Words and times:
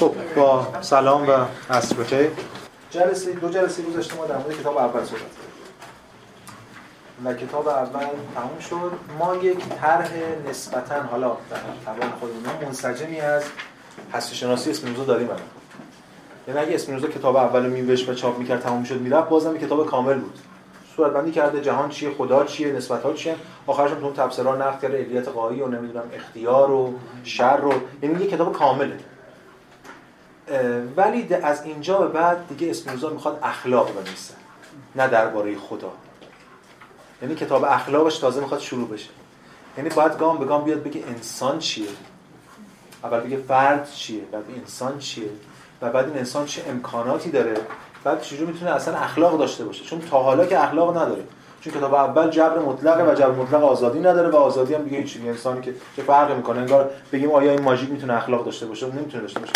خب 0.00 0.14
با 0.36 0.66
سلام 0.80 1.28
و 1.28 1.32
عصر 1.70 1.96
بخیر. 1.96 2.30
جلسه 2.90 3.32
دو 3.32 3.48
جلسه 3.48 3.82
گذشته 3.82 4.16
ما 4.16 4.26
در 4.26 4.36
مورد 4.36 4.60
کتاب 4.60 4.76
اول 4.78 5.04
صحبت 5.04 5.20
و 7.24 7.34
کتاب 7.34 7.68
اول 7.68 8.06
تموم 8.34 8.58
شد. 8.70 8.92
ما 9.18 9.36
یک 9.36 9.58
طرح 9.68 10.10
نسبتا 10.50 11.02
حالا 11.02 11.28
در 11.28 11.56
توان 11.84 12.10
خودمون 12.20 12.64
منسجمی 12.66 13.20
از 13.20 13.42
هستی 14.12 14.36
شناسی 14.36 14.70
اسپینوزا 14.70 15.04
داریم 15.04 15.26
الان. 15.26 15.40
یعنی 16.48 16.60
اگه 16.60 16.74
اسپینوزا 16.74 17.08
کتاب 17.08 17.36
اول 17.36 17.64
رو 17.64 17.92
و 18.10 18.14
چاپ 18.14 18.38
می‌کرد 18.38 18.62
تموم 18.62 18.84
شد 18.84 19.00
می‌رفت 19.00 19.28
بازم 19.28 19.58
کتاب 19.58 19.86
کامل 19.86 20.18
بود. 20.18 20.38
صورت 20.96 21.12
بندی 21.12 21.30
کرده 21.30 21.60
جهان 21.60 21.88
چیه 21.88 22.10
خدا 22.18 22.44
چیه 22.44 22.72
نسبت 22.72 23.02
ها 23.02 23.12
چیه. 23.12 23.36
آخرش 23.66 23.90
تو 23.90 24.04
اون 24.04 24.14
تفسیرها 24.14 24.56
نقد 24.56 24.80
کرده 24.80 25.04
علیت 25.04 25.28
قایی 25.28 25.62
و 25.62 25.66
نمی‌دونم 25.66 26.04
اختیار 26.12 26.70
و 26.70 26.94
شر 27.24 27.56
رو. 27.56 27.72
یعنی 28.02 28.24
یه 28.24 28.30
کتاب 28.30 28.52
کامله. 28.52 28.98
ولی 30.96 31.34
از 31.34 31.64
اینجا 31.64 31.98
به 31.98 32.08
بعد 32.08 32.48
دیگه 32.48 32.70
اسپینوزا 32.70 33.10
می‌خواد 33.10 33.38
اخلاق 33.42 33.94
بنویسه 33.94 34.34
نه 34.96 35.08
درباره 35.08 35.56
خدا. 35.58 35.92
یعنی 37.22 37.34
کتاب 37.34 37.64
اخلاقش 37.64 38.18
تازه 38.18 38.40
می‌خواد 38.40 38.60
شروع 38.60 38.88
بشه. 38.88 39.08
یعنی 39.76 39.90
باید 39.90 40.18
گام 40.18 40.38
به 40.38 40.44
گام 40.44 40.64
بیاد 40.64 40.82
بگه 40.82 41.04
انسان 41.08 41.58
چیه؟ 41.58 41.86
اول 43.04 43.20
بگه 43.20 43.36
فرد 43.36 43.90
چیه؟ 43.90 44.20
بعد 44.32 44.44
انسان 44.56 44.98
چیه؟ 44.98 45.30
و 45.82 45.90
بعد 45.90 46.06
این 46.06 46.18
انسان 46.18 46.46
چه 46.46 46.62
امکاناتی 46.68 47.30
داره؟ 47.30 47.54
بعد 48.04 48.22
چجوری 48.22 48.52
می‌تونه 48.52 48.70
اصلا 48.70 48.96
اخلاق 48.96 49.38
داشته 49.38 49.64
باشه؟ 49.64 49.84
چون 49.84 50.00
تا 50.00 50.22
حالا 50.22 50.46
که 50.46 50.64
اخلاق 50.64 50.96
نداره. 50.96 51.22
چون 51.60 51.72
کتاب 51.72 51.94
اول 51.94 52.30
جبر 52.30 52.58
مطلقه 52.58 53.12
و 53.12 53.14
جبر 53.14 53.32
مطلق 53.32 53.64
آزادی 53.64 53.98
نداره 53.98 54.28
و 54.28 54.36
آزادی 54.36 54.74
هم 54.74 54.82
دیگه 54.82 54.98
هیچ 54.98 55.18
انسانی 55.26 55.60
که 55.60 55.74
چه 55.96 56.02
فرقی 56.02 56.34
می‌کنه؟ 56.34 56.60
انگار 56.60 56.90
بگیم 57.12 57.32
آیا 57.32 57.50
این 57.50 57.62
ماژیک 57.62 57.90
می‌تونه 57.90 58.14
اخلاق 58.14 58.44
داشته 58.44 58.66
باشه؟ 58.66 58.86
نمی‌تونه 58.86 59.22
داشته 59.22 59.40
باشه. 59.40 59.52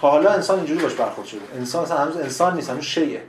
حالا 0.00 0.30
انسان 0.32 0.56
اینجوری 0.56 0.82
باش 0.82 0.94
برخورد 0.94 1.28
شده. 1.28 1.40
انسان 1.54 1.84
اصلا 1.84 1.98
هنوز 1.98 2.16
انسان 2.16 2.54
نیست 2.54 2.70
هنوز 2.70 2.84
شیء 2.84 3.20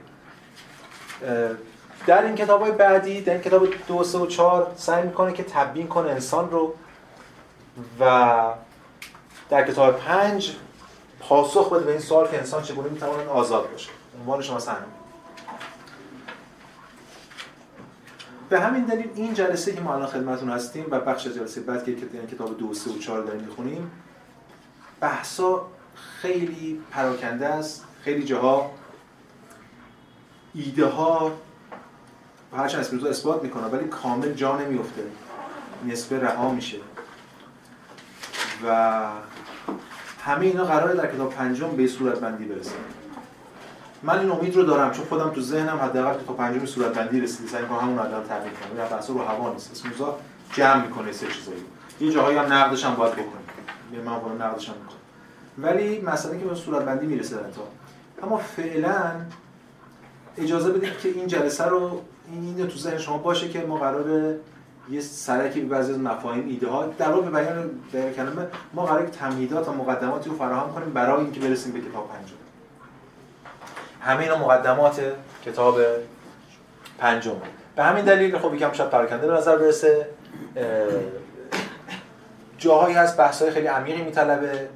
در 2.06 2.24
این 2.24 2.34
کتاب 2.34 2.60
های 2.60 2.72
بعدی 2.72 3.20
در 3.20 3.32
این 3.32 3.42
کتاب 3.42 3.68
دو 3.88 4.04
سه 4.04 4.18
و 4.18 4.26
چهار 4.26 4.72
سعی 4.76 5.02
می‌کنه 5.02 5.32
که 5.32 5.42
تبیین 5.42 5.88
کنه 5.88 6.10
انسان 6.10 6.50
رو 6.50 6.74
و 8.00 8.44
در 9.50 9.70
کتاب 9.70 9.96
پنج 9.96 10.56
پاسخ 11.20 11.72
بده 11.72 11.84
به 11.84 11.90
این 11.90 12.00
سوال 12.00 12.28
که 12.28 12.38
انسان 12.38 12.62
چگونه 12.62 12.88
می‌تواند 12.88 13.28
آزاد 13.28 13.70
باشه. 13.70 13.90
عنوان 14.20 14.42
شما 14.42 14.58
همین. 14.58 14.92
به 18.48 18.60
همین 18.60 18.84
دلیل 18.84 19.10
این 19.14 19.34
جلسه 19.34 19.72
که 19.72 19.80
ما 19.80 19.94
الان 19.94 20.06
خدمتتون 20.06 20.50
هستیم 20.50 20.86
و 20.90 21.00
بخش 21.00 21.26
جلسه 21.26 21.60
بعد 21.60 21.84
که 21.84 21.96
کتاب 22.32 22.58
دو 22.58 22.74
سه 22.74 22.90
و 22.90 22.98
چهار 22.98 23.22
داریم 23.22 23.40
می‌خونیم 23.40 23.90
بحثا 25.00 25.66
خیلی 26.22 26.80
پراکنده 26.90 27.46
است 27.46 27.84
خیلی 28.04 28.24
جاها 28.24 28.70
ایده 30.54 30.86
ها 30.86 31.32
هرچند 32.56 32.80
اسپینوزا 32.80 33.08
اثبات 33.08 33.42
می‌کنه 33.42 33.66
ولی 33.66 33.84
کامل 33.84 34.32
جا 34.32 34.56
نمیفته 34.56 35.02
نسبه 35.86 36.20
رها 36.20 36.50
میشه. 36.50 36.78
و 38.66 39.08
همه 40.24 40.46
اینا 40.46 40.64
قراره 40.64 40.94
در 40.94 41.14
کتاب 41.14 41.34
پنجم 41.34 41.68
به 41.68 41.86
صورت 41.86 42.20
بندی 42.20 42.44
برسه. 42.44 42.74
من 44.02 44.18
این 44.18 44.30
امید 44.30 44.56
رو 44.56 44.62
دارم 44.62 44.90
چون 44.90 45.04
خودم 45.04 45.30
تو 45.30 45.40
ذهنم 45.40 45.76
حداقل 45.76 46.22
کتاب 46.22 46.36
پنجم 46.36 46.66
صورت 46.66 46.94
بندی 46.94 47.20
رسیده. 47.20 47.48
سعی 47.48 47.64
کنم 47.64 47.78
همون 47.78 47.98
الان 47.98 48.24
تعریف 48.24 48.60
کنم. 48.60 48.78
یا 48.78 48.86
بحث 48.86 49.10
رو 49.10 49.22
هوا 49.22 49.52
نیست. 49.52 49.72
اسپینوزا 49.72 50.18
جمع 50.52 50.86
می‌کنه 50.86 51.12
سه 51.12 51.26
چیزایی. 51.26 51.64
یه 52.00 52.12
جاهایی 52.12 52.38
هم 52.38 52.52
نقدش 52.52 52.84
هم 52.84 52.94
باید 52.94 53.12
بکنه 53.12 53.42
یه 53.92 54.00
من 54.00 54.18
باید 54.18 54.42
نقدش 54.42 54.68
هم 54.68 54.74
می‌کنم. 54.74 55.01
ولی 55.58 56.00
مسئله 56.00 56.38
که 56.38 56.44
به 56.44 56.54
صورت 56.54 56.84
بندی 56.84 57.06
می‌رسه 57.06 57.36
تا 57.36 57.62
اما 58.26 58.36
فعلا 58.36 59.10
اجازه 60.38 60.72
بدید 60.72 60.98
که 60.98 61.08
این 61.08 61.26
جلسه 61.26 61.64
رو 61.64 62.00
این 62.32 62.66
تو 62.66 62.78
ذهن 62.78 62.98
شما 62.98 63.18
باشه 63.18 63.48
که 63.48 63.60
ما 63.60 63.76
قراره 63.76 64.38
یه 64.90 65.00
سرکی 65.00 65.60
به 65.60 65.66
بعضی 65.66 65.92
از 65.92 65.98
مفاهیم 65.98 66.48
ایده 66.48 66.68
ها 66.68 66.86
در 66.86 67.08
واقع 67.08 67.30
بیان 67.30 67.70
در 67.92 68.12
کلمه 68.12 68.46
ما 68.74 68.86
قراره 68.86 69.06
تمهیدات 69.06 69.68
و 69.68 69.72
مقدماتی 69.72 70.30
رو 70.30 70.36
فراهم 70.36 70.74
کنیم 70.74 70.92
برای 70.92 71.24
اینکه 71.24 71.40
برسیم 71.40 71.72
به 71.72 71.80
کتاب 71.80 72.08
پنجم. 72.08 72.34
همه 74.00 74.22
اینا 74.22 74.38
مقدمات 74.38 75.00
کتاب 75.46 75.80
پنجم. 76.98 77.36
به 77.76 77.84
همین 77.84 78.04
دلیل 78.04 78.38
خب 78.38 78.54
یکم 78.54 78.72
شاید 78.72 78.90
پراکنده 78.90 79.26
به 79.26 79.32
نظر 79.32 79.56
برسه 79.56 80.06
جاهایی 82.58 82.94
هست 82.94 83.16
بحث‌های 83.16 83.50
خیلی 83.50 83.66
عمیقی 83.66 84.02
میطلبه. 84.02 84.68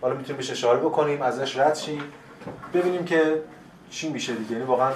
حالا 0.00 0.14
می‌تونیم 0.14 0.36
بهش 0.36 0.50
اشاره 0.50 0.78
بکنیم 0.78 1.22
ازش 1.22 1.58
رد 1.58 1.74
شیم 1.74 2.02
ببینیم 2.74 3.04
که 3.04 3.42
چی 3.90 4.08
میشه 4.08 4.34
دیگه. 4.34 4.52
یعنی 4.52 4.64
واقعا 4.64 4.92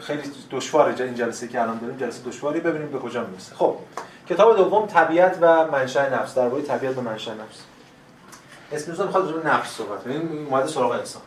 خیلی 0.00 0.22
دشواره 0.50 1.04
این 1.04 1.14
جلسه 1.14 1.48
که 1.48 1.62
الان 1.62 1.78
داریم 1.78 1.96
جلسه 1.96 2.22
دشواری 2.22 2.60
ببینیم 2.60 2.88
به 2.88 2.98
کجا 2.98 3.24
می‌رسه. 3.24 3.54
خب 3.54 3.76
کتاب 4.28 4.56
دوم 4.56 4.86
طبیعت 4.86 5.38
و 5.40 5.66
منشأ 5.66 6.14
نفس. 6.14 6.34
درباره 6.34 6.62
طبیعت 6.62 6.98
و 6.98 7.00
منشأ 7.00 7.34
نفس. 7.34 7.62
اسپینوزا 8.72 9.04
می‌خواد 9.06 9.30
راجع 9.30 9.46
نفس 9.46 9.70
صحبت 9.70 10.04
کنه. 10.04 10.12
این 10.12 10.46
اومده 10.46 10.66
سراغ 10.66 10.90
انسان. 10.90 11.22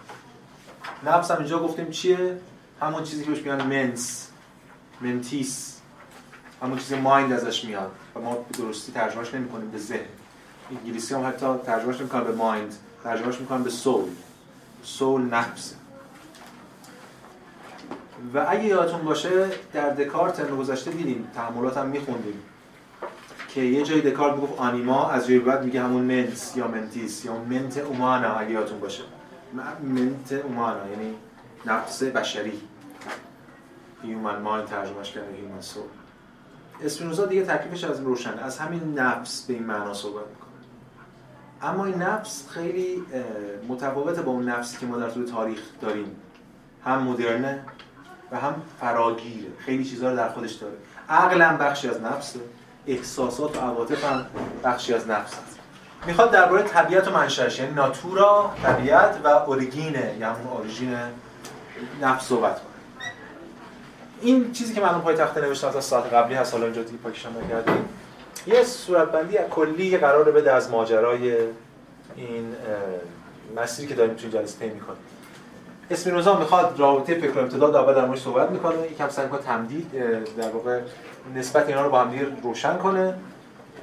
نفس 1.06 1.32
هم 1.32 1.38
اینجا 1.38 1.60
گفتیم 1.60 1.90
چیه؟ 1.90 2.38
همون 2.82 3.04
چیزی 3.04 3.24
که 3.24 3.30
بهش 3.30 3.40
میگن 3.40 3.64
منس 3.64 4.28
منتیس. 5.02 5.80
همون 6.62 6.78
چیزی 6.78 6.96
مایند 6.96 7.34
ازش 7.34 7.66
میاد. 7.66 7.92
و 8.16 8.20
ما 8.20 8.34
به 8.34 8.58
درستی 8.58 8.92
ترجمهش 8.92 9.34
نمی‌کنیم 9.34 9.72
به 9.72 9.78
ذهن. 9.78 10.19
انگلیسی 10.72 11.14
هم 11.16 11.28
حتی 11.28 11.46
ترجمهش 11.66 12.02
می‌کنن 12.02 12.24
به 12.24 12.32
مایند 12.32 12.76
ترجمهش 13.04 13.40
می‌کنن 13.40 13.64
به 13.64 13.70
سول 13.70 14.10
سول 14.84 15.22
نفس. 15.22 15.76
و 18.34 18.46
اگه 18.50 18.64
یادتون 18.64 19.02
باشه 19.02 19.48
در 19.74 19.90
دکارت 19.90 20.34
ترم 20.34 20.58
گذشته 20.58 20.92
دیدیم 20.92 21.28
تعاملات 21.36 21.78
هم 21.78 21.88
میخوندیم. 21.88 22.42
که 23.48 23.62
یه 23.62 23.84
جای 23.84 24.02
دکارت 24.02 24.36
می‌گفت 24.36 24.60
آنیما 24.60 25.10
از 25.10 25.28
جای 25.28 25.40
بعد 25.40 25.64
میگه 25.66 25.84
همون 25.84 26.02
منس 26.02 26.58
یا 26.58 26.68
منتیس 26.68 27.26
یا 27.26 27.38
منت 27.38 27.78
اومانا 27.78 28.34
اگه 28.34 28.52
یادتون 28.52 28.80
باشه. 28.80 29.04
mens 29.84 30.32
humana 30.32 30.90
یعنی 30.90 31.16
نفس 31.66 32.04
بشری. 32.04 32.62
human 34.04 34.42
mind 34.42 34.68
ترجمهش 34.68 35.12
کرده 35.12 35.36
human 35.36 35.62
soul 35.62 35.84
اسپینوزا 36.84 37.26
دیگه 37.26 37.46
تکلیفش 37.46 37.84
از 37.84 38.00
روشنه 38.00 38.42
از 38.44 38.60
همین 38.60 39.00
نفس 39.00 39.46
به 39.46 39.54
این 39.54 39.64
معنا 39.64 39.94
صحبت 39.94 40.26
می‌کنه. 40.28 40.49
اما 41.62 41.86
این 41.86 41.96
نفس 41.96 42.48
خیلی 42.50 43.04
متفاوته 43.68 44.22
با 44.22 44.32
اون 44.32 44.50
نفسی 44.50 44.78
که 44.78 44.86
ما 44.86 44.98
در 44.98 45.10
طول 45.10 45.26
تاریخ 45.26 45.60
داریم. 45.82 46.16
هم 46.86 47.04
مدرنه 47.04 47.60
و 48.32 48.40
هم 48.40 48.56
فراگیره 48.82 49.48
خیلی 49.58 49.86
چیزها 49.86 50.10
رو 50.10 50.16
در 50.16 50.30
خودش 50.30 50.54
داره. 50.54 50.74
عقل 51.10 51.42
هم 51.42 51.58
بخشی 51.58 51.90
از 51.90 52.02
نفسه. 52.02 52.40
احساسات 52.88 53.58
و 53.58 53.60
عواطف 53.60 54.06
هم 54.06 54.26
بخشی 54.64 54.94
از 54.94 55.08
نفس 55.08 55.34
هست. 55.34 55.60
می‌خواد 56.08 56.32
درباره 56.32 56.64
طبیعت 56.64 57.08
و 57.08 57.12
منشأش 57.12 57.60
یعنی 57.60 57.74
ناتورا 57.74 58.54
طبیعت 58.64 59.20
و 59.24 59.28
اوریگینه 59.28 60.16
یا 60.20 60.34
همون 60.34 60.48
اوریژین 60.48 60.96
نفس 62.02 62.26
صحبت 62.26 62.56
کنه. 62.56 62.66
این 64.22 64.52
چیزی 64.52 64.74
که 64.74 64.82
من 64.82 65.02
پای 65.02 65.16
تخته 65.16 65.42
نوشتم 65.42 65.68
از 65.68 65.86
ساعت 65.86 66.14
قبلی 66.14 66.36
هست. 66.36 66.54
حالا 66.54 66.66
اینجا 66.66 66.84
دیگه 66.84 66.98
پاکشم 66.98 67.30
نکردیم. 67.46 67.90
یه 68.48 68.64
صورتبندی 68.64 69.38
کلی 69.50 69.98
قراره 69.98 70.32
بده 70.32 70.54
از 70.54 70.72
ماجرای 70.72 71.38
این 72.16 72.56
مسیری 73.56 73.88
که 73.88 73.96
داریم 73.96 74.14
توی 74.14 74.30
جلسه 74.30 74.60
طی 74.60 74.66
می‌کنیم. 74.66 75.00
اسپینوزا 75.92 76.40
می‌خواد 76.40 76.76
رابطه 76.78 77.16
فکر 77.16 77.38
و 77.38 77.40
امتداد 77.40 77.76
اول 77.76 77.94
در 77.94 78.06
موردش 78.06 78.22
صحبت 78.22 78.52
می‌کنه. 78.52 78.92
یکم 78.92 79.10
سعی 79.10 79.28
کنه 79.28 79.40
تمدید 79.40 79.92
در 80.38 80.50
واقع 80.50 80.80
نسبت 81.36 81.68
اینا 81.68 81.84
رو 81.84 81.90
با 81.90 82.00
هم 82.00 82.12
روشن 82.44 82.78
کنه 82.78 83.14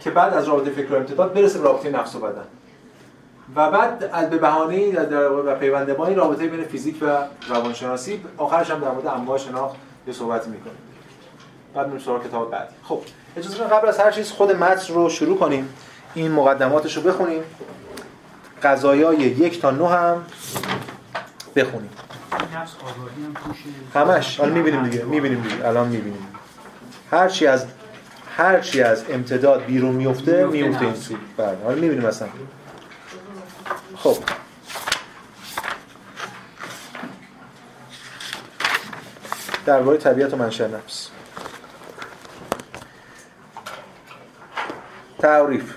که 0.00 0.11
بعد 0.11 0.34
از 0.34 0.49
رابطه 0.49 0.71
فکر 0.71 0.93
و 0.93 0.97
امتداد 0.97 1.34
برسه 1.34 1.61
رابطه 1.61 1.91
نفس 1.91 2.15
و 2.15 2.19
بدن. 2.21 2.45
و 3.56 3.71
بعد 3.71 4.11
از 4.12 4.30
به 4.30 4.39
بهانه 4.39 4.91
در 4.91 5.33
و 5.33 5.54
پیونده 5.54 5.95
با 5.95 6.07
این 6.07 6.16
رابطه 6.16 6.47
بین 6.47 6.65
فیزیک 6.65 6.97
و 7.03 7.19
روانشناسی. 7.48 8.25
آخرش 8.36 8.71
هم 8.71 8.80
در 8.80 8.91
مورد 8.91 9.07
انواع 9.07 9.39
شناخت 9.39 9.77
یه 10.07 10.13
صحبتی 10.13 10.51
می‌کنه 10.51 10.72
بعد 11.75 11.86
میریم 11.86 12.03
سراغ 12.04 12.27
کتاب 12.27 12.51
بعدی. 12.51 12.75
خب 12.83 13.01
اجازه 13.36 13.65
قبل 13.65 13.88
از 13.88 13.98
هر 13.98 14.10
چیز 14.10 14.30
خود 14.30 14.56
متن 14.56 14.94
رو 14.94 15.09
شروع 15.10 15.38
کنیم. 15.38 15.68
این 16.15 16.33
مقدماتش 16.33 16.97
رو 16.97 17.03
بخونیم. 17.03 17.42
قضایای 18.62 19.16
یک 19.16 19.60
تا 19.60 19.71
نه 19.71 19.88
هم 19.88 20.27
بخونیم. 21.56 21.91
همش. 23.94 24.41
الان 24.41 24.53
می‌بینیم 24.53 24.83
دیگه. 24.83 25.04
می‌بینیم 25.04 25.42
دیگه. 25.42 25.66
الان 25.66 25.88
می‌بینیم. 25.88 26.27
هر 27.10 27.28
چی 27.28 27.47
از 27.47 27.66
هر 28.36 28.60
چی 28.60 28.83
از 28.83 29.04
امتداد 29.10 29.65
بیرون 29.65 29.94
میفته 29.94 30.47
میفته 30.47 30.84
این 30.84 30.94
سو 30.94 31.15
بله. 31.36 31.56
حالا 31.65 31.74
می‌بینیم 31.74 32.06
مثلا 32.06 32.28
خب. 33.97 34.16
درباره 39.66 39.98
طبیعت 39.98 40.34
و 40.34 40.36
منشأ 40.36 40.66
نفس. 40.66 41.10
تعریف. 45.18 45.74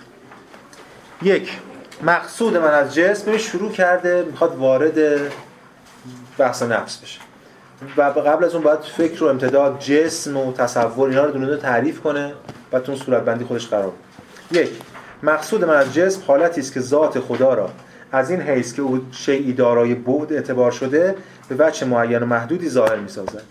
یک 1.21 1.59
مقصود 2.03 2.57
من 2.57 2.71
از 2.73 2.95
جسم 2.95 3.37
شروع 3.37 3.71
کرده 3.71 4.25
می‌خواد 4.31 4.55
وارد 4.55 5.21
بحث 6.37 6.63
نفس 6.63 6.97
بشه. 6.97 7.19
و 7.97 8.01
قبل 8.01 8.45
از 8.45 8.55
اون 8.55 8.63
باید 8.63 8.79
فکر 8.79 9.23
و 9.23 9.27
امتداد 9.27 9.79
جسم 9.79 10.37
و 10.37 10.53
تصور 10.53 11.09
اینا 11.09 11.25
رو 11.25 11.31
دونه 11.31 11.57
تعریف 11.57 11.99
کنه 11.99 12.33
و 12.71 12.79
تو 12.79 12.95
صورت 12.95 13.23
بندی 13.23 13.45
خودش 13.45 13.67
قرار 13.67 13.91
یک 14.51 14.69
مقصود 15.23 15.65
من 15.65 15.75
از 15.75 15.93
جسم 15.93 16.21
حالتی 16.27 16.61
است 16.61 16.73
که 16.73 16.79
ذات 16.79 17.19
خدا 17.19 17.53
را 17.53 17.69
از 18.11 18.31
این 18.31 18.41
حیث 18.41 18.73
که 18.73 18.81
او 18.81 18.99
شیعی 19.11 19.53
دارای 19.53 19.95
بعد 19.95 20.33
اعتبار 20.33 20.71
شده 20.71 21.15
به 21.49 21.55
بچه 21.55 21.85
معین 21.85 22.23
و 22.23 22.25
محدودی 22.25 22.69
ظاهر 22.69 22.95
می‌سازه 22.95 23.41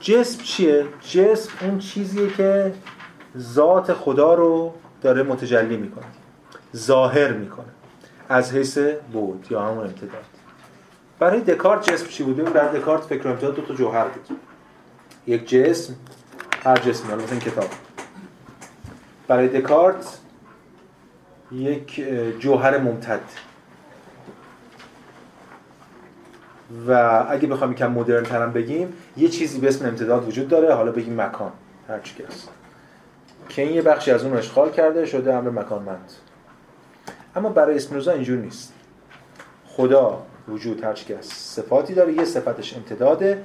جسم 0.00 0.42
چیه؟ 0.42 0.84
جسم 1.10 1.50
اون 1.60 1.78
چیزیه 1.78 2.30
که 2.36 2.72
ذات 3.38 3.92
خدا 3.92 4.34
رو 4.34 4.74
داره 5.02 5.22
متجلی 5.22 5.76
می‌کنه. 5.76 6.04
ظاهر 6.76 7.32
می‌کنه. 7.32 7.64
از 8.28 8.52
حیث 8.52 8.78
بود 9.12 9.46
یا 9.50 9.62
همون 9.62 9.84
امتداد. 9.84 10.24
برای 11.18 11.40
دکارت 11.40 11.90
جسم 11.90 12.06
چی 12.06 12.22
بوده؟ 12.22 12.42
برای 12.42 12.80
دکارت 12.80 13.02
فکر 13.02 13.28
امتداد 13.28 13.54
دو 13.56 13.62
تا 13.62 13.74
جوهر 13.74 14.04
بود. 14.04 14.38
یک 15.26 15.48
جسم 15.48 15.94
هر 16.64 16.76
حالا 17.10 17.22
مثلا 17.22 17.38
کتاب. 17.38 17.68
برای 19.28 19.48
دکارت 19.48 20.18
یک 21.52 22.04
جوهر 22.38 22.78
ممتد. 22.78 23.20
و 26.88 27.24
اگه 27.30 27.48
بخوام 27.48 27.72
یکم 27.72 27.90
مدرن 27.90 28.22
ترم 28.22 28.52
بگیم 28.52 28.92
یه 29.16 29.28
چیزی 29.28 29.60
به 29.60 29.68
اسم 29.68 29.86
امتداد 29.86 30.28
وجود 30.28 30.48
داره. 30.48 30.74
حالا 30.74 30.92
بگیم 30.92 31.20
مکان. 31.20 31.52
هر 31.88 32.00
چی 32.00 32.14
که 32.14 32.26
هست. 32.26 32.48
که 33.48 33.62
این 33.62 33.74
یه 33.74 33.82
بخشی 33.82 34.10
از 34.10 34.24
اون 34.24 34.36
اشغال 34.36 34.70
کرده 34.70 35.06
شده 35.06 35.34
امر 35.34 35.50
مکانمند 35.50 36.12
اما 37.36 37.48
برای 37.48 37.76
اسپینوزا 37.76 38.12
اینجور 38.12 38.38
نیست. 38.38 38.72
خدا 39.66 40.22
وجود 40.48 40.84
هر 40.84 40.92
چی 40.92 41.14
صفاتی 41.20 41.94
داره 41.94 42.12
یه 42.12 42.24
صفتش 42.24 42.76
امتداده. 42.76 43.42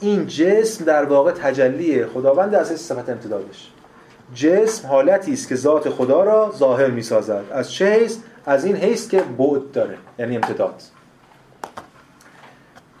این 0.00 0.26
جسم 0.26 0.84
در 0.84 1.04
واقع 1.04 1.32
تجلی 1.32 2.06
خداوند 2.06 2.54
از 2.54 2.80
صفت 2.80 3.08
امتدادش. 3.08 3.72
جسم 4.34 4.88
حالتی 4.88 5.32
است 5.32 5.48
که 5.48 5.56
ذات 5.56 5.90
خدا 5.90 6.24
را 6.24 6.52
ظاهر 6.56 6.90
می 6.90 7.02
سازد 7.02 7.44
از 7.52 7.72
چه 7.72 7.86
حیث؟ 7.86 8.18
از 8.46 8.64
این 8.64 8.76
حیث 8.76 9.08
که 9.08 9.22
بعد 9.22 9.70
داره 9.72 9.98
یعنی 10.18 10.36
امتداد. 10.36 10.82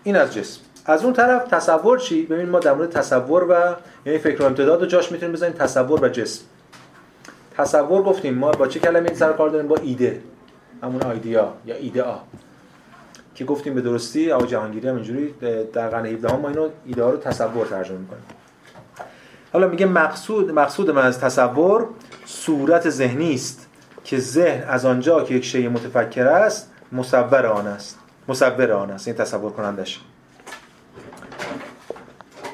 این 0.04 0.16
از 0.16 0.34
جسم. 0.34 0.60
از 0.86 1.04
اون 1.04 1.12
طرف 1.12 1.48
تصور 1.48 1.98
چی؟ 1.98 2.26
ببین 2.26 2.48
ما 2.48 2.58
در 2.58 2.74
مورد 2.74 2.90
تصور 2.90 3.46
و 3.50 3.76
یعنی 4.06 4.18
فکر 4.18 4.42
و 4.42 4.46
امتداد 4.46 4.80
رو 4.80 4.86
جاش 4.86 5.12
می‌تونیم 5.12 5.32
بزنیم 5.32 5.52
تصور 5.52 6.04
و 6.04 6.08
جسم. 6.08 6.44
تصور 7.56 8.02
گفتیم 8.02 8.34
ما 8.34 8.50
با 8.50 8.66
چه 8.66 8.80
کلمه 8.80 9.08
این 9.08 9.18
سر 9.18 9.32
کار 9.32 9.48
داریم؟ 9.48 9.68
با 9.68 9.76
ایده. 9.76 10.20
همون 10.82 11.02
آیدیا 11.02 11.52
یا 11.66 11.74
ایده 11.74 12.02
آ. 12.02 12.16
که 13.34 13.44
گفتیم 13.44 13.74
به 13.74 13.80
درستی 13.80 14.32
او 14.32 14.46
جهانگیری 14.46 14.88
هم 14.88 14.94
اینجوری 14.94 15.34
در 15.72 15.88
قرن 15.88 16.06
17 16.06 16.36
ما 16.36 16.48
اینو 16.48 16.68
ایده 16.86 17.02
رو 17.02 17.16
تصور 17.16 17.66
ترجمه 17.66 17.98
می‌کنیم. 17.98 18.22
حالا 19.52 19.68
میگه 19.68 19.86
مقصود 19.86 20.50
مقصود 20.50 20.90
من 20.90 21.06
از 21.06 21.20
تصور 21.20 21.86
صورت 22.26 22.90
ذهنی 22.90 23.34
است 23.34 23.68
که 24.04 24.18
ذهن 24.18 24.68
از 24.68 24.84
آنجا 24.84 25.22
که 25.24 25.34
یک 25.34 25.44
شی 25.44 25.68
متفکر 25.68 26.26
است 26.26 26.70
مصور 26.92 27.46
آن 27.46 27.66
است. 27.66 27.98
مصور 28.28 28.72
آن 28.72 28.90
است. 28.90 29.08
این 29.08 29.16
تصور 29.16 29.52
کنندش. 29.52 30.00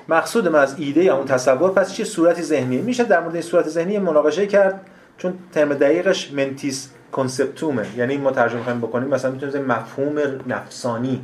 مقصود 0.08 0.48
من 0.48 0.58
از 0.58 0.74
ایده 0.78 1.04
یا 1.04 1.16
اون 1.16 1.26
تصور 1.26 1.70
پس 1.70 1.92
چه 1.92 2.04
صورتی 2.04 2.42
ذهنی؟ 2.42 2.78
میشه 2.78 3.04
در 3.04 3.20
مورد 3.20 3.34
این 3.34 3.42
صورت 3.42 3.68
ذهنی 3.68 3.98
مناقشه 3.98 4.46
کرد 4.46 4.80
چون 5.18 5.34
ترم 5.52 5.74
دقیقش 5.74 6.32
منتیس 6.32 6.90
کنسپتومه. 7.12 7.86
یعنی 7.96 8.16
ما 8.16 8.30
ترجمه 8.30 8.62
کنیم 8.62 8.80
بکنیم 8.80 9.08
مثلا 9.08 9.30
می‌تونیم 9.30 9.66
مفهوم 9.66 10.18
نفسانی. 10.46 11.20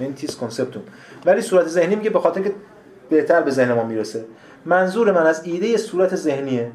منتیس 0.00 0.36
کنسپتوم. 0.36 0.82
ولی 1.26 1.40
صورت 1.40 1.68
ذهنی 1.68 1.96
میگه 1.96 2.10
به 2.10 2.18
خاطر 2.18 2.40
که 2.40 2.52
بهتر 3.10 3.40
به 3.40 3.50
ذهن 3.50 3.72
ما 3.72 3.84
می‌رسه. 3.84 4.24
منظور 4.64 5.12
من 5.12 5.26
از 5.26 5.44
ایده 5.44 5.76
صورت 5.76 6.16
ذهنیه 6.16 6.70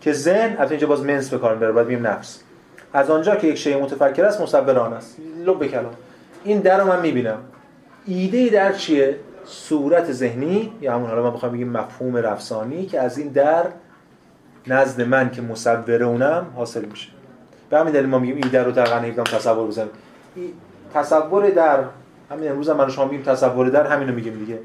که 0.00 0.12
ذهن 0.12 0.56
از 0.56 0.70
اینجا 0.70 0.86
باز 0.86 1.02
منس 1.02 1.28
به 1.30 1.38
کار 1.38 1.54
می‌بره 1.54 1.72
باید 1.72 1.86
بگیم 1.86 2.06
نفس. 2.06 2.40
از 2.92 3.10
آنجا 3.10 3.36
که 3.36 3.46
یک 3.46 3.56
شی 3.56 3.74
متفکر 3.74 4.24
است 4.24 4.40
مصور 4.40 4.78
آن 4.78 4.92
است. 4.92 5.16
لب 5.46 5.66
کلام. 5.66 5.94
این 6.44 6.60
در 6.60 6.80
رو 6.80 6.86
من 6.86 7.00
می‌بینم. 7.00 7.38
ایده 8.06 8.48
در 8.48 8.72
چیه؟ 8.72 9.16
صورت 9.50 10.12
ذهنی 10.12 10.72
یا 10.80 10.94
همون 10.94 11.10
حالا 11.10 11.22
ما 11.22 11.30
بخوام 11.30 11.52
بگیم 11.52 11.68
مفهوم 11.68 12.16
رفسانی 12.16 12.86
که 12.86 13.00
از 13.00 13.18
این 13.18 13.28
در 13.28 13.64
نزد 14.66 15.02
من 15.02 15.30
که 15.30 15.42
مصور 15.42 16.02
اونم 16.02 16.46
حاصل 16.56 16.84
میشه. 16.84 17.08
به 17.70 17.78
همین 17.78 17.92
دلیل 17.92 18.06
ما 18.06 18.18
میگیم 18.18 18.36
ایده 18.36 18.62
رو 18.62 18.72
در 18.72 18.84
قرن 18.84 19.14
تصور 19.14 19.66
بزنیم. 19.66 19.90
تصور 20.94 21.50
در 21.50 21.84
همین 22.30 22.50
امروز 22.50 22.68
هم 22.68 22.76
من 22.76 22.88
شما 22.88 23.04
میگیم 23.04 23.22
تصور 23.22 23.68
در 23.68 23.86
همینو 23.86 24.12
میگیم 24.12 24.38
دیگه. 24.38 24.58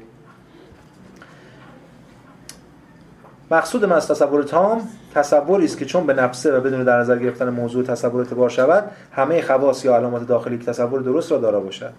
مقصود 3.50 3.84
من 3.84 3.96
از 3.96 4.08
تصور 4.08 4.42
تام 4.42 4.88
تصوری 5.14 5.64
است 5.64 5.78
که 5.78 5.84
چون 5.84 6.06
به 6.06 6.14
نفسه 6.14 6.58
و 6.58 6.60
بدون 6.60 6.84
در 6.84 6.98
نظر 6.98 7.18
گرفتن 7.18 7.48
موضوع 7.48 7.84
تصور 7.84 8.20
اعتبار 8.20 8.48
شود 8.48 8.90
همه 9.12 9.42
خواص 9.42 9.84
یا 9.84 9.96
علامات 9.96 10.26
داخلی 10.26 10.58
که 10.58 10.64
تصور 10.64 11.00
درست 11.00 11.32
را 11.32 11.38
دارا 11.38 11.60
باشد. 11.60 11.92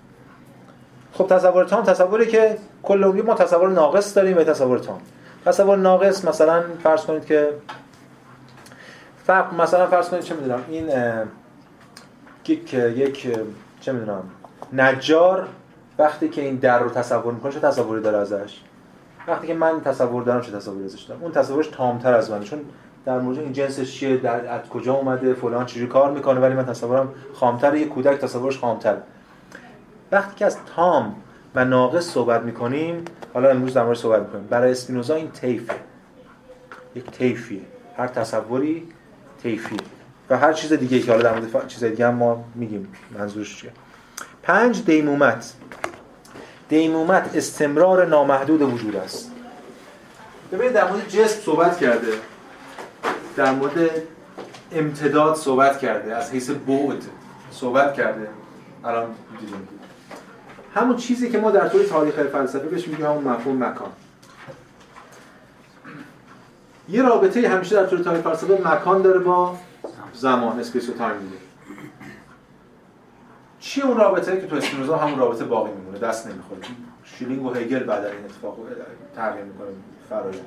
خب 1.18 1.28
تصور 1.28 1.66
تام 1.66 1.84
تصوری 1.84 2.28
که 2.28 2.58
کل 2.84 3.22
ما 3.26 3.34
تصور 3.34 3.70
ناقص 3.70 4.16
داریم 4.18 4.38
و 4.38 4.44
تصور 4.44 4.80
تام. 4.80 5.02
تصور 5.46 5.78
ناقص 5.78 6.26
مثلا 6.26 6.64
فرض 6.84 7.06
کنید 7.06 7.26
که 7.26 7.50
فرق 9.26 9.62
مثلا 9.62 9.88
فرض 9.88 10.10
کنید 10.10 10.24
چه 10.24 10.36
می‌دونم 10.36 10.64
این 10.68 10.90
یک 12.48 12.74
یک 12.74 13.38
چه 13.82 13.92
می‌دونم 13.92 14.24
نجار 14.74 15.48
وقتی 16.00 16.30
که 16.30 16.42
این 16.42 16.56
در 16.56 16.80
رو 16.80 16.90
تصور 16.90 17.34
می‌کنه 17.34 17.52
چه 17.52 17.60
تصوری 17.60 18.02
داره 18.02 18.18
ازش؟ 18.18 18.62
وقتی 19.28 19.48
که 19.48 19.54
من 19.54 19.82
تصور 19.82 20.24
دارم 20.24 20.42
چه 20.42 20.52
تصوری 20.52 20.86
ازش 20.86 21.02
دارم؟ 21.02 21.22
اون 21.22 21.32
تصورش 21.32 21.68
تامتر 21.68 22.14
از 22.14 22.32
منه 22.32 22.44
چون 22.44 22.60
در 23.06 23.20
مورد 23.20 23.40
این 23.40 23.54
جنسش 23.54 23.94
چیه 23.94 24.18
در 24.18 24.48
از 24.48 24.62
کجا 24.70 24.94
اومده 24.94 25.34
فلان 25.34 25.66
چجوری 25.66 25.88
کار 25.88 26.12
می‌کنه 26.12 26.40
ولی 26.40 26.54
من 26.54 26.66
تصورم 26.66 27.14
خامتر 27.34 27.76
یک 27.76 27.90
کودک 27.90 28.20
تصورش 28.20 28.60
خامتر 28.60 28.98
وقتی 30.12 30.36
که 30.36 30.46
از 30.46 30.58
تام 30.76 31.16
و 31.56 31.66
ناقص 31.66 32.10
صحبت 32.10 32.42
می‌کنیم 32.42 33.06
حالا 33.34 33.50
امروز 33.50 33.74
در 33.74 33.84
مورد 33.84 33.98
صحبت 33.98 34.22
می‌کنیم. 34.22 34.48
برای 34.48 34.72
اسپینوزا 34.72 35.16
این 35.16 35.32
طیفه. 35.32 35.76
یک 36.96 37.12
طیفیه. 37.12 37.62
هر 37.98 38.08
تصوری 38.08 38.88
طیفی 39.44 39.78
و 40.30 40.38
هر 40.38 40.54
چیز 40.54 40.74
دیگه 40.74 41.00
که 41.00 41.12
حالا 41.12 41.24
در 41.24 41.40
مورد 41.40 41.68
چیز 41.68 41.84
دیگه 41.84 42.08
هم 42.08 42.14
ما 42.14 42.44
میگیم. 42.56 42.94
منظورش 43.20 43.62
چیه؟ 43.62 43.72
پنج 44.44 44.86
دیمومت. 44.86 45.54
دیمومت 46.70 47.36
استمرار 47.36 48.06
نامحدود 48.06 48.62
وجود 48.62 48.96
است. 48.96 49.32
ببینید 50.52 50.74
در 50.74 50.92
مورد 50.92 51.10
جسم 51.10 51.42
صحبت 51.42 51.78
کرده. 51.78 52.08
در 53.36 53.52
مورد 53.52 53.90
امتداد 54.72 55.36
صحبت 55.36 55.80
کرده. 55.80 56.16
از 56.16 56.32
حیث 56.32 56.50
بعد 56.50 57.04
صحبت 57.52 57.94
کرده. 57.94 58.28
الان 58.84 59.06
دیدیم. 59.40 59.68
همون 60.76 60.96
چیزی 60.96 61.30
که 61.30 61.38
ما 61.38 61.52
در 61.52 61.68
طول 61.68 61.84
تاریخ 61.84 62.16
فلسفه 62.16 62.68
بهش 62.68 62.88
میگیم 62.88 63.06
همون 63.06 63.24
مفهوم 63.24 63.64
مکان. 63.64 63.90
یه 66.90 67.04
رابطه 67.04 67.50
همیشه 67.50 67.76
در 67.76 67.86
طول 67.86 68.02
تاریخ 68.02 68.22
فلسفه 68.22 68.62
مکان 68.68 69.02
داره 69.02 69.20
با 69.20 69.58
زمان 70.14 70.60
space 70.60 70.90
و 70.90 70.94
time 70.94 71.20
دیگه 71.20 71.38
چی 73.60 73.82
اون 73.82 73.98
رابطه؟ 73.98 74.42
که 74.42 74.48
تو 74.48 74.56
اسپینوزا 74.56 74.98
همون 74.98 75.20
رابطه 75.20 75.46
باقی 75.46 75.72
میمونه 75.72 76.00
دست 76.00 76.28
نمی‌خوره. 76.28 76.62
شلینگ 77.04 77.46
و 77.46 77.54
هگل 77.54 77.80
بعد 77.80 78.06
این 78.06 78.26
اتفاق 78.26 78.58
تغییر 79.16 79.46
می‌کنه 79.46 79.68
فرایند. 80.10 80.46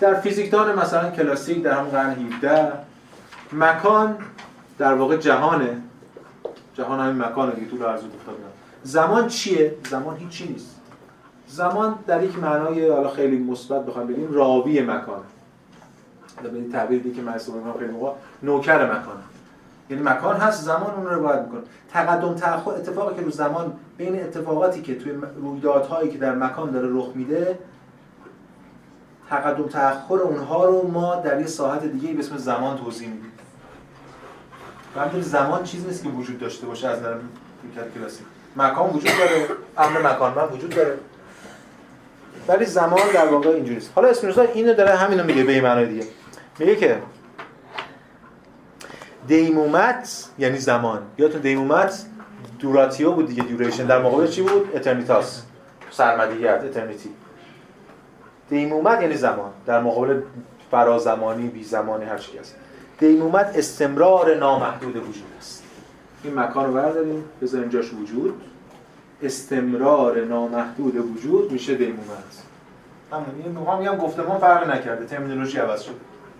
در 0.00 0.14
فیزیکدان 0.14 0.78
مثلا 0.78 1.10
کلاسیک 1.10 1.62
در 1.62 1.72
همون 1.72 1.90
قرن 1.90 2.10
17 2.10 2.72
مکان 3.52 4.18
در 4.78 4.94
واقع 4.94 5.16
جهانه. 5.16 5.82
جهان 6.74 7.00
همین 7.00 7.22
مکانه 7.22 7.52
دیگه 7.52 7.70
طول 7.70 7.82
عرض 7.82 8.00
افتاد 8.04 8.49
زمان 8.82 9.28
چیه؟ 9.28 9.74
زمان 9.90 10.16
هیچی 10.16 10.48
نیست. 10.48 10.80
زمان 11.48 11.94
در 12.06 12.22
یک 12.22 12.38
معنای 12.38 12.88
حالا 12.88 13.10
خیلی 13.10 13.38
مثبت 13.38 13.86
بخوام 13.86 14.06
بگیم 14.06 14.32
راوی 14.32 14.80
مکان 14.80 15.22
به 16.42 16.72
تعبیر 16.72 17.14
که 17.14 17.22
من 17.22 17.38
خیلی 17.78 17.92
موقع 17.92 18.12
نوکر 18.42 18.84
مکان 18.84 19.16
یعنی 19.90 20.02
مکان 20.02 20.36
هست 20.36 20.64
زمان 20.64 20.90
اون 20.90 21.06
رو 21.06 21.10
روایت 21.10 21.40
می‌کنه. 21.40 21.60
تقدم 21.92 22.34
تأخر 22.34 22.70
اتفاقی 22.70 23.16
که 23.16 23.22
رو 23.22 23.30
زمان 23.30 23.72
بین 23.96 24.22
اتفاقاتی 24.22 24.82
که 24.82 24.98
توی 24.98 25.12
رویدادهایی 25.36 26.10
که 26.10 26.18
در 26.18 26.34
مکان 26.34 26.70
داره 26.70 26.88
رخ 26.90 27.08
میده 27.14 27.58
تقدم 29.30 29.68
تأخر 29.68 30.14
اونها 30.14 30.64
رو 30.64 30.88
ما 30.88 31.16
در 31.16 31.40
یه 31.40 31.46
ساحت 31.46 31.84
دیگه 31.84 32.12
به 32.12 32.18
اسم 32.18 32.36
زمان 32.36 32.78
توضیح 32.78 33.08
میدیم. 33.08 33.32
همینطور 34.96 35.20
زمان 35.20 35.64
چیزی 35.64 35.86
نیست 35.86 36.02
که 36.02 36.08
وجود 36.08 36.38
داشته 36.38 36.66
باشه 36.66 36.88
از 36.88 36.98
نظر 36.98 37.16
کلاسیک. 37.94 38.26
مکان 38.56 38.90
وجود 38.90 39.18
داره. 39.18 39.46
امر 39.78 40.12
مکان 40.12 40.34
من 40.34 40.44
وجود 40.44 40.70
داره. 40.70 40.98
ولی 42.48 42.64
زمان 42.64 43.00
در 43.14 43.26
واقع 43.26 43.34
اینجوری. 43.34 43.56
اینجوریست. 43.56 43.92
حالا 43.94 44.08
اسپینوزا 44.08 44.42
اینو 44.42 44.74
داره 44.74 44.96
همینو 44.96 45.24
میگه 45.24 45.44
به 45.44 45.60
معنای 45.60 45.86
دیگه. 45.86 46.06
میگه 46.58 46.76
که 46.76 47.02
دیمومت 49.26 50.28
یعنی 50.38 50.58
زمان. 50.58 51.02
یادتون 51.18 51.40
دیمومت 51.40 52.06
duratio 52.58 53.12
بود 53.12 53.26
دیگه 53.26 53.42
duration 53.42 53.86
در 53.86 54.02
مقابل 54.02 54.26
چی 54.26 54.42
بود؟ 54.42 54.76
aeternitas. 54.76 55.42
سرمدیت 55.90 56.64
eternity. 56.64 57.10
دیمومت 58.50 59.02
یعنی 59.02 59.16
زمان. 59.16 59.50
در 59.66 59.80
مقابل 59.80 60.22
فرازمانی 60.70 61.48
بی 61.48 61.64
زمانی 61.64 62.04
هر 62.04 62.18
چی 62.18 62.38
هست. 62.38 62.56
دیمومت 62.98 63.52
استمرار 63.56 64.34
نامحدود 64.34 64.96
وجود 64.96 65.32
است. 65.38 65.59
این 66.24 66.38
مکان 66.38 66.66
رو 66.66 66.72
برداریم 66.72 67.24
بذاریم 67.42 67.68
جاش 67.68 67.92
وجود. 67.94 68.42
استمرار 69.22 70.24
نامحدود 70.24 70.96
وجود 70.96 71.52
میشه 71.52 71.74
دیمومت 71.74 72.42
همون 73.12 73.24
این 73.44 73.52
می‌خوام 73.52 73.78
میگم 73.78 73.96
گفتمان 73.96 74.38
فرق 74.38 74.70
نکرده 74.70 75.06
ترمینولوژی 75.06 75.58
عوض 75.58 75.82
شده 75.82 75.94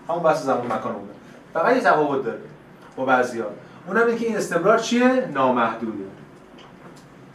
همون 0.09 0.23
بحث 0.23 0.43
زمان 0.43 0.65
مکان 0.65 0.93
بوده 0.93 1.13
فقط 1.53 1.75
یه 1.75 1.81
تفاوت 1.81 2.25
داره 2.25 2.39
با 2.95 3.05
بعضیا. 3.05 3.45
اونم 3.87 4.07
اینه 4.07 4.19
که 4.19 4.25
این 4.25 4.37
استمرار 4.37 4.77
چیه؟ 4.77 5.29
نامحدوده. 5.33 6.03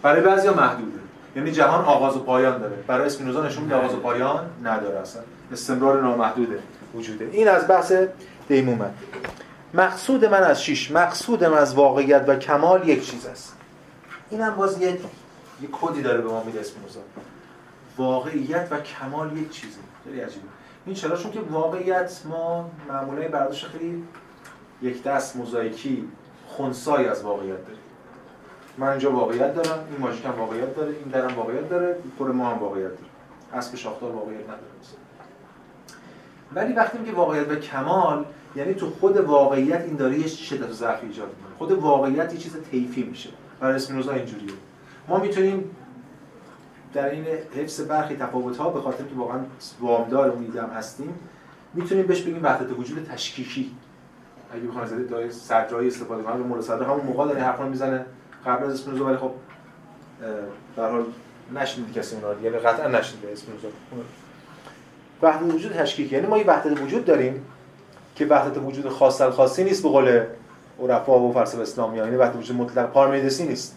برای 0.03 0.21
بعضیا 0.21 0.55
محدوده. 0.55 0.99
یعنی 1.37 1.53
جهان 1.53 1.85
آغاز 1.85 2.17
و 2.17 2.21
پایان 2.21 2.59
داره. 2.59 2.77
برای 2.87 3.07
اسپینوزا 3.07 3.47
نشون 3.47 3.73
آغاز 3.73 3.95
و 3.95 3.97
پایان 3.97 4.41
نداره 4.65 4.99
اصلا. 4.99 5.23
استمرار 5.53 6.03
نامحدوده 6.03 6.59
وجوده. 6.95 7.29
این 7.33 7.49
از 7.49 7.69
بحث 7.69 7.93
دیمومت 8.49 8.91
مقصود 9.77 10.25
من 10.25 10.43
از 10.43 10.63
شیش 10.63 10.91
مقصود 10.91 11.45
من 11.45 11.59
از 11.59 11.75
واقعیت 11.75 12.25
و 12.29 12.37
کمال 12.37 12.89
یک 12.89 13.11
چیز 13.11 13.27
است. 13.27 13.57
اینم 14.31 14.55
باز 14.55 14.81
یه 14.81 14.89
یه 15.61 15.69
کدی 15.73 16.03
داره 16.03 16.21
به 16.21 16.29
ما 16.29 16.43
میده 16.43 16.61
اسپینوزا 16.61 17.01
واقعیت 17.99 18.69
و 18.71 18.81
کمال 18.81 19.37
یک 19.37 19.51
چیزه. 19.51 19.79
خیلی 20.05 20.21
عجیبه. 20.21 20.47
این 20.87 20.95
چرا؟ 20.95 21.17
چون 21.17 21.33
که 21.33 21.41
واقعیت 21.41 22.21
ما 22.25 22.71
معمولا 22.89 23.29
برداشت 23.29 23.67
خیلی 23.67 24.05
یک 24.83 25.03
دست 25.03 25.37
موزاییکی 25.37 26.09
خونسای 26.47 27.09
از 27.09 27.23
واقعیت 27.23 27.63
داریم. 27.67 27.81
من 28.79 28.89
اینجا 28.89 29.13
واقعیت 29.13 29.55
دارم 29.55 29.85
این 29.91 30.01
ماژیک 30.01 30.39
واقعیت 30.39 30.77
داره 30.77 30.89
این 30.89 31.09
درم 31.09 31.37
واقعیت 31.37 31.69
داره 31.69 31.97
خود 32.19 32.29
ما 32.29 32.51
هم 32.51 32.59
واقعیت 32.59 32.89
داره. 32.89 33.11
اسب 33.53 33.77
شاختار 33.77 34.13
واقعیت 34.13 34.45
نداره. 34.45 34.63
ولی 36.55 36.73
وقتی 36.73 36.99
میگه 36.99 37.13
واقعیت 37.13 37.49
و 37.49 37.55
کمال 37.55 38.25
یعنی 38.57 38.75
تو 38.75 38.91
خود 38.91 39.17
واقعیت 39.17 39.81
این 39.81 39.97
داره 39.97 40.19
یه 40.19 40.27
شدت 40.27 40.73
ضعف 40.73 41.03
ایجاد 41.03 41.29
می‌کنه. 41.29 41.57
خود 41.59 41.73
واقعیت 41.73 42.33
یه 42.33 42.39
چیز 42.39 42.57
طیفی 42.71 43.03
میشه. 43.03 43.31
برای 43.61 43.75
اسپینوزا 43.75 44.13
اینجوریه. 44.13 44.51
ما 45.09 45.19
می‌تونیم 45.19 45.77
در 46.95 47.11
این 47.11 47.25
حفظ 47.57 47.81
برخی 47.81 48.17
تفاوت 48.17 48.57
ها 48.57 48.71
به 48.71 48.81
خاطر 48.81 49.05
که 49.05 49.15
واقعا 49.17 49.41
وامدار 49.81 50.29
اون 50.29 50.43
ایده 50.43 50.63
هستیم 50.63 51.15
می‌تونیم 51.75 52.07
بهش 52.07 52.23
بگیم 52.23 52.41
وحدت 52.43 52.79
وجود 52.79 53.09
تشکیکی. 53.13 53.71
اگه 54.53 54.63
بخوام 54.63 54.85
از 54.85 55.09
دای 55.11 55.31
صدرایی 55.31 55.89
استفاده 55.89 56.23
کنم 56.23 56.37
مولا 56.37 56.63
صدر 56.63 56.83
همون 56.83 57.07
موقع 57.07 57.27
داره 57.27 57.41
حرفا 57.41 57.65
می‌زنه 57.65 58.07
قبل 58.47 58.65
از 58.65 58.73
اسپینوزا 58.73 59.05
ولی 59.05 59.17
خب 59.17 59.31
در 60.77 60.91
حال 60.91 61.05
نشنید 61.55 61.93
کسی 61.93 62.17
اونا 62.17 62.43
یعنی 62.43 62.57
قطعا 62.57 62.89
نشنیده 62.89 63.33
اسپینوزا. 63.33 63.69
وحدت 65.23 65.55
وجود 65.55 65.73
تشکیکی. 65.73 66.15
یعنی 66.15 66.27
ما 66.27 66.39
یه 66.39 66.45
وحدت 66.47 66.81
وجود 66.81 67.05
داریم. 67.05 67.45
که 68.17 68.27
وحدت 68.27 68.59
وجود 68.59 68.89
خاص 68.89 69.23
خاصی 69.23 69.65
نیست 69.65 69.83
به 69.83 69.89
قول 69.89 70.25
عرفا 70.83 71.21
و 71.21 71.33
فلسفه 71.33 71.63
اسلامی 71.63 71.99
یعنی 71.99 72.17
وحدت 72.17 72.37
وجود 72.37 72.57
مطلق 72.57 72.91
پارمیدسی 72.91 73.47
نیست. 73.47 73.77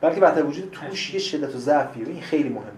بلکه 0.00 0.20
وحدت 0.20 0.44
وجود 0.44 0.70
توش 0.72 1.14
یه 1.14 1.20
شدت 1.20 1.54
و 1.54 1.58
ضعفیه. 1.58 2.06
این 2.06 2.20
خیلی 2.20 2.48
مهمه. 2.48 2.68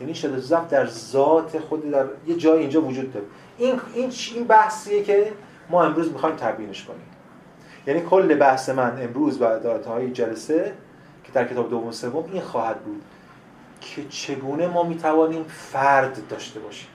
یعنی 0.00 0.14
شدت 0.14 0.32
و 0.32 0.40
ضعف 0.40 0.68
در 0.68 0.86
ذات 0.86 1.58
خود 1.58 1.90
در 1.90 2.04
یه 2.26 2.36
جای 2.36 2.58
اینجا 2.58 2.82
وجود 2.82 3.12
داره. 3.12 3.26
این 3.58 3.80
این 3.94 4.12
این 4.34 4.44
بحثیه 4.44 5.02
که 5.02 5.32
ما 5.70 5.84
امروز 5.84 6.12
می‌خوایم 6.12 6.36
تبیینش 6.36 6.84
کنیم. 6.84 7.06
یعنی 7.86 8.00
کل 8.00 8.34
بحث 8.34 8.68
من 8.68 9.02
امروز 9.02 9.42
و 9.42 9.46
های 9.88 10.10
جلسه 10.10 10.72
که 11.24 11.32
در 11.32 11.48
کتاب 11.48 11.70
دوم 11.70 11.90
سوم 11.90 12.24
این 12.32 12.42
خواهد 12.42 12.80
بود 12.80 13.02
که 13.80 14.04
چگونه 14.08 14.66
ما 14.66 14.82
می‌توانیم 14.82 15.44
فرد 15.48 16.28
داشته 16.28 16.60
باشیم. 16.60 16.88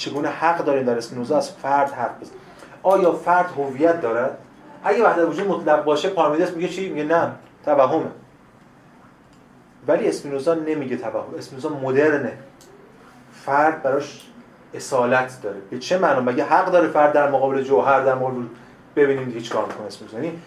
چگونه 0.00 0.28
حق 0.28 0.64
داریم 0.64 0.84
در 0.84 0.96
اسپینوزا 0.96 1.36
از 1.36 1.50
فرد 1.50 1.90
حرف 1.90 2.20
بزنیم؟ 2.20 2.40
آیا 2.82 3.12
فرد 3.12 3.50
هویت 3.56 4.00
دارد؟ 4.00 4.38
اگه 4.84 5.04
وحدت 5.04 5.28
وجود 5.28 5.48
مطلق 5.48 5.84
باشه 5.84 6.08
پارمیدس 6.08 6.50
میگه 6.50 6.68
چی؟ 6.68 6.88
میگه 6.88 7.04
نه 7.04 7.32
توهمه. 7.64 8.10
ولی 9.88 10.08
اسپینوزا 10.08 10.54
نمیگه 10.54 10.96
توهم. 10.96 11.34
اسپینوزا 11.38 11.68
مدرنه. 11.68 12.32
فرد 13.32 13.82
براش 13.82 14.26
اصالت 14.74 15.42
داره. 15.42 15.60
به 15.70 15.78
چه 15.78 15.98
معنا 15.98 16.20
مگه 16.20 16.44
حق 16.44 16.72
داره 16.72 16.88
فرد 16.88 17.12
در 17.12 17.30
مقابل 17.30 17.62
جوهر 17.62 18.00
در 18.00 18.14
مقابل 18.14 18.42
ببینیم 18.96 19.30
هیچ 19.30 19.52
کار 19.52 19.66
می‌کنه 19.66 19.86
اسپینوزا 19.86 20.16
یعنی 20.16 20.38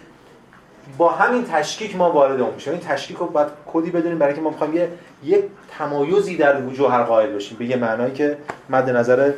با 0.98 1.12
همین 1.12 1.46
تشکیک 1.46 1.96
ما 1.96 2.12
وارد 2.12 2.42
اون 2.42 2.54
میشیم. 2.54 2.74
این 2.74 2.82
تشکیک 2.82 3.18
رو 3.18 3.26
باید 3.26 3.48
کدی 3.74 3.92
بدونیم 3.92 4.20
برای 4.20 4.34
اینکه 4.34 4.44
ما 4.44 4.50
می‌خوایم 4.50 4.74
یه 4.74 4.90
یک 5.24 5.46
تمایزی 5.78 6.38
در 6.38 6.62
جوهر 6.70 7.04
قائل 7.04 7.36
بشیم 7.36 7.58
به 7.58 7.66
یه 7.66 7.76
معنایی 7.76 8.14
که 8.14 8.38
مد 8.70 8.90
نظر 8.90 9.34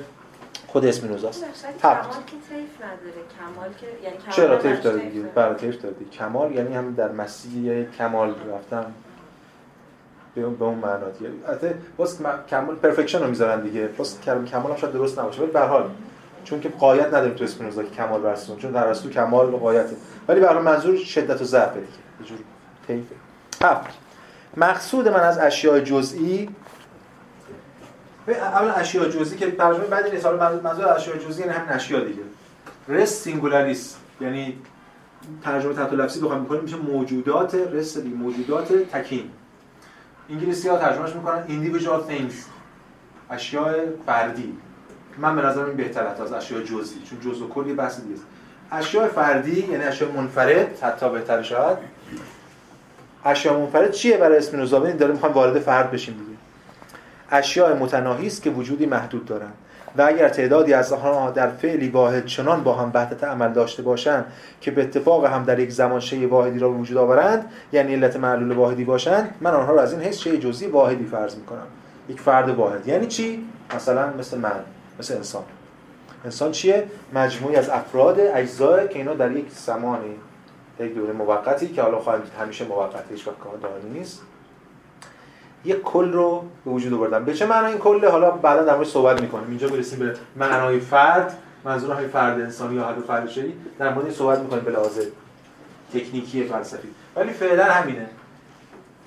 خود 0.67 0.85
اسپینوزا 0.85 1.29
است 1.29 1.45
کمال 1.81 2.03
که 2.03 2.35
تیف 2.49 2.81
نداره. 2.81 3.21
کمال 3.39 3.69
که 3.81 3.87
یعنی 4.03 4.17
کمال 4.17 4.31
چرا 4.35 4.57
تیف 4.57 4.81
داره 4.81 4.99
دیگه 4.99 5.21
برای 5.21 5.55
تیف 5.55 5.81
داره 5.81 5.95
دیگه 5.95 6.11
کمال 6.11 6.55
یعنی 6.55 6.73
هم 6.73 6.93
در 6.93 7.11
مسیح 7.11 7.83
کمال 7.83 8.29
رفتن. 8.29 8.85
به 10.35 10.41
اون 10.41 10.55
به 10.55 10.65
اون 10.65 10.75
معنا 10.75 11.09
دیگه. 11.09 11.31
البته 11.47 11.75
باز 11.97 12.19
کمال 12.49 12.75
پرفکشن 12.75 13.19
رو 13.19 13.27
می‌ذارن 13.27 13.61
دیگه. 13.61 13.87
باز 13.87 14.21
کمال 14.21 14.71
هم 14.71 14.77
شاید 14.77 14.93
درست 14.93 15.19
نباشه. 15.19 15.41
ولی 15.41 15.51
به 15.51 15.59
هر 15.59 15.67
حال 15.67 15.89
چون 16.43 16.59
که 16.59 16.69
قایت 16.69 17.07
نداریم 17.07 17.33
تو 17.33 17.43
اسپینوزا 17.43 17.83
که 17.83 17.89
کمال 17.89 18.21
برسون 18.21 18.57
چون 18.57 18.71
در 18.71 18.87
اصل 18.87 19.09
کمال 19.09 19.53
و 19.53 19.57
قایته. 19.57 19.95
ولی 20.27 20.39
به 20.39 20.47
هر 20.47 20.59
منظور 20.59 20.97
شدت 20.97 21.41
و 21.41 21.45
ضعف 21.45 21.73
دیگه. 21.73 21.87
یه 22.21 22.25
جور 22.25 22.37
طیفه. 22.87 23.15
هفت. 23.61 24.04
مقصود 24.57 25.07
من 25.07 25.19
از 25.19 25.37
اشیاء 25.37 25.79
جزئی 25.79 26.49
اولا 28.27 28.73
اشیاء 28.73 29.09
جزئی 29.09 29.37
که 29.37 29.51
ترجمه 29.51 29.85
بعد 29.85 30.13
نیست 30.13 30.25
حالا 30.25 30.59
منظور 30.63 30.93
اشیاء 30.93 31.17
جزئی 31.17 31.45
یعنی 31.45 31.57
همین 31.57 31.69
اشیاء 31.69 32.03
دیگه. 32.03 32.21
res 32.87 33.23
singularis 33.23 33.95
یعنی 34.21 34.57
ترجمه 35.43 35.73
تحت 35.73 35.93
لفظی 35.93 36.21
بخوام 36.21 36.41
می‌کنیم 36.41 36.61
میشه 36.61 36.75
موجودات 36.75 37.55
res 37.55 37.97
دیگه 37.97 38.15
موجودات 38.15 38.73
تکین. 38.73 39.29
انگلیسی 40.29 40.69
ها 40.69 40.77
ترجمهش 40.77 41.15
می‌کنن 41.15 41.43
individual 41.47 42.11
things 42.11 42.33
اشیاء 43.29 43.73
فردی. 44.05 44.57
من 45.17 45.35
به 45.35 45.41
نظرم 45.41 45.65
این 45.65 45.77
بهتره 45.77 46.21
از 46.21 46.33
اشیاء 46.33 46.61
جزئی 46.61 47.01
چون 47.09 47.19
جزء 47.19 47.45
و 47.45 47.49
کل 47.49 47.67
یه 47.67 47.73
بحث 47.73 48.01
دیگه 48.01 48.15
اشیاء 48.71 49.07
فردی 49.07 49.67
یعنی 49.71 49.83
اشیاء 49.83 50.11
منفرد 50.11 50.79
حتی 50.81 51.09
بهتر 51.09 51.41
شاید. 51.41 51.77
اشیاء 53.25 53.59
منفرد 53.59 53.91
چیه 53.91 54.17
برای 54.17 54.37
اسپینوزا؟ 54.37 54.79
ببینید 54.79 54.99
داره 54.99 55.13
می‌خوام 55.13 55.33
وارد 55.33 55.59
فرد 55.59 55.91
بشیم 55.91 56.13
دیگه. 56.13 56.37
اشیاء 57.31 57.75
متناهی 57.75 58.27
است 58.27 58.41
که 58.41 58.49
وجودی 58.49 58.85
محدود 58.85 59.25
دارند. 59.25 59.53
و 59.97 60.01
اگر 60.01 60.29
تعدادی 60.29 60.73
از 60.73 60.93
آنها 60.93 61.31
در 61.31 61.47
فعلی 61.47 61.89
واحد 61.89 62.25
چنان 62.25 62.63
با 62.63 62.73
هم 62.73 62.91
وحدت 62.93 63.23
عمل 63.23 63.53
داشته 63.53 63.83
باشند 63.83 64.25
که 64.61 64.71
به 64.71 64.83
اتفاق 64.83 65.25
هم 65.25 65.43
در 65.43 65.59
یک 65.59 65.71
زمان 65.71 65.99
شی 65.99 66.25
واحدی 66.25 66.59
را 66.59 66.71
وجود 66.71 66.97
آورند 66.97 67.51
یعنی 67.71 67.93
علت 67.93 68.15
معلول 68.15 68.51
واحدی 68.51 68.83
باشند 68.83 69.35
من 69.41 69.51
آنها 69.51 69.73
را 69.73 69.81
از 69.81 69.93
این 69.93 70.01
حیث 70.01 70.17
شی 70.17 70.37
جزئی 70.37 70.67
واحدی 70.67 71.05
فرض 71.05 71.35
می‌کنم. 71.35 71.67
یک 72.09 72.19
فرد 72.19 72.49
واحد. 72.49 72.87
یعنی 72.87 73.07
چی؟ 73.07 73.45
مثلا 73.75 74.13
مثل 74.19 74.37
من 74.37 74.51
مثل 74.99 75.15
انسان. 75.15 75.43
انسان 76.25 76.51
چیه؟ 76.51 76.83
مجموعی 77.13 77.55
از 77.55 77.69
افراد 77.69 78.19
اجزا 78.19 78.87
که 78.87 78.99
اینا 78.99 79.13
در 79.13 79.31
یک 79.31 79.51
زمانی 79.51 80.15
یک 80.79 80.95
دوره 80.95 81.13
موقتی 81.13 81.67
که 81.67 81.81
حالا 81.81 81.99
خواهیم 81.99 82.23
همیشه 82.39 82.65
موقت 82.65 83.03
هیچ 83.09 83.27
وقت 83.27 83.61
دائمی 83.61 83.99
نیست. 83.99 84.21
یک 85.65 85.81
کل 85.81 86.11
رو 86.11 86.45
به 86.65 86.71
وجود 86.71 86.93
آوردن 86.93 87.25
به 87.25 87.33
چه 87.33 87.45
معنی 87.45 87.67
این 87.67 87.77
کله 87.77 88.09
حالا 88.09 88.31
بعدا 88.31 88.63
در 88.63 88.75
مورد 88.75 88.87
صحبت 88.87 89.21
می‌کنیم. 89.21 89.49
اینجا 89.49 89.67
برسیم 89.67 89.99
به 89.99 90.15
معنای 90.35 90.79
فرد 90.79 91.37
منظور 91.63 91.95
های 91.95 92.07
فرد 92.07 92.41
انسانی 92.41 92.75
یا 92.75 92.87
حد 92.87 92.99
فرد 92.99 93.29
شدی 93.29 93.53
در 93.79 93.93
مورد 93.93 94.11
صحبت 94.11 94.39
می‌کنیم 94.39 94.63
به 94.63 94.71
لحاظ 94.71 94.99
تکنیکی 95.93 96.43
فلسفی. 96.43 96.87
ولی 97.15 97.33
فعلا 97.33 97.63
همینه. 97.63 98.09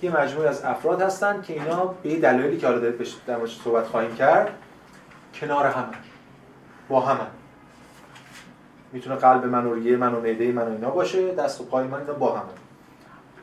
یه 0.02 0.20
مجموعه 0.20 0.48
از 0.48 0.64
افراد 0.64 1.02
هستن 1.02 1.42
که 1.42 1.52
اینا 1.52 1.84
به 2.02 2.16
دلایلی 2.16 2.56
که 2.56 2.66
حالا 2.66 2.78
در 3.26 3.36
مورد 3.36 3.50
صحبت 3.64 3.86
خواهیم 3.86 4.14
کرد 4.14 4.50
کنار 5.34 5.66
هم 5.66 5.90
با 6.88 7.00
هم 7.00 7.18
می‌تونه 8.92 9.16
قلب 9.16 9.44
من 9.44 9.66
و 9.66 9.74
ریه 9.74 9.96
من 9.96 10.14
و 10.14 10.20
معده 10.20 10.52
من 10.52 10.68
و 10.68 10.70
اینا 10.70 10.90
باشه 10.90 11.34
دست 11.34 11.60
و 11.60 11.64
پای 11.64 11.86
من 11.86 12.00
اینا 12.00 12.12
با 12.12 12.32
هم 12.32 12.44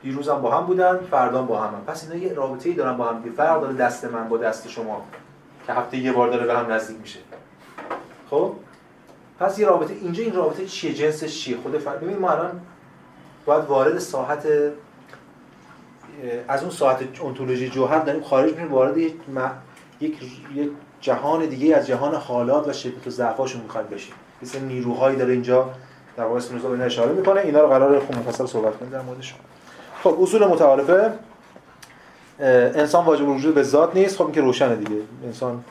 دیروز 0.04 0.30
هم 0.30 0.42
با 0.42 0.52
هم 0.52 0.66
بودن 0.66 0.98
فردا 0.98 1.42
با 1.42 1.62
هم. 1.62 1.82
پس 1.88 2.04
اینا 2.04 2.26
یه 2.26 2.34
رابطه 2.34 2.70
ای 2.70 2.76
دارن 2.76 2.98
با 2.98 3.06
هم 3.06 3.24
فرق 3.38 3.62
داره 3.62 3.74
دست 3.74 4.06
من 4.06 4.30
با 4.30 4.38
دست 4.38 4.68
شما 4.68 5.06
که 5.68 5.74
هفته 5.74 5.98
یه 5.98 6.12
بار 6.12 6.30
داره 6.30 6.46
به 6.46 6.58
هم 6.58 6.72
نزدیک 6.72 6.98
میشه. 7.02 7.20
خب؟ 8.30 8.54
پس 9.40 9.60
یه 9.60 9.68
رابطه 9.68 9.94
اینجا 9.94 10.24
این 10.24 10.36
رابطه 10.36 10.66
چیه؟ 10.66 10.94
جنسش 10.94 11.42
چیه؟ 11.42 11.58
خود 11.58 11.78
فرق 11.78 12.00
ببین 12.00 12.18
ما 12.18 12.32
الان 12.32 12.62
باید 13.46 13.66
وارد 13.66 14.00
ساحت 14.00 14.48
از 16.48 16.62
اون 16.62 16.72
ساحت 16.72 17.22
انتولوژی 17.24 17.70
جوهر 17.70 18.00
داریم 18.00 18.24
خارج 18.24 18.52
میشیم 18.52 18.72
وارد 18.72 18.98
یک 18.98 19.14
یک 20.00 20.72
جهان 21.02 21.46
دیگه 21.46 21.76
از 21.76 21.88
جهان 21.88 22.16
حالات 22.16 22.68
و 22.68 22.74
شدت 22.74 23.08
و 23.08 23.10
ضعفاشون 23.10 23.62
می‌خوایم 23.62 23.88
بشیم. 23.88 24.14
مثل 24.46 24.60
نیروهایی 24.60 25.18
داره 25.18 25.34
اینجا 25.34 25.70
در 26.18 26.24
واقع 26.24 26.38
اسپینوزا 26.38 26.70
به 26.70 26.86
اشاره 26.86 27.12
می‌کنه. 27.12 27.42
اینا 27.42 27.62
رو 27.62 27.68
قرار 27.68 28.00
خوب 28.00 28.16
مفصل 28.18 28.46
صحبت 28.46 28.78
کنیم 28.78 28.92
در 28.92 29.02
موردشون 29.02 29.40
خب 30.04 30.18
اصول 30.22 30.46
متعارفه 30.46 31.14
انسان 32.40 33.06
واجب 33.06 33.28
وجود 33.28 33.56
به 33.56 33.64
ذات 33.64 33.96
نیست. 33.96 34.18
خب 34.18 34.32
که 34.32 34.42
روشنه 34.42 34.76
دیگه. 34.76 35.02
انسان 35.26 35.64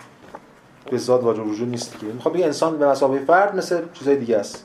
به 0.90 0.98
ذات 0.98 1.22
واجب 1.22 1.46
وجود 1.46 1.68
نیست 1.68 2.00
دیگه. 2.00 2.12
می‌خوام 2.12 2.34
بگم 2.34 2.44
انسان 2.44 2.78
به 2.78 2.86
مسابقه 2.86 3.24
فرد 3.24 3.56
مثل 3.56 3.82
چیزای 3.92 4.16
دیگه 4.16 4.36
است. 4.36 4.64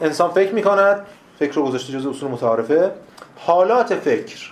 انسان 0.00 0.30
فکر 0.30 0.54
می‌کند. 0.54 1.06
فکر 1.38 1.52
رو 1.52 1.64
گذاشته 1.64 1.92
جز 1.92 2.06
اصول 2.06 2.30
متعارفه. 2.30 2.90
حالات 3.36 3.94
فکر 3.94 4.50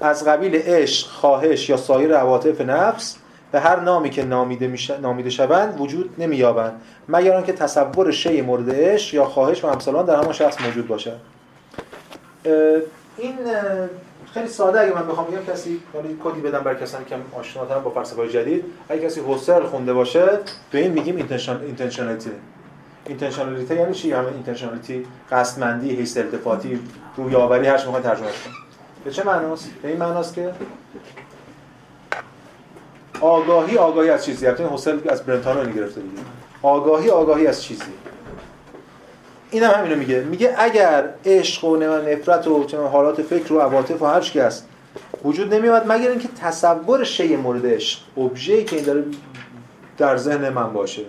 از 0.00 0.24
قبیل 0.24 0.56
عشق، 0.56 1.08
خواهش 1.08 1.68
یا 1.68 1.76
سایر 1.76 2.16
عواطف 2.16 2.60
نفس 2.60 3.16
به 3.52 3.60
هر 3.60 3.80
نامی 3.80 4.10
که 4.10 4.24
نامیده, 4.24 4.66
میش... 4.66 4.90
نامیده 4.90 5.30
شوند 5.30 5.80
وجود 5.80 6.14
نمییابند. 6.18 6.80
مگر 7.08 7.36
آنکه 7.36 7.52
تصور 7.52 8.10
شی 8.10 8.40
مورد 8.40 8.70
عشق 8.70 9.14
یا 9.14 9.24
خواهش 9.24 9.64
و 9.64 9.68
همسالان 9.68 10.06
در 10.06 10.16
همان 10.16 10.32
شخص 10.32 10.60
موجود 10.60 10.88
باشد. 10.88 11.16
این 13.18 13.34
خیلی 14.34 14.48
ساده. 14.48 14.80
اگه 14.80 14.94
من 14.94 15.06
بخوام 15.06 15.26
بگم 15.26 15.52
کسی 15.52 15.80
ولی 15.94 16.16
کدی 16.24 16.40
بدم 16.40 16.58
برای 16.58 16.80
کسانی 16.80 17.04
که 17.04 17.16
آشناتر 17.38 17.78
با 17.78 17.90
فلسفه 17.90 18.28
جدید. 18.28 18.64
اگه 18.88 19.06
کسی 19.06 19.20
هوسل 19.20 19.62
خونده 19.62 19.92
باشه 19.92 20.38
به 20.70 20.78
این 20.78 20.92
میگیم 20.92 21.16
intentionality. 21.16 22.30
intentionality 23.06 23.74
یعنی 23.74 23.94
چی؟ 23.94 24.12
همه 24.12 24.28
intentionality 24.28 25.06
قصدمندی 25.30 25.96
حیث 25.96 26.16
التفاتی 26.16 26.80
رویاوری 27.16 27.66
هر 27.66 27.78
چی 27.78 27.84
ترجمه 27.84 28.14
کنیم 28.14 28.56
به 29.04 29.10
چه 29.10 29.24
معناست؟ 29.24 29.70
به 29.82 29.88
این 29.88 29.96
معناست 29.96 30.34
که 30.34 30.52
آگاهی 33.22 33.78
آگاهی 33.78 34.10
از 34.10 34.24
چیزی. 34.24 34.46
البته 34.46 34.68
هوسرل 34.68 34.98
از 35.08 35.22
برنتانو 35.22 35.72
گرفته 35.72 36.00
دیگه 36.00 36.22
آگاهی 36.62 37.10
آگاهی 37.10 37.46
از 37.46 37.62
چیزی. 37.62 37.82
این 39.50 39.62
هم 39.62 39.80
همینو 39.80 39.96
میگه. 39.96 40.20
میگه 40.20 40.54
اگر 40.58 41.04
عشق 41.24 41.64
و 41.64 41.76
نفرت 41.76 42.46
و 42.46 42.66
حالات 42.92 43.22
فکر 43.22 43.52
و 43.52 43.60
عواطف 43.60 44.02
و 44.02 44.06
هر 44.06 44.20
هست 44.20 44.68
وجود 45.24 45.54
نمیاد 45.54 45.92
مگر 45.92 46.10
اینکه 46.10 46.28
تصور 46.28 47.04
شی 47.04 47.36
مورد 47.36 47.66
عشق 47.66 48.00
ابژه‌ای 48.16 48.64
که 48.64 48.76
این 48.76 48.84
داره 48.84 49.04
در 49.98 50.16
ذهن 50.16 50.48
من 50.48 50.72
باشه. 50.72 51.02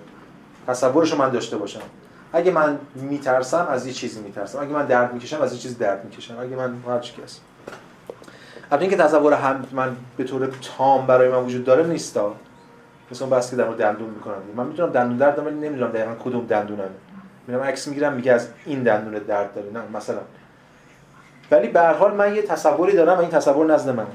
تصورش 0.67 1.13
من 1.13 1.29
داشته 1.29 1.57
باشم. 1.57 1.81
اگه 2.33 2.51
من 2.51 2.79
میترسم 2.95 3.67
از 3.69 3.87
یه 3.87 3.93
چیزی 3.93 4.19
میترسم. 4.19 4.59
اگه 4.59 4.69
من 4.69 4.85
درد 4.85 5.13
می‌کشم 5.13 5.41
از 5.41 5.53
یه 5.53 5.59
چیزی 5.59 5.75
درد 5.75 6.05
می‌کشم. 6.05 6.39
اگه 6.39 6.55
من 6.55 6.73
هر 6.87 6.99
چی 6.99 7.21
هست. 7.23 7.41
البته 8.73 8.87
اینکه 8.87 9.03
تصور 9.03 9.37
من 9.71 9.95
به 10.17 10.23
طور 10.23 10.49
تام 10.77 11.07
برای 11.07 11.29
من 11.29 11.43
وجود 11.43 11.63
داره 11.63 11.87
نیستا 11.87 12.33
مثلا 13.11 13.27
بس 13.27 13.49
که 13.49 13.55
در 13.55 13.67
دندون 13.67 14.09
می‌کنم. 14.09 14.35
من 14.55 14.65
می‌تونم 14.65 14.89
دندون 14.89 15.17
درد 15.17 15.35
دارم 15.35 15.59
نمی‌دونم 15.59 15.91
دقیقاً 15.91 16.11
کدوم 16.23 16.45
دندونم 16.45 16.89
میرم 17.47 17.61
عکس 17.61 17.87
می‌گیرم 17.87 18.13
میگه 18.13 18.33
از 18.33 18.47
این 18.65 18.83
دندون 18.83 19.13
درد 19.13 19.53
داره. 19.53 19.69
نه 19.73 19.97
مثلا. 19.97 20.19
ولی 21.51 21.67
به 21.67 21.79
هر 21.79 21.93
حال 21.93 22.13
من 22.13 22.35
یه 22.35 22.41
تصوری 22.41 22.93
دارم 22.93 23.17
و 23.17 23.21
این 23.21 23.29
تصور 23.29 23.65
نزد 23.65 23.89
منه 23.89 24.07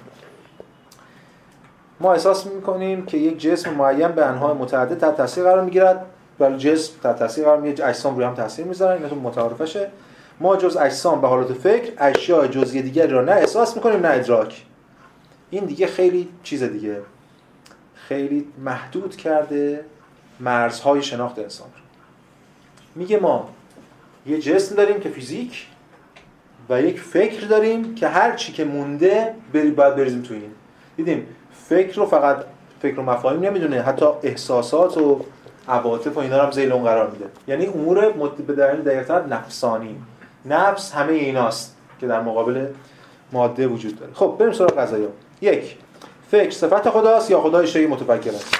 ما 2.01 2.13
احساس 2.13 2.47
می‌کنیم 2.47 3.07
که 3.07 3.17
یک 3.17 3.39
جسم 3.39 3.71
معین 3.71 4.09
به 4.09 4.27
انواع 4.27 4.55
متعدد 4.55 4.99
تحت 4.99 5.17
تاثیر 5.17 5.45
قرار 5.45 5.65
می‌گیرد. 5.65 6.07
ولی 6.41 6.59
جسم 6.59 6.93
تحت 7.03 7.19
تاثیر 7.19 7.45
قرار 7.45 7.61
می‌گیره 7.61 7.89
اجسام 7.89 8.17
روی 8.17 8.25
هم 8.25 8.35
تاثیر 8.35 8.65
می‌ذارن 8.65 9.05
این 9.05 9.19
متعارفشه. 9.19 9.91
ما 10.41 10.57
جز 10.57 10.77
اجسام 10.77 11.21
به 11.21 11.29
حالت 11.29 11.53
فکر 11.53 11.93
اشیاء 11.99 12.47
جزئی 12.47 12.83
دیگری 12.83 13.09
را 13.09 13.23
نه 13.25 13.33
احساس 13.33 13.77
می‌کنیم 13.77 14.07
نه 14.07 14.09
ادراک. 14.09 14.65
این 15.51 15.65
دیگه 15.65 15.87
خیلی 15.87 16.29
چیز 16.43 16.63
دیگه. 16.63 17.01
خیلی 17.95 18.47
محدود 18.59 19.17
کرده 19.17 19.85
مرزهای 20.41 21.03
شناخت 21.03 21.39
انسان 21.39 21.69
میگه 22.95 23.19
ما 23.19 23.49
یه 24.27 24.39
جسم 24.39 24.75
داریم 24.75 25.01
که 25.01 25.09
فیزیک 25.09 25.67
و 26.71 26.83
یک 26.83 27.01
فکر 27.01 27.47
داریم 27.47 27.95
که 27.95 28.09
هر 28.09 28.37
چی 28.37 28.53
که 28.53 28.65
مونده 28.65 29.35
بری 29.53 29.71
باید 29.71 29.97
بریزیم 29.97 30.23
تو 30.23 30.35
این. 30.35 30.51
دیدیم 30.97 31.27
فکر 31.69 31.97
رو 31.97 32.07
فقط 32.07 32.45
فکر 32.83 33.01
و 33.01 33.03
مفاهیم 33.03 33.41
نمی‌دونه 33.41 33.83
حتی 33.83 34.07
احساسات 34.23 34.99
و 34.99 35.25
عواطف 35.69 36.17
و 36.17 36.21
اینا 36.21 36.39
رو 36.39 36.45
هم 36.45 36.51
زیل 36.51 36.73
اون 36.73 36.85
قرار 36.85 37.11
میده. 37.11 37.27
یعنی 37.49 37.67
امور 37.67 38.11
به 38.47 38.53
دلیل 38.55 38.81
دقیق‌تر 38.81 39.27
نفسانی. 39.27 39.97
نفس 40.45 40.93
همه 40.93 41.13
ایناست 41.13 41.77
که 42.01 42.07
در 42.07 42.21
مقابل 42.21 42.67
ماده 43.33 43.67
وجود 43.67 43.99
داره. 43.99 44.13
خب 44.15 44.37
بریم 44.39 44.53
سراغ 44.53 44.79
قضایا. 44.79 45.09
یک 45.41 45.77
فکر 46.31 46.51
صفت 46.51 46.91
خداست 46.91 47.31
یا 47.31 47.41
خدای 47.41 47.67
شی 47.67 47.87
متفکر 47.87 48.31
است؟ 48.31 48.55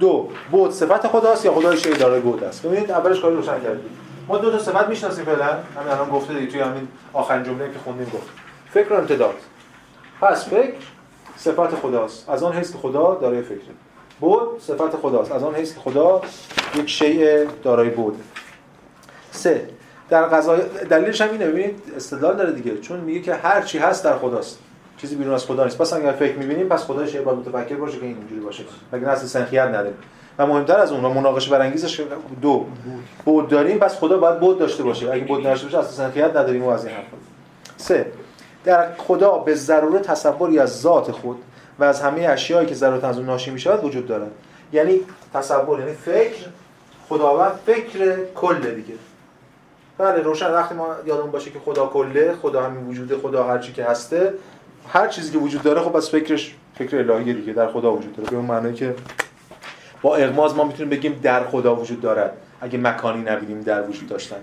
دو 0.00 0.28
بود 0.50 0.70
صفت 0.70 1.06
خداست 1.06 1.44
یا 1.44 1.54
خدای 1.54 1.76
شی 1.76 1.90
داره 1.90 2.20
بود 2.20 2.44
است؟ 2.44 2.62
ببینید 2.62 2.90
اولش 2.90 3.20
کاری 3.20 3.36
روشن 3.36 3.60
کردیم. 3.60 3.90
ما 4.28 4.38
دو 4.38 4.50
تا 4.50 4.58
صفت 4.58 4.88
می‌شناسیم 4.88 5.24
فعلا. 5.24 5.44
همین 5.44 5.88
الان 5.90 6.10
گفته 6.10 6.34
دیگه 6.34 6.46
توی 6.46 6.60
همین 6.60 6.88
آخرین 7.12 7.44
جمله 7.44 7.72
که 7.72 7.78
خوندیم 7.84 8.06
گفت. 8.06 8.28
فکر 8.70 8.92
و 8.92 8.96
امتداد. 8.96 9.34
پس 10.20 10.48
فکر 10.48 10.74
صفت 11.36 11.74
خداست. 11.74 12.28
از 12.28 12.42
آن 12.42 12.52
حیث 12.52 12.76
خدا 12.76 13.14
داره 13.14 13.42
فکره 13.42 13.74
بود 14.20 14.60
صفت 14.60 14.96
خداست. 14.96 15.32
از 15.32 15.42
آن 15.42 15.54
حیث 15.54 15.78
خدا 15.78 16.22
یک 16.74 16.88
شیء 16.88 17.44
دارای 17.62 17.88
بود. 17.90 18.20
سه 19.30 19.68
در 20.08 20.22
قضای 20.22 20.60
دلیلش 20.90 21.20
هم 21.20 21.30
اینه 21.30 21.46
ببینید 21.46 21.82
استدلال 21.96 22.36
داره 22.36 22.52
دیگه. 22.52 22.78
چون 22.78 23.00
میگه 23.00 23.20
که 23.20 23.34
هر 23.34 23.62
چی 23.62 23.78
هست 23.78 24.04
در 24.04 24.18
خداست. 24.18 24.58
چیزی 24.96 25.16
بیرون 25.16 25.34
از 25.34 25.44
خدا 25.44 25.64
نیست. 25.64 25.78
پس 25.78 25.92
اگر 25.92 26.12
فکر 26.12 26.36
می‌بینیم 26.36 26.68
پس 26.68 26.84
خدا 26.84 27.06
شی 27.06 27.18
باید 27.18 27.38
متفکر 27.38 27.76
باشه 27.76 27.98
که 27.98 28.06
اینجوری 28.06 28.40
باشه. 28.40 28.64
مگر 28.92 29.08
اصل 29.08 29.26
سنخیت 29.26 29.66
نداره؟ 29.66 29.94
و 30.38 30.46
مهمتر 30.46 30.78
از 30.78 30.92
اون 30.92 31.00
مناقشه 31.00 31.50
برانگیزش 31.50 32.00
دو. 32.42 32.66
بود 33.24 33.48
داریم 33.48 33.78
پس 33.78 33.98
خدا 33.98 34.18
باید 34.18 34.40
بود 34.40 34.58
داشته 34.58 34.82
باشه. 34.82 35.10
اگه 35.10 35.24
بود 35.24 35.40
نداشته 35.40 35.66
باشه 35.66 35.78
اصل 35.78 35.92
سنخیت 35.92 36.30
نداریم 36.30 36.64
و 36.64 36.68
از 36.68 36.84
این 36.86 36.94
حرف 36.94 37.04
سه. 37.76 38.06
در 38.64 38.94
خدا 38.96 39.38
به 39.38 39.54
ضرورت 39.54 40.02
تصوری 40.02 40.58
از 40.58 40.80
ذات 40.80 41.10
خود 41.10 41.36
و 41.78 41.84
از 41.84 42.00
همه 42.00 42.28
اشیایی 42.28 42.66
که 42.66 42.74
ضرورت 42.74 43.04
از 43.04 43.16
اون 43.16 43.26
ناشی 43.26 43.50
می‌شود 43.50 43.84
وجود 43.84 44.06
دارد. 44.06 44.30
یعنی 44.72 45.00
تصور 45.34 45.80
یعنی 45.80 45.92
فکر 45.92 46.46
خداوند 47.08 47.52
فکر 47.66 48.16
کل 48.34 48.60
دیگه. 48.60 48.94
بله 49.98 50.22
روشن 50.22 50.52
وقتی 50.52 50.74
ما 50.74 50.88
یادمون 51.06 51.30
باشه 51.30 51.50
که 51.50 51.58
خدا 51.58 51.86
کله 51.86 52.34
خدا 52.42 52.62
همین 52.62 52.86
وجوده 52.86 53.16
خدا 53.18 53.44
هر 53.44 53.58
چی 53.58 53.72
که 53.72 53.84
هسته 53.84 54.34
هر 54.88 55.08
چیزی 55.08 55.32
که 55.32 55.38
وجود 55.38 55.62
داره 55.62 55.80
خب 55.80 55.96
از 55.96 56.10
فکرش 56.10 56.54
فکر 56.74 56.96
الهی 56.98 57.32
دیگه 57.34 57.52
در 57.52 57.68
خدا 57.68 57.92
وجود 57.92 58.16
داره. 58.16 58.30
به 58.30 58.36
اون 58.36 58.44
معنی 58.44 58.74
که 58.74 58.94
با 60.02 60.16
اغماز 60.16 60.54
ما 60.54 60.64
می‌تونیم 60.64 60.90
بگیم 60.90 61.20
در 61.22 61.44
خدا 61.44 61.76
وجود 61.76 62.00
دارد. 62.00 62.36
اگه 62.60 62.78
مکانی 62.78 63.22
نبینیم 63.22 63.60
در 63.60 63.88
وجود 63.88 64.08
داشتن. 64.08 64.36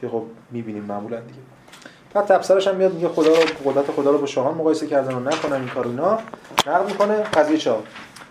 که 0.00 0.08
خب 0.08 0.22
می‌بینیم 0.50 0.84
معمولا 0.84 1.20
دیگه. 1.20 1.38
بعد 2.14 2.26
تفسیرش 2.26 2.68
هم 2.68 2.76
میاد 2.76 2.94
میگه 2.94 3.08
خدا 3.08 3.30
رو 3.30 3.72
قدرت 3.72 3.90
خدا 3.90 4.10
رو 4.10 4.18
با 4.18 4.26
شاهان 4.26 4.54
مقایسه 4.54 4.86
کردن 4.86 5.14
و 5.14 5.20
نکنن 5.20 5.56
این 5.56 5.68
کارو 5.68 5.90
اینا. 5.90 6.18
نقل 6.66 6.86
می‌کنه. 6.86 7.14
قضیه 7.16 7.58
چا 7.58 7.82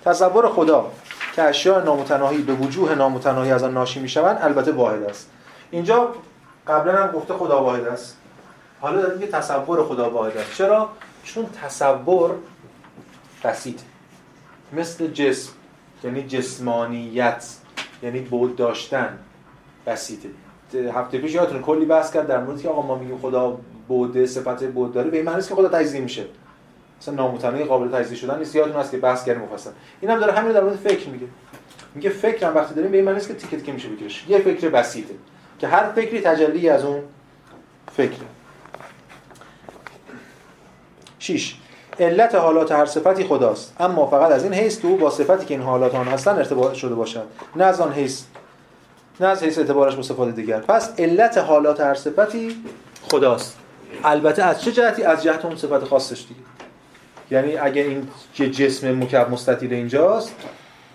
تصور 0.06 0.48
خدا 0.48 0.92
که 1.36 1.44
اشیاء 1.44 1.84
نامتناهی 1.84 2.38
به 2.38 2.54
وجوه 2.54 2.96
نامتناهی 2.96 3.52
از 3.52 3.64
آن 3.64 3.74
ناشی 3.74 4.00
می‌شوند 4.00 4.38
البته 4.42 4.72
واحد 4.72 5.04
است. 5.04 5.30
اینجا 5.72 6.10
قبلا 6.68 7.04
هم 7.04 7.12
گفته 7.12 7.34
خدا 7.34 7.64
واحد 7.64 7.88
است. 7.88 8.18
حالا 8.82 9.02
داره 9.02 9.14
میگه 9.14 9.28
تصور 9.28 9.84
خدا 9.84 10.10
واحد 10.10 10.38
است. 10.38 10.56
چرا؟ 10.56 10.90
چون 11.24 11.46
تصور 11.46 12.32
بسیط 13.44 13.80
مثل 14.74 15.08
جسم 15.08 15.52
یعنی 16.04 16.24
جسمانیت 16.24 17.46
یعنی 18.04 18.20
بود 18.20 18.56
داشتن 18.56 19.20
بسیطه 19.88 20.30
هفته 20.94 21.18
پیش 21.18 21.34
یادتون 21.34 21.62
کلی 21.62 21.86
بحث 21.86 22.14
کرد 22.14 22.28
در 22.28 22.44
موردی 22.44 22.64
که 22.64 22.70
آقا 22.70 22.82
ما 22.82 22.96
میگیم 22.96 23.18
خدا 23.18 23.58
بوده 23.88 24.26
صفت 24.26 24.64
بود 24.64 24.94
داره 24.94 25.10
به 25.10 25.18
این 25.18 25.26
معنی 25.26 25.42
که 25.42 25.56
خدا 25.56 25.70
تجزیه 25.70 26.02
میشه. 26.02 26.26
مثلا 27.02 27.16
نامتناهی 27.16 27.64
قابل 27.64 27.98
تجزیه 27.98 28.18
شدن 28.18 28.40
نیست. 28.40 28.56
یادتون 28.56 28.80
هست 28.80 28.92
که 28.92 28.98
بحث 28.98 29.26
کردیم 29.26 29.44
مفصل. 29.44 29.70
اینم 30.02 30.20
داره 30.20 30.34
همین 30.34 30.52
در 30.52 30.64
مورد 30.64 30.76
فکر 30.76 31.10
میگه. 31.10 31.28
میگه 31.96 32.10
فکر 32.10 32.48
هم 32.48 32.56
وقتی 32.56 32.76
داریم 32.76 32.92
به 32.92 32.98
این 32.98 33.06
معنی 33.06 33.22
که 33.22 33.34
تیکه 33.34 33.58
تیکه 33.58 33.72
میشه 33.72 33.90
بگیرش 33.90 34.26
یه 34.28 34.40
فکر 34.40 34.70
بسیطه. 34.70 35.14
که 35.64 35.70
هر 35.70 35.92
فکری 35.92 36.22
تجلی 36.22 36.70
از 36.70 36.84
اون 36.84 37.02
فکره 37.98 38.26
6 41.20 41.56
علت 42.00 42.36
حالات 42.36 42.72
هر 42.72 42.86
صفتی 42.86 43.24
خداست. 43.24 43.76
اما 43.80 44.08
فقط 44.08 44.32
از 44.32 44.44
این 44.44 44.54
حیث 44.54 44.80
تو 44.80 44.98
با 44.98 45.10
صفتی 45.10 45.46
که 45.46 45.54
این 45.54 45.64
حالات 45.64 45.96
آن 45.96 46.08
هستن 46.08 46.32
ارتباط 46.32 46.74
شده 46.74 46.96
باشد. 46.96 47.24
نه 47.56 47.64
از 47.64 47.82
آن 47.82 47.94
حیث 47.94 48.24
نه 49.20 49.28
از 49.28 49.44
حیث 49.44 49.58
اعتبارش 49.58 49.96
با 49.96 50.02
صفات 50.02 50.36
دیگر. 50.36 50.60
پس 50.60 51.00
علت 51.00 51.38
حالات 51.38 51.82
هر 51.82 51.96
صفتی 51.96 52.64
خداست. 53.12 53.58
البته 54.04 54.44
از 54.44 54.62
چه 54.62 54.72
جهتی؟ 54.72 55.04
از 55.04 55.24
جهت 55.24 55.46
اون 55.46 55.56
صفت 55.56 55.84
خاصش 55.84 56.26
دیگه. 56.28 56.42
یعنی 57.32 57.58
اگه 57.58 57.82
این 57.82 58.08
جسم 58.52 59.04
مکعب 59.04 59.32
مستطیل 59.32 59.74
اینجاست 59.74 60.36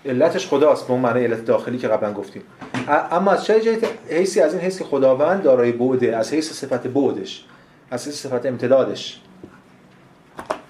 علتش 0.07 0.47
خداست. 0.47 0.87
به 0.87 0.93
اون 0.93 1.01
معنی 1.01 1.25
علت 1.25 1.45
داخلی 1.45 1.79
که 1.79 1.89
قبلا 1.89 2.13
گفتیم. 2.13 2.43
اما 2.89 3.31
از 3.31 3.45
چه 3.45 3.61
جهت 3.61 3.89
حیثی 4.11 4.41
از 4.41 4.55
این 4.55 4.63
حیث 4.63 4.79
که 4.79 4.85
خداوند 4.85 5.43
دارای 5.43 5.73
بعده 5.73 6.17
از 6.17 6.33
حیث 6.33 6.53
صفت 6.53 6.87
بعدش 6.87 7.45
از 7.91 8.07
حیث 8.07 8.27
صفت 8.27 8.47
امتدادش. 8.47 9.21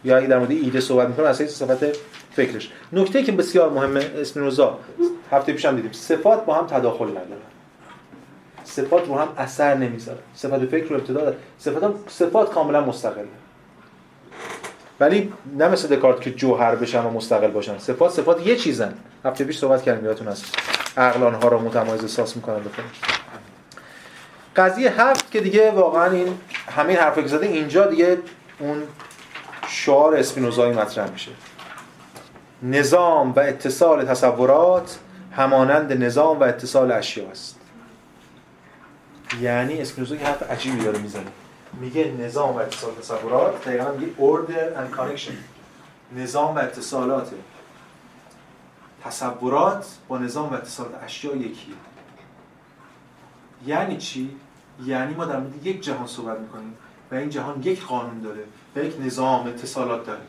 یا 0.05 0.17
اگه 0.17 0.27
در 0.27 0.39
مورد 0.39 0.51
ایده 0.51 0.81
صحبت 0.81 1.09
می‌کنه 1.09 1.27
از 1.27 1.41
حیث 1.41 1.51
صفت 1.51 1.97
فکرش. 2.33 2.71
نکته 2.93 3.23
که 3.23 3.33
بسیار 3.33 3.71
مهمه 3.71 4.11
اسپینوزا 4.17 4.79
هفته 5.31 5.53
پیشم 5.53 5.77
دیدیم 5.77 5.93
صفات 5.93 6.45
با 6.45 6.55
هم 6.55 6.67
تداخل 6.67 7.09
ندارن. 7.09 7.49
صفات 8.65 9.09
رو 9.09 9.15
هم 9.15 9.29
اثر 9.37 9.75
نمی‌ذاره. 9.75 10.19
صفات 10.35 10.65
فکر 10.65 10.89
رو 10.89 10.97
ابتدا 10.97 11.35
صفات 11.59 11.85
هم 11.85 11.95
صفات 12.09 12.53
کاملا 12.53 12.81
مستقله. 12.81 13.29
ولی 15.01 15.33
نه 15.57 15.69
مثل 15.69 15.97
دکارت 15.97 16.21
که 16.21 16.31
جوهر 16.31 16.75
بشن 16.75 17.05
و 17.05 17.11
مستقل 17.11 17.51
باشن. 17.51 17.79
صفات 17.79 18.13
صفات 18.13 18.47
یه 18.47 18.57
چیزن. 18.57 18.95
هفته 19.25 19.45
پیش 19.45 19.59
صحبت 19.59 19.83
کردیم 19.83 20.05
یادتون 20.05 20.29
هست. 20.29 20.45
عقل 20.97 21.23
آنها 21.23 21.49
رو 21.49 21.59
متمایز 21.59 22.03
احساس 22.03 22.37
می‌کنن 22.37 22.59
بکنن 22.59 22.87
قضیه 24.57 25.03
هفت 25.03 25.31
که 25.31 25.41
دیگه 25.41 25.71
واقعا 25.71 26.11
این 26.11 26.39
همین 26.77 26.97
حرفی 26.97 27.23
که 27.23 27.29
زده 27.29 27.47
اینجا 27.47 27.87
دیگه 27.87 28.19
اون 28.59 28.83
شعار 29.69 30.17
اسپینوزایی 30.17 30.73
مطرح 30.73 31.11
میشه. 31.11 31.31
نظام 32.63 33.33
و 33.33 33.41
اتصال 33.41 34.05
تصورات 34.05 34.99
همانند 35.37 36.05
نظام 36.05 36.41
و 36.41 36.43
اتصال 36.43 36.93
اشیا 36.93 37.31
است. 37.31 37.57
یعنی 39.41 39.81
اسپینوزا 39.81 40.15
یه 40.15 40.27
حرف 40.27 40.51
عجیبی 40.51 40.85
داره 40.85 40.99
می‌زنه. 40.99 41.25
میگه 41.73 42.15
نظام 42.21 42.57
و 42.57 42.59
اتصال 42.59 42.95
تصورات 42.95 43.65
دقیقا 43.65 43.93
میگه 43.93 44.13
order 44.19 44.77
and 44.79 44.99
connection. 44.99 45.33
نظام 46.17 46.55
و 46.55 46.59
اتصالات. 46.59 47.31
تصورات 49.05 49.87
با 50.09 50.19
نظام 50.19 50.51
و 50.51 50.55
اتصالات 50.55 51.03
اشیا 51.03 51.37
یکیه. 51.37 51.75
یعنی 53.67 53.97
چی؟ 53.97 54.37
یعنی 54.85 55.15
ما 55.15 55.25
در 55.25 55.41
مورد 55.41 55.67
یک 55.67 55.81
جهان 55.81 56.07
صحبت 56.07 56.39
می‌کنیم 56.39 56.75
و 57.11 57.15
این 57.15 57.31
جهان 57.31 57.63
یک 57.63 57.85
قانون 57.85 58.21
داره 58.21 58.45
و 58.77 58.79
یک 58.79 58.95
نظام 59.01 59.47
اتصالات 59.47 60.07
داره. 60.07 60.21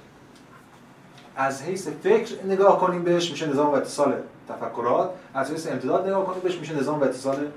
از 1.35 1.61
حیث 1.61 1.87
فکر 1.87 2.45
نگاه 2.45 2.79
کنیم 2.79 3.03
بهش 3.03 3.31
میشه 3.31 3.45
نظام 3.45 3.67
و 3.67 3.73
اتصال 3.73 4.15
تفکرات. 4.49 5.09
از 5.33 5.51
حیث 5.51 5.67
امتداد 5.67 6.07
نگاه 6.07 6.25
کنیم 6.25 6.41
بهش 6.41 6.55
میشه 6.55 6.75
نظام 6.75 6.99
و 6.99 7.03
اتصال 7.03 7.47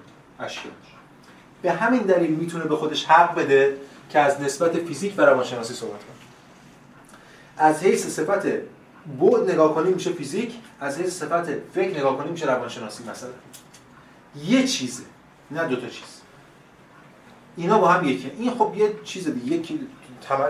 اشیا 0.40 0.70
به 1.62 1.72
همین 1.72 2.02
دلیل 2.02 2.30
می‌تونه 2.30 2.64
به 2.64 2.76
خودش 2.76 3.04
حق 3.04 3.34
بده 3.34 3.76
که 4.10 4.18
از 4.18 4.40
نسبت 4.40 4.72
فیزیک 4.72 5.14
و 5.16 5.22
روانشناسی 5.22 5.74
صحبت 5.74 6.00
کنه. 6.00 6.16
از 7.56 7.82
حیث 7.82 8.06
صفت 8.06 8.46
بود 9.18 9.50
نگاه 9.50 9.74
کنیم 9.74 9.92
میشه 9.92 10.12
فیزیک 10.12 10.54
از 10.80 10.98
حیث 10.98 11.22
صفت 11.22 11.50
فکر 11.74 11.98
نگاه 11.98 12.18
کنیم 12.18 12.32
میشه 12.32 12.46
روانشناسی 12.46 13.04
مثلا. 13.10 13.30
یه 14.44 14.66
چیزه 14.66 15.02
نه 15.50 15.68
دو 15.68 15.76
تا 15.76 15.86
چیز. 15.86 16.20
اینا 17.56 17.78
با 17.78 17.88
هم 17.88 18.08
یکی. 18.08 18.32
این 18.38 18.50
خب 18.50 18.72
یه 18.76 18.92
چیز 19.04 19.28
دیگه 19.28 19.56
یکی 19.56 19.80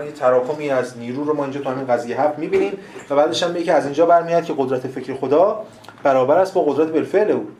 یه 0.05 0.11
تراکمی 0.11 0.69
از 0.69 0.97
نیرو 0.97 1.23
رو 1.23 1.33
ما 1.33 1.43
اینجا 1.43 1.59
تو 1.61 1.69
همین 1.69 1.87
قضیه 1.87 2.21
هفت 2.21 2.39
می‌بینیم 2.39 2.77
و 3.09 3.15
بعدش 3.15 3.43
هم 3.43 3.53
که 3.53 3.73
از 3.73 3.85
اینجا 3.85 4.05
برمیاد 4.05 4.43
که 4.43 4.53
قدرت 4.57 4.87
فکر 4.87 5.13
خدا 5.13 5.65
برابر 6.03 6.37
است 6.37 6.53
با 6.53 6.63
قدرت 6.63 6.87
بالفعل 6.87 7.31
او. 7.31 7.51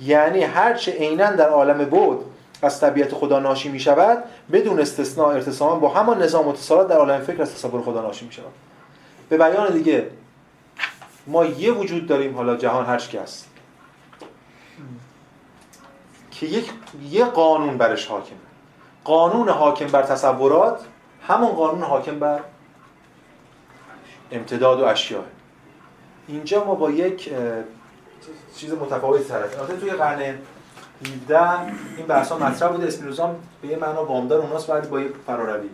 یعنی 0.00 0.42
هرچه 0.42 0.92
عینا 0.92 1.30
در 1.30 1.48
عالم 1.48 1.84
بود 1.84 2.24
از 2.62 2.80
طبیعت 2.80 3.14
خدا 3.14 3.38
ناشی 3.38 3.68
می 3.68 3.80
شود 3.80 4.24
بدون 4.52 4.80
استثناء 4.80 5.28
ارتساما 5.28 5.74
با 5.74 5.88
همان 5.88 6.22
نظام 6.22 6.48
اتصالات 6.48 6.88
در 6.88 6.96
عالم 6.96 7.20
فکر 7.20 7.42
از 7.42 7.54
تصور 7.54 7.82
خدا 7.82 8.02
ناشی 8.02 8.26
می 8.26 8.32
شود 8.32 8.52
به 9.28 9.38
بیان 9.38 9.72
دیگه 9.72 10.10
ما 11.26 11.44
یه 11.44 11.72
وجود 11.72 12.06
داریم 12.06 12.36
حالا 12.36 12.56
جهان 12.56 12.86
هر 12.86 13.02
است 13.22 13.48
که 16.30 16.46
یک 16.46 16.70
یه 17.10 17.24
قانون 17.24 17.78
برش 17.78 18.06
حاکمه. 18.06 18.38
قانون 19.04 19.48
حاکم 19.48 19.86
بر 19.86 20.02
تصورات 20.02 20.84
همون 21.26 21.50
قانون 21.50 21.82
حاکم 21.82 22.18
بر 22.18 22.40
امتداد 24.32 24.80
و 24.80 24.84
اشیاء. 24.84 25.22
اینجا 26.28 26.64
ما 26.64 26.74
با 26.74 26.90
یک 26.90 27.30
چیز 28.56 28.72
متفاوتی 28.72 29.24
طرف 29.24 29.80
توی 29.80 29.90
قرن 29.90 30.38
17 31.06 31.60
این 31.96 32.06
بحث 32.06 32.32
ها 32.32 32.38
مطرح 32.38 32.72
بوده. 32.72 32.86
اسپینوزا 32.86 33.36
به 33.62 33.68
یه 33.68 33.76
معنا 33.76 34.04
وامدار 34.04 34.40
اوناست 34.40 34.70
ولی 34.70 34.88
با 34.88 35.00
یه 35.00 35.08
فراروی 35.26 35.68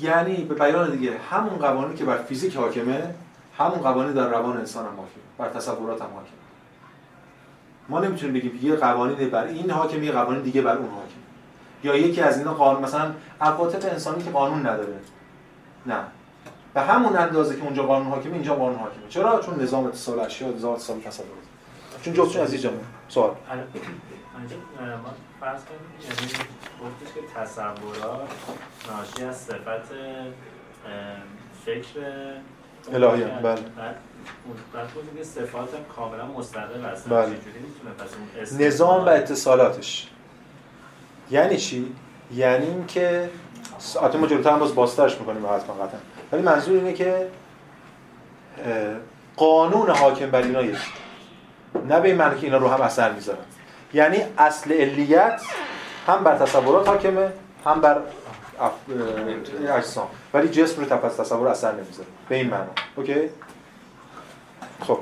یعنی 0.00 0.44
به 0.44 0.54
بیان 0.54 0.90
دیگه 0.90 1.18
همون 1.30 1.58
قوانینی 1.58 1.94
که 1.94 2.04
بر 2.04 2.18
فیزیک 2.18 2.56
حاکمه 2.56 3.14
همون 3.58 3.78
قوانین 3.78 4.12
در 4.12 4.28
روان 4.28 4.56
انسان 4.56 4.84
هم 4.84 4.96
حاکمه. 4.96 5.22
بر 5.38 5.48
تصورات 5.48 6.02
هم 6.02 6.08
حاکمه. 6.08 6.30
ما 7.88 8.00
نمی‌تونیم 8.00 8.34
بگیم 8.34 8.58
یه 8.62 8.76
قوانین 8.76 9.30
بر 9.30 9.44
این 9.44 9.70
حاکمه 9.70 10.04
یه 10.04 10.12
قوانین 10.12 10.42
دیگه 10.42 10.62
بر 10.62 10.76
اون 10.76 10.88
حاکمه. 10.88 11.20
یا 11.84 11.96
یکی 11.96 12.20
از 12.20 12.38
اینا 12.38 12.54
قانون 12.54 12.82
مثلا 12.82 13.10
عواطف 13.40 13.84
انسانی 13.84 14.24
که 14.24 14.30
قانون 14.30 14.66
نداره. 14.66 15.00
نه. 15.86 15.98
به 16.74 16.80
همون 16.80 17.16
اندازه 17.16 17.56
که 17.56 17.62
اونجا 17.62 17.82
قانون 17.82 18.06
حاکمه 18.06 18.34
اینجا 18.34 18.54
قانون 18.54 18.78
حاکمه. 18.78 19.08
چرا؟ 19.08 19.40
چون 19.40 19.62
نظام 19.62 19.86
اتصال 19.86 20.20
اشیا 20.20 20.48
نظام 20.48 20.72
اتصال 20.72 21.00
تصورات. 21.00 21.32
چون 22.02 22.14
جفتشون 22.14 22.42
از 22.42 22.52
اینجا 22.52 22.70
سوال. 23.10 23.30
ما 23.30 23.36
فرض 25.40 25.60
کنیم 25.64 25.80
یعنی 26.02 26.32
گفتش 26.82 27.14
که 27.14 27.20
تصورات 27.36 28.28
ناشی 28.88 29.24
از 29.24 29.36
صفت 29.36 29.92
فکر 31.64 32.00
الهی 32.92 33.24
بله. 33.24 33.42
بعد 33.42 34.88
که 35.16 35.24
صفات 35.24 35.68
کاملا 35.96 36.26
مستقل 36.26 36.84
هستن. 36.84 37.10
بله. 37.10 37.36
پس 38.42 38.60
نظام 38.60 39.06
و 39.06 39.08
اتصالاتش. 39.08 40.08
یعنی 41.30 41.56
چی؟ 41.56 41.94
یعنی 42.34 42.66
اینکه 42.66 43.30
حتی 44.02 44.18
ما 44.18 44.26
جلوتر 44.26 44.50
هم 44.50 44.58
باز 44.58 44.74
باسترش 44.74 45.18
می‌کنیم 45.18 45.46
حتما 45.46 45.74
قطعا. 45.74 46.00
ولی 46.32 46.42
منظور 46.42 46.76
اینه 46.76 46.92
که 46.92 47.28
قانون 49.36 49.90
حاکم 49.90 50.30
بر 50.30 50.42
اینا 50.42 50.62
یکی 50.62 50.78
نه 51.88 52.00
به 52.00 52.08
این 52.08 52.16
معنی 52.16 52.40
که 52.40 52.46
اینا 52.46 52.58
رو 52.58 52.68
هم 52.68 52.80
اثر 52.80 53.12
می‌ذارن. 53.12 53.38
یعنی 53.94 54.18
اصل 54.38 54.72
علیت 54.72 55.42
هم 56.06 56.24
بر 56.24 56.36
تصورات 56.38 56.88
حاکمه 56.88 57.32
هم 57.64 57.80
بر 57.80 58.00
اجسام. 59.76 60.06
ولی 60.34 60.48
جسم 60.48 60.82
رو 60.82 60.88
تپس 60.88 61.16
تصور 61.16 61.48
اثر 61.48 61.72
نمی‌ذاره. 61.72 62.08
به 62.28 62.36
این 62.36 62.46
معنا. 62.46 62.66
اوکی؟ 62.96 63.30
خب. 64.80 64.98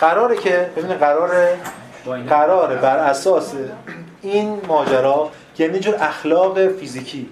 قراره 0.00 0.36
که 0.36 0.70
ببینید 0.76 0.98
قراره 0.98 1.58
قراره 2.28 2.76
بر 2.76 2.96
اساس 2.96 3.54
این 4.22 4.60
ماجرا 4.68 5.30
یعنی 5.58 5.78
جور 5.78 5.94
اخلاق 6.00 6.68
فیزیکی. 6.68 7.28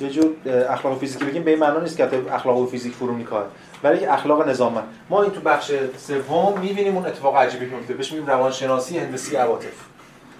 یه 0.00 0.10
جور 0.10 0.34
اخلاق 0.68 0.98
فیزیکی 0.98 1.24
بگیم 1.24 1.42
به 1.42 1.50
این 1.50 1.60
معنا 1.60 1.80
نیست 1.80 1.96
که 1.96 2.08
اخلاق 2.32 2.68
فیزیک 2.68 2.94
فرو 2.94 3.12
می‌کنه 3.12 3.44
ولی 3.82 4.06
اخلاق 4.06 4.48
نظام 4.48 4.82
ما 5.10 5.22
این 5.22 5.32
تو 5.32 5.40
بخش 5.40 5.72
سوم 5.96 6.58
می‌بینیم 6.60 6.96
اون 6.96 7.06
اتفاق 7.06 7.36
عجیبی 7.36 7.70
که 7.70 7.76
میفته 7.76 7.94
بهش 7.94 8.12
میگیم 8.12 8.26
روانشناسی 8.26 8.98
هندسی 8.98 9.36
عواطف. 9.36 9.74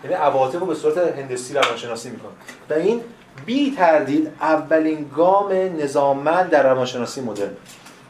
یعنی 0.04 0.16
عواطف 0.16 0.60
رو 0.60 0.66
به 0.66 0.74
صورت 0.74 0.98
هندسی 1.18 1.54
روانشناسی 1.54 2.10
می‌کنه 2.10 2.30
و 2.70 2.74
این 2.74 3.00
بی 3.46 3.74
تردید 3.76 4.28
اولین 4.40 5.10
گام 5.16 5.52
نظاممند 5.78 6.50
در 6.50 6.62
روانشناسی 6.62 7.20
مدرن. 7.20 7.50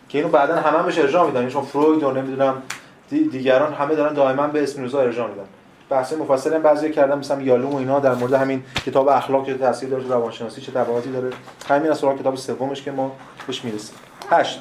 که 0.09 0.19
اینو 0.19 0.31
بعدا 0.31 0.57
همه 0.57 0.79
هم 0.79 0.87
بهش 0.87 0.99
ارجاع 0.99 1.27
میدن. 1.27 1.49
چون 1.49 1.63
فروید 1.63 2.03
و 2.03 2.11
نمی‌دونم 2.11 2.63
دیگران 3.11 3.75
همه 3.75 3.95
دارن 3.95 4.15
دائما 4.15 4.47
به 4.47 4.63
اسپینوزا 4.63 5.01
ارجاع 5.01 5.29
میدن. 5.29 5.45
بحث 5.91 6.13
مفصل 6.13 6.55
هم 6.55 6.63
بعضی 6.63 6.91
کردن 6.91 7.19
مثلا 7.19 7.43
یالوم 7.43 7.75
و 7.75 7.77
اینا 7.77 8.01
در 8.01 8.15
مورد 8.15 8.33
همین 8.33 8.63
کتاب 8.87 9.09
اخلاق 9.09 9.47
چه 9.47 9.55
تاثیر 9.55 9.89
داره 9.89 10.09
روانشناسی 10.09 10.61
چه 10.61 10.73
تبعاتی 10.73 11.13
داره. 11.13 11.31
همین 11.69 11.91
از 11.91 11.99
سراغ 11.99 12.21
کتاب 12.21 12.37
سومش 12.37 12.83
که 12.83 12.91
ما 12.91 13.13
بهش 13.47 13.65
می‌رسیم. 13.65 13.95
هشت. 14.31 14.61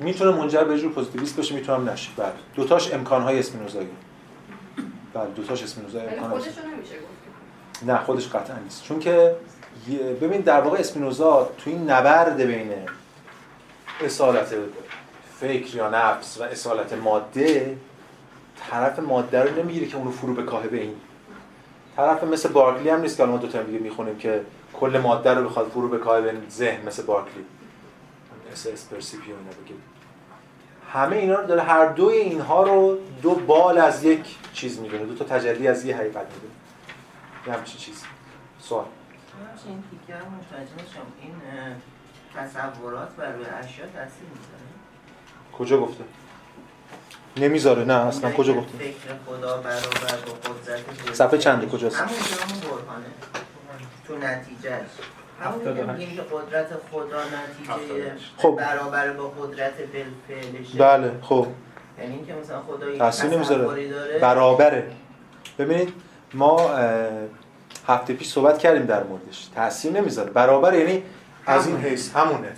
می‌تونه 0.00 0.30
منجر 0.30 0.64
به 0.64 0.78
جور 0.78 0.92
پوزیتیویست 0.92 1.36
بشه 1.36 1.54
می‌تونه 1.54 1.78
هم 1.78 1.88
نشه 1.88 2.10
بله. 2.16 2.32
دوتاش 2.54 2.92
امکانهای 2.92 3.38
اسپینوزایی. 3.38 3.88
بله 5.14 5.26
دوتاش 5.36 5.62
اسپینوزایی 5.62 6.08
امکان 6.08 6.30
خودش 6.30 6.44
نمیشه 6.46 6.94
گفت. 6.94 7.82
نه 7.86 7.98
خودش 7.98 8.28
قطعا 8.28 8.58
نیست. 8.58 8.82
چون 8.82 8.98
که 8.98 9.36
ببین 10.20 10.40
در 10.40 10.60
واقع 10.60 10.78
اسپینوزا 10.78 11.50
تو 11.58 11.70
این 11.70 11.90
نبرد 11.90 12.36
بین 12.36 12.72
اصالت 14.04 14.54
فکر 15.40 15.76
یا 15.76 15.90
نفس 15.90 16.40
و 16.40 16.42
اصالت 16.42 16.92
ماده 16.92 17.76
طرف 18.56 18.98
ماده 18.98 19.42
رو 19.42 19.62
نمی‌گیره 19.62 19.86
که 19.86 19.96
اونو 19.96 20.10
فرو 20.10 20.34
بکاهه 20.34 20.68
به 20.68 20.80
این. 20.80 20.94
طرف 21.96 22.24
مثل 22.24 22.48
بارکلی 22.48 22.88
هم 22.88 23.00
نیست 23.00 23.16
که 23.16 23.24
ما 23.24 23.36
دو 23.36 23.48
تا 23.48 23.62
دیگه 23.62 23.78
می‌خونیم 23.78 24.18
که 24.18 24.44
کل 24.72 24.98
ماده 24.98 25.34
رو 25.34 25.48
بخواد 25.48 25.68
فرو 25.68 25.88
بکاهه 25.88 26.20
به 26.20 26.32
ذهن 26.50 26.86
مثل 26.86 27.02
بارکلی. 27.02 27.44
مثل 28.52 28.70
اسپرسیپیو 28.72 29.34
بگید 29.36 29.76
همه 30.92 31.16
اینا 31.16 31.40
رو 31.40 31.46
داره 31.46 31.62
هر 31.62 31.86
دوی 31.86 32.14
اینها 32.14 32.62
رو 32.62 32.98
دو 33.22 33.34
بال 33.34 33.78
از 33.78 34.04
یک 34.04 34.36
چیز 34.52 34.80
می‌دونه. 34.80 35.04
دو 35.04 35.14
تا 35.14 35.24
تجلی 35.24 35.68
از 35.68 35.84
یه 35.84 35.96
حقیقت 35.96 36.26
می‌دونه. 36.34 36.52
یه 37.46 37.52
همچین 37.52 37.78
چیز. 37.78 38.04
سوال. 38.58 38.84
این 39.66 39.84
تیکه 39.90 40.18
رو 40.18 40.24
متوجه 40.26 40.72
این 41.22 41.34
تصورات 42.36 43.08
بر 43.16 43.32
روی 43.32 43.44
اشیا 43.44 43.84
تاثیر 43.86 44.28
می‌ذاره. 44.34 44.66
کجا 45.58 45.80
گفته؟ 45.80 46.04
نمی‌ذاره 47.36 47.84
نه 47.84 47.94
اصلا 47.94 48.32
کجا 48.32 48.54
گفته 48.54 48.78
فکر 48.78 48.94
خدا 49.26 49.56
برابر 49.56 50.16
با 50.26 50.32
قدرت 50.32 51.14
صفحه 51.14 51.38
چنده 51.38 51.66
کجاست؟ 51.66 51.96
همون 51.96 52.14
برهانه. 52.60 53.06
تو 54.06 54.14
که 55.98 56.22
قدرت 56.22 56.68
خدا 56.92 57.20
نتیجه 57.20 58.12
خب. 58.36 58.56
برابر 58.58 59.12
با 59.12 59.28
قدرت 59.28 59.72
بالفعلشه 59.78 60.78
بله 60.78 61.12
خب. 61.22 61.46
یعنی 61.98 62.14
اینکه 62.14 62.34
مثلا 62.34 62.62
خدا 62.62 62.96
تاثیر 62.98 63.30
نمی‌ذاره. 63.30 64.18
برابره. 64.20 64.90
ببینید 65.58 65.92
ما 66.34 66.70
هفته 67.86 68.14
پیش 68.14 68.28
صحبت 68.28 68.58
کردیم 68.58 68.86
در 68.86 69.02
موردش. 69.02 69.48
تاثیر 69.54 69.92
نمی‌ذاره. 69.92 70.30
برابر 70.30 70.74
یعنی 70.74 71.02
از 71.46 71.66
این 71.66 71.76
حیث 71.76 72.10
همونه. 72.16 72.52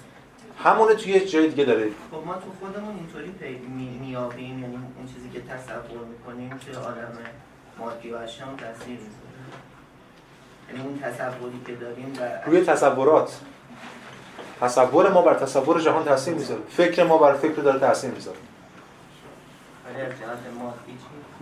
همونه 0.64 0.94
توی 0.94 1.12
یه 1.12 1.26
جای 1.26 1.48
دیگه 1.48 1.64
داره. 1.64 1.90
خب 2.10 2.26
ما 2.26 2.34
تو 2.34 2.40
خودمون 2.60 2.94
اینطوری 2.96 3.30
پی 3.30 3.58
می- 3.68 3.98
میابیم 4.00 4.62
یعنی 4.62 4.74
اون 4.74 5.06
چیزی 5.14 5.30
که 5.30 5.40
تصور 5.40 6.04
می‌کنیم 6.10 6.60
توی 6.66 6.74
عالم 6.74 7.18
مادی 7.78 8.10
و 8.10 8.16
اشیاء 8.16 8.48
هم 8.48 8.56
تاثیر 8.56 8.86
می‌ذاره. 8.88 9.38
یعنی 10.68 10.88
اون 10.88 10.98
تصوری 10.98 11.60
که 11.66 11.74
داریم 11.74 12.12
و 12.20 12.50
روی 12.50 12.60
تصورات. 12.64 13.40
تصور 14.60 15.12
ما 15.12 15.22
بر 15.22 15.34
تصور 15.34 15.80
جهان 15.80 16.04
تاثیر 16.04 16.34
می‌ذاره. 16.34 16.60
فکر 16.68 17.04
ما 17.04 17.18
بر 17.18 17.34
فکر 17.34 17.52
داره 17.52 17.78
تاثیر 17.78 18.10
می‌ذاره؟ 18.10 18.38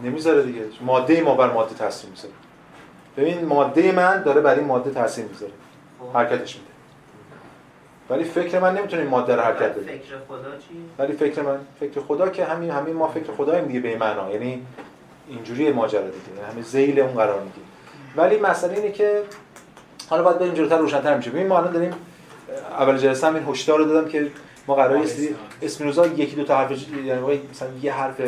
نمی‌ذاره 0.02 0.42
دیگه. 0.42 0.62
ماده 0.80 1.22
ما 1.22 1.34
بر 1.34 1.52
ماده 1.52 1.74
تاثیر 1.74 2.10
می‌ذاره. 2.10 2.34
ببین 3.16 3.44
ماده 3.44 3.92
من 3.92 4.22
داره 4.22 4.40
بر 4.40 4.54
این 4.54 4.64
ماده 4.64 4.90
تاثیر 4.90 5.24
می‌ذاره. 5.24 5.52
خب. 6.00 6.16
حرکتش 6.16 6.56
میده. 6.56 6.70
ولی 8.10 8.24
فکر 8.24 8.58
من 8.58 8.78
نمی‌تونه 8.78 9.02
این 9.02 9.10
ماده 9.10 9.36
رو 9.36 9.42
حرکت 9.42 9.74
بده 9.74 9.80
فکر 9.80 10.16
خدا 10.28 10.56
چی؟ 10.56 10.74
ولی 10.98 11.12
فکر 11.12 11.42
من 11.42 11.58
فکر 11.80 12.00
خدا 12.00 12.28
که 12.28 12.44
همین 12.44 12.70
همین 12.70 12.94
ما 12.94 13.08
فکر 13.08 13.32
خداییم 13.32 13.64
دیگه 13.64 13.80
به 13.80 13.88
این 13.88 13.98
معنا. 13.98 14.32
یعنی 14.32 14.62
اینجوری 15.28 15.72
ماجرا 15.72 16.00
دیگه. 16.00 16.16
یعنی 16.36 16.50
همین 16.52 16.64
ذیل 16.64 17.00
اون 17.00 17.14
قرار 17.14 17.40
می‌گیره. 17.40 17.66
ولی 18.16 18.36
مسئله 18.36 18.74
اینه 18.74 18.92
که 18.92 19.22
حالا 20.08 20.22
باید 20.22 20.38
بریم 20.38 20.54
جلوتر 20.54 20.78
روشن‌تر 20.78 21.16
میشه. 21.16 21.30
ببین 21.30 21.46
ما 21.46 21.58
الان 21.58 21.72
داریم 21.72 21.94
اول 22.70 22.98
جلسه 22.98 23.26
هم 23.26 23.34
این 23.34 23.44
هشدار 23.48 23.78
رو 23.78 23.84
دادم 23.84 24.08
که 24.08 24.30
ما 24.66 24.74
قراره 24.74 25.00
اسمی 25.00 25.28
اسپینوزا 25.62 26.06
یکی 26.06 26.36
دو 26.36 26.44
تا 26.44 26.56
حرف 26.56 26.70
یعنی 27.04 27.40
مثلا 27.50 27.68
یه 27.82 27.92
حرف 27.92 28.20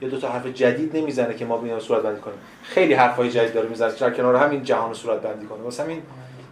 یا 0.00 0.08
دو 0.08 0.20
تا 0.20 0.28
حرف 0.28 0.46
جدید 0.46 0.96
نمی‌زنه 0.96 1.34
که 1.34 1.44
ما 1.44 1.56
بیایم 1.56 1.80
صورت 1.80 2.02
بندی 2.02 2.20
کنیم. 2.20 2.38
خیلی 2.62 2.94
حرفای 2.94 3.30
جدید 3.30 3.54
داره 3.54 3.68
می‌زنه 3.68 3.94
که 3.94 4.00
در 4.00 4.10
کنار 4.10 4.36
همین 4.36 4.62
جهان 4.62 4.94
صورت 4.94 5.20
بندی 5.20 5.46
کنه. 5.46 5.62
واسه 5.62 5.82
همین 5.82 6.02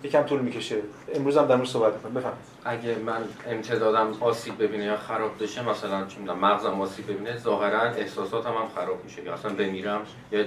یکم 0.02 0.22
طول 0.22 0.40
می‌کشه. 0.40 0.76
امروز 1.14 1.36
هم 1.36 1.46
در 1.46 1.56
مورد 1.56 1.68
صحبت 1.68 1.92
می‌کنیم. 1.92 2.14
بفهم 2.14 2.32
اگه 2.64 2.94
من 2.98 3.24
امتدادم 3.50 4.12
آسیب 4.20 4.62
ببینه 4.62 4.84
یا 4.84 4.96
خراب 4.96 5.42
بشه 5.42 5.68
مثلا 5.68 6.06
چه 6.06 6.18
می‌دونم 6.18 6.38
مغزم 6.38 6.80
آسیب 6.80 7.06
ببینه 7.12 7.36
ظاهرا 7.38 7.80
احساساتم 7.80 8.48
هم 8.48 8.68
خراب 8.74 9.04
میشه. 9.04 9.22
یا 9.22 9.34
اصلا 9.34 9.54
بمیرم 9.54 10.00
یا 10.32 10.44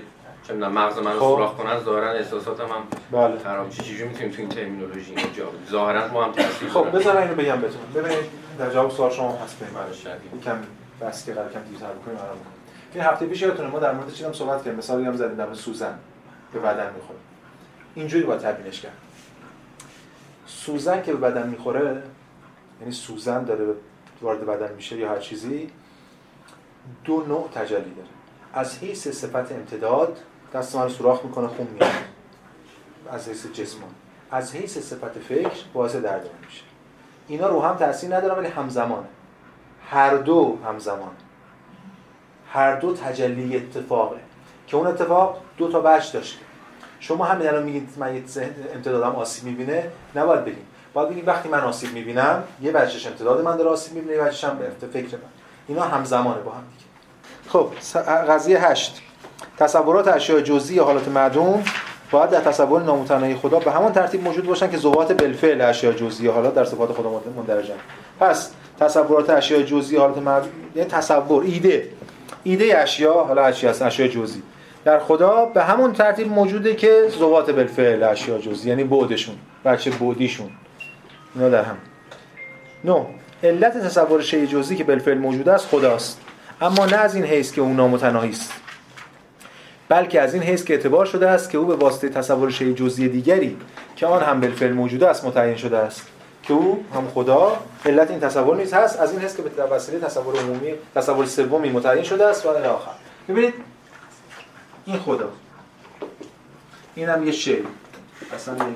چه 0.47 0.53
می‌دونم 0.53 0.71
مغز 0.71 0.97
من 0.97 1.13
رو 1.13 1.19
خب. 1.19 1.25
سوراخ 1.25 1.53
کنن 1.53 1.79
ظاهرا 1.79 2.11
احساساتم 2.11 2.63
هم 2.63 2.83
بله. 3.11 3.39
خراب 3.39 3.67
میشه. 3.67 3.83
چجوری 3.83 4.03
می‌تونیم 4.03 4.31
تو 4.31 4.39
این 4.39 4.49
ترمینولوژی 4.49 5.15
اینو 5.15 5.29
جا 5.33 5.45
بدیم؟ 5.45 5.65
ظاهرا 5.71 6.07
ما 6.07 6.23
هم 6.23 6.31
تاثیر 6.31 6.69
خب. 6.69 6.97
بذار 6.97 7.17
اینو 7.17 7.35
بگم 7.35 7.61
بهتون. 7.61 7.81
ببینید 7.95 8.25
در 8.59 8.69
جواب 8.69 8.91
سوال 8.91 9.11
شما 9.11 9.37
هست 9.37 9.59
بریم. 9.59 9.73
بله،. 9.73 10.39
یکم 10.41 10.57
بس 11.01 11.25
که 11.25 11.33
قرار 11.33 11.51
کم 11.51 11.59
دیرتر 11.69 11.85
بکنیم 11.87 12.17
آرام 12.17 12.29
کنیم 12.29 12.53
این 12.93 13.03
هفته 13.03 13.25
پیش 13.25 13.41
یادتونه 13.41 13.69
ما 13.69 13.79
در 13.79 13.93
مورد 13.93 14.13
چیزام 14.13 14.33
صحبت 14.33 14.57
کردیم؟ 14.57 14.75
مثالی 14.75 15.05
هم 15.05 15.15
زدیم 15.15 15.35
در 15.37 15.53
سوزن. 15.53 15.99
به 16.53 16.59
بدن 16.59 16.93
می‌خوره 16.95 17.19
اینجوری 17.95 18.23
باید 18.23 18.41
تبیینش 18.41 18.81
کرد. 18.81 18.97
سوزن 20.47 21.01
که 21.01 21.13
به 21.13 21.17
بدن 21.17 21.49
می‌خوره 21.49 22.03
یعنی 22.79 22.91
سوزن 22.91 23.43
داره 23.43 23.73
وارد 24.21 24.45
بدن 24.45 24.73
میشه 24.73 24.97
یا 24.97 25.09
هر 25.09 25.19
چیزی 25.19 25.69
دو 27.03 27.25
نوع 27.27 27.49
تجلی 27.55 27.93
داره. 27.93 28.07
از 28.53 28.77
حیث 28.77 29.07
صفت 29.07 29.51
امتداد 29.51 30.17
دست 30.53 30.75
من 30.75 30.83
رو 30.83 30.89
سوراخ 30.89 31.25
می‌کنه 31.25 31.47
خون 31.47 31.67
میاد 31.67 31.91
از 33.11 33.29
حیث 33.29 33.45
جسمان 33.45 33.89
از 34.31 34.55
حیث 34.55 34.77
صفت 34.77 35.19
فکر 35.19 35.63
باعث 35.73 35.95
درد 35.95 36.29
میشه. 36.45 36.63
اینا 37.27 37.49
رو 37.49 37.61
هم 37.61 37.75
تاثیر 37.75 38.15
ندارن 38.15 38.39
ولی 38.39 38.47
همزمانه. 38.47 39.07
هر 39.89 40.15
دو 40.15 40.57
همزمان. 40.65 41.11
هر 42.49 42.79
دو 42.79 42.93
تجلی 42.93 43.57
اتفاقه. 43.57 44.19
که 44.67 44.77
اون 44.77 44.87
اتفاق 44.87 45.41
دو 45.57 45.71
تا 45.71 45.81
وجه 45.85 46.13
داشته. 46.13 46.46
شما 46.99 47.25
همین 47.25 47.47
الان 47.47 47.63
میگید 47.63 47.89
من 47.97 48.15
یه 48.15 48.23
امتدادم 48.75 49.15
آسیب 49.15 49.43
می‌بینه 49.43 49.83
نباید 50.15 50.45
بگید 50.45 50.65
باید 50.93 51.09
بگید 51.09 51.27
وقتی 51.27 51.49
من 51.49 51.59
آسیب 51.59 51.93
می‌بینم 51.93 52.43
یه 52.61 52.71
وجهش 52.71 53.07
امتداد 53.07 53.41
من 53.41 53.57
داره 53.57 53.69
آسیب 53.69 53.93
می‌بینه 53.93 54.15
یه 54.15 54.21
وجهش 54.23 54.43
هم 54.43 54.57
به 54.57 54.87
فکر 54.87 55.15
من. 55.15 55.29
اینا 55.67 55.81
همزمانه 55.81 56.41
با 56.41 56.51
هم 56.51 56.63
دیگه. 56.71 56.85
خب 57.47 57.69
قضیه 58.29 58.67
هشت. 58.67 59.01
تصورات 59.57 60.07
اشیاء 60.07 60.41
جزئی 60.41 60.79
حالات 60.79 61.07
معدوم 61.07 61.63
باید 62.11 62.29
در 62.29 62.41
تصور 62.41 62.81
نامتناهی 62.81 63.35
خدا 63.35 63.59
به 63.59 63.71
همان 63.71 63.93
ترتیب 63.93 64.23
موجود 64.23 64.45
باشن 64.45 64.71
که 64.71 64.77
ذوات 64.77 65.11
بالفعل 65.11 65.61
اشیاء 65.61 65.93
جزئی 65.93 66.27
حالات 66.27 66.55
در 66.55 66.65
صفات 66.65 66.91
خدا 66.91 67.21
مندرجن 67.37 67.73
پس 68.19 68.51
تصورات 68.79 69.29
اشیاء 69.29 69.61
جزئی 69.61 69.97
حالات 69.97 70.17
معدوم 70.17 70.49
یعنی 70.75 70.89
تصور 70.89 71.43
ایده. 71.43 71.89
ایده 72.43 72.77
اشیاء 72.77 73.23
حالا 73.23 73.45
اشیاء 73.45 73.73
اشیاء 73.81 74.09
جزئی. 74.09 74.43
در 74.87 74.99
خدا 74.99 75.45
به 75.45 75.63
همون 75.63 75.93
ترتیب 75.93 76.31
موجوده 76.31 76.75
که 76.75 77.03
ذوات 77.19 77.51
بالفعل 77.51 78.03
اشیاء 78.03 78.39
جزئی 78.39 78.69
یعنی 78.69 78.83
بعدشون 78.83 79.35
بچه 79.65 79.91
بعدیشون. 79.91 80.49
اینا 81.35 81.49
در 81.49 81.63
هم. 81.63 81.77
نو 82.83 83.05
علت 83.43 83.77
تصور 83.77 84.21
شیء 84.21 84.45
جزئی 84.45 84.77
که 84.77 84.83
بالفعل 84.83 85.17
موجود 85.17 85.49
است 85.49 85.67
خداست. 85.67 86.21
اما 86.61 86.85
نه 86.85 86.95
از 86.95 87.15
این 87.15 87.23
حیث 87.23 87.51
که 87.51 87.61
او 87.61 87.73
نامتناهی 87.73 88.29
است 88.29 88.53
بلکه 89.89 90.21
از 90.21 90.33
این 90.33 90.43
حیث 90.43 90.63
که 90.63 90.73
اعتبار 90.73 91.05
شده 91.05 91.29
است 91.29 91.49
که 91.49 91.57
او 91.57 91.65
به 91.65 91.75
واسطه 91.75 92.09
تصور 92.09 92.49
شیء 92.49 92.73
جزئی 92.73 93.09
دیگری 93.09 93.57
که 93.95 94.07
آن 94.07 94.23
هم 94.23 94.41
بالفعل 94.41 94.73
موجود 94.73 95.03
است 95.03 95.25
متعین 95.25 95.55
شده 95.55 95.77
است. 95.77 96.07
که 96.43 96.53
او 96.53 96.85
هم 96.95 97.07
خدا 97.15 97.57
علت 97.85 98.11
این 98.11 98.19
تصور 98.19 98.57
نیز 98.57 98.73
هست 98.73 98.99
از 98.99 99.11
این 99.11 99.21
حیث 99.21 99.35
که 99.35 99.41
به 99.41 99.63
وسیله 99.63 99.99
تصور 99.99 100.39
عمومی 100.39 100.73
تصور 100.95 101.25
سومی 101.25 101.69
متعین 101.69 102.03
شده 102.03 102.27
است 102.27 102.45
و 102.45 102.49
الی 102.49 102.67
آخر. 102.67 102.91
ببینید 103.29 103.53
این 104.87 104.99
خدا. 104.99 105.31
این 106.95 107.09
هم 107.09 107.25
یه 107.25 107.31
شی 107.31 107.57
اصلا 108.35 108.55
یک 108.55 108.75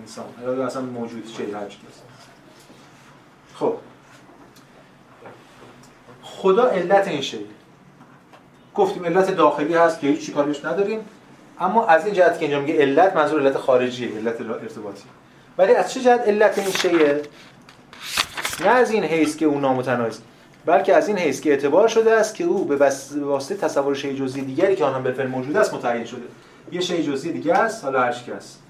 انسان. 0.00 0.24
یا 0.42 0.66
اصلا 0.66 0.82
موجود 0.82 1.28
شی 1.36 1.52
هر. 1.52 1.60
خب. 3.54 3.76
خدا 6.22 6.66
علت 6.66 7.08
این 7.08 7.20
شی 7.20 7.46
گفتیم 8.74 9.04
علت 9.04 9.30
داخلی 9.30 9.74
هست 9.74 10.00
که 10.00 10.06
هیچ 10.06 10.32
کاری 10.32 10.46
بهش 10.46 10.64
نداریم. 10.64 11.00
اما 11.60 11.86
از 11.86 12.06
این 12.06 12.14
جهت 12.14 12.38
که 12.38 12.44
اینجا 12.44 12.60
میگه 12.60 12.80
علت 12.80 13.16
منظور 13.16 13.40
علت 13.40 13.58
خارجیه 13.58 14.16
علت 14.16 14.40
ارتباطی. 14.40 15.04
ولی 15.58 15.74
از 15.74 15.92
چه 15.92 16.00
جهت 16.00 16.20
علت 16.20 16.58
این 16.58 16.70
شیه 16.70 17.22
نه 18.60 18.68
از 18.68 18.90
این 18.90 19.04
حیث 19.04 19.36
که 19.36 19.46
او 19.46 19.60
نامتناهی 19.60 20.08
است 20.08 20.22
بلکه 20.66 20.96
از 20.96 21.08
این 21.08 21.18
حیث 21.18 21.40
که 21.40 21.50
اعتبار 21.50 21.88
شده 21.88 22.12
است 22.12 22.34
که 22.34 22.44
او 22.44 22.64
به 22.64 22.76
به 22.76 22.90
واسطه 23.16 23.54
تصور 23.54 23.94
شی 23.94 24.16
جزئی 24.16 24.42
دیگری 24.42 24.76
که 24.76 24.84
آن 24.84 24.94
هم 24.94 25.02
بالفعل 25.02 25.26
موجود 25.26 25.56
است 25.56 25.74
متعین 25.74 26.04
شده. 26.04 26.22
یه 26.72 26.80
شی 26.80 27.02
جزئی 27.02 27.32
دیگه 27.32 27.54
است 27.54 27.84
حالا 27.84 28.02
هر 28.02 28.14
است. 28.36 28.62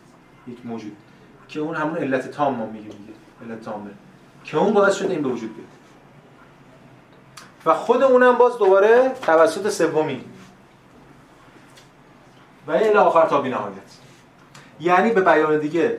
یک 0.47 0.59
موجود. 0.65 0.93
که 1.49 1.61
اون 1.61 1.75
همون 1.75 1.97
علت 1.97 2.31
تام 2.31 2.55
ما 2.55 2.67
میگیم 2.67 2.93
علت 3.49 3.63
تامه. 3.63 3.91
که 4.45 4.59
اون 4.59 4.73
باعث 4.73 4.95
شده 4.95 5.11
این 5.11 5.23
به 5.23 5.29
وجود 5.29 5.55
بیاد. 5.57 5.69
و 7.67 7.75
خود 7.75 8.03
اونم 8.03 8.35
باز 8.35 8.59
دوباره 8.59 9.13
توسط 9.23 9.69
سومی. 9.71 10.25
و 12.67 12.71
الی 12.71 12.89
آخر 12.89 13.27
تا 13.27 13.41
بی‌نهایت 13.41 13.75
یعنی 14.81 15.11
به 15.11 15.21
بیان 15.21 15.59
دیگه 15.59 15.99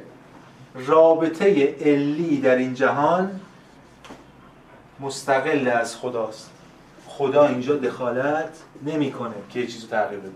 رابطه 0.76 1.76
علی 1.82 2.38
در 2.38 2.56
این 2.56 2.74
جهان 2.74 3.40
مستقل 5.00 5.68
از 5.68 5.98
خداست. 5.98 6.52
خدا 7.08 7.48
اینجا 7.48 7.76
دخالت 7.76 8.50
نمی‌کنه 8.86 9.34
که 9.50 9.60
یه 9.60 9.68
چیزی 9.68 9.88
تغییر 9.88 10.20
بده. 10.20 10.32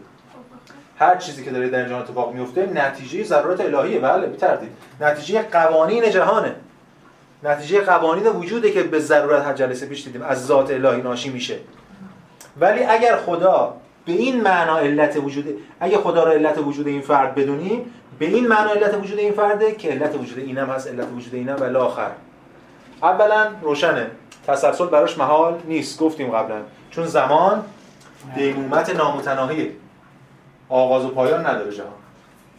هر 1.00 1.17
چیزی 1.17 1.43
که 1.45 1.52
داره 1.52 1.69
در 1.69 1.89
جهان 1.89 2.02
اتفاق 2.02 2.34
میفته 2.34 2.65
نتیجه 2.65 3.24
ضرورت 3.24 3.62
الهیه. 3.62 4.00
بله 4.00 4.28
بی 4.28 4.38
تردید 4.38 4.69
نتیجه 5.02 5.41
قوانین 5.41 6.10
جهانه. 6.10 6.56
نتیجه 7.43 7.82
قوانین 7.82 8.28
وجوده 8.28 8.72
که 8.72 8.84
به 8.84 9.00
ضرورت 9.00 9.45
هر 9.45 9.54
جلسه 9.54 9.86
پیش 9.86 10.04
دیدیم. 10.04 10.22
از 10.22 10.45
ذات 10.45 10.72
الهی 10.72 11.02
ناشی 11.02 11.30
میشه. 11.30 11.58
ولی 12.60 12.84
اگر 12.84 13.17
خدا 13.17 13.74
به 14.06 14.12
این 14.12 14.41
معنا 14.41 14.78
علت 14.78 15.17
وجود 15.17 15.45
اگه 15.80 15.98
خدا 15.98 16.24
را 16.24 16.32
علت 16.32 16.58
وجود 16.58 16.88
این 16.88 17.02
فرد 17.02 17.36
بدونیم 17.36 17.93
به 18.19 18.26
این 18.26 18.48
معنا 18.48 18.69
علت 18.69 18.93
وجود 18.93 19.19
این 19.19 19.34
فرده 19.34 19.72
که 19.72 19.89
علت 19.89 20.15
وجود 20.15 20.38
اینم 20.38 20.69
هست 20.69 20.88
علت 20.88 21.08
وجود 21.15 21.36
اینم 21.36 21.56
و 21.56 21.78
آخر. 21.78 22.12
اولا 23.04 23.48
روشنه. 23.62 24.12
تسلسل 24.50 24.86
براش 24.86 25.18
محال 25.18 25.62
نیست. 25.66 26.00
گفتیم 26.00 26.32
قبلا. 26.32 26.62
چون 26.92 27.06
زمان 27.06 27.64
دینومت 28.36 28.96
نامتناهیه 28.96 29.72
آغاز 30.70 31.06
و 31.06 31.10
پایان 31.10 31.46
نداره 31.46 31.72
جهان. 31.72 31.90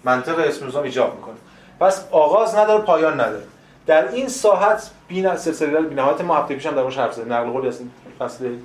منطق 0.04 0.38
نظام 0.66 0.84
ایجاب 0.84 1.14
می‌کنه. 1.14 1.34
پس 1.80 2.08
آغاز 2.10 2.54
نداره 2.54 2.82
پایان 2.82 3.20
نداره. 3.20 3.42
در 3.86 4.08
این 4.08 4.28
ساحت 4.28 4.90
بین 5.08 5.36
سلسله 5.36 5.80
بینهایت 5.80 6.20
ما 6.20 6.36
هفته 6.36 6.54
پیشم 6.54 6.70
در 6.70 6.82
موردش 6.82 6.98
حرف 6.98 7.14
زدیم. 7.14 7.32
نقل 7.32 7.50
قولی 7.50 7.66
این 7.68 7.90
فصل 8.18 8.56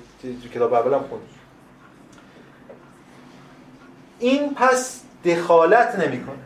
کتاب 0.54 0.74
اولم 0.74 0.98
خوندیم. 0.98 1.28
این 4.18 4.54
پس 4.54 5.02
دخالت 5.24 5.98
نمی‌کنه. 5.98 6.36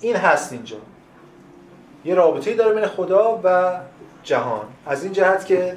این 0.00 0.16
هست 0.16 0.52
اینجا. 0.52 0.76
یه 2.04 2.14
رابطه‌ای 2.14 2.56
داره 2.56 2.74
بین 2.74 2.86
خدا 2.86 3.40
و 3.44 3.76
جهان. 4.22 4.66
از 4.86 5.04
این 5.04 5.12
جهت 5.12 5.46
که 5.46 5.76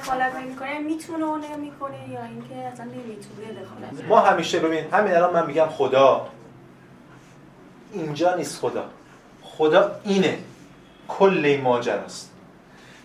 دخالت 0.00 0.34
می‌کنه 0.34 0.78
می‌تونه 0.78 1.24
و 1.24 1.36
نمی‌کنه 1.36 2.08
یا 2.12 2.22
اینکه 2.22 2.54
اصلا 2.72 2.84
نمی‌تونه 2.84 3.62
دخالت 3.62 4.08
ما 4.08 4.20
همیشه 4.20 4.58
ببین 4.58 4.84
همین 4.92 5.14
الان 5.14 5.32
من 5.32 5.46
میگم 5.46 5.66
خدا. 5.66 6.26
اینجا 7.92 8.34
نیست 8.34 8.60
خدا. 8.60 8.84
خدا 9.42 10.00
اینه. 10.04 10.38
کل 11.08 11.42
این 11.44 11.60
ماجراست 11.60 12.30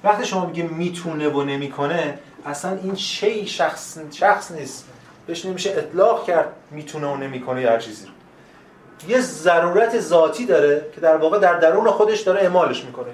وقتی 0.03 0.25
شما 0.25 0.45
میگه 0.45 0.63
می‌تونه 0.63 1.29
و 1.29 1.43
نمی‌کنه 1.43 2.19
اصلا 2.45 2.77
این 2.84 2.95
شی 2.95 3.47
شخص 3.47 3.97
شخص 4.12 4.51
نیست. 4.51 4.86
بهش 5.27 5.45
نمیشه 5.45 5.69
اطلاق 5.69 6.25
کرد 6.27 6.49
می‌تونه 6.71 7.08
و 7.08 7.15
نمی‌کنه 7.17 7.62
یا 7.62 7.71
هر 7.71 7.77
چیزی 7.77 8.08
یه 9.08 9.21
ضرورت 9.21 9.99
ذاتی 9.99 10.45
داره 10.45 10.86
که 10.95 11.01
در 11.01 11.17
واقع 11.17 11.39
در 11.39 11.60
درون 11.60 11.91
خودش 11.91 12.21
داره 12.21 12.41
اعمالش 12.41 12.86
می‌کنه. 12.86 13.12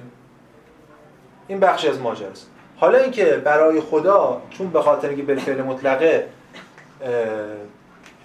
این 1.48 1.60
بخشی 1.60 1.88
از 1.90 2.00
ماجراست 2.00 2.50
حالا 2.78 2.98
اینکه 2.98 3.26
برای 3.26 3.82
خدا 3.82 4.42
چون 4.50 4.68
به 4.68 4.82
خاطر 4.82 5.08
اینکه 5.08 5.24
بالفعل 5.24 5.62
مطلقه 5.62 6.28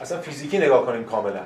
اصلا 0.01 0.21
فیزیکی 0.21 0.59
نگاه 0.59 0.87
کنیم 0.87 1.05
کاملا. 1.05 1.41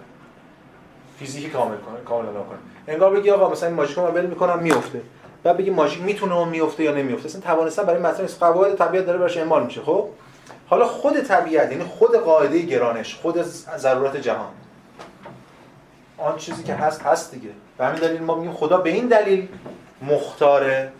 فیزیکی 1.18 1.50
کامل 1.50 1.76
کنه 1.76 2.00
کاملا 2.04 2.30
نگاه 2.30 2.46
کنیم 2.46 2.60
انگار 2.88 3.10
بگی 3.10 3.30
آقا 3.30 3.50
مثلا 3.50 3.68
این 3.68 3.76
ماژیک 3.76 3.98
من 3.98 4.14
ول 4.14 4.26
می‌کنم 4.26 4.58
میفته 4.58 5.00
بعد 5.42 5.56
بگی 5.56 5.70
ماژیک 5.70 6.02
می‌تونه 6.02 6.36
اون 6.36 6.48
میفته 6.48 6.84
یا 6.84 6.92
نمیفته 6.92 7.26
اصلا 7.26 7.40
توانستن 7.40 7.82
برای 7.82 8.20
نیست. 8.20 8.42
قواعد 8.42 8.74
طبیعت 8.74 9.06
داره 9.06 9.18
براش 9.18 9.36
اعمال 9.36 9.64
میشه 9.64 9.80
خب؟ 9.80 10.08
حالا 10.68 10.84
خود 10.84 11.20
طبیعت 11.20 11.72
یعنی 11.72 11.84
خود 11.84 12.16
قاعده 12.16 12.58
گرانش 12.58 13.14
خود 13.14 13.42
ضرورت 13.76 14.16
جهان. 14.16 14.50
آن 16.18 16.36
چیزی 16.36 16.62
که 16.62 16.74
هست 16.74 17.02
هست 17.02 17.34
دیگه. 17.34 17.50
به 17.78 17.86
همین 17.86 18.00
دلیل 18.00 18.22
ما 18.22 18.34
میگیم 18.34 18.52
خدا 18.52 18.76
به 18.76 18.90
این 18.90 19.06
دلیل 19.06 19.48
مختاره. 20.02 20.92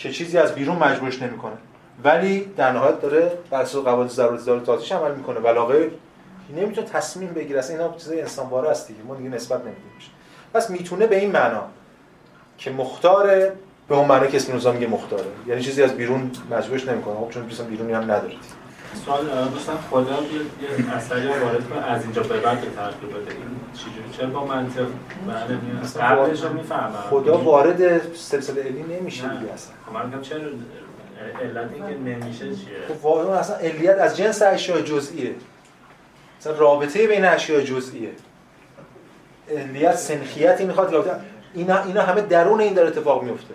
که 0.00 0.10
چیزی 0.10 0.38
از 0.38 0.54
بیرون 0.54 0.76
مجبورش 0.76 1.22
نمی‌کنه. 1.22 1.56
ولی 2.04 2.40
در 2.56 2.72
نهایت 2.72 3.00
داره 3.00 3.32
بر 3.50 3.60
اساس 3.62 3.84
قواعد 3.84 4.08
ضرورت 4.08 4.40
ضرورت 4.40 4.64
ذاتیش 4.64 4.92
عمل 4.92 5.14
می‌کنه. 5.14 5.40
ولاغه 5.40 5.90
نمی‌تونه 6.56 6.86
تصمیم 6.86 7.28
بگیره. 7.28 7.58
اصلا 7.58 7.76
اینا 7.76 7.96
چیزای 7.98 8.20
انسان 8.20 8.48
باره 8.48 8.68
است 8.68 8.88
دیگه. 8.88 9.02
ما 9.02 9.14
دیگه 9.14 9.28
نسبت 9.28 9.60
نمیدیم 9.60 9.84
پس 10.54 10.70
می‌تونه 10.70 11.06
به 11.06 11.18
این 11.18 11.30
معنا 11.30 11.62
که 12.58 12.70
مختاره 12.70 13.52
به 13.88 13.94
اون 13.94 14.08
معنی 14.08 14.28
که 14.28 14.54
نظام 14.54 14.74
میگه 14.74 14.86
مختاره. 14.86 15.24
یعنی 15.46 15.62
چیزی 15.62 15.82
از 15.82 15.96
بیرون 15.96 16.30
مجبورش 16.50 16.88
نمی‌کنه. 16.88 17.14
خب 17.14 17.30
چون 17.30 17.46
بیرون 17.46 17.66
بیرونی 17.66 17.92
هم 17.92 18.02
نداره. 18.02 18.34
سوال 19.06 19.48
دوستان 19.48 19.76
خدا 19.90 20.10
یه 20.10 20.86
یه 20.86 20.94
اثری 20.94 21.26
رو 21.26 21.34
وارد 21.44 21.68
کنه. 21.68 21.84
از 21.84 22.02
اینجا 22.02 22.22
به 22.22 22.40
بعد 22.40 22.60
به 22.60 22.66
ترتیب 22.66 23.08
بده. 23.08 23.30
این 23.30 23.50
چجوری؟ 23.74 24.10
چرا 24.18 24.26
با 24.26 24.44
منطق 24.44 24.86
بله 25.28 25.56
میاد 25.62 25.84
اصلا 25.84 26.02
قبلش 26.02 26.42
رو 26.42 26.52
می‌فهمم. 26.52 26.92
خدا 27.10 27.38
وارد 27.38 28.14
سلسله 28.14 28.62
علی 28.62 28.82
نمیشه. 28.82 29.22
دیگه 29.22 29.52
اصلا. 29.52 29.74
خب 29.86 29.92
من 29.92 30.06
میگم 30.06 30.20
چرا؟ 30.20 30.40
علت 31.42 31.70
این 31.72 31.86
که 31.86 31.94
نمیشه 31.94 32.44
چیه؟ 32.44 32.56
خب 32.88 33.04
واقعا 33.04 33.34
اصلا 33.34 33.56
علیت 33.56 33.98
از 33.98 34.16
جنس 34.16 34.42
اشیاء 34.42 34.80
جزئیه. 34.80 35.34
مثلا 36.40 36.52
رابطه 36.52 37.06
بین 37.06 37.24
اشیاء 37.24 37.60
جزئیه. 37.60 38.10
علیت 39.56 39.96
سنخیتی 39.96 40.64
می‌خواد 40.64 40.92
رابطه 40.92 41.20
اینا 41.54 41.82
اینا 41.82 42.02
همه 42.02 42.20
درون 42.20 42.60
این 42.60 42.74
داره 42.74 42.88
اتفاق 42.88 43.22
میفته 43.22 43.54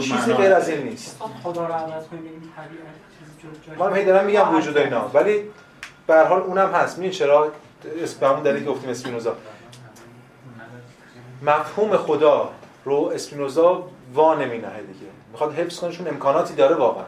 چیزی 0.00 0.32
غیر 0.32 0.52
از 0.52 0.68
این 0.68 0.82
نیست. 0.82 1.22
خدا 1.42 1.66
رو 1.66 1.72
عوض 1.72 2.06
کنیم. 2.06 2.52
طبیعت 2.56 2.94
من 3.78 3.96
هی 3.96 4.04
دارم 4.04 4.26
میگم 4.26 4.54
وجود 4.54 4.78
اینا. 4.78 5.10
ولی 5.14 5.42
به 6.06 6.14
هر 6.14 6.24
حال 6.24 6.40
اونم 6.40 6.68
هست. 6.68 6.98
می‌دونی 6.98 7.14
چرا؟ 7.14 7.52
اسم 8.02 8.20
به 8.20 8.28
همون 8.28 8.64
که 8.64 8.70
گفتیم 8.70 8.90
اسپینوزا. 8.90 9.36
مفهوم 11.42 11.96
خدا 11.96 12.50
رو 12.84 13.10
اسپینوزا 13.14 13.88
وا 14.14 14.34
نمینه 14.34 14.52
دیگه. 14.52 15.06
می‌خواد 15.32 15.54
حفظ 15.54 15.80
کنه 15.80 15.92
چون 15.92 16.08
امکاناتی 16.08 16.54
داره 16.54 16.74
واقعا. 16.74 17.04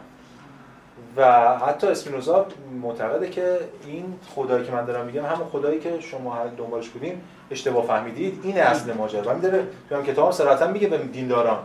و 1.17 1.59
حتی 1.59 1.87
اسپینوزا 1.87 2.47
معتقده 2.83 3.31
که 3.31 3.61
این 3.87 4.15
خدایی 4.35 4.65
که 4.65 4.73
من 4.73 4.85
دارم 4.85 5.07
میگم 5.07 5.25
همون 5.27 5.49
خدایی 5.49 5.81
که 5.81 6.01
شما 6.01 6.35
هر 6.35 6.47
دنبالش 6.47 6.89
بودین 6.89 7.21
اشتباه 7.51 7.87
فهمیدید 7.87 8.41
این 8.43 8.59
اصل 8.59 8.93
ماجرا. 8.93 9.37
و 9.37 9.41
داره 9.41 9.67
تو 9.89 9.97
هم 9.97 10.05
کتاب 10.05 10.33
صراحتا 10.33 10.67
میگه 10.67 10.89
به 10.89 10.99
دینداران. 10.99 11.59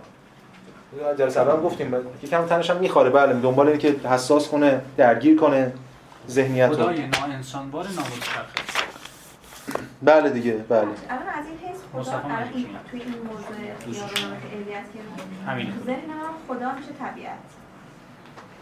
جلسه 1.18 1.42
اول 1.42 1.62
گفتیم. 1.62 1.96
یکم 2.24 2.46
تنش 2.46 2.70
هم 2.70 2.78
می‌خوره. 2.78 3.10
بله 3.10 3.34
دنبال 3.34 3.68
اینه 3.68 3.80
که 3.80 3.96
حساس 4.10 4.48
کنه 4.48 4.82
درگیر 4.98 5.40
کنه 5.40 5.74
ذهنیت 6.30 6.70
رو. 6.70 6.76
خدای 6.76 7.08
نا 7.08 7.34
انسانوار 7.34 7.86
نامتشخص. 7.86 8.82
بله 10.02 10.30
دیگه 10.30 10.52
بله. 10.52 10.80
الان 10.80 10.92
از 11.40 11.46
این 11.46 11.70
حیث 11.70 11.78
خدا 12.10 12.22
این. 12.54 12.68
توی 12.92 13.00
این 13.00 13.10
موضوع 13.10 13.56
خیابانات 13.80 14.42
که 14.94 15.00
همینه. 15.48 15.70
تو 15.70 15.86
ذهن 15.86 16.08
من 16.08 16.56
خدا 16.56 16.72
میشه 16.72 16.90
طبیعت. 17.00 17.38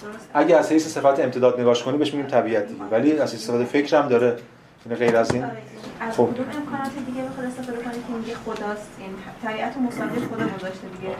درست 0.02 0.30
اگه 0.34 0.58
از 0.58 0.72
حیث 0.72 0.88
صفت 0.88 1.20
امتداد 1.20 1.60
نگاش 1.60 1.84
کنی 1.84 1.98
بهش 1.98 2.14
میگیم 2.14 2.30
طبیعت 2.30 2.68
دیگه. 2.68 2.84
ولی 2.92 3.20
از 3.20 3.32
حیث 3.32 3.48
صفت 3.48 3.64
فکر 3.64 3.98
هم 3.98 4.08
داره. 4.08 4.38
یعنی 4.86 5.00
غیر 5.00 5.18
از 5.18 5.32
این 5.34 5.44
آره. 5.44 5.58
از 6.00 6.16
خب. 6.16 6.34
کدوم 6.34 6.46
امکانات 6.46 6.92
دیگه 7.06 7.22
بخواد 7.24 7.46
استفاده 7.46 7.78
کنه 7.78 7.94
که 7.94 8.14
میگه 8.20 8.36
خداست 8.36 8.90
این 9.00 9.10
طبیعت 9.44 9.76
رو 9.76 9.82
مصادر 9.82 10.08
خدا 10.08 10.48
گذاشته 10.58 10.88
دیگه 10.88 11.16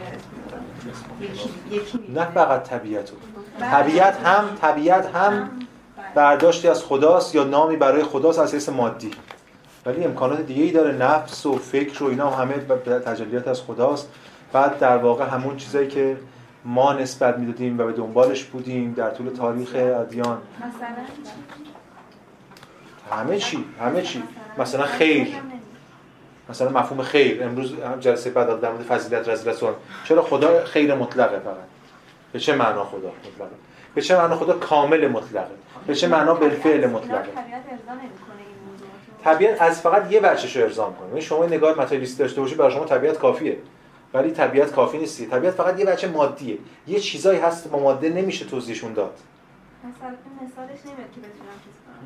یکی 1.20 1.50
یکی. 1.70 2.12
نه 2.14 2.24
فقط 2.24 2.62
طبیعت 2.62 3.10
بله. 3.60 3.70
طبیعت 3.70 4.16
هم 4.16 4.44
طبیعت 4.60 5.06
هم 5.06 5.30
بله. 5.30 5.48
برداشتی 6.14 6.68
از 6.68 6.84
خداست 6.84 7.34
یا 7.34 7.44
نامی 7.44 7.76
برای 7.76 8.02
خداست 8.02 8.38
از 8.38 8.54
حیث 8.54 8.68
مادی 8.68 9.10
ولی 9.86 10.04
امکانات 10.04 10.40
دیگه 10.40 10.62
ای 10.62 10.70
داره 10.70 10.92
نفس 10.96 11.46
و 11.46 11.58
فکر 11.58 12.04
و 12.04 12.06
اینا 12.06 12.30
همه 12.30 12.54
تجلیات 13.04 13.48
از 13.48 13.60
خداست 13.60 14.08
بعد 14.52 14.78
در 14.78 14.96
واقع 14.96 15.24
همون 15.24 15.56
چیزایی 15.56 15.88
که 15.88 16.16
ما 16.64 16.92
نسبت 16.92 17.38
می‌دادیم 17.38 17.80
و 17.80 17.84
به 17.84 17.92
دنبالش 17.92 18.44
بودیم 18.44 18.92
در 18.92 19.10
طول 19.10 19.28
تاریخ 19.28 19.70
ادیان 19.74 20.38
مثلا 20.58 20.88
همه 23.10 23.38
چی 23.38 23.64
همه 23.80 24.02
چی. 24.02 24.22
مثلا 24.58 24.84
خیر. 24.84 25.28
مثلا 26.48 26.68
مفهوم 26.68 27.02
خیر. 27.02 27.44
امروز 27.44 27.74
هم 27.74 28.00
جلسه 28.00 28.30
بعد 28.30 28.60
در 28.60 28.72
مورد 28.72 28.82
فضیلت 28.82 29.52
صحبت 29.52 29.74
چرا 30.04 30.22
خدا 30.22 30.64
خیر 30.64 30.94
مطلقه 30.94 31.38
فقط؟ 31.38 31.56
به 32.32 32.38
چه 32.38 32.56
معنا 32.56 32.84
خدا 32.84 33.08
مطلقه؟ 33.08 33.50
به 33.94 34.02
چه 34.02 34.16
معنا 34.16 34.36
خدا 34.36 34.52
کامل 34.52 35.08
مطلقه؟ 35.08 35.50
به 35.86 35.94
چه 35.94 36.08
معنا 36.08 36.34
بالفعل 36.34 36.90
مطلقه؟ 36.90 37.28
طبیعت 39.24 39.62
از 39.62 39.80
فقط 39.80 40.12
یه 40.12 40.20
بچش 40.20 40.56
رو 40.56 40.62
ارضا 40.62 40.84
کنه 40.84 41.08
یعنی 41.08 41.22
شما 41.22 41.46
نگاه 41.46 41.78
متریالیستی 41.78 42.18
داشته 42.18 42.40
باشید 42.40 42.58
برای 42.58 42.72
شما 42.72 42.84
طبیعت 42.84 43.18
کافیه. 43.18 43.56
ولی 44.14 44.30
طبیعت 44.30 44.72
کافی 44.72 44.98
نیستی. 44.98 45.26
طبیعت 45.26 45.54
فقط 45.54 45.78
یه 45.78 45.84
بچه 45.84 46.08
مادیه. 46.08 46.58
یه 46.86 47.00
چیزایی 47.00 47.40
هست 47.40 47.70
با 47.70 47.78
ماده 47.78 48.08
نمیشه 48.08 48.44
توضیحشون 48.44 48.92
داد. 48.92 49.18
مثلا 49.84 50.08
مثالش 50.08 50.80
نمیاد 50.84 51.10
که 51.14 51.20
بتونم 51.20 51.56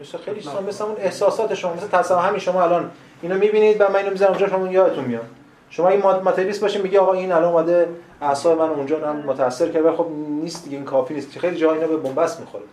مثل 0.01 0.19
خیلی 0.19 0.41
چیزا 0.41 0.61
مثل 0.61 0.85
اون 0.85 0.97
احساسات 0.99 1.55
شما 1.55 1.75
مثل 1.75 1.87
تصور 1.87 2.23
همین 2.23 2.41
شما 2.41 2.63
الان. 2.63 2.91
اینو 3.23 3.35
می‌بینید 3.35 3.81
و 3.81 3.89
من 3.89 3.97
اینو 3.97 4.11
می‌ذارم 4.11 4.31
اونجا 4.31 4.49
شما 4.49 4.69
یادتون 4.69 5.05
میاد. 5.05 5.25
شما 5.71 5.89
این 5.89 6.03
ماتریالیست 6.03 6.61
باشین 6.61 6.83
میگه 6.83 7.01
آقا 7.01 7.13
این 7.13 7.33
الان 7.33 7.53
اومده 7.53 7.89
اعصاب 8.23 8.59
من 8.59 8.69
اونجا 8.69 8.99
من 8.99 9.17
متاثر 9.17 9.69
کرده 9.69 9.93
خب 9.93 10.07
نیست 10.29 10.65
دیگه 10.65 10.77
این 10.77 10.87
کافی 10.87 11.15
نیست. 11.15 11.39
خیلی 11.39 11.57
جاها 11.57 11.75
اینا 11.75 11.87
به 11.87 11.97
بنبست 11.97 12.41
می‌خوره. 12.41 12.65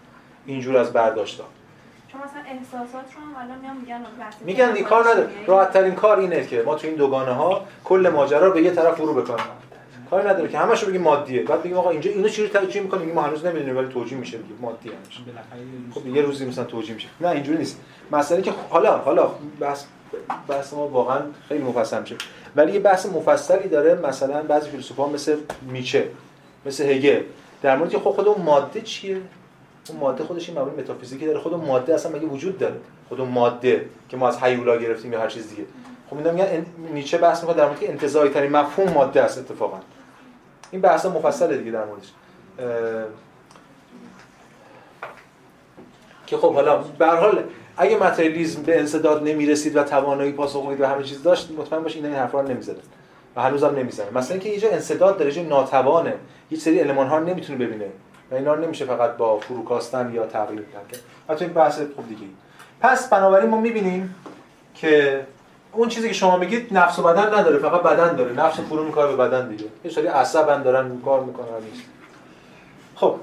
اینجور 0.45 0.77
از 0.77 0.93
برداشت‌ها. 0.93 1.45
چون 2.11 2.21
مثلا 2.21 2.41
احساسات 2.57 3.05
رو 3.15 3.21
هم 3.21 3.49
الان 3.49 3.77
میگن 3.81 4.05
میگن 4.45 4.71
دیگه 4.71 4.85
کار 4.85 5.03
نداره. 5.09 5.29
راحت 5.47 5.73
ترین 5.73 5.95
کار 5.95 6.19
اینه 6.19 6.45
که 6.47 6.63
ما 6.65 6.75
تو 6.75 6.87
این 6.87 6.95
دوگانه 6.95 7.33
ها 7.33 7.61
کل 7.83 8.11
ماجرا 8.13 8.47
رو 8.47 8.53
به 8.53 8.61
یه 8.61 8.71
طرف 8.71 8.95
فرو 8.95 9.13
بکنیم. 9.13 9.45
کاری 10.11 10.27
نداره 10.27 10.49
که 10.49 10.57
همش 10.57 10.83
رو 10.83 10.89
بگیم 10.89 11.01
مادیه. 11.01 11.43
بعد 11.43 11.63
بگیم 11.63 11.77
آقا 11.77 11.89
اینجا 11.89 12.11
اینو 12.11 12.29
چجوری 12.29 12.49
توجیه 12.49 12.81
می‌کنیم 12.81 13.01
میگیم 13.01 13.15
ما 13.15 13.21
هنوز 13.21 13.45
نمی‌دونیم 13.45 13.77
ولی 13.77 13.87
توجیه 13.87 14.17
میشه 14.17 14.37
دیگه. 14.37 14.53
مادی 14.61 14.89
همش. 14.89 15.21
خب 15.93 16.07
یه 16.07 16.21
روزی 16.21 16.45
مثلا 16.45 16.63
توجیه 16.63 16.95
میشه. 16.95 17.07
نه 17.21 17.29
اینجوری 17.29 17.57
نیست. 17.57 17.81
مسئله 18.11 18.41
که 18.41 18.53
حالا 18.69 18.97
حالا 18.97 19.31
بحث 19.59 19.83
بحث 20.47 20.73
ما 20.73 20.87
واقعا 20.87 21.21
خیلی 21.47 21.63
مفصل 21.63 22.01
میشه. 22.01 22.15
ولی 22.55 22.71
یه 22.71 22.79
بحث 22.79 23.05
مفصلی 23.05 23.69
داره 23.69 23.95
مثلا 23.95 24.43
بعضی 24.43 24.69
فیلسوفا 24.69 25.07
مثل 25.07 25.37
میچه 25.61 26.07
مثل 26.65 26.83
هگل. 26.83 27.21
در 27.61 27.77
مورد 27.77 27.89
که 27.89 27.99
خب 27.99 28.11
خود 28.11 28.27
اون 28.27 28.41
ماده 28.41 28.81
چیه؟ 28.81 29.17
اون 29.89 29.99
ماده 29.99 30.23
خودش 30.23 30.49
این 30.49 30.59
مبانی 30.59 30.77
متافیزیکی 30.77 31.25
داره. 31.25 31.39
خود 31.39 31.53
اون 31.53 31.65
ماده 31.65 31.93
اصلا 31.93 32.11
مگه 32.11 32.25
وجود 32.25 32.57
داره؟ 32.57 32.75
خود 33.09 33.19
اون 33.19 33.29
ماده 33.29 33.85
که 34.09 34.17
ما 34.17 34.27
از 34.27 34.37
هیولا 34.43 34.77
گرفتیم 34.77 35.13
یا 35.13 35.21
هر 35.21 35.27
چیز 35.27 35.49
دیگه. 35.49 35.63
خب 36.09 36.17
اینا 36.17 36.31
میگن 36.31 36.65
نیچه 36.93 37.17
بحث 37.17 37.41
می‌کنه 37.41 37.57
در 37.57 37.65
مورد 37.65 37.79
که 37.79 37.89
انتزاعی 37.89 38.29
ترین 38.29 38.51
مفهوم 38.51 38.93
ماده 38.93 39.21
است 39.21 39.37
اتفاقا. 39.37 39.77
این 40.71 40.81
بحث 40.81 41.05
مفصله 41.05 41.57
دیگه 41.57 41.71
در 41.71 41.85
موردش. 41.85 42.11
که 46.27 46.37
خب 46.37 46.53
حالا 46.53 46.77
به 46.77 47.07
حال 47.07 47.43
اگه 47.77 47.97
متریالیسم 47.97 48.63
به 48.63 48.79
انسداد 48.79 49.23
نمی‌رسید 49.23 49.75
و 49.75 49.83
توانایی 49.83 50.31
پاسخگویی 50.31 50.77
و 50.77 50.85
همه 50.85 51.03
چیز 51.03 51.23
داشت 51.23 51.51
مطمئن 51.51 51.83
باش 51.83 51.95
اینا 51.95 52.07
این 52.07 52.17
حرفا 52.17 52.41
رو 52.41 52.47
نمی‌زدن 52.47 52.81
و 53.35 53.41
هنوزم 53.41 53.75
نمی‌زنه. 53.75 54.11
مثلا 54.11 54.31
اینکه 54.31 54.49
یه 54.49 54.59
جا 54.59 54.69
انسداد 54.69 55.17
داره 55.17 55.31
جا 55.31 55.41
ناتوانه. 55.41 56.13
یه 56.51 56.57
سری 56.57 56.81
المان 56.81 57.07
ها 57.07 57.19
نمی‌تونه 57.19 57.65
ببینه. 57.65 57.87
و 58.31 58.35
اینا 58.35 58.55
نمیشه 58.55 58.85
فقط 58.85 59.17
با 59.17 59.39
فروکاستن 59.39 60.13
یا 60.13 60.25
تقلید 60.25 60.65
کرد 60.73 60.99
حتی 61.29 61.45
این 61.45 61.53
بحث 61.53 61.79
خوب 61.95 62.09
دیگه 62.09 62.25
پس 62.81 63.09
بنابراین 63.09 63.49
ما 63.49 63.61
می‌بینیم 63.61 64.15
که 64.75 65.21
اون 65.73 65.89
چیزی 65.89 66.07
که 66.07 66.13
شما 66.13 66.37
میگید 66.37 66.77
نفس 66.77 66.99
و 66.99 67.03
بدن 67.03 67.39
نداره 67.39 67.57
فقط 67.57 67.83
بدن 67.83 68.15
داره. 68.15 68.33
نفس 68.33 68.59
فرو 68.59 68.83
می‌کنه 68.83 69.07
به 69.07 69.15
بدن 69.15 69.49
دیگه. 69.49 69.65
یه 69.85 69.91
سری 69.91 70.07
عصبن 70.07 70.63
دارن 70.63 71.01
کار 71.05 71.23
می‌کنن. 71.23 71.45
نیست 71.71 71.83
خب 72.95 73.15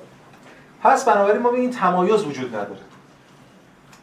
پس 0.82 1.05
بنابراین 1.05 1.42
ما 1.42 1.51
این 1.51 1.70
تمایز 1.70 2.24
وجود 2.24 2.49
نداره. 2.49 2.80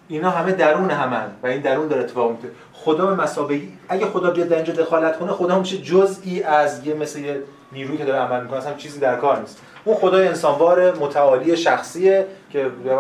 اینا 0.08 0.30
همه 0.30 0.52
درون 0.52 0.92
همن 0.92 1.28
و 1.44 1.48
این 1.48 1.62
درون 1.62 1.88
داره 1.88 2.02
اتفاق 2.02 2.32
میفته. 2.32 2.48
خدا 2.74 3.06
به 3.06 3.24
مسابقه 3.24 3.62
اگه 3.90 4.06
خدا 4.06 4.32
بیاد 4.32 4.48
در 4.48 4.56
اینجا 4.56 4.74
دخالت 4.74 5.20
کنه 5.20 5.32
خدا 5.32 5.60
میشه 5.60 5.78
جزئی 5.78 6.44
از 6.44 6.88
یه 6.88 6.94
مثل 6.94 7.20
یه 7.20 7.44
نیرویی 7.72 7.98
که 7.98 8.06
داره 8.06 8.20
عمل 8.20 8.42
می‌کنه 8.42 8.58
اصلا 8.58 8.74
چیزی 8.74 9.00
در 9.00 9.16
کار 9.16 9.40
نیست. 9.40 9.62
اون 9.86 9.96
خدای 9.96 10.28
انسانوار 10.28 10.96
متعالی 10.96 11.58
شخصیه 11.58 12.28
که 12.50 12.64
به 12.84 12.98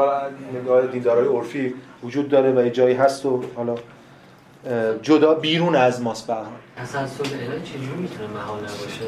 نگاه 0.61 0.87
دیندارای 0.87 1.27
عرفی 1.27 1.73
وجود 2.03 2.29
داره 2.29 2.51
و 2.51 2.65
یه 2.65 2.69
جایی 2.69 2.95
هست 2.95 3.25
و 3.25 3.43
حالا 3.55 3.75
جدا 5.01 5.33
بیرون 5.33 5.75
از 5.75 6.01
ماست 6.01 6.27
به 6.27 6.33
هر 6.33 6.41
حال. 6.41 6.51
تسلسل 6.77 7.23
الهی 7.23 7.61
چجوری 7.61 8.01
می‌تونه 8.01 8.27
محال 8.27 8.59
نباشه؟ 8.59 9.05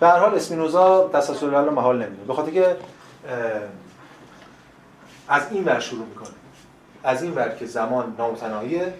به 0.00 0.06
هر 0.06 0.18
حال 0.18 0.34
اسپینوزا 0.34 1.10
تسلسل 1.12 1.50
رو 1.50 1.70
محال 1.70 1.96
نمیده 1.96 2.24
به 2.24 2.34
خاطر 2.34 2.50
که 2.50 2.76
از 5.28 5.42
این 5.50 5.64
ور 5.64 5.80
شروع 5.80 6.06
می‌کنه. 6.06 6.28
از 7.04 7.22
این 7.22 7.34
ور 7.34 7.48
که 7.48 7.66
زمان 7.66 8.14
نامتناهیه 8.18 8.94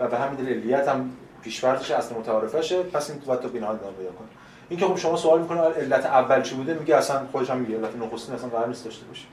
و 0.00 0.08
به 0.08 0.18
همین 0.18 0.34
دلیل 0.34 0.58
علیت 0.58 0.88
هم 0.88 1.10
پیشورزش 1.42 1.90
اصل 1.90 2.14
متعارفشه. 2.14 2.82
پس 2.82 3.10
این 3.10 3.18
باید 3.26 3.40
تا 3.40 3.48
بین 3.48 3.64
حال 3.64 3.74
ادامه 3.74 3.96
پیدا 3.96 4.10
کنه. 4.10 4.28
این 4.68 4.80
که 4.80 4.86
خب 4.86 4.96
شما 4.96 5.16
سوال 5.16 5.40
می‌کنه 5.40 5.60
علت 5.60 6.06
اول 6.06 6.42
چی 6.42 6.54
بوده؟ 6.54 6.74
میگه 6.74 6.96
اصلا 6.96 7.20
خودش 7.32 7.50
هم 7.50 7.58
میگه 7.58 7.76
علت 7.76 7.96
نخستین 7.96 8.34
اصلا 8.34 8.48
قرار 8.48 8.68
نیست 8.68 8.84
داشته 8.84 9.04
باشه. 9.06 9.24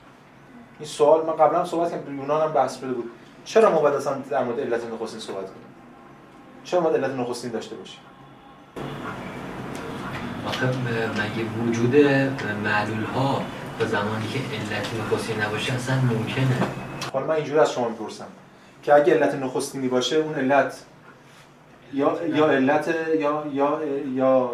این 0.82 0.88
سوال 0.88 1.26
من 1.26 1.32
قبلا 1.32 1.58
هم 1.58 1.64
صحبت 1.64 1.90
کردم 1.90 2.18
یونان 2.18 2.42
هم 2.42 2.52
بحث 2.52 2.78
شده 2.78 2.92
بود. 2.92 3.10
چرا 3.44 3.70
ما 3.70 3.80
باید 3.80 3.94
اصلا 3.94 4.14
در 4.30 4.44
مورد 4.44 4.60
علت 4.60 4.80
نخستین 4.92 5.20
صحبت 5.20 5.44
کنیم؟ 5.44 5.66
چرا 6.64 6.80
ما 6.80 6.90
علت 6.90 7.10
نخستین 7.10 7.50
داشته 7.50 7.76
باشیم؟ 7.76 8.00
آخه 10.46 10.66
مگه 10.66 11.68
وجود 11.68 11.96
معلول 12.64 13.04
ها 13.04 13.42
تا 13.78 13.86
زمانی 13.86 14.28
که 14.28 14.38
علت 14.38 14.86
نخستین 15.00 15.42
نباشه 15.42 15.74
اصلا 15.74 15.96
ممکنه؟ 15.96 16.68
حالا 17.12 17.26
من 17.26 17.34
اینجوری 17.34 17.58
از 17.58 17.72
شما 17.72 17.88
می‌پرسم 17.88 18.26
که 18.82 18.94
اگه 18.94 19.14
علت 19.14 19.34
نخستینی 19.34 19.88
باشه 19.88 20.16
اون 20.16 20.34
علت 20.34 20.74
یا 21.94 22.26
یا 22.26 22.50
علت 22.50 22.94
یا 23.18 23.44
یا 23.52 23.80
یا 24.14 24.52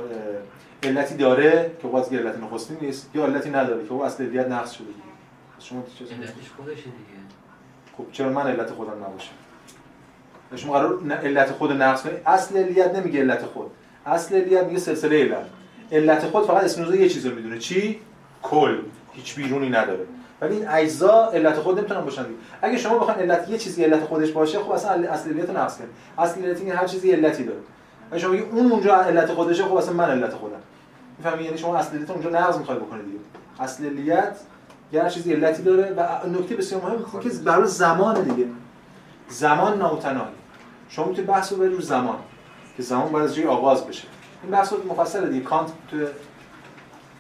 علتی 0.83 1.15
داره 1.15 1.71
که 1.83 1.89
باز 1.89 2.13
علت 2.13 2.39
نخستین 2.39 2.77
نیست 2.81 3.11
یا 3.15 3.25
علتی 3.25 3.51
نداره 3.51 3.85
که 3.85 3.93
او 3.93 4.05
اصل 4.05 4.25
علیت 4.25 4.49
نقص 4.49 4.73
شده. 4.73 5.08
شما 5.61 5.83
چه 5.99 6.05
علتش 6.15 6.51
خودشه 6.57 6.83
دیگه. 6.83 7.19
خب 7.97 8.07
چرا 8.13 8.29
من 8.29 8.47
علت 8.47 8.71
خودم 8.71 9.05
نباشه؟ 9.05 9.31
شما 10.57 10.73
قرار 10.73 11.13
علت 11.13 11.51
خود 11.53 11.73
نقص 11.73 12.03
کنی. 12.03 12.13
اصل 12.27 12.57
علیت 12.57 12.95
نمیگه 12.95 13.21
علت 13.21 13.43
خود. 13.43 13.71
اصل 14.07 14.35
علیت 14.35 14.65
میگه 14.65 14.79
سلسله 14.79 15.25
علت. 15.25 15.47
علت 15.93 16.25
خود 16.25 16.47
فقط 16.47 16.65
اسپینوزا 16.65 16.95
یه 16.95 17.09
چیز 17.09 17.27
رو 17.27 17.35
می‌دونه. 17.35 17.59
چی؟ 17.59 18.01
کل. 18.43 18.79
هیچ 19.13 19.35
بیرونی 19.37 19.69
نداره. 19.71 20.07
ولی 20.41 20.57
این 20.57 20.69
اجزا 20.69 21.31
علت 21.31 21.55
خود 21.55 21.79
نمی‌تونن 21.79 22.01
باشن 22.01 22.23
دیگه. 22.23 22.35
اگه 22.63 22.79
شما 22.79 22.99
بخواید 22.99 23.31
علت 23.31 23.49
یه 23.49 23.59
چیزی 23.59 23.85
علت 23.85 24.05
خودش 24.05 24.31
باشه 24.31 24.59
خب 24.59 24.71
اصلا 24.71 25.11
اصل 25.11 25.31
علیت 25.31 25.51
رو 25.51 25.57
نقص 25.57 25.79
کنید. 25.79 25.91
اصل 26.19 26.45
این 26.45 26.73
هر 26.73 26.87
چیزی 26.87 27.13
علتی 27.13 27.45
داره. 27.45 27.61
اگه 28.11 28.21
شما 28.21 28.33
بگید 28.33 28.47
اون 28.53 28.73
اونجا 28.73 28.97
علت 28.97 29.33
خودشه 29.33 29.65
خب 29.65 29.75
اصلا 29.75 29.95
من 29.95 30.11
علت 30.11 30.35
خودم. 30.35 30.61
می‌فهمی؟ 31.19 31.45
یعنی 31.45 31.59
شما 31.59 31.77
اصل 31.77 31.97
علیت 31.97 32.09
رو 32.09 32.15
اونجا 32.15 32.31
نقض 32.31 32.59
می‌خوای 32.59 32.79
بکنید 32.79 33.05
دیگه. 33.05 33.19
اصل 33.61 33.87
علیت 33.87 34.37
یه 34.93 35.03
هر 35.03 35.09
چیزی 35.09 35.33
علتی 35.33 35.63
داره 35.63 35.95
و 35.97 36.29
نکته 36.29 36.57
بسیار 36.57 36.83
مهم 36.83 36.93
اینه 36.93 37.31
که 37.31 37.39
برای 37.39 37.69
زمان 37.69 38.23
دیگه. 38.23 38.49
زمان 39.29 39.79
نامتناهی. 39.79 40.31
شما 40.89 41.05
می‌تونید 41.05 41.31
بحث 41.31 41.53
رو 41.53 41.63
رو 41.63 41.81
زمان 41.81 42.19
که 42.77 42.83
زمان 42.83 43.13
باید 43.13 43.25
از 43.25 43.35
جای 43.35 43.47
آغاز 43.47 43.87
بشه. 43.87 44.09
این 44.43 44.53
بحث 44.53 44.73
رو 44.73 44.93
مفصل 44.93 45.29
دیگه. 45.29 45.45
کانت 45.45 45.69
تو 45.91 45.97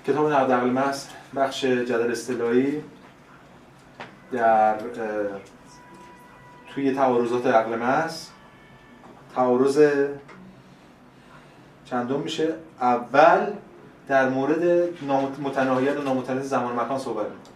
کتاب 0.06 0.32
نقد 0.32 0.52
عقل 0.52 0.70
محض 0.70 1.04
بخش 1.36 1.64
جدل 1.64 2.10
اصطلاحی 2.10 2.82
در 4.32 4.74
توی 6.74 6.94
تعارضات 6.94 7.46
عقل 7.46 7.76
محض. 7.76 8.26
تعارض 9.34 9.90
چندم 11.84 12.20
میشه؟ 12.20 12.54
اول 12.80 13.46
در 14.08 14.28
مورد 14.28 14.88
متناهیت 15.42 15.96
و 15.96 16.02
نامتناهیت 16.02 16.44
زمان 16.46 16.80
مکان 16.80 16.98
صحبت 16.98 17.26
می‌کنه. 17.26 17.47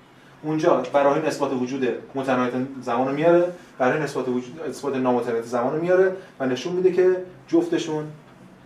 اونجا 0.42 0.82
برای 0.92 1.26
نسبت 1.26 1.52
وجود 1.52 1.88
متناهیت 2.14 2.52
زمان 2.82 3.08
رو 3.08 3.14
میاره 3.14 3.44
برای 3.78 4.00
نسبت 4.00 4.28
وجود 4.28 4.60
اثبات 4.68 4.96
نامتناهیت 4.96 5.44
زمان 5.44 5.74
رو 5.74 5.80
میاره 5.80 6.12
و 6.40 6.46
نشون 6.46 6.72
میده 6.72 6.92
که 6.92 7.16
جفتشون 7.48 8.04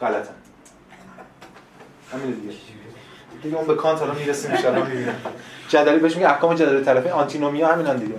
غلطن. 0.01 0.35
همین 2.13 2.31
دیگه. 2.31 2.55
دیگه 3.43 3.57
اون 3.57 3.67
به 3.67 3.75
کانت 3.75 4.03
الان 4.03 4.17
می‌رسیم 4.17 4.51
ان 4.51 4.87
جدلی 5.69 5.99
بهش 5.99 6.17
میگه 6.17 6.29
احکام 6.29 6.55
جدلی 6.55 6.85
طرفه 6.85 7.13
آنتینومیا 7.13 7.69
همینن 7.69 7.97
دیگه. 7.97 8.15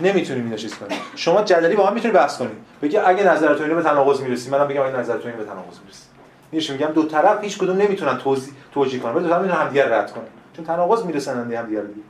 نمی‌تونیم 0.00 0.44
اینو 0.44 0.56
چیز 0.56 0.74
کنیم. 0.74 0.98
شما 1.16 1.42
جدلی 1.42 1.76
با 1.76 1.86
هم 1.86 1.94
می‌تونید 1.94 2.16
بحث 2.16 2.38
کنید 2.38 2.56
بگی 2.82 2.96
اگه 2.96 3.24
نظر 3.24 3.54
تو 3.54 3.62
اینو 3.62 3.74
به 3.74 3.82
تناقض 3.82 4.20
می‌رسی 4.20 4.50
منم 4.50 4.68
بگم 4.68 4.82
اگه 4.82 4.96
نظر 4.96 5.18
تو 5.18 5.28
اینو 5.28 5.38
به 5.38 5.44
تناقض 5.44 5.78
می‌رسی. 5.84 6.04
میش 6.52 6.70
میگم 6.70 6.86
دو 6.86 7.02
طرف 7.02 7.44
هیچ 7.44 7.58
کدوم 7.58 7.76
نمی‌تونن 7.76 8.18
توضیح 8.18 8.52
توجیه 8.74 9.00
کنن. 9.00 9.14
ولی 9.14 9.24
دو 9.24 9.30
طرف 9.30 9.42
می‌تونن 9.42 9.60
همدیگه 9.60 9.94
رد 9.94 10.12
کنن 10.12 10.24
چون 10.56 10.64
تناقض 10.64 11.04
می‌رسن 11.04 11.38
همدیگه 11.38 11.62
دیگه. 11.62 12.02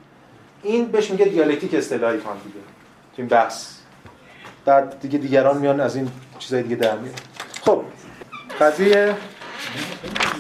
این 0.62 0.86
بهش 0.86 1.10
میگه 1.10 1.24
دیالکتیک 1.24 1.74
اصطلاحی 1.74 2.18
کانت 2.18 2.42
دیگه. 2.44 2.54
تو 3.16 3.22
این 3.22 3.28
بحث. 3.28 3.66
بعد 4.64 5.00
دیگه 5.00 5.18
دیگران 5.18 5.58
میان 5.58 5.80
از 5.80 5.96
این 5.96 6.08
چیزای 6.38 6.62
دیگه 6.62 6.76
در 6.76 6.96
میاد 6.96 7.14
خب 7.62 7.82
قضیه 8.60 9.14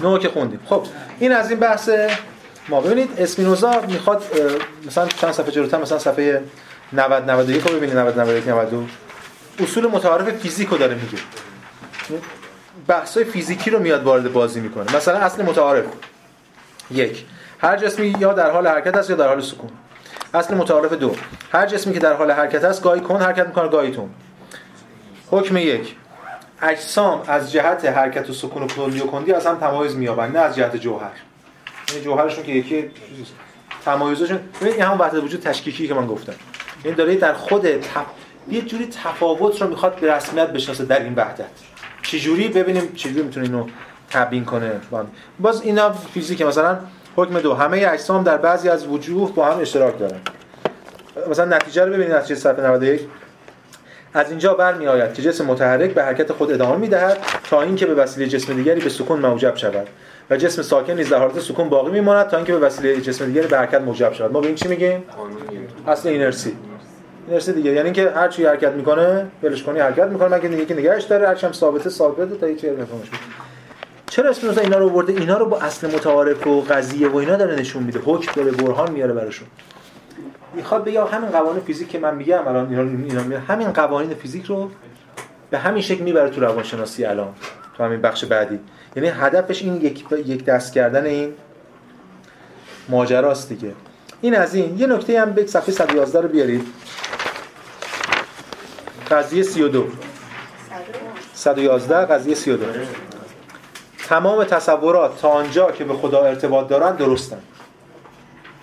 نو 0.02 0.18
که 0.18 0.28
خوندیم. 0.28 0.60
خب 0.66 0.86
این 1.18 1.32
از 1.32 1.50
این 1.50 1.60
بحث 1.60 1.90
ما. 2.68 2.80
ببینید 2.80 3.10
اسپینوزا 3.18 3.80
می‌خواد 3.88 4.24
مثلا 4.86 5.06
چند 5.06 5.32
صفحه 5.32 5.50
جلوتر 5.50 5.78
مثلا 5.78 5.98
صفحه 5.98 6.42
90 6.92 7.30
91 7.30 7.66
رو 7.66 7.76
ببینید. 7.76 7.96
90 7.96 8.20
91 8.20 8.48
92 8.48 8.84
اصول 9.58 9.86
متعارف 9.86 10.30
فیزیک 10.30 10.68
رو 10.68 10.78
داره 10.78 10.94
میگه. 10.94 11.18
بحث‌های 12.86 13.24
فیزیکی 13.24 13.70
رو 13.70 13.78
میاد 13.78 14.02
وارد 14.02 14.32
بازی 14.32 14.60
می‌کنه. 14.60 14.96
مثلا 14.96 15.18
اصل 15.18 15.42
متعارف. 15.42 15.84
یک. 16.90 17.24
هر 17.58 17.76
جسمی 17.76 18.14
یا 18.18 18.32
در 18.32 18.50
حال 18.50 18.66
حرکت 18.66 18.96
است 18.96 19.10
یا 19.10 19.16
در 19.16 19.28
حال 19.28 19.40
سکون. 19.40 19.70
اصل 20.34 20.54
متعارف 20.54 20.92
دو. 20.92 21.14
هر 21.52 21.66
جسمی 21.66 21.94
که 21.94 22.00
در 22.00 22.12
حال 22.12 22.30
حرکت 22.30 22.64
است 22.64 22.82
گاهی 22.82 23.00
کن 23.00 23.22
حرکت 23.22 23.46
می‌کنه 23.46 23.68
گاهی 23.68 23.90
تون 23.90 24.10
حکم 25.30 25.56
یک. 25.56 25.96
اجسام 26.62 27.22
از 27.26 27.52
جهت 27.52 27.84
حرکت 27.84 28.30
و 28.30 28.32
سکون 28.32 28.62
و 28.62 28.66
کلی 28.66 29.00
و 29.00 29.06
کندی 29.06 29.32
از 29.32 29.46
هم 29.46 29.58
تمایز 29.58 29.96
مییابند 29.96 30.36
نه 30.36 30.42
از 30.42 30.56
جهت 30.56 30.76
جوهر. 30.76 31.10
یعنی 31.88 32.04
جوهرشون 32.04 32.44
که 32.44 32.52
یکی 32.52 32.90
تمایزشون 33.84 34.40
این 34.60 34.82
همون 34.82 34.98
وحدت 34.98 35.24
وجود 35.24 35.40
تشکیکی 35.40 35.88
که 35.88 35.94
من 35.94 36.06
گفتم. 36.06 36.34
یعنی 36.84 36.96
داره 36.96 37.14
در 37.14 37.32
خود 37.32 37.76
تف... 37.76 38.04
یه 38.48 38.62
جوری 38.62 38.86
تفاوت 38.86 39.62
رو 39.62 39.68
می‌خواد 39.68 39.96
به 39.96 40.14
رسمیت 40.14 40.48
بشناسه 40.48 40.84
در 40.84 41.00
این 41.00 41.14
وحدت. 41.14 41.44
چجوری؟ 42.02 42.48
ببینیم 42.48 42.92
چجوری 42.94 43.22
می‌تونه 43.22 43.46
اینو 43.46 43.66
تبیین 44.10 44.44
کنه. 44.44 44.80
باز 45.40 45.62
اینا 45.62 45.92
فیزیک 45.92 46.42
مثلا 46.42 46.78
حکم 47.16 47.40
دو. 47.40 47.54
همه 47.54 47.86
اجسام 47.90 48.24
در 48.24 48.36
بعضی 48.36 48.68
از 48.68 48.86
وجوه 48.86 49.34
با 49.34 49.44
هم 49.44 49.60
اشتراک 49.60 49.98
دارن. 49.98 50.20
مثلا 51.30 51.56
نتیجه 51.56 51.84
رو 51.84 51.92
ببینید 51.92 52.14
نتیجه 52.14 52.34
صفحه 52.34 52.66
91 52.66 53.00
از 54.14 54.30
اینجا 54.30 54.54
برمیآید 54.54 55.14
که 55.14 55.22
جسم 55.22 55.44
متحرک 55.44 55.94
به 55.94 56.04
حرکت 56.04 56.32
خود 56.32 56.52
ادامه 56.52 56.76
می‌دهد 56.76 57.18
تا 57.50 57.62
اینکه 57.62 57.86
به 57.86 57.94
وسیله 57.94 58.26
جسم 58.26 58.54
دیگری 58.54 58.80
به 58.80 58.88
سکون 58.88 59.20
موجب 59.20 59.56
شود 59.56 59.86
و 60.30 60.36
جسم 60.36 60.62
ساکن 60.62 60.92
نیز 60.92 61.08
در 61.08 61.18
حالت 61.18 61.40
سکون 61.40 61.68
باقی 61.68 61.90
میماند 61.90 62.28
تا 62.28 62.36
اینکه 62.36 62.52
به 62.52 62.58
وسیله 62.58 63.00
جسم 63.00 63.26
دیگری 63.26 63.46
به 63.46 63.58
حرکت 63.58 63.80
موجب 63.80 64.12
شود. 64.12 64.32
ما 64.32 64.40
به 64.40 64.46
این 64.46 64.54
چی 64.54 64.68
میگیم؟ 64.68 65.04
اصل 65.86 66.08
اینرسی. 66.08 66.56
اینرسی 67.28 67.52
دیگه. 67.52 67.70
یعنی 67.70 67.92
که 67.92 68.10
هر 68.10 68.28
چی 68.28 68.44
حرکت 68.44 68.72
می‌کنه 68.72 69.26
ولش 69.42 69.62
کنی 69.62 69.80
حرکت 69.80 70.06
می‌کنه. 70.06 70.36
مگه 70.36 70.48
دیگه 70.48 70.64
که 70.64 70.74
نگهش 70.74 71.04
داره. 71.04 71.28
هر 71.28 71.34
چی 71.34 71.46
هم 71.46 71.52
ثابته 71.52 71.90
ثابته 71.90 72.36
تا 72.36 72.46
هیچ 72.46 72.64
مفهومش 72.64 73.10
چرا 74.12 74.30
اسپینوزا 74.30 74.60
اینا 74.60 74.78
رو 74.78 74.90
برده 74.90 75.12
اینا 75.12 75.38
رو 75.38 75.46
با 75.46 75.58
اصل 75.58 75.94
متعارف 75.94 76.46
و 76.46 76.60
قضیه 76.60 77.08
و 77.08 77.16
اینا 77.16 77.36
داره 77.36 77.54
نشون 77.54 77.82
میده. 77.82 78.00
حکم 78.04 78.32
داره 78.32 78.50
برهان 78.50 78.90
میاره 78.90 79.12
براشون. 79.12 79.48
می‌خواد 80.54 80.84
بگه 80.84 81.04
همین 81.04 81.30
قوانین 81.30 81.62
فیزیک 81.62 81.88
که 81.88 81.98
من 81.98 82.14
میگم 82.14 82.48
الان 82.48 82.68
اینا 82.68 82.82
اینا 82.82 83.22
میگم 83.22 83.40
همین 83.48 83.72
قوانین 83.72 84.14
فیزیک 84.14 84.44
رو 84.44 84.70
به 85.50 85.58
همین 85.58 85.82
شکل 85.82 86.02
می‌بره 86.04 86.30
تو 86.30 86.40
روانشناسی 86.40 87.04
الان 87.04 87.34
تو 87.76 87.84
همین 87.84 88.00
بخش 88.00 88.24
بعدی. 88.24 88.58
یعنی 88.96 89.08
هدفش 89.08 89.62
این 89.62 89.76
یک 89.76 90.04
یک 90.26 90.44
دست 90.44 90.72
کردن 90.72 91.04
این 91.04 91.34
ماجراست 92.88 93.48
دیگه. 93.48 93.72
این 94.20 94.36
از 94.36 94.54
این. 94.54 94.78
یه 94.78 94.86
نکته 94.86 95.20
هم 95.20 95.32
به 95.32 95.46
صفحه 95.46 95.72
111 95.72 96.20
رو 96.20 96.28
بیارید. 96.28 96.66
قضیه 99.10 99.42
32 99.42 99.86
111 101.34 101.96
قضیه 101.96 102.34
32 102.34 102.64
تمام 104.12 104.44
تصورات 104.44 105.20
تا 105.20 105.28
آنجا 105.28 105.70
که 105.70 105.84
به 105.84 105.94
خدا 105.94 106.22
ارتباط 106.24 106.68
دارن 106.68 106.96
درستن. 106.96 107.42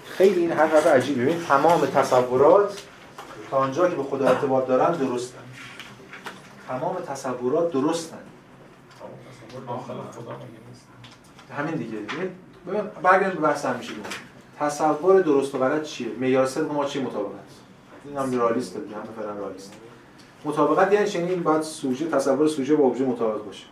خیلی 0.05 0.39
این 0.41 0.51
حرف 0.51 0.87
عجیبه. 0.87 1.21
ببین 1.21 1.45
تمام 1.45 1.85
تصورات 1.85 2.81
تا 3.51 3.57
آنجا 3.57 3.89
که 3.89 3.95
به 3.95 4.03
خدا 4.03 4.27
ارتباط 4.27 4.67
دارن 4.67 4.91
درستن. 4.91 5.37
تمام 6.67 6.95
تصورات 7.07 7.71
درستن. 7.71 8.17
همین 11.57 11.75
دیگه. 11.75 11.97
ببین- 12.67 12.81
برگردیم 13.03 13.41
به 13.41 13.47
بحث 13.47 13.65
همیشه 13.65 13.93
بود 13.93 14.05
تصور 14.59 15.21
درست 15.21 15.55
و 15.55 15.57
غلط 15.57 15.83
چیه؟ 15.83 16.07
معیار 16.19 16.45
صدق 16.45 16.71
ما 16.71 16.85
چی 16.85 17.01
مطابقت؟ 17.01 17.33
این 18.05 18.17
هم 18.17 18.39
رالیست 18.39 18.77
دیگه 18.77 18.95
همه 18.95 19.05
فعلا 19.19 19.33
رالیست 19.33 19.73
مطابقت 20.45 20.93
یعنی 20.93 21.07
چنین 21.07 21.43
باید 21.43 21.61
سوژه 21.61 22.05
تصور 22.09 22.47
سوژه 22.47 22.75
با 22.75 22.87
ابژه 22.87 23.05
مطابق 23.05 23.45
باشه. 23.45 23.65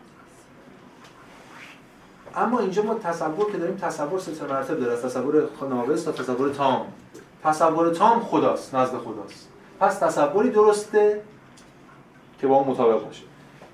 اما 2.37 2.59
اینجا 2.59 2.83
ما 2.83 2.93
تصور 2.93 3.51
که 3.51 3.57
داریم 3.57 3.75
تصور 3.75 4.19
سه 4.19 4.45
مراتب 4.45 4.79
داره 4.79 5.01
تصور 5.01 5.49
ناقص 5.69 6.03
تا 6.03 6.11
تصور 6.11 6.49
تام. 6.49 6.85
تصور 7.43 7.93
تام 7.93 8.19
خداست 8.19 8.75
نزد 8.75 8.97
خداست. 8.97 9.47
پس 9.79 9.99
تصوری 9.99 10.49
درسته 10.49 11.21
که 12.39 12.47
با 12.47 12.55
اون 12.55 12.67
مطابق 12.67 13.05
باشه. 13.05 13.23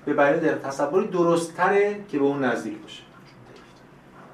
به 0.04 0.14
بیان 0.14 0.36
دقیق 0.36 0.58
تصوری 0.58 1.06
درست‌تره 1.06 2.04
که 2.08 2.18
به 2.18 2.24
اون 2.24 2.44
نزدیک 2.44 2.78
باشه. 2.82 3.02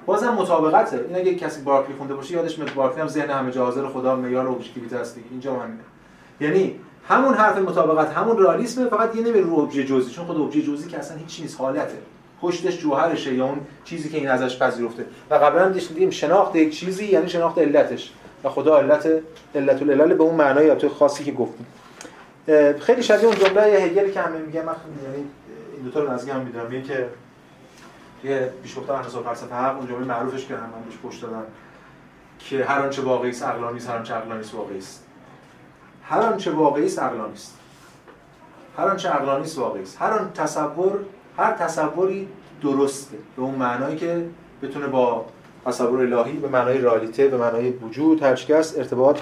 بازم 0.05 0.33
مطابقته. 0.33 1.05
این 1.07 1.15
اگه 1.15 1.35
کسی 1.35 1.61
بارکلی 1.61 1.95
خونده 1.95 2.15
باشه 2.15 2.33
یادش 2.33 2.59
میاد 2.59 2.73
بارکلی 2.73 3.01
هم 3.01 3.07
ذهن 3.07 3.29
همه 3.29 3.51
جا 3.51 3.65
حاضر 3.65 3.87
خدا 3.87 4.15
معیار 4.15 4.47
ابجکتیویته 4.47 4.97
است 4.97 5.15
دیگه. 5.15 5.27
اینجا 5.31 5.53
هم 5.53 5.59
همینه 5.59 5.83
یعنی 6.39 6.79
همون 7.07 7.33
حرف 7.33 7.57
مطابقت 7.57 8.13
همون 8.13 8.37
رئالیسمه 8.37 8.89
فقط 8.89 9.15
یه 9.15 9.21
نمیره 9.21 9.41
رو 9.41 9.59
ابژه 9.59 9.83
جزئی 9.83 10.13
چون 10.13 10.25
خود 10.25 10.37
ابژه 10.37 10.61
جزئی 10.61 10.89
که 10.89 10.97
اصلا 10.97 11.17
هیچ 11.17 11.41
نیست 11.41 11.61
حالته. 11.61 11.97
پشتش 12.41 12.77
جوهرشه 12.77 13.33
یا 13.33 13.45
اون 13.45 13.59
چیزی 13.85 14.09
که 14.09 14.17
این 14.17 14.29
ازش 14.29 14.59
پذیرفته. 14.59 15.05
و 15.29 15.35
قبلا 15.35 15.65
هم 15.65 15.71
دیدیم 15.71 16.09
شناخت 16.09 16.55
یک 16.55 16.79
چیزی 16.79 17.05
یعنی 17.05 17.29
شناخت 17.29 17.57
علتش. 17.57 18.11
و 18.43 18.49
خدا 18.49 18.77
علت 18.77 19.09
علت 19.55 19.81
العلل 19.81 20.13
به 20.13 20.23
اون 20.23 20.35
معنای 20.35 20.69
البته 20.69 20.89
خاصی 20.89 21.23
که 21.23 21.31
گفتیم. 21.31 21.65
خیلی 22.79 23.03
شبیه 23.03 23.25
اون 23.25 23.35
جمله 23.35 23.61
هگل 23.61 24.11
که 24.11 24.21
همه 24.21 24.37
میگه 24.37 24.61
من 24.61 24.75
یعنی 25.03 25.25
این 25.75 25.83
دو 25.83 25.91
تا 25.91 25.99
رو 25.99 26.11
نزدیک 26.13 26.33
هم 26.33 26.41
می‌دونم. 26.41 26.65
میگه 26.65 26.87
که 26.87 27.09
یه 28.23 28.53
بیشوفتن 28.63 28.93
اهل 28.93 29.03
فلسفه 29.03 29.55
حق 29.55 29.77
اون 29.77 29.87
جمله 29.87 30.05
معروفش 30.05 30.45
که 30.45 30.53
من 30.53 30.59
بهش 30.59 30.97
پشت 31.03 31.21
دادم 31.21 31.43
که 32.39 32.65
هر 32.65 32.79
آنچه 32.79 33.01
واقعی 33.01 33.29
است 33.29 33.43
عقلانی 33.43 33.77
است 33.77 33.89
هر 33.89 33.95
آنچه 33.95 34.13
عقلانی 34.13 34.41
است 34.41 34.53
واقعی 34.53 34.77
است. 34.77 35.03
هر 36.03 36.19
آنچه 36.19 36.51
واقعی 36.51 36.85
است 36.85 36.99
عقلانی 36.99 37.33
است. 37.33 37.57
هر 38.77 38.87
آنچه 38.87 39.09
عقلانی 39.09 39.43
است 39.43 39.57
واقعی 39.57 39.83
است. 39.83 40.01
هر 40.01 40.11
آن 40.11 40.31
تصور 40.33 40.99
هر 41.37 41.53
تصوری 41.53 42.27
درسته. 42.63 43.17
به 43.35 43.41
اون 43.41 43.55
معنایی 43.55 43.95
که 43.95 44.25
بتونه 44.63 44.87
با 44.87 45.25
تصور 45.65 46.01
الهی 46.01 46.37
به 46.37 46.47
معنای 46.47 46.81
رالیته 46.81 47.27
به 47.27 47.37
معنای 47.37 47.69
وجود 47.69 48.23
هر 48.23 48.39
هست 48.49 48.77
ارتباط 48.77 49.19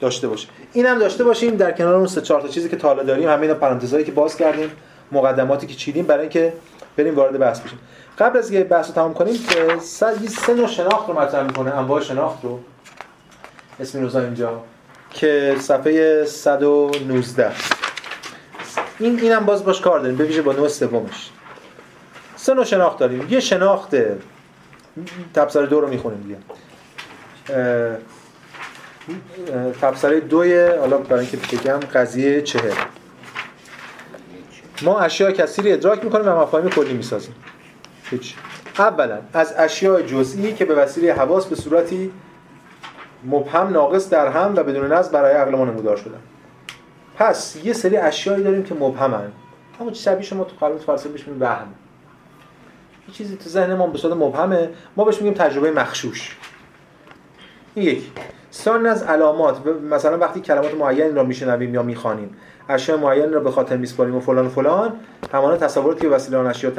داشته 0.00 0.28
باشه. 0.28 0.48
این 0.72 0.86
هم 0.86 0.98
داشته 0.98 1.24
باشیم 1.24 1.56
در 1.56 1.72
کنار 1.72 1.94
اون 1.94 2.06
سه 2.06 2.20
چهار 2.20 2.40
تا 2.40 2.48
چیزی 2.48 2.68
که 2.68 2.76
تا 2.76 2.88
حالا 2.88 3.02
داریم 3.02 3.28
همین 3.28 3.54
پرانتزایی 3.54 4.04
که 4.04 4.12
باز 4.12 4.36
کردیم 4.36 4.70
مقدماتی 5.12 5.66
که 5.66 5.74
چیدیم 5.74 6.06
برای 6.06 6.20
اینکه 6.20 6.52
بریم 6.96 7.14
وارد 7.14 7.38
بحث 7.38 7.60
بشیم. 7.60 7.78
قبل 8.18 8.38
از 8.38 8.50
اینکه 8.50 8.68
بحث 8.68 8.88
رو 8.88 8.94
تمام 8.94 9.14
کنیم 9.14 9.34
که 9.48 9.78
سه 10.28 10.54
نوع 10.54 10.66
شناخت 10.66 11.08
رو 11.08 11.20
مطرح 11.20 11.42
می‌کنه 11.46 11.74
انواع 11.74 12.00
شناخت 12.00 12.44
رو. 12.44 12.60
اسم 13.80 14.00
روزا 14.02 14.20
اینجا. 14.20 14.62
که 15.10 15.56
صفحه 15.58 16.24
119 16.24 17.50
این 18.98 19.20
اینم 19.20 19.44
باز 19.44 19.64
باش 19.64 19.80
کار 19.80 20.00
داریم. 20.00 20.16
به 20.16 20.24
ویژه 20.24 20.42
با 20.42 20.52
نوع 20.52 20.68
سومش. 20.68 21.30
سه 22.46 22.54
نوع 22.54 22.64
شناخت 22.64 22.98
داریم. 22.98 23.26
یه 23.30 23.40
شناخت 23.40 23.96
تبصره 25.34 25.66
دو 25.66 25.80
رو 25.80 25.88
می‌خونیم 25.88 26.20
دیگه. 26.20 26.36
تبصره 29.80 30.20
دوی 30.20 30.66
حالا 30.66 30.98
برای 30.98 31.26
اینکه 31.26 31.56
بگم 31.56 31.80
قضیه 31.80 32.42
چهر 32.42 32.86
ما 34.82 35.00
اشیاء 35.00 35.30
کثیری 35.30 35.72
ادراک 35.72 36.04
می‌کنیم 36.04 36.28
و 36.28 36.30
مفاهیم 36.30 36.70
کلی 36.70 36.94
می‌سازیم. 36.94 37.34
هیچ. 38.10 38.34
اولا 38.78 39.18
از 39.32 39.54
اشیاء 39.58 40.02
جزئی 40.02 40.52
که 40.52 40.64
به 40.64 40.74
وسیله 40.74 41.14
حواس 41.14 41.46
به 41.46 41.56
صورتی 41.56 42.12
مبهم 43.24 43.68
ناقص 43.68 44.10
در 44.10 44.28
هم 44.28 44.54
و 44.56 44.62
بدون 44.62 44.92
نظم 44.92 45.12
برای 45.12 45.34
عقل 45.34 45.54
ما 45.54 45.64
نمودار 45.64 45.96
شدن. 45.96 46.20
پس 47.16 47.56
یه 47.64 47.72
سری 47.72 47.96
اشیایی 47.96 48.44
داریم 48.44 48.64
که 48.64 48.74
مبهمن. 48.74 49.32
همون 49.80 49.92
چیز 49.92 50.08
شما 50.08 50.44
تو 50.44 50.56
قانون 50.60 50.78
فلسفه 50.78 51.08
بهش 51.08 51.24
وهم. 51.40 51.66
چیزی 53.12 53.36
تو 53.36 53.50
ذهن 53.50 53.74
ما 53.74 53.86
به 53.86 53.98
صورت 53.98 54.16
مبهمه. 54.16 54.70
ما 54.96 55.04
بهش 55.04 55.16
میگیم 55.16 55.34
تجربه 55.34 55.70
مخشوش. 55.70 56.36
این 57.74 57.86
یک 57.86 58.10
ثانیا 58.52 58.90
از 58.90 59.02
علامات. 59.02 59.66
مثلا 59.66 60.18
وقتی 60.18 60.40
کلمات 60.40 60.74
معینی 60.74 61.12
را 61.12 61.24
میشنویم 61.24 61.74
یا 61.74 61.82
می‌خوانیم. 61.82 62.36
اشیاء 62.68 62.98
معینی 62.98 63.32
را 63.32 63.40
به 63.40 63.50
خاطر 63.50 63.76
میسپاریم 63.76 64.16
و 64.16 64.20
فلان 64.20 64.46
و 64.46 64.48
فلان 64.48 64.92
همانا 65.32 65.56
تصوراتی 65.56 66.00
که 66.00 66.08
وسیله 66.08 66.38
آن 66.38 66.46
اشیاء 66.46 66.72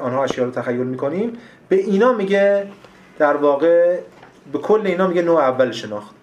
آنها 0.00 0.24
اشیاء 0.24 0.46
رو 0.46 0.52
تخیل 0.52 0.76
می‌کنیم 0.76 1.38
به 1.68 1.76
اینا 1.76 2.12
میگه 2.12 2.66
در 3.18 3.36
واقع 3.36 3.98
به 4.52 4.58
کل 4.58 4.80
اینا 4.84 5.06
میگه 5.06 5.22
نوع 5.22 5.40
اول 5.40 5.70
شناخت. 5.70 6.14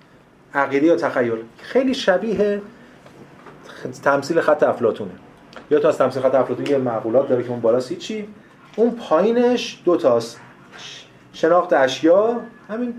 عقیده 0.54 0.86
یا 0.86 0.96
تخیل. 0.96 1.44
خیلی 1.58 1.94
شبیه 1.94 2.62
تمثیل 4.04 4.42
خط 4.42 4.64
افلاطونه. 4.64 5.12
یا 5.72 5.80
تو 5.80 5.88
از 5.88 5.98
تمثیل 5.98 6.22
خط 6.22 6.36
افلاطون 6.36 6.66
یه 6.66 6.78
معقولات 6.78 7.30
داره 7.30 7.44
که 7.44 7.50
اون 7.50 7.60
بالا 7.60 7.80
چی؟ 7.80 8.28
اون 8.76 8.92
پایینش 8.92 9.82
دو 9.86 9.98
تاست. 9.98 10.40
شناخت 11.34 11.74
اشیا 11.74 12.42
همین 12.70 12.94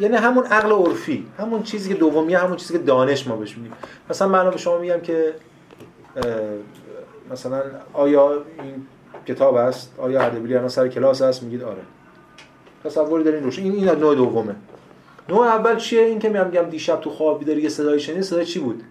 یعنی 0.00 0.16
همون 0.16 0.44
عقل 0.44 0.72
عرفی 0.72 1.26
همون 1.38 1.62
چیزی 1.62 1.88
که 1.88 1.94
دومیه 1.94 2.38
همون 2.38 2.56
چیزی 2.56 2.72
که 2.72 2.78
دانش 2.78 3.26
ما 3.26 3.36
بهش 3.36 3.56
میگیم. 3.56 3.72
مثلا 4.10 4.28
من 4.28 4.50
به 4.50 4.56
شما 4.56 4.78
میگم 4.78 5.00
که 5.00 5.34
مثلا 7.30 7.62
آیا 7.92 8.32
این 8.32 8.86
کتاب 9.26 9.54
است 9.54 9.94
آیا 9.98 10.20
اردبیلی 10.20 10.54
الان 10.54 10.68
سر 10.68 10.88
کلاس 10.88 11.22
هست؟ 11.22 11.42
میگید 11.42 11.62
آره. 11.62 11.82
تصوری 12.84 13.24
دارین 13.24 13.44
روش. 13.44 13.58
این 13.58 13.72
این 13.72 13.84
نوع 13.84 14.14
دومه. 14.14 14.54
نوع 15.28 15.46
اول 15.46 15.76
چیه؟ 15.76 16.02
این 16.02 16.18
که 16.18 16.28
میگم 16.28 16.62
دیشب 16.70 17.00
تو 17.00 17.10
خواب 17.10 17.38
بیداری 17.38 17.62
یه 17.62 17.68
صدای 17.68 18.00
شنید 18.00 18.22
صدای 18.22 18.44
چی 18.44 18.58
بود؟ 18.58 18.82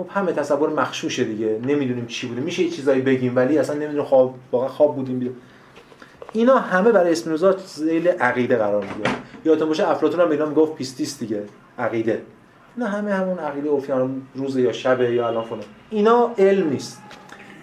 خب 0.00 0.06
همه 0.10 0.32
تصور 0.32 0.70
مخشوشه 0.70 1.24
دیگه. 1.24 1.60
نمی‌دونیم 1.66 2.06
چی 2.06 2.26
بوده. 2.26 2.40
میشه 2.40 2.62
یه 2.62 2.70
چیزایی 2.70 3.00
بگیم 3.00 3.36
ولی 3.36 3.58
اصلا 3.58 3.76
نمی‌دونیم 3.76 4.02
خواب 4.02 4.34
واقعا 4.52 4.68
خواب 4.68 4.96
بودیم 4.96 5.18
بیدار. 5.18 5.34
اینا 6.32 6.58
همه 6.58 6.92
برای 6.92 7.12
اسپینوزا 7.12 7.56
ذیل 7.56 8.08
عقیده 8.08 8.56
قرار 8.56 8.84
می‌گیره. 8.84 9.10
یادتون 9.44 9.68
باشه 9.68 9.90
افلاطون 9.90 10.20
هم 10.20 10.30
اینا 10.30 10.46
می‌گفت 10.46 10.74
پیستیس 10.74 11.18
دیگه. 11.18 11.42
عقیده. 11.78 12.22
اینا 12.76 12.88
همه 12.88 13.14
همون 13.14 13.38
عقیده 13.38 13.70
عرفی 13.70 13.92
روز 14.34 14.56
یا 14.56 14.72
شب 14.72 15.00
یا 15.00 15.28
الان 15.28 15.44
فلان. 15.44 15.64
اینا 15.90 16.34
علم 16.38 16.68
نیست. 16.68 17.02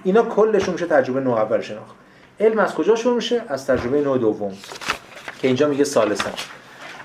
اینا 0.04 0.24
کلشون 0.24 0.74
میشه 0.74 0.86
تجربه 0.86 1.20
نوع 1.20 1.38
اول 1.38 1.62
شناخت. 1.62 1.96
علم 2.40 2.60
از 2.60 2.74
کجا 2.74 2.96
شروع 2.96 3.16
میشه؟ 3.16 3.42
از 3.48 3.68
تجربه 3.68 4.02
نوع 4.02 4.18
دوم. 4.18 4.54
که 5.42 5.48
اینجا 5.48 5.68
میگه 5.68 5.84
ثالثا 5.84 6.30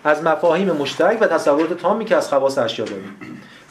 از 0.04 0.24
مفاهیم 0.24 0.72
مشترک 0.72 1.18
و 1.20 1.26
تصورات 1.26 1.72
تامی 1.72 2.04
که 2.04 2.16
از 2.16 2.28
خواص 2.28 2.58
اشیا 2.58 2.84
داریم. 2.84 3.16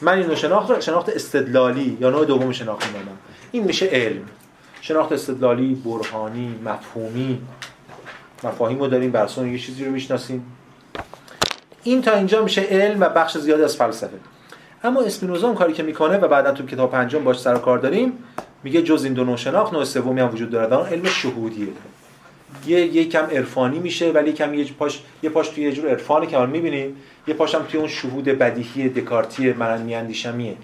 من 0.01 0.13
این 0.13 0.25
نوع 0.25 0.35
شناخت 0.35 0.79
شناخت 0.79 1.09
استدلالی 1.09 1.97
یا 2.01 2.09
نوع 2.09 2.25
دوم 2.25 2.51
شناخت 2.51 2.87
می‌نامم 2.87 3.17
این 3.51 3.63
میشه 3.63 3.85
علم. 3.85 4.21
شناخت 4.81 5.11
استدلالی 5.11 5.75
برهانی 5.75 6.59
مفهومی. 6.65 7.41
مفاهیم 8.43 8.79
رو 8.79 8.87
داریم 8.87 9.11
بر 9.11 9.23
اساس 9.23 9.45
یه 9.45 9.59
چیزی 9.59 9.85
رو 9.85 9.91
می‌شناسیم. 9.91 10.45
این 11.83 12.01
تا 12.01 12.11
اینجا 12.11 12.43
میشه 12.43 12.61
علم 12.61 13.01
و 13.01 13.09
بخش 13.09 13.37
زیادی 13.37 13.63
از 13.63 13.77
فلسفه. 13.77 14.17
اما 14.83 15.01
اسپینوزا 15.01 15.47
اون 15.47 15.55
کاری 15.55 15.73
که 15.73 15.83
می‌کنه 15.83 16.17
و 16.17 16.27
بعدا 16.27 16.51
تو 16.51 16.65
کتاب 16.65 16.91
پنجم 16.91 17.23
باش 17.23 17.39
سر 17.39 17.55
کار 17.55 17.77
داریم 17.77 18.13
میگه 18.63 18.81
جز 18.81 19.03
این 19.03 19.13
دو 19.13 19.23
نوع 19.23 19.37
شناخت 19.37 19.73
نوع 19.73 19.83
سومی 19.83 20.21
هم 20.21 20.29
وجود 20.33 20.49
داره 20.49 20.77
اون 20.77 20.87
علم 20.87 21.05
شهودیه. 21.05 21.67
یه 22.67 22.85
یه 22.85 23.05
کم 23.05 23.25
عرفانی 23.25 23.79
میشه 23.79 24.11
ولی 24.11 24.33
کم 24.33 24.53
یه 24.53 24.65
پاش 24.79 25.01
یه 25.23 25.29
پاش 25.29 25.49
توی 25.49 25.63
یه 25.63 25.71
جور 25.71 25.89
عرفانی 25.89 26.27
که 26.27 26.37
ما 26.37 26.45
می‌بینیم. 26.45 26.95
یه 27.27 27.33
پاش 27.33 27.55
هم 27.55 27.63
توی 27.63 27.79
اون 27.79 27.89
شهود 27.89 28.23
بدیهی 28.23 28.89
دکارتی 28.89 29.53
من 29.53 29.81
میاندیشمیه. 29.81 30.55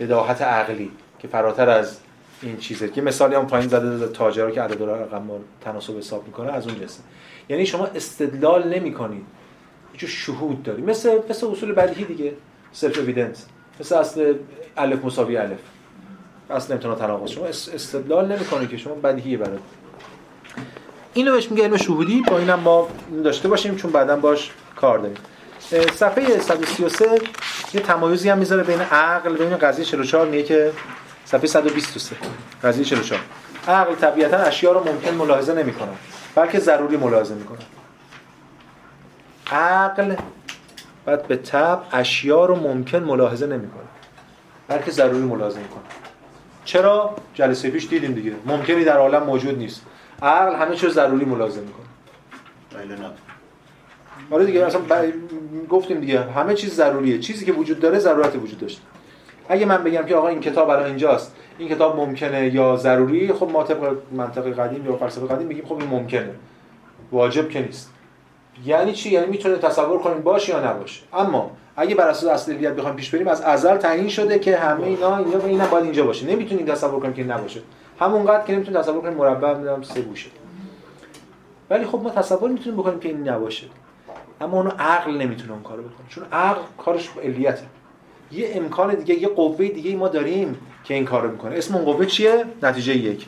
بداهت 0.00 0.42
عقلی 0.42 0.90
که 1.18 1.28
فراتر 1.28 1.68
از 1.68 1.98
این 2.42 2.56
چیزه. 2.56 2.88
که 2.88 3.02
مثالی 3.02 3.34
هم 3.34 3.46
پایین 3.46 3.68
زده 3.68 4.08
تاجرها 4.08 4.50
که 4.50 4.62
عدد 4.62 4.82
رقم 4.82 5.30
تناسب 5.60 5.98
حساب 5.98 6.26
می‌کنه 6.26 6.52
از 6.52 6.66
اون 6.66 6.80
جنسه 6.80 7.00
یعنی 7.48 7.66
شما 7.66 7.86
استدلال 7.86 8.68
نمی‌کنید. 8.68 9.24
یه 10.02 10.08
شهود 10.08 10.62
داری. 10.62 10.82
مثل 10.82 11.18
مثل 11.30 11.46
اصول 11.46 11.72
بدیهی 11.72 12.04
دیگه. 12.04 12.32
self-evidence 12.72 13.46
مثل 13.80 13.94
اصل 13.94 14.34
الف 14.76 15.04
مساوی 15.04 15.36
الف. 15.36 15.58
اصل 16.50 16.72
امتناع 16.72 16.96
تناقض. 16.96 17.30
شما 17.30 17.46
اس- 17.46 17.68
استدلال 17.74 18.32
نمی‌کنه 18.32 18.66
که 18.66 18.76
شما 18.76 18.94
بدیهیه 18.94 19.38
برات. 19.38 19.60
اینو 21.14 21.32
بهش 21.32 21.50
میگه 21.50 21.64
علم 21.64 21.76
شهودی. 21.76 22.22
با 22.28 22.38
اینم 22.38 22.60
ما 22.60 22.88
داشته 23.24 23.48
باشیم 23.48 23.76
چون 23.76 23.92
بعدا 23.92 24.16
باش 24.16 24.50
کار 24.76 24.98
داریم. 24.98 25.16
صفحه 25.70 26.40
133 26.40 27.04
یه 27.74 27.80
تمایزی 27.80 28.30
هم 28.30 28.38
می‌ذاره 28.38 28.62
بین 28.62 28.80
عقل 28.80 29.36
بین 29.36 29.56
قضیه 29.56 29.84
44 29.84 30.26
میگه 30.26 30.42
که 30.42 30.72
صفحه 31.24 31.46
123 31.46 32.16
قضیه 32.62 32.84
44 32.84 33.20
عقل 33.68 33.94
طبیعتا 33.94 34.36
اشیا 34.36 34.72
رو 34.72 34.92
ممکن 34.92 35.14
ملاحظه 35.14 35.54
نمی‌کنه 35.54 35.92
بلکه 36.34 36.58
ضروری 36.58 36.96
ملاحظه 36.96 37.34
می‌کنه. 37.34 37.58
عقل 39.52 40.14
بعد 41.04 41.26
به 41.26 41.36
طب 41.36 41.82
اشیا 41.92 42.44
رو 42.44 42.56
ممکن 42.56 42.98
ملاحظه 42.98 43.46
نمی‌کنه 43.46 43.82
بلکه 44.68 44.90
ضروری 44.90 45.24
ملاحظه 45.24 45.58
می‌کنه. 45.58 45.82
چرا؟ 46.64 47.16
جلسه 47.34 47.70
پیش 47.70 47.88
دیدیم 47.88 48.12
دیگه. 48.12 48.32
ممکنی 48.46 48.84
در 48.84 48.96
عالم 48.96 49.22
موجود 49.22 49.58
نیست. 49.58 49.82
عقل 50.22 50.56
همه 50.56 50.76
چیز 50.76 50.90
ضروری 50.90 51.24
ملاحظه 51.24 51.60
می‌کنه. 51.60 51.84
آره 54.30 54.44
دیگه 54.44 54.66
اصلا 54.66 54.80
ب... 54.80 55.12
گفتیم 55.68 56.00
دیگه 56.00 56.20
همه 56.20 56.54
چیز 56.54 56.74
ضروریه. 56.74 57.18
چیزی 57.18 57.44
که 57.44 57.52
وجود 57.52 57.80
داره 57.80 57.98
ضرورت 57.98 58.36
وجود 58.36 58.58
داشته. 58.58 58.82
اگه 59.48 59.66
من 59.66 59.84
بگم 59.84 60.02
که 60.02 60.14
آقا 60.14 60.28
این 60.28 60.40
کتاب 60.40 60.70
الان 60.70 60.84
اینجاست 60.84 61.34
این 61.58 61.68
کتاب 61.68 61.96
ممکنه 61.96 62.54
یا 62.54 62.76
ضروری 62.76 63.32
خب 63.32 63.50
ما 63.52 63.62
طبق 63.62 63.96
منطق 64.12 64.60
قدیم 64.60 64.86
یا 64.86 64.96
فلسفه 64.96 65.26
قدیم 65.26 65.46
میگیم 65.46 65.64
خب 65.64 65.78
این 65.78 65.88
ممکنه. 65.88 66.30
واجب 67.12 67.48
که 67.48 67.60
نیست. 67.60 67.90
یعنی 68.64 68.92
چی؟ 68.92 69.10
یعنی 69.10 69.26
می‌تونه 69.26 69.56
تصور 69.56 69.98
کنیم 69.98 70.22
باشه 70.22 70.52
یا 70.52 70.70
نباشه. 70.70 71.02
اما 71.12 71.50
اگه 71.76 71.94
بر 71.94 72.08
اساس 72.08 72.30
اصل 72.30 72.52
علیت 72.52 72.72
بخوایم 72.72 72.96
پیش 72.96 73.10
بریم 73.10 73.28
از 73.28 73.42
ازل 73.42 73.76
تعیین 73.76 74.08
شده 74.08 74.38
که 74.38 74.56
همه 74.56 74.84
اینا 74.84 75.16
اینجا 75.16 75.38
و 75.38 75.46
اینا 75.46 75.66
باید 75.66 75.84
اینجا 75.84 76.04
باشه. 76.04 76.26
نمی‌تونیم 76.26 76.66
تصور 76.66 77.00
کنیم 77.00 77.12
که 77.12 77.24
نباشه. 77.24 77.60
همونقدر 78.00 78.44
که 78.44 78.52
نمی‌تونیم 78.52 78.80
تصور 78.80 79.00
کنیم 79.00 79.14
مربع 79.14 79.54
می‌دونم 79.54 79.82
سه 79.82 80.00
گوشه. 80.00 80.30
ولی 81.70 81.84
خب 81.84 82.00
ما 82.02 82.10
تصور 82.10 82.50
می‌تونیم 82.50 82.80
بکنیم 82.80 83.00
که 83.00 83.08
این 83.08 83.28
نباشه. 83.28 83.66
اما 84.40 84.56
اونو 84.56 84.70
عقل 84.78 85.16
نمی‌تونه 85.16 85.52
اون 85.52 85.62
کارو 85.62 85.82
بکنه. 85.82 86.08
چون 86.08 86.24
عقل 86.32 86.60
کارش 86.78 87.10
علیته. 87.22 87.66
یه 88.32 88.52
امکان 88.54 88.94
دیگه 88.94 89.14
یه 89.14 89.28
قوه 89.28 89.68
دیگه 89.68 89.96
ما 89.96 90.08
داریم 90.08 90.56
که 90.84 90.94
این 90.94 91.04
کارو 91.04 91.30
می‌کنه. 91.30 91.56
اسم 91.56 91.74
اون 91.74 91.84
قوه 91.84 92.06
چیه؟ 92.06 92.44
نتیجه 92.62 92.96
یک. 92.96 93.26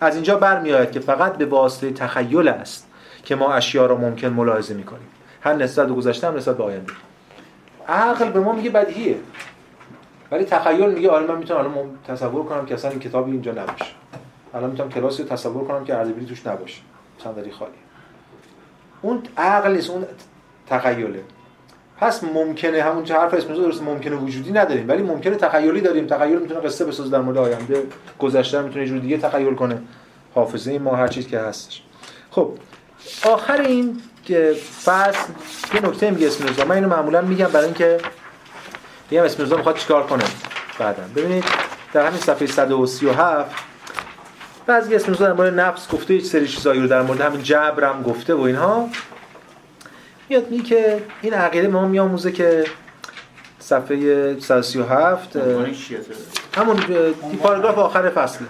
از 0.00 0.14
اینجا 0.14 0.36
برمیآید 0.36 0.92
که 0.92 1.00
فقط 1.00 1.36
به 1.36 1.46
واسطه 1.46 1.90
تخیل 1.90 2.48
است 2.48 2.88
که 3.24 3.34
ما 3.34 3.52
اشیا 3.52 3.86
را 3.86 3.96
ممکن 3.96 4.28
ملاحظه 4.28 4.74
می‌کنیم. 4.74 5.08
هر 5.40 5.52
نسبت 5.52 5.88
به 5.88 5.94
گذشته 5.94 6.26
هم 6.26 6.36
نسبت 6.36 6.56
به 6.56 6.64
آینده. 6.64 6.92
عقل 7.88 8.30
به 8.30 8.40
ما 8.40 8.52
میگه 8.52 8.70
بدیهیه. 8.70 9.16
ولی 10.30 10.44
تخیل 10.44 10.90
میگه 10.90 11.10
آره 11.10 11.26
من 11.26 11.38
می‌تونم 11.38 11.60
الان 11.60 11.98
تصور 12.08 12.44
کنم 12.44 12.66
که 12.66 12.74
اصلا 12.74 12.90
این 12.90 13.00
کتابی 13.00 13.32
اینجا 13.32 13.52
نباشه. 13.52 13.86
الان 14.54 14.70
می‌تونم 14.70 14.88
کلاسی 14.88 15.22
رو 15.22 15.28
تصور 15.28 15.64
کنم 15.64 15.84
که 15.84 15.96
اردبیلی 15.96 16.26
توش 16.26 16.46
نباشه. 16.46 16.80
صندلی 17.24 17.50
خالی. 17.50 17.72
اون 19.02 19.22
عقل 19.36 19.72
نیست. 19.72 19.90
اون 19.90 20.04
تخیله. 20.78 21.20
پس 21.98 22.24
ممکنه 22.24 22.82
همون 22.82 23.04
چه 23.04 23.14
حرف 23.14 23.34
اسم 23.34 23.54
درست 23.54 23.82
ممکنه 23.82 24.16
وجودی 24.16 24.52
نداریم 24.52 24.88
ولی 24.88 25.02
ممکنه 25.02 25.36
تخیلی 25.36 25.80
داریم. 25.80 26.06
تخیل 26.06 26.38
می‌تونه 26.38 26.60
قصه 26.60 26.84
بسازه 26.84 27.10
در 27.10 27.20
مورد 27.20 27.38
آینده 27.38 27.82
گذشته 28.18 28.62
می‌تونه 28.62 28.82
یه 28.82 28.88
جور 28.88 28.98
دیگه 28.98 29.18
تخیل 29.18 29.54
کنه. 29.54 29.82
حافظه 30.34 30.78
ما 30.78 30.96
هر 30.96 31.08
چیز 31.08 31.26
که 31.26 31.38
هستش. 31.38 31.82
خب 32.30 32.50
آخر 33.24 33.60
این 33.60 34.00
که 34.24 34.56
فصل 34.84 35.32
یه 35.74 35.80
نکته 35.80 36.10
میگه 36.10 36.26
اسم 36.26 36.64
من 36.64 36.74
اینو 36.74 36.88
معمولا 36.88 37.20
میگم 37.20 37.46
برای 37.46 37.64
اینکه 37.64 37.98
میگم 39.10 39.24
اسم 39.24 39.56
می‌خواد 39.56 39.76
چیکار 39.76 40.06
کنه. 40.06 40.24
بعدا. 40.78 41.02
ببینید 41.16 41.44
در 41.92 42.06
همین 42.06 42.20
صفحه 42.20 42.46
137 42.46 43.54
بعضی 44.66 44.94
اسم 44.94 45.12
در 45.12 45.32
مورد 45.32 45.60
نفس 45.60 45.88
گفته 45.88 46.14
یک 46.14 46.26
سری 46.26 46.48
چیزایی 46.48 46.80
رو 46.80 46.86
در 46.86 47.02
مورد 47.02 47.20
همین 47.20 47.42
جبرم 47.42 48.02
گفته 48.02 48.34
و 48.34 48.40
اینها. 48.40 48.88
میاد 50.32 50.50
میگه 50.50 50.64
که 50.64 51.02
این 51.22 51.34
عقیده 51.34 51.68
ما 51.68 51.88
میآموزه 51.88 52.32
که 52.32 52.64
صفحه 53.58 54.40
137 54.40 55.36
همون 56.56 56.76
پاراگراف 57.42 57.78
آخر 57.78 58.10
فصل 58.10 58.44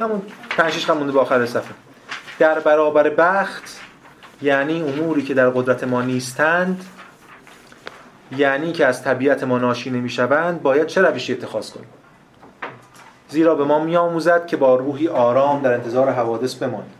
همون 0.00 0.22
5 0.50 0.72
6 0.72 0.90
مونده 0.90 1.12
به 1.12 1.20
آخر 1.20 1.46
صفحه. 1.46 1.74
در 2.38 2.60
برابر 2.60 3.10
بخت 3.10 3.80
یعنی 4.42 4.82
اموری 4.82 5.22
که 5.22 5.34
در 5.34 5.50
قدرت 5.50 5.84
ما 5.84 6.02
نیستند 6.02 6.84
یعنی 8.36 8.72
که 8.72 8.86
از 8.86 9.02
طبیعت 9.02 9.44
ما 9.44 9.58
ناشی 9.58 9.90
نمی‌شوند 9.90 10.62
باید 10.62 10.86
چه 10.86 11.02
روشی 11.02 11.32
اتخاذ 11.32 11.70
کنیم؟ 11.70 11.88
زیرا 13.28 13.54
به 13.54 13.64
ما 13.64 13.84
میآموزد 13.84 14.46
که 14.46 14.56
با 14.56 14.76
روحی 14.76 15.08
آرام 15.08 15.62
در 15.62 15.72
انتظار 15.72 16.10
حوادث 16.10 16.54
بمانیم. 16.54 16.92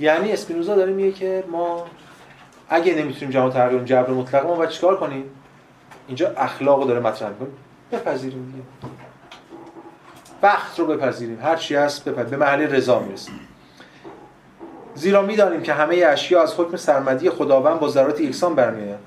یعنی 0.00 0.32
اسپینوزا 0.32 0.76
داره 0.76 0.92
میگه 0.92 1.12
که 1.12 1.44
ما 1.50 1.86
اگه 2.68 2.94
نمی‌تونیم 2.94 3.30
جهان 3.30 3.52
تغییر 3.52 3.82
جبر 3.82 4.10
مطلق 4.10 4.46
ما 4.46 4.54
باید 4.54 4.70
چیکار 4.70 4.96
کنیم؟ 4.96 5.24
اینجا 6.06 6.32
اخلاق 6.36 6.88
داره 6.88 7.00
مطرح 7.00 7.28
می‌کنه. 7.28 7.48
بپذیریم 7.92 8.52
دیگه. 8.52 8.64
وقت 10.42 10.78
رو 10.78 10.86
بپذیریم. 10.86 11.38
هر 11.42 11.56
چی 11.56 11.74
هست 11.74 12.04
بپذیریم. 12.04 12.30
به 12.30 12.36
محل 12.36 12.60
رضا 12.60 12.98
می‌رسیم. 12.98 13.40
زیرا 14.94 15.22
می‌دانیم 15.22 15.62
که 15.62 15.72
همه 15.72 15.96
اشیا 15.96 16.42
از 16.42 16.54
حکم 16.60 16.76
سرمدی 16.76 17.30
خداوند 17.30 17.80
با 17.80 17.88
ذرات 17.88 18.20
یکسان 18.20 18.54
برمیآیند. 18.54 18.98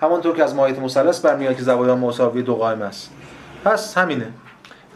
همانطور 0.00 0.36
که 0.36 0.44
از 0.44 0.54
ماهیت 0.54 0.78
مثلث 0.78 1.20
برمیاد 1.20 1.56
که 1.56 1.62
زوایای 1.62 1.96
مساوی 1.96 2.42
دو 2.42 2.54
قائم 2.54 2.82
است. 2.82 3.10
پس 3.64 3.98
همینه. 3.98 4.32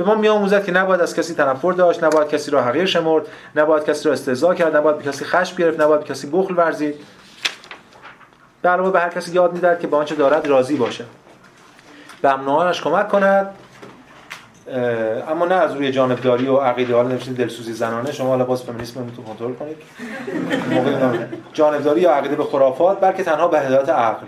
به 0.01 0.07
ما 0.07 0.15
میآموزد 0.15 0.65
که 0.65 0.73
نباید 0.73 1.01
از 1.01 1.17
کسی 1.17 1.35
تنفر 1.35 1.73
داشت 1.73 2.05
نباید 2.05 2.29
کسی 2.29 2.51
را 2.51 2.63
حقیر 2.63 2.87
شمرد 2.87 3.27
نباید 3.57 3.85
کسی 3.85 4.09
را 4.09 4.13
استهزا 4.13 4.55
کرد 4.55 4.77
نباید 4.77 4.99
به 4.99 5.05
کسی 5.05 5.25
خشم 5.25 5.57
گرفت 5.57 5.81
نباید 5.81 6.01
به 6.01 6.07
کسی 6.07 6.27
بخل 6.27 6.55
ورزید. 6.57 6.95
به 8.63 8.69
علاوه 8.69 8.91
به 8.91 9.01
هر 9.01 9.09
کسی 9.09 9.33
یاد 9.33 9.53
می‌دهد 9.53 9.81
که 9.81 9.87
با 9.87 9.99
آنچه 9.99 10.15
دارد 10.15 10.47
راضی 10.47 10.77
باشه 10.77 11.05
به 12.23 12.33
امنانش 12.33 12.83
کمک 12.83 13.09
کند. 13.09 13.51
اما 15.29 15.47
نه 15.47 15.55
از 15.55 15.75
روی 15.75 15.93
جانبداری 15.93 16.49
و 16.49 16.57
عقیده 16.57 16.95
حالا 16.95 17.09
نمیشه 17.09 17.33
دلسوزی 17.33 17.73
زنانه. 17.73 18.13
شما 18.13 18.29
حالا 18.29 18.45
باز 18.45 18.63
فمینیسم 18.63 19.01
رو 19.17 19.25
کنترل 19.25 19.53
کنید. 19.53 19.77
جانبداری 21.53 22.01
یا 22.01 22.11
عقیده 22.15 22.37
به 22.37 22.45
خرافات 22.45 23.01
بلکه 23.01 23.25
تنها 23.25 23.49
به 23.49 23.61
هدایت 23.61 23.89
عقل. 23.89 24.27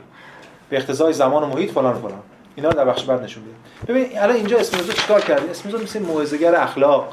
به 0.70 0.76
اقتضای 0.76 1.12
زمان 1.12 1.42
و 1.42 1.46
محیط 1.46 1.70
فلان 1.70 1.94
فلان. 1.94 2.22
اینا 2.56 2.68
رو 2.68 2.76
در 2.76 2.84
بخش 2.84 3.04
بعد 3.04 3.22
نشون 3.22 3.42
میده 3.42 3.56
ببین 3.88 4.18
الان 4.18 4.36
اینجا 4.36 4.58
اسمیزو 4.58 4.92
چیکار 4.92 5.20
کرده؟ 5.20 5.50
اسمیزو 5.50 5.78
مثل 5.78 6.02
موعظه‌گر 6.02 6.54
اخلاق 6.54 7.12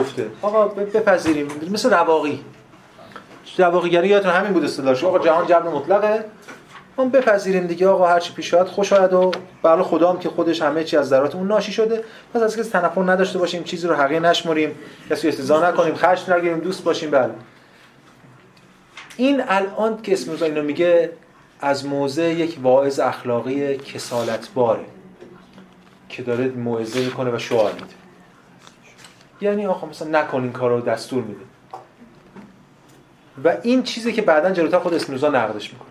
گفته. 0.00 0.26
آقا 0.42 0.68
بپذیریم. 0.68 1.48
مثل 1.70 1.90
رواقی. 1.90 2.44
رواقیگری 3.58 4.08
یادتون 4.08 4.30
همین 4.30 4.52
بود 4.52 4.64
اصطلاحش 4.64 5.04
آقا 5.04 5.18
جهان 5.18 5.46
جبر 5.46 5.68
مطلقه. 5.68 6.24
ما 6.98 7.04
بپذیریم 7.04 7.66
دیگه. 7.66 7.88
آقا 7.88 8.06
هر 8.06 8.20
چی 8.20 8.32
پیش 8.32 8.54
اومد 8.54 8.66
خوش 8.66 8.92
آید 8.92 9.12
و 9.12 9.30
برای 9.62 9.82
خدا 9.82 10.12
هم 10.12 10.18
که 10.18 10.28
خودش 10.28 10.62
همه 10.62 10.84
چی 10.84 10.96
از 10.96 11.08
ذرات 11.08 11.34
اون 11.34 11.46
ناشی 11.46 11.72
شده. 11.72 12.04
پس 12.34 12.42
از 12.42 12.56
کسی 12.56 12.70
تنفر 12.70 13.02
نداشته 13.02 13.38
باشیم 13.38 13.64
چیزی 13.64 13.88
رو 13.88 13.94
حقیر 13.94 14.20
نشمریم. 14.20 14.74
کسی 15.10 15.28
استهزا 15.28 15.70
نکنیم 15.70 15.94
خشم 15.94 16.32
نگیریم 16.32 16.58
دوست 16.58 16.84
باشیم 16.84 17.10
بله. 17.10 17.30
این 19.16 19.42
الان 19.48 20.02
که 20.02 20.12
اسم 20.12 20.44
اینو 20.44 20.62
میگه 20.62 21.10
از 21.64 21.86
موضع 21.86 22.32
یک 22.32 22.58
واعظ 22.62 23.00
اخلاقی 23.00 23.76
کسالتباره 23.76 24.84
که 26.08 26.22
داره 26.22 26.48
موعظه 26.48 27.04
می‌کنه 27.04 27.30
و 27.30 27.38
شعار 27.38 27.72
میده. 27.72 27.86
یعنی 29.40 29.66
آقا 29.66 29.86
مثلا 29.86 30.20
نکن 30.20 30.42
این 30.42 30.52
کار 30.52 30.70
رو 30.70 30.80
دستور 30.80 31.24
میده. 31.24 31.40
و 33.44 33.56
این 33.62 33.82
چیزی 33.82 34.12
که 34.12 34.22
بعدا 34.22 34.50
جلوتر 34.50 34.78
خود 34.78 34.94
اسمینوزا 34.94 35.28
نقدش 35.28 35.72
می‌کنه. 35.72 35.88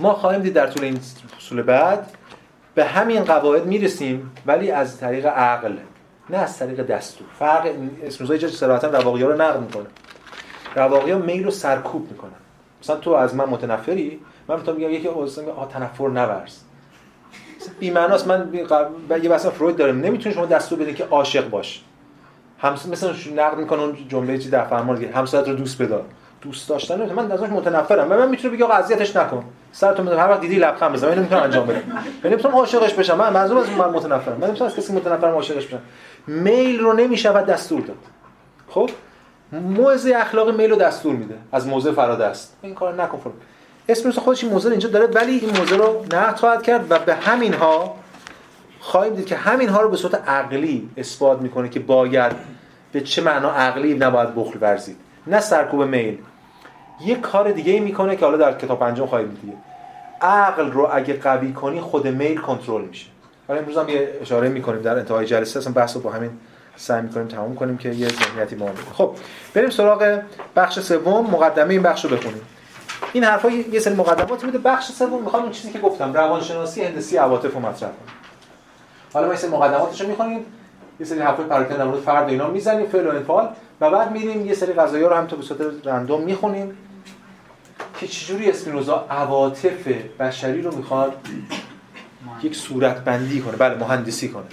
ما 0.00 0.14
خواهیم 0.14 0.42
دید 0.42 0.52
در 0.52 0.66
طول 0.66 0.84
این 0.84 1.00
فصول 1.38 1.62
بعد 1.62 2.16
به 2.74 2.84
همین 2.84 3.24
قواعد 3.24 3.66
می‌رسیم 3.66 4.32
ولی 4.46 4.70
از 4.70 5.00
طریق 5.00 5.26
عقل 5.26 5.76
نه 6.30 6.36
از 6.36 6.58
طریق 6.58 6.86
دستور. 6.86 7.26
فرق 7.38 7.66
اسمینوزا 8.02 8.34
اینجا 8.34 8.48
صراحتا 8.48 8.88
رواقی 8.88 9.22
ها 9.22 9.30
رو 9.30 9.42
نقد 9.42 9.60
می‌کنه. 9.60 9.86
رواقی 10.74 11.10
ها 11.10 11.18
میل 11.18 11.44
رو 11.44 11.50
سرکوب 11.50 12.10
می‌کنن. 12.10 12.32
مثلا 12.82 12.96
تو 12.96 13.10
از 13.10 13.34
من 13.34 13.44
متنفری؟ 13.44 14.20
من 14.48 14.62
تو 14.62 14.74
میگم 14.74 14.90
یکی 14.90 15.08
استاد 15.08 15.48
آ 15.48 15.66
تنفر 15.66 16.08
نورز 16.08 16.56
بی 17.80 17.90
معناست 17.90 18.26
من 18.26 18.48
یه 19.22 19.28
بحث 19.28 19.46
فروید 19.46 19.76
دارم. 19.76 20.00
نمی‌تونی 20.00 20.34
شما 20.34 20.46
دستور 20.46 20.78
بدین 20.78 20.94
که 20.94 21.04
عاشق 21.04 21.50
باش. 21.50 21.82
همس 22.58 22.86
مثلا 22.86 23.12
نقد 23.36 23.58
می‌کنه 23.58 23.80
اون 23.82 23.96
جمله 24.08 24.38
چی 24.38 24.50
در 24.50 24.64
فرمان 24.64 24.96
دیگه 24.96 25.12
همسایت 25.12 25.48
رو 25.48 25.54
دوست 25.54 25.82
بدار 25.82 26.04
دوست 26.42 26.68
داشتن 26.68 27.12
من 27.12 27.32
ازش 27.32 27.48
متنفرم. 27.48 28.08
من 28.08 28.28
می‌تونم 28.28 28.54
بگم 28.54 28.70
اذیتش 28.70 29.16
نکن. 29.16 29.44
سرتون 29.72 30.08
هر 30.08 30.30
وقت 30.30 30.40
دیدی 30.40 30.54
لبخند 30.54 30.92
بزن. 30.92 31.08
من 31.08 31.18
نمی‌تونم 31.18 31.42
انجام 31.42 31.66
بدم. 31.66 31.82
من 32.24 32.30
نمی‌تونم 32.30 32.54
عاشقش 32.54 32.94
بشم. 32.94 33.18
من 33.18 33.32
منظور 33.32 33.58
از 33.58 33.70
من 33.70 33.88
متنفرم. 33.88 34.38
من 34.38 34.46
نمی‌تونم 34.46 34.70
از 34.70 34.76
کسی 34.76 34.92
متنفرم 34.92 35.34
عاشقش 35.34 35.66
بشم. 35.66 35.80
میل 36.26 36.80
رو 36.80 36.92
نمی‌شود 36.92 37.46
دستور 37.46 37.80
داد. 37.80 37.96
خب؟ 38.68 38.90
موزه 39.52 40.14
اخلاقی 40.16 40.52
میل 40.52 40.70
رو 40.70 40.76
دستور 40.76 41.16
میده. 41.16 41.34
از 41.52 41.66
موزه 41.66 41.92
فراده 41.92 42.24
است 42.24 42.56
این 42.62 42.74
کار 42.74 43.02
نکن 43.02 43.18
فرم 43.18 43.32
اسپینوزا 43.88 44.20
خودش 44.20 44.44
این 44.44 44.52
موزه 44.52 44.70
اینجا 44.70 44.88
داره 44.88 45.06
ولی 45.06 45.32
این 45.32 45.56
موزه 45.58 45.76
رو 45.76 46.04
نقد 46.12 46.36
خواهد 46.36 46.62
کرد 46.62 46.86
و 46.90 46.98
به 46.98 47.14
همین 47.14 47.54
ها 47.54 47.94
خواهیم 48.80 49.14
دید 49.14 49.26
که 49.26 49.36
همین 49.36 49.68
ها 49.68 49.80
رو 49.80 49.88
به 49.88 49.96
صورت 49.96 50.28
عقلی 50.28 50.90
اثبات 50.96 51.40
می‌کنه 51.40 51.68
که 51.68 51.80
باید 51.80 52.32
به 52.92 53.00
چه 53.00 53.22
معنا 53.22 53.50
عقلی 53.50 53.94
نباید 53.94 54.34
بخل 54.34 54.58
ورزید. 54.60 54.96
نه 55.26 55.40
سرکوب 55.40 55.82
میل. 55.82 56.18
یه 57.06 57.14
کار 57.14 57.52
دیگه 57.52 57.80
می‌کنه 57.80 58.16
که 58.16 58.24
حالا 58.24 58.36
در 58.36 58.58
کتاب 58.58 58.78
پنجم 58.78 59.06
خواهیم 59.06 59.38
دید 59.42 59.54
عقل 60.20 60.70
رو 60.70 60.88
اگه 60.92 61.18
قوی 61.18 61.52
کنی 61.52 61.80
خود 61.80 62.06
میل 62.06 62.38
کنترل 62.40 62.82
میشه. 62.82 63.06
حالا 63.48 63.60
امروز 63.60 63.78
هم 63.78 63.88
یه 63.88 64.08
اشاره 64.20 64.48
می‌کنیم 64.48 64.82
در 64.82 64.98
انتهای 64.98 65.26
جلسه 65.26 65.58
اصلا 65.58 65.72
بحث 65.72 65.96
رو 65.96 66.02
با 66.02 66.10
همین 66.10 66.30
سعی 66.76 67.02
می‌کنیم 67.02 67.28
تموم 67.28 67.54
کنیم 67.54 67.78
که 67.78 67.88
یه 67.88 68.08
ذهنیتی 68.08 68.56
ما 68.56 68.70
خب 68.92 69.14
بریم 69.54 69.70
سراغ 69.70 70.20
بخش 70.56 70.80
سوم. 70.80 71.30
مقدمه 71.30 71.72
این 71.72 71.82
بخش 71.82 72.04
رو 72.04 72.16
بخونیم. 72.16 72.42
این 73.12 73.24
حرفا 73.24 73.50
یه 73.50 73.80
سری 73.80 73.94
مقدمات 73.94 74.44
میده. 74.44 74.58
بخش 74.58 74.92
سوم 74.92 75.22
می‌خوام 75.22 75.42
اون 75.42 75.52
چیزی 75.52 75.72
که 75.72 75.78
گفتم 75.78 76.12
روانشناسی 76.12 76.84
هندسی 76.84 77.16
عواطف 77.16 77.54
رو 77.54 77.60
مطرح 77.60 77.88
کنم 77.88 78.12
حالا 79.12 79.26
ما 79.26 79.32
این 79.32 79.40
سری 79.40 79.50
مقدماتش 79.50 80.00
رو 80.00 80.08
می‌خونیم. 80.08 80.46
یه 81.00 81.06
سری 81.06 81.20
حرفای 81.20 81.46
پراکنده 81.46 81.76
در 81.76 81.84
مورد 81.84 82.00
فرد 82.00 82.28
اینا 82.28 82.50
می‌زنیم 82.50 82.86
فعل 82.86 83.06
و 83.06 83.10
انفعال. 83.10 83.48
و 83.80 83.90
بعد 83.90 84.12
میریم 84.12 84.46
یه 84.46 84.54
سری 84.54 84.72
قضایا 84.72 85.08
رو 85.08 85.16
هم 85.16 85.26
تو 85.26 85.36
به 85.36 85.42
صورت 85.42 85.86
رندوم 85.86 86.22
می‌خونیم 86.22 86.76
که 88.00 88.08
چجوری 88.08 88.50
اسپینوزا 88.50 89.06
عواطف 89.10 89.88
بشری 90.20 90.62
رو 90.62 90.76
می‌خواد 90.76 91.12
یک 92.42 92.56
صورت 92.56 93.04
بندی 93.04 93.40
کنه. 93.40 93.56
بله 93.56 93.74
مهندسی 93.74 94.28
کنه. 94.28 94.44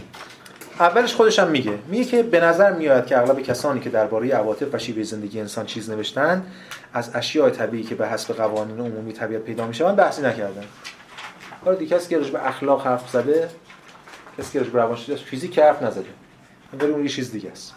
اولش 0.80 1.14
خودش 1.14 1.40
هم 1.40 1.48
میگه. 1.48 1.80
میگه 1.88 2.06
که 2.06 2.24
به 2.24 2.40
نظر 2.40 2.72
میاد 2.72 3.06
که 3.06 3.18
اغلب 3.18 3.42
کسانی 3.42 3.80
که 3.80 3.90
درباره 3.90 4.30
عواطف 4.30 4.74
و 4.74 4.78
شیوه 4.78 5.04
زندگی 5.04 5.40
انسان 5.40 5.66
چیز 5.66 5.90
نوشتن 5.90 6.46
از 6.94 7.12
اشیاء 7.16 7.50
طبیعی 7.50 7.84
که 7.84 7.96
به 7.96 8.08
حسب 8.08 8.34
قوانین 8.34 8.80
عمومی 8.80 9.14
طبیعت 9.14 9.42
پیدا 9.42 9.68
می‌شوند 9.68 9.96
بحثی 9.96 10.22
نکردن. 10.22 10.64
حالا 11.66 11.78
دیگه 11.78 11.96
کسی 11.96 12.10
که 12.10 12.18
به 12.18 12.48
اخلاق 12.48 12.86
حرف 12.86 13.10
زده. 13.10 13.50
کسی 14.38 14.60
که 14.60 14.66
راجع 14.74 15.14
به 15.14 15.16
فیزیک 15.16 15.60
حرف 15.60 15.84
نزده. 15.84 16.06
انگار 16.74 16.90
اون 16.90 17.04
یه 17.04 17.10
چیز 17.10 17.32
دیگه 17.32 17.52
است. 17.52 17.74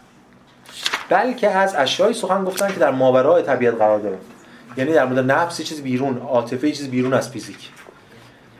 بلکه 1.08 1.50
از 1.50 1.74
اشیایی 1.74 2.14
سخن 2.14 2.44
گفتن 2.44 2.68
که 2.68 2.80
در 2.80 2.90
ماورای 2.90 3.42
طبیعت 3.42 3.74
قرار 3.74 3.98
داره 3.98 4.18
یعنی 4.76 4.92
در 4.92 5.04
مورد 5.04 5.30
نفس 5.30 5.62
چیز 5.62 5.82
بیرون 5.82 6.18
عاطفه 6.18 6.72
چیز 6.72 6.88
بیرون 6.88 7.14
از 7.14 7.30
فیزیک. 7.30 7.70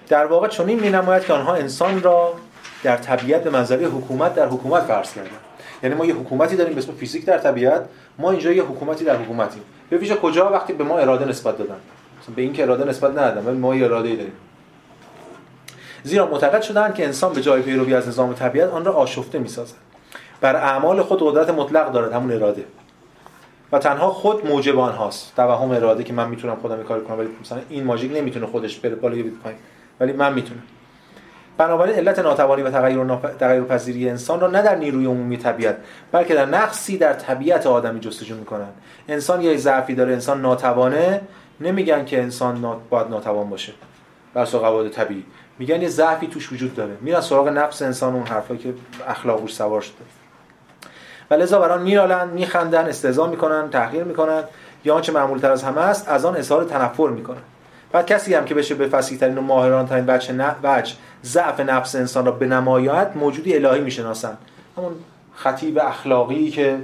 در 0.09 0.27
واقع 0.27 0.49
چنین 0.49 0.81
می‌نماید 0.81 1.25
که 1.25 1.33
آنها 1.33 1.55
انسان 1.55 2.03
را 2.03 2.35
در 2.83 2.97
طبیعت 2.97 3.45
به 3.45 3.51
منظره 3.51 3.87
حکومت 3.87 4.35
در 4.35 4.47
حکومت 4.47 4.83
فرض 4.83 5.15
کردن. 5.15 5.31
یعنی 5.83 5.95
ما 5.95 6.07
یه 6.07 6.15
حکومتی 6.15 6.57
داریم 6.57 6.75
به 6.75 6.79
اسم 6.79 6.93
فیزیک 6.93 7.25
در 7.25 7.39
طبیعت 7.39 7.85
ما 8.19 8.31
اینجا 8.31 8.53
یه 8.53 8.63
حکومتی 8.63 9.05
در 9.05 9.17
حکومتیم. 9.17 9.63
به 9.91 9.97
ویژه 9.97 10.17
کجا؟ 10.17 10.51
وقتی 10.51 10.73
به 10.73 10.85
ما 10.85 10.99
اراده 10.99 11.25
نسبت 11.25 11.59
دادن. 11.59 11.77
مثلا 12.23 12.35
به 12.35 12.43
این 12.43 12.53
که 12.53 12.63
اراده 12.63 12.85
نسبت 12.85 13.11
ندادن 13.11 13.57
ما 13.57 13.75
یه 13.75 13.85
اراده 13.85 14.17
داریم. 14.17 14.33
زیرا 16.03 16.27
معتقد 16.27 16.63
شدن 16.63 16.93
که 16.93 17.05
انسان 17.05 17.33
به 17.33 17.41
جای 17.41 17.63
پیروی 17.63 17.95
از 17.95 18.09
نظام 18.09 18.33
طبیعت 18.33 18.71
آن 18.71 18.85
را 18.85 18.93
آشفته 18.93 19.39
می‌سازد. 19.39 19.75
بر 20.41 20.57
اعمال 20.57 21.03
خود 21.03 21.23
قدرت 21.23 21.51
مطلق 21.51 21.93
دارد 21.93 22.13
همون 22.13 22.33
اراده. 22.33 22.65
و 23.73 23.79
تنها 23.79 24.11
خود 24.11 24.47
موجب 24.47 24.79
آنهاست 24.79 25.33
توهم 25.37 25.71
اراده 25.71 26.05
که 26.05 26.13
من 26.13 26.29
می‌تونم 26.29 26.57
خودم 26.57 26.83
کار 26.83 27.05
کنم 27.05 27.19
ولی 27.19 27.29
مثلا 27.41 27.59
این 27.69 27.85
ماژیک 27.85 28.17
نمی‌تونه 28.17 28.47
خودش 28.47 28.79
بره 28.79 28.95
بالا 28.95 29.17
یا 29.17 29.25
پایین 29.43 29.59
ولی 30.01 30.13
من 30.13 30.33
می‌تونم. 30.33 30.63
بنابراین 31.67 31.95
علت 31.95 32.19
ناتوانی 32.19 32.63
و 32.63 32.71
تغییر 32.71 33.05
ناپ... 33.05 33.37
تغییر 33.37 33.63
پذیری 33.63 34.09
انسان 34.09 34.41
را 34.41 34.49
نه 34.49 34.63
در 34.63 34.75
نیروی 34.75 35.07
عمومی 35.07 35.37
طبیعت 35.37 35.77
بلکه 36.13 36.35
در 36.35 36.47
نقصی 36.47 36.99
در 36.99 37.13
طبیعت 37.13 37.67
آدمی 37.67 38.01
جستجو 38.01 38.35
می‌کنن. 38.35 38.69
انسان 39.09 39.41
یه 39.41 39.57
ضعفی 39.57 39.95
داره 39.95 40.13
انسان 40.13 40.43
ناتوانه. 40.43 41.21
نمیگن 41.61 42.05
که 42.05 42.23
انسان 42.23 42.61
نا... 42.61 42.81
باید 42.91 43.09
ناتوان 43.09 43.51
باشه. 43.51 43.73
بر 44.35 44.45
قواعد 44.45 44.89
طبیعی. 44.89 45.25
میگن 45.59 45.83
یه 45.83 45.89
ضعفی 45.89 46.27
توش 46.27 46.53
وجود 46.53 46.75
داره. 46.75 46.93
میرن 47.01 47.21
سراغ 47.21 47.49
نفس 47.49 47.83
انسان 47.83 48.15
اون 48.15 48.27
حرفایی 48.27 48.61
که 48.61 48.75
اخلاق 49.09 49.49
سوار 49.49 49.81
شده. 49.81 49.95
و 51.31 51.35
لذا 51.35 51.61
بران 51.61 51.83
میرالن 51.83 52.29
میخندن 52.29 52.87
استهزا 52.87 53.27
می‌کنن 53.27 53.71
تحقیر 53.71 54.05
می‌کنن. 54.05 54.45
یا 54.85 54.95
آنچه 54.95 55.13
معمول 55.13 55.39
تر 55.39 55.51
از 55.51 55.63
همه 55.63 55.81
است 55.81 56.09
از 56.09 56.25
آن 56.25 56.37
اظهار 56.37 56.65
تنفر 56.65 57.09
می‌کنن. 57.09 57.43
بعد 57.93 58.07
کسی 58.07 58.35
هم 58.35 58.45
که 58.45 58.55
بشه 58.55 58.75
به 58.75 58.89
فصیح 58.89 59.19
ترین 59.19 59.39
و 59.39 59.41
ماهران 59.41 59.87
ترین 59.87 60.05
وجه 60.09 60.33
نه 60.33 60.57
وجه 60.63 60.95
ضعف 61.25 61.61
نفس 61.61 61.95
انسان 61.95 62.27
را 62.27 62.33
به 62.33 62.47
نمایت 62.47 63.11
موجودی 63.15 63.55
الهی 63.55 63.81
می‌شناسن 63.81 64.37
همون 64.77 64.93
خطیب 65.35 65.79
اخلاقی 65.79 66.51
که 66.51 66.79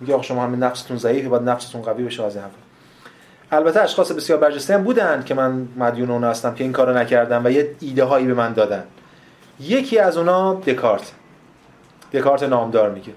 میگه 0.00 0.14
آقا 0.14 0.22
شما 0.22 0.42
همین 0.44 0.62
نفستون 0.62 0.96
ضعیفه 0.96 1.28
باید 1.28 1.42
نفستون 1.42 1.82
قوی 1.82 2.04
بشه 2.04 2.24
از 2.24 2.36
این 2.36 2.44
البته 3.52 3.80
اشخاص 3.80 4.12
بسیار 4.12 4.38
برجسته 4.38 4.74
هم 4.74 4.84
بودن 4.84 5.22
که 5.22 5.34
من 5.34 5.68
مدیون 5.76 6.10
اون 6.10 6.24
هستم 6.24 6.54
که 6.54 6.64
این 6.64 6.72
کارو 6.72 6.98
نکردم 6.98 7.44
و 7.44 7.50
یه 7.50 7.70
ایده 7.80 8.04
هایی 8.04 8.26
به 8.26 8.34
من 8.34 8.52
دادن. 8.52 8.84
یکی 9.60 9.98
از 9.98 10.16
اونا 10.16 10.54
دکارت. 10.54 11.12
دکارت 12.12 12.42
نامدار 12.42 12.90
میگه. 12.90 13.12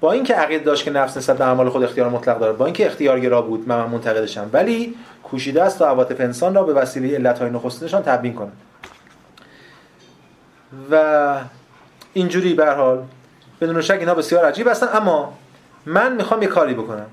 با 0.00 0.12
اینکه 0.12 0.34
عقیده 0.34 0.64
داشت 0.64 0.84
که 0.84 0.90
نفس 0.90 1.16
نسبت 1.16 1.38
به 1.38 1.44
اعمال 1.44 1.68
خود 1.68 1.82
اختیار 1.82 2.08
مطلق 2.08 2.38
داره 2.38 2.52
با 2.52 2.64
اینکه 2.64 2.86
اختیارگرا 2.86 3.42
بود 3.42 3.68
من 3.68 3.84
منتقدشم. 3.84 4.50
ولی 4.52 4.94
کوشیده 5.22 5.62
است 5.62 5.78
تا 5.78 5.88
عواطف 5.88 6.20
انسان 6.20 6.54
را 6.54 6.62
به 6.62 6.72
وسیله 6.72 7.14
علت‌های 7.14 7.50
نخستینشان 7.50 8.02
تبیین 8.02 8.34
کنه 8.34 8.52
و 10.90 11.34
اینجوری 12.12 12.54
به 12.54 12.72
حال 12.72 13.02
بدون 13.60 13.80
شک 13.80 13.96
اینها 13.98 14.14
بسیار 14.14 14.44
عجیب 14.44 14.68
هستن. 14.68 14.86
اما 14.92 15.32
من 15.86 16.16
می‌خوام 16.16 16.42
یه 16.42 16.48
کاری 16.48 16.74
بکنم. 16.74 17.06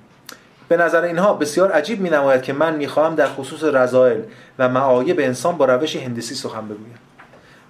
به 0.68 0.78
نظر 0.78 1.02
اینها 1.02 1.34
بسیار 1.34 1.72
عجیب 1.72 2.00
می 2.00 2.10
نماید 2.10 2.42
که 2.42 2.54
من 2.54 2.76
می‌خواهم 2.76 3.16
در 3.16 3.28
خصوص 3.28 3.64
رضایل 3.64 4.24
و 4.60 4.70
معایب 4.70 5.20
انسان 5.20 5.58
با 5.58 5.66
روش 5.66 5.96
هندسی 5.96 6.36
سخن 6.36 6.66
بگویم. 6.66 6.98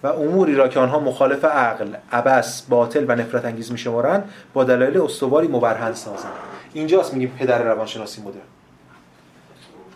و 0.03 0.07
اموری 0.07 0.55
را 0.55 0.67
که 0.67 0.79
آنها 0.79 0.99
مخالف 0.99 1.45
عقل، 1.45 1.87
عبس، 2.11 2.61
باطل 2.61 3.05
و 3.07 3.15
نفرت 3.15 3.45
انگیز 3.45 3.71
میشمارند 3.71 4.29
با 4.53 4.63
دلایل 4.63 5.01
استواری 5.01 5.47
مبرهن 5.47 5.93
سازند. 5.93 6.31
اینجاست 6.73 7.13
میگیم 7.13 7.35
پدر 7.39 7.63
روانشناسی 7.63 8.21
مدرن. 8.21 8.41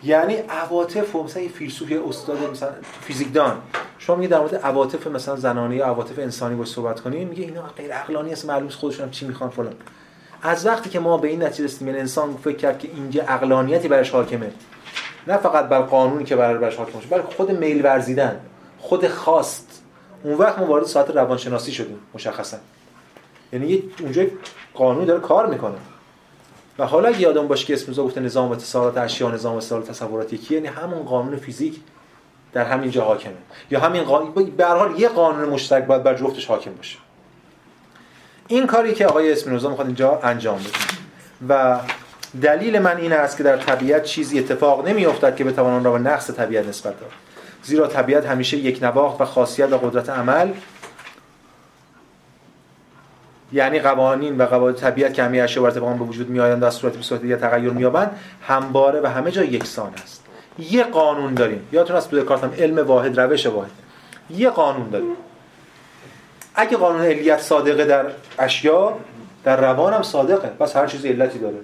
یعنی 0.04 0.34
عواطف 0.34 1.16
و 1.16 1.22
مثلا 1.22 1.42
یه 1.42 1.48
فیلسوف 1.48 1.90
یه 1.90 2.08
استاد 2.08 2.50
مثلا 2.50 2.70
فیزیکدان. 3.00 3.62
شما 3.98 4.16
میگه 4.16 4.28
در 4.28 4.38
مورد 4.38 4.54
عواطف 4.54 5.06
مثلا 5.06 5.36
زنانه 5.36 5.76
یا 5.76 5.86
عواطف 5.86 6.18
انسانی 6.18 6.54
باش 6.54 6.68
صحبت 6.68 7.00
کنیم 7.00 7.28
میگه 7.28 7.44
اینا 7.44 7.62
غیر 7.62 7.92
عقلانی 7.92 8.32
است 8.32 8.44
معلوم 8.44 8.68
خودشون 8.68 9.10
چی 9.10 9.26
می‌خوان 9.26 9.50
فلان. 9.50 9.74
از 10.42 10.66
وقتی 10.66 10.90
که 10.90 11.00
ما 11.00 11.16
به 11.18 11.28
این 11.28 11.42
نتیجه 11.42 11.64
رسیدیم 11.64 11.88
یعنی 11.88 12.00
انسان 12.00 12.36
فکر 12.36 12.56
کرد 12.56 12.78
که 12.78 12.88
اینجا 12.94 13.22
عقلانیتی 13.22 13.88
برش 13.88 14.10
حاکمه. 14.10 14.52
نه 15.26 15.36
فقط 15.36 15.68
بر 15.68 15.80
قانونی 15.80 16.24
که 16.24 16.36
برای 16.36 16.58
برش 16.58 16.76
حاکم 16.76 16.98
بلکه 17.10 17.28
خود 17.36 17.50
میل 17.50 17.84
ورزیدن 17.84 18.40
خود 18.78 19.08
خواست. 19.08 19.82
اون 20.22 20.34
وقت 20.34 20.58
ما 20.58 20.66
وارد 20.66 20.84
ساعت 20.84 21.10
روانشناسی 21.10 21.72
شدیم 21.72 21.98
مشخصا. 22.14 22.56
یعنی 23.52 23.82
اونجا 24.00 24.24
قانون 24.74 25.04
داره 25.04 25.20
کار 25.20 25.46
می‌کنه. 25.46 25.76
و 26.78 26.86
حالا 26.86 27.08
اگه 27.08 27.20
یادم 27.20 27.48
باشه 27.48 27.66
که 27.66 27.74
اسم 27.74 27.92
گفته 27.92 28.20
نظام 28.20 28.52
اتصالات 28.52 28.96
اشیا 28.98 29.30
نظام 29.30 29.56
اتصالات 29.56 29.90
تصورات 29.90 30.32
یکی 30.32 30.54
یعنی 30.54 30.66
همون 30.66 31.02
قانون 31.02 31.36
فیزیک 31.36 31.80
در 32.52 32.64
همین 32.64 32.90
جا 32.90 33.04
حاکمه. 33.04 33.32
یا 33.70 33.80
همین 33.80 34.02
قانون 34.02 34.32
به 34.32 34.64
هر 34.64 34.76
حال 34.76 35.00
یه 35.00 35.08
قانون 35.08 35.48
مشترک 35.48 35.84
باید 35.84 36.02
بر 36.02 36.14
جفتش 36.14 36.46
حاکم 36.46 36.74
باشه. 36.74 36.98
این 38.48 38.66
کاری 38.66 38.94
که 38.94 39.06
آقای 39.06 39.32
اسپینوزا 39.32 39.68
می‌خواد 39.68 39.86
اینجا 39.86 40.20
انجام 40.22 40.58
بده. 40.58 40.68
و 41.48 41.80
دلیل 42.42 42.78
من 42.78 42.96
این 42.96 43.12
است 43.12 43.36
که 43.36 43.42
در 43.42 43.56
طبیعت 43.56 44.04
چیزی 44.04 44.38
اتفاق 44.38 44.88
نمیافتد 44.88 45.36
که 45.36 45.44
بتوان 45.44 45.72
آن 45.72 45.84
را 45.84 45.92
به 45.92 45.98
نقص 45.98 46.30
طبیعت 46.30 46.68
نسبت 46.68 47.00
داد 47.00 47.10
زیرا 47.62 47.86
طبیعت 47.86 48.26
همیشه 48.26 48.56
یک 48.56 48.82
نواخت 48.82 49.20
و 49.20 49.24
خاصیت 49.24 49.72
و 49.72 49.78
قدرت 49.78 50.10
عمل 50.10 50.52
یعنی 53.54 53.78
قوانین 53.78 54.38
و 54.38 54.46
قواعد 54.46 54.76
طبیعت 54.76 55.14
که 55.14 55.22
همه 55.22 55.40
اشیاء 55.40 55.70
بر 55.70 55.80
به 55.80 56.04
وجود 56.04 56.30
میآیند 56.30 56.62
و 56.62 56.66
از 56.66 56.74
صورت 56.74 56.96
به 56.96 57.02
صورت 57.02 57.22
دیگر 57.22 57.36
تغییر 57.36 57.70
مییابند 57.70 58.10
همواره 58.42 59.00
و 59.00 59.06
همه 59.06 59.30
جا 59.30 59.44
یکسان 59.44 59.92
است. 60.02 60.24
یه 60.58 60.84
قانون 60.84 61.34
داریم. 61.34 61.68
یادتون 61.72 61.96
از 61.96 62.08
تو 62.08 62.22
کارتم 62.22 62.50
علم 62.58 62.86
واحد 62.86 63.20
روش 63.20 63.46
واحد. 63.46 63.70
یه 64.30 64.50
قانون 64.50 64.90
داریم. 64.90 65.16
اگه 66.54 66.76
قانون 66.76 67.02
علیت 67.02 67.40
صادقه 67.40 67.84
در 67.84 68.06
اشیا 68.38 68.96
در 69.44 69.60
روان 69.60 69.92
هم 69.92 70.02
صادقه. 70.02 70.48
بس 70.48 70.76
هر 70.76 70.86
چیزی 70.86 71.08
علتی 71.08 71.38
داره. 71.38 71.56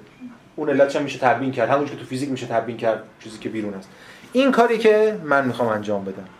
اون 0.57 0.71
علتش 0.71 0.97
هم 0.97 1.03
میشه 1.03 1.19
تبیین 1.19 1.53
کرد. 1.53 1.71
همونش 1.71 1.91
که 1.91 1.97
تو 1.97 2.05
فیزیک 2.05 2.31
میشه 2.31 2.47
تبیین 2.47 2.79
کرد 2.79 3.03
چیزی 3.25 3.39
که 3.39 3.49
بیرون 3.49 3.75
است. 3.75 3.89
این 4.33 4.53
کاری 4.53 4.79
که 4.79 5.19
من 5.25 5.47
می‌خوام 5.47 5.69
انجام 5.69 6.05
بدم. 6.05 6.40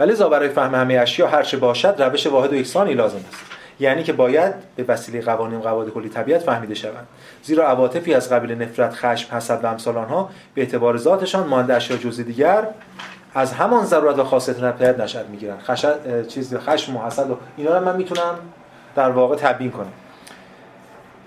ولی 0.00 0.14
برای 0.14 0.48
فهم 0.48 0.74
همه 0.74 0.94
اشیا 0.94 1.28
هر 1.28 1.42
چه 1.42 1.56
باشد 1.56 2.02
روش 2.02 2.26
واحد 2.26 2.52
و 2.52 2.56
یکسانی 2.56 2.94
لازم 2.94 3.20
است. 3.32 3.44
یعنی 3.80 4.02
که 4.02 4.12
باید 4.12 4.54
به 4.76 4.84
وسیله 4.88 5.20
قوانین 5.20 5.60
قواعد 5.60 5.88
کلی 5.88 6.08
طبیعت 6.08 6.42
فهمیده 6.42 6.74
شوند. 6.74 7.06
زیرا 7.42 7.68
عواطفی 7.68 8.14
از 8.14 8.32
قبیل 8.32 8.62
نفرت 8.62 8.94
خشم 8.94 9.36
حسد 9.36 9.64
و 9.64 9.66
امثال 9.66 9.96
آنها 9.96 10.30
به 10.54 10.60
اعتبار 10.60 10.96
ذاتشان 10.96 11.46
مانند 11.46 11.70
اشیا 11.70 11.96
جزئی 11.96 12.24
دیگر 12.24 12.66
از 13.34 13.52
همان 13.52 13.84
ضرورت 13.84 14.18
و 14.18 14.24
خاصیت 14.24 14.60
طبیعت 14.60 15.00
نشأت 15.00 15.26
می‌گیرن 15.26 15.58
خشد 15.58 16.26
چیز 16.26 16.56
خشم 16.56 16.96
و 16.96 17.06
حسد 17.06 17.30
و 17.30 17.36
اینا 17.56 17.78
رو 17.78 17.84
من 17.84 17.96
می‌تونم 17.96 18.34
در 18.96 19.10
واقع 19.10 19.36
تبیین 19.36 19.70
کنم. 19.70 19.92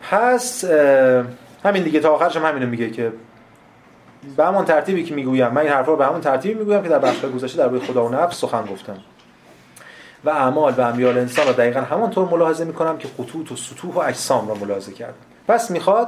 پس 0.10 0.66
همین 1.66 1.84
دیگه 1.84 2.00
تا 2.00 2.10
آخرش 2.10 2.38
هم 2.38 2.46
همینو 2.46 2.68
میگه 2.68 2.90
که 2.90 3.12
به 4.38 4.46
همون 4.46 4.66
ترتیبی 4.66 5.04
که 5.04 5.16
می‌گویم 5.16 5.48
من 5.48 5.62
این 5.62 5.72
حرفا 5.72 5.92
رو 5.92 5.98
به 5.98 6.06
همون 6.06 6.22
ترتیبی 6.22 6.60
می‌گویم 6.60 6.84
که 6.84 6.90
در 6.90 7.00
بخش 7.00 7.26
گذشته 7.26 7.58
در 7.58 7.80
خدا 7.80 8.06
و 8.06 8.10
نفس 8.10 8.38
سخن 8.38 8.66
گفتم. 8.66 8.98
و 10.24 10.30
اعمال 10.30 10.74
و 10.78 10.82
امیال 10.82 11.18
انسان 11.18 11.48
رو 11.48 11.54
دقیقا 11.54 11.82
همانطور 11.82 12.30
ملاحظه 12.30 12.66
می‌کنم 12.66 12.98
که 12.98 13.08
خطوط 13.18 13.52
و 13.52 13.56
سطوح 13.56 13.94
و 13.94 14.00
اجسام 14.00 14.48
رو 14.48 14.56
ملاحظه 14.56 14.92
کردم 14.92 15.14
پس 15.48 15.72
می‌خواد 15.72 16.08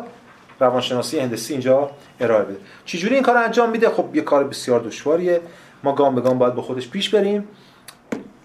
روانشناسی 0.59 1.19
هندسی 1.19 1.53
اینجا 1.53 1.89
ارائه 2.19 2.43
بده. 2.43 2.57
چجوری 2.85 3.15
این 3.15 3.23
کار 3.23 3.37
انجام 3.37 3.69
میده؟ 3.69 3.89
خب 3.89 4.15
یه 4.15 4.21
کار 4.21 4.43
بسیار 4.43 4.79
دشواریه. 4.79 5.41
ما 5.83 5.93
گام 5.93 6.15
به 6.15 6.21
گام 6.21 6.37
باید 6.37 6.55
با 6.55 6.61
خودش 6.61 6.89
پیش 6.89 7.09
بریم. 7.09 7.47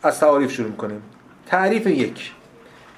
از 0.03 0.21
تعاریف 0.21 0.53
شروع 0.53 0.69
می‌کنیم. 0.69 1.03
تعریف 1.47 1.87
یک. 1.87 2.33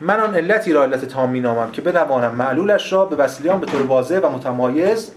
من 0.00 0.20
آن 0.20 0.34
علتی 0.34 0.72
را 0.72 0.82
علت 0.82 1.04
تام 1.04 1.30
مینامم 1.30 1.70
که 1.70 1.82
بتوانم 1.82 2.34
معلولش 2.34 2.92
را 2.92 3.04
به 3.04 3.16
وسیله 3.16 3.56
به 3.56 3.66
طور 3.66 3.82
واضح 3.82 4.18
و 4.18 4.28
متمایز 4.28 5.12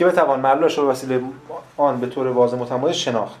که 0.00 0.06
بتوان 0.06 0.40
معلولش 0.40 0.78
رو 0.78 0.90
وسیله 0.90 1.22
آن 1.76 2.00
به 2.00 2.06
طور 2.06 2.26
واضح 2.26 2.56
متمایز 2.56 2.96
شناخت. 2.96 3.38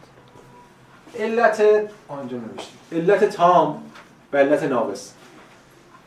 علت 1.18 1.62
آنجا 2.08 2.36
نوشتیم 2.36 2.78
علت 2.92 3.24
تام 3.24 3.82
و 4.32 4.36
علت 4.36 4.62
ناقص. 4.62 5.12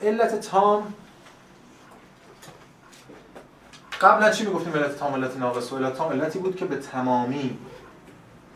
علت 0.02 0.42
تام 0.42 0.94
قبلا 4.02 4.32
چی 4.32 4.46
می‌گفتیم 4.46 4.74
علت 4.74 5.00
تام 5.00 5.14
علت 5.14 5.38
ناقص؟ 5.38 5.74
و 5.74 5.78
علت 5.78 5.96
تام 5.98 6.12
علتی 6.12 6.40
بود 6.40 6.56
که 6.56 6.66
به 6.66 6.76
تمامی 6.76 7.58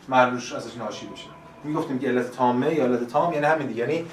معلولش 0.07 0.53
ازش 0.53 0.77
ناشی 0.77 1.07
بشه. 1.07 1.27
می‌گفتیم 1.63 1.99
که 1.99 2.07
علت 2.07 2.31
تامه 2.31 2.73
یا 2.73 2.83
علت 2.83 3.07
تام 3.07 3.33
یعنی 3.33 3.45
همین 3.45 3.67
دیگه. 3.67 3.79
یعنی 3.79 4.05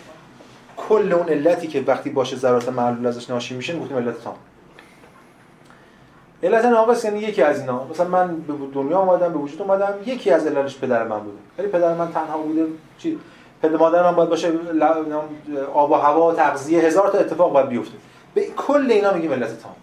کل 0.76 1.12
اون 1.12 1.28
علتی 1.28 1.66
که 1.66 1.84
وقتی 1.86 2.10
باشه 2.10 2.36
ذرات 2.36 2.68
معلول 2.68 3.06
ازش 3.06 3.30
ناشی 3.30 3.54
میشه 3.54 3.72
می‌گفتیم 3.72 3.96
علت 3.96 4.24
تام. 4.24 4.36
علت 6.44 6.64
ناقص 6.64 7.04
یعنی 7.04 7.18
یکی 7.18 7.42
از 7.42 7.60
اینا. 7.60 7.84
مثلا 7.84 8.08
من 8.08 8.36
به 8.36 8.52
دنیا 8.74 8.98
آمدم 8.98 9.32
به 9.32 9.38
وجود 9.38 9.62
اومدم 9.62 9.94
یکی 10.06 10.30
از 10.30 10.46
علتش 10.46 10.78
پدر 10.78 11.04
من 11.08 11.18
بوده. 11.18 11.36
ولی 11.58 11.68
پدر 11.68 11.94
من 11.94 12.12
تنها 12.12 12.38
بوده 12.38 12.66
چی؟ 12.98 13.18
پدر 13.62 13.76
مادر 13.76 14.02
من 14.02 14.16
باید 14.16 14.28
باشه 14.28 14.52
آب 15.74 15.90
و 15.90 15.94
هوا 15.94 16.34
تغذیه 16.34 16.80
هزار 16.80 17.10
تا 17.10 17.18
اتفاق 17.18 17.52
باید 17.52 17.68
بیفته. 17.68 17.94
به 18.34 18.46
کل 18.56 18.90
اینا 18.90 19.12
میگیم 19.12 19.32
علت 19.32 19.62
تام. 19.62 19.74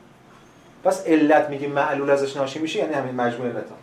پس 0.84 1.08
علت 1.08 1.50
میگیم 1.50 1.72
معلول 1.72 2.10
ازش 2.10 2.38
ناشی 2.38 2.60
میشه 2.60 2.80
یعنی 2.80 2.94
همین 2.94 3.16
مجموع 3.16 3.48
علت 3.48 3.68
تام. 3.68 3.78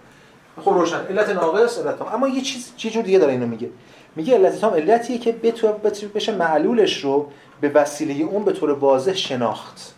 خب 0.64 0.70
روشن 0.70 1.06
علت 1.10 1.28
ناقص 1.28 1.78
علت 1.78 1.98
تام. 1.98 2.08
اما 2.14 2.28
یه 2.28 2.40
چیز 2.40 2.72
چه 2.76 2.90
جور 2.90 3.02
دیگه 3.02 3.18
داره 3.18 3.32
اینو 3.32 3.46
میگه؟ 3.46 3.70
میگه 4.16 4.34
علت 4.34 4.60
تام 4.60 4.74
علتیه 4.74 5.18
که 5.18 5.32
بتونه 5.32 5.74
بشه 6.14 6.36
معلولش 6.36 7.04
رو 7.04 7.30
به 7.60 7.68
وسیله 7.68 8.24
اون 8.24 8.44
به 8.44 8.52
طور 8.52 8.70
واضح 8.70 9.14
شناخت. 9.14 9.94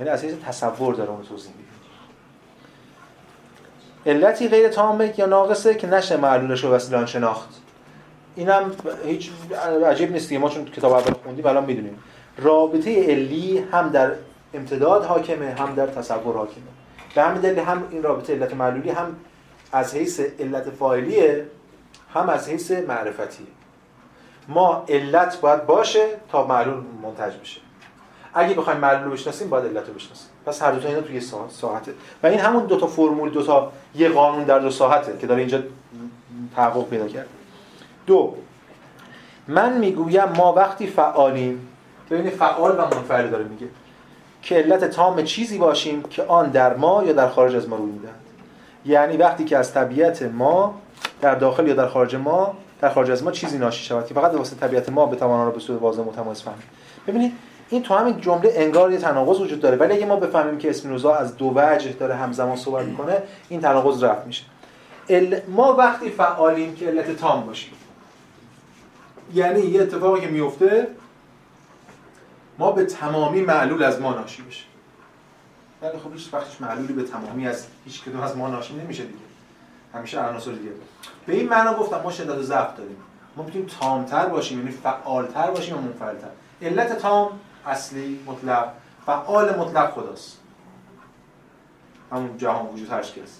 یعنی 0.00 0.10
از 0.10 0.24
تصور 0.46 0.94
داره 0.94 1.10
اون 1.10 1.22
توضیح 1.22 1.52
علتی 4.08 4.48
غیر 4.48 4.68
تامه 4.68 5.14
یا 5.18 5.26
ناقصه 5.26 5.74
که 5.74 5.86
نشه 5.86 6.16
معلولش 6.16 6.64
رو 6.64 6.70
وسیله 6.70 6.98
آن 6.98 7.06
شناخت. 7.06 7.48
اینم 8.36 8.72
هیچ 9.04 9.30
عجیب 9.86 10.12
نیست 10.12 10.28
دیگه. 10.28 10.40
ما 10.40 10.48
چون 10.48 10.64
کتاب 10.64 10.92
اول 10.92 11.12
خوندیم 11.12 11.46
الان 11.46 11.64
می‌دونیم. 11.64 11.98
رابطه 12.38 13.04
علی 13.04 13.64
هم 13.72 13.88
در 13.88 14.12
امتداد 14.54 15.04
حاکمه 15.04 15.50
هم 15.50 15.74
در 15.74 15.86
تصور 15.86 16.36
حاکمه. 16.36 16.64
به 17.14 17.22
همین 17.22 17.40
دلیل 17.40 17.58
هم 17.58 17.84
این 17.90 18.02
رابطه 18.02 18.32
علت 18.32 18.54
معلولی 18.54 18.90
هم 18.90 19.16
از 19.72 19.94
حیث 19.94 20.20
علت 20.20 20.70
فاعلیه 20.70 21.46
هم 22.14 22.28
از 22.28 22.48
حیث 22.48 22.70
معرفتیه 22.70 23.46
ما 24.48 24.84
علت 24.88 25.40
باید 25.40 25.66
باشه 25.66 26.04
تا 26.32 26.46
معلول 26.46 26.84
منتج 27.02 27.36
بشه. 27.40 27.60
اگه 28.34 28.54
بخوایم 28.54 28.80
معلول 28.80 29.04
رو 29.04 29.10
بشناسیم 29.10 29.48
باید 29.48 29.64
علت 29.64 29.88
رو 29.88 29.94
بشناسیم. 29.94 30.28
پس 30.48 30.62
هر 30.62 30.72
دو 30.72 30.80
تا 30.80 30.88
اینا 30.88 31.00
توی 31.00 31.20
ساعت 31.20 31.50
ساعته. 31.50 31.92
و 32.22 32.26
این 32.26 32.40
همون 32.40 32.66
دو 32.66 32.80
تا 32.80 32.86
فرمول 32.86 33.30
دو 33.30 33.42
تا 33.42 33.72
یه 33.94 34.08
قانون 34.08 34.44
در 34.44 34.58
دو 34.58 34.70
ساعته 34.70 35.18
که 35.18 35.26
داره 35.26 35.40
اینجا 35.40 35.62
تحقق 36.56 36.88
پیدا 36.88 37.08
کرد 37.08 37.26
دو 38.06 38.34
من 39.48 39.78
می‌گویم 39.78 40.24
ما 40.24 40.52
وقتی 40.52 40.86
فعالیم 40.86 41.68
ببینید 42.10 42.32
فعال 42.32 42.70
و 42.70 42.82
منفعل 42.82 43.28
داره 43.28 43.44
میگه 43.44 43.66
که 44.42 44.54
علت 44.54 44.84
تام 44.84 45.22
چیزی 45.22 45.58
باشیم 45.58 46.02
که 46.02 46.22
آن 46.22 46.50
در 46.50 46.76
ما 46.76 47.04
یا 47.04 47.12
در 47.12 47.28
خارج 47.28 47.56
از 47.56 47.68
ما 47.68 47.76
روی 47.76 47.90
می‌دهد. 47.90 48.14
یعنی 48.84 49.16
وقتی 49.16 49.44
که 49.44 49.56
از 49.58 49.74
طبیعت 49.74 50.22
ما 50.22 50.74
در 51.20 51.34
داخل 51.34 51.68
یا 51.68 51.74
در 51.74 51.88
خارج 51.88 52.16
ما 52.16 52.54
در 52.80 52.88
خارج 52.88 53.10
از 53.10 53.22
ما 53.22 53.30
چیزی 53.30 53.58
ناشی 53.58 53.84
شود 53.84 54.06
که 54.06 54.14
فقط 54.14 54.34
واسه 54.34 54.56
طبیعت 54.56 54.88
ما 54.88 55.06
بتوان 55.06 55.40
آن 55.40 55.46
را 55.46 55.52
به 55.52 55.60
صورت 55.60 55.82
واضح 55.82 56.02
متمایز 56.02 56.42
فهمید 56.42 56.64
ببینید 57.06 57.32
این 57.70 57.82
تو 57.82 57.94
همین 57.94 58.20
جمله 58.20 58.52
انگار 58.54 58.92
یه 58.92 58.98
تناقض 58.98 59.40
وجود 59.40 59.60
داره. 59.60 59.76
ولی 59.76 59.92
اگه 59.92 60.06
ما 60.06 60.16
بفهمیم 60.16 60.58
که 60.58 60.70
اسپینوزا 60.70 61.14
از 61.14 61.36
دو 61.36 61.52
وجه 61.56 61.92
داره 61.92 62.14
همزمان 62.14 62.56
صحبت 62.56 62.86
می‌کنه 62.86 63.22
این 63.48 63.60
تناقض 63.60 64.04
رفت 64.04 64.26
میشه. 64.26 64.44
ال... 65.08 65.40
ما 65.48 65.74
وقتی 65.74 66.10
فعالیم 66.10 66.74
که 66.74 66.86
علت 66.86 67.16
تام 67.16 67.46
باشیم 67.46 67.72
یعنی 69.34 69.60
یه 69.60 69.82
اتفاقی 69.82 70.20
که 70.20 70.26
میفته 70.26 70.86
ما 72.58 72.72
به 72.72 72.84
تمامی 72.84 73.40
معلول 73.40 73.82
از 73.82 74.00
ما 74.00 74.14
ناشی 74.14 74.42
بشه 74.42 74.64
ولی 75.82 75.98
خب 75.98 76.12
هیچ 76.12 76.34
وقتش 76.34 76.60
معلولی 76.60 76.92
به 76.92 77.02
تمامی 77.02 77.48
از 77.48 77.66
هیچ 77.84 78.02
کدوم 78.02 78.20
از 78.20 78.36
ما 78.36 78.48
ناشی 78.48 78.74
نمیشه 78.74 79.02
دیگه. 79.02 79.18
همیشه 79.94 80.20
عناصر 80.20 80.50
دیگه. 80.50 80.70
به 81.26 81.34
این 81.34 81.48
معنا 81.48 81.74
گفتم 81.74 82.00
ما 82.04 82.10
شدت 82.10 82.34
و 82.34 82.42
ضعف 82.42 82.76
داریم. 82.76 82.96
ما 83.36 83.42
می‌تونیم 83.42 83.68
تامتر 83.80 84.26
باشیم 84.26 84.58
یعنی 84.58 84.70
فعالتر 84.70 85.50
باشیم 85.50 85.74
یا 85.74 85.80
منفعلتر. 85.80 86.28
علت 86.62 86.98
تام 86.98 87.40
اصلی 87.68 88.20
مطلق 88.26 88.68
فعال 89.06 89.58
مطلق 89.58 89.90
خداست. 89.90 90.38
همون 92.12 92.38
جهان 92.38 92.66
وجود 92.66 92.90
هرچ 92.90 93.12
کس 93.12 93.38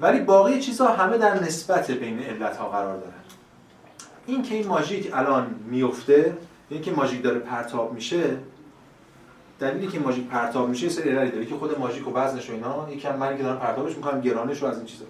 ولی 0.00 0.20
باقی 0.20 0.60
چیزها 0.60 0.88
همه 0.88 1.18
در 1.18 1.34
نسبت 1.34 1.90
بین 1.90 2.22
علت 2.22 2.56
ها 2.56 2.68
قرار 2.68 2.96
دارن. 2.96 3.12
این 4.26 4.42
که 4.42 4.54
این 4.54 4.66
ماژیک 4.66 5.10
الان 5.14 5.54
میفته 5.66 6.36
این 6.68 6.82
که 6.82 6.90
ماژیک 6.90 7.22
داره 7.22 7.38
پرتاب 7.38 7.92
میشه 7.92 8.36
دلیلی 9.60 9.86
که 9.86 9.98
ماژیک 10.00 10.28
پرتاب 10.28 10.68
میشه 10.68 10.84
یه 10.84 10.92
سری 10.92 11.10
علتی 11.10 11.30
داره. 11.30 11.46
که 11.46 11.54
خود 11.54 11.78
ماژیک 11.78 12.08
و 12.08 12.12
وزنش 12.14 12.50
و 12.50 12.52
اینا. 12.52 12.88
یکم 12.90 13.16
من 13.16 13.36
که 13.36 13.42
دارم 13.42 13.58
پرتابش 13.58 13.96
می‌کنم 13.96 14.20
گرانش 14.20 14.62
رو 14.62 14.68
از 14.68 14.76
این 14.76 14.86
چیزا. 14.86 15.04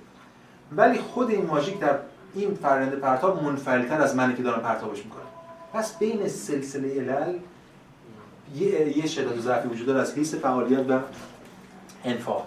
ولی 0.77 0.99
خود 0.99 1.31
این 1.31 1.47
ماژیک 1.47 1.79
در 1.79 1.99
این 2.35 2.55
فرنده 2.55 2.97
پرتاب 2.97 3.43
منفعلتر 3.43 4.01
از 4.01 4.17
منی 4.17 4.35
که 4.35 4.43
دارم 4.43 4.63
پرتابش 4.63 5.05
می‌کنم. 5.05 5.23
پس 5.73 5.99
بین 5.99 6.29
سلسله 6.29 7.01
علل 7.01 7.39
یه 8.57 8.99
یه 8.99 9.07
شدت 9.07 9.39
و 9.39 9.41
ضعفی 9.41 9.69
وجود 9.69 9.87
داره 9.87 10.01
از 10.01 10.15
حیث 10.15 10.35
فعالیت 10.35 10.91
و 10.91 10.99
انفعال 12.05 12.43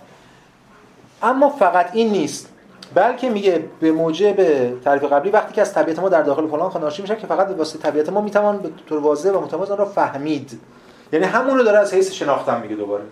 اما 1.24 1.50
فقط 1.50 1.90
این 1.94 2.12
نیست 2.12 2.50
بلکه 2.94 3.30
میگه 3.30 3.64
به 3.80 3.92
موجب 3.92 4.36
تعریف 4.80 5.04
قبلی 5.04 5.32
وقتی 5.32 5.54
که 5.54 5.62
از 5.62 5.74
طبیعت 5.74 6.00
ما 6.00 6.10
در 6.10 6.22
داخل 6.22 6.48
فلان 6.48 6.70
خاناشی 6.70 7.02
میشه 7.02 7.16
که 7.16 7.28
فقط 7.28 7.58
واسه 7.58 7.80
طبیعت 7.80 8.10
ما 8.10 8.22
می‌توان 8.22 8.58
به 8.58 8.70
طور 8.88 9.00
واضح 9.00 9.32
و 9.32 9.42
متمایز 9.42 9.72
آن 9.72 9.78
را 9.78 9.86
فهمید. 9.86 10.60
یعنی 11.14 11.26
همون 11.26 11.58
رو 11.58 11.64
داره 11.64 11.78
از 11.78 11.94
حیث 11.94 12.12
شناختم 12.12 12.62
میگه 12.62 12.76
دوباره. 12.76 13.04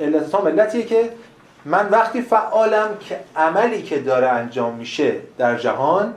علت 0.00 0.30
تام 0.30 0.48
علتیه 0.48 0.82
که 0.82 1.10
من 1.64 1.88
وقتی 1.88 2.22
فعالم 2.22 2.88
که 3.00 3.20
عملی 3.36 3.82
که 3.82 3.98
داره 3.98 4.28
انجام 4.28 4.74
میشه 4.74 5.14
در 5.38 5.58
جهان 5.58 6.14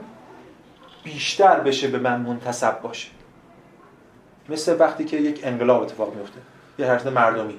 بیشتر 1.04 1.60
بشه 1.60 1.88
به 1.88 1.98
من 1.98 2.20
منتسب 2.20 2.82
باشه. 2.82 3.08
مثل 4.50 4.76
وقتی 4.78 5.04
که 5.04 5.16
یک 5.16 5.40
انقلاب 5.44 5.82
اتفاق 5.82 6.14
میفته 6.14 6.38
یه 6.78 6.86
حرکت 6.86 7.06
مردمی 7.06 7.54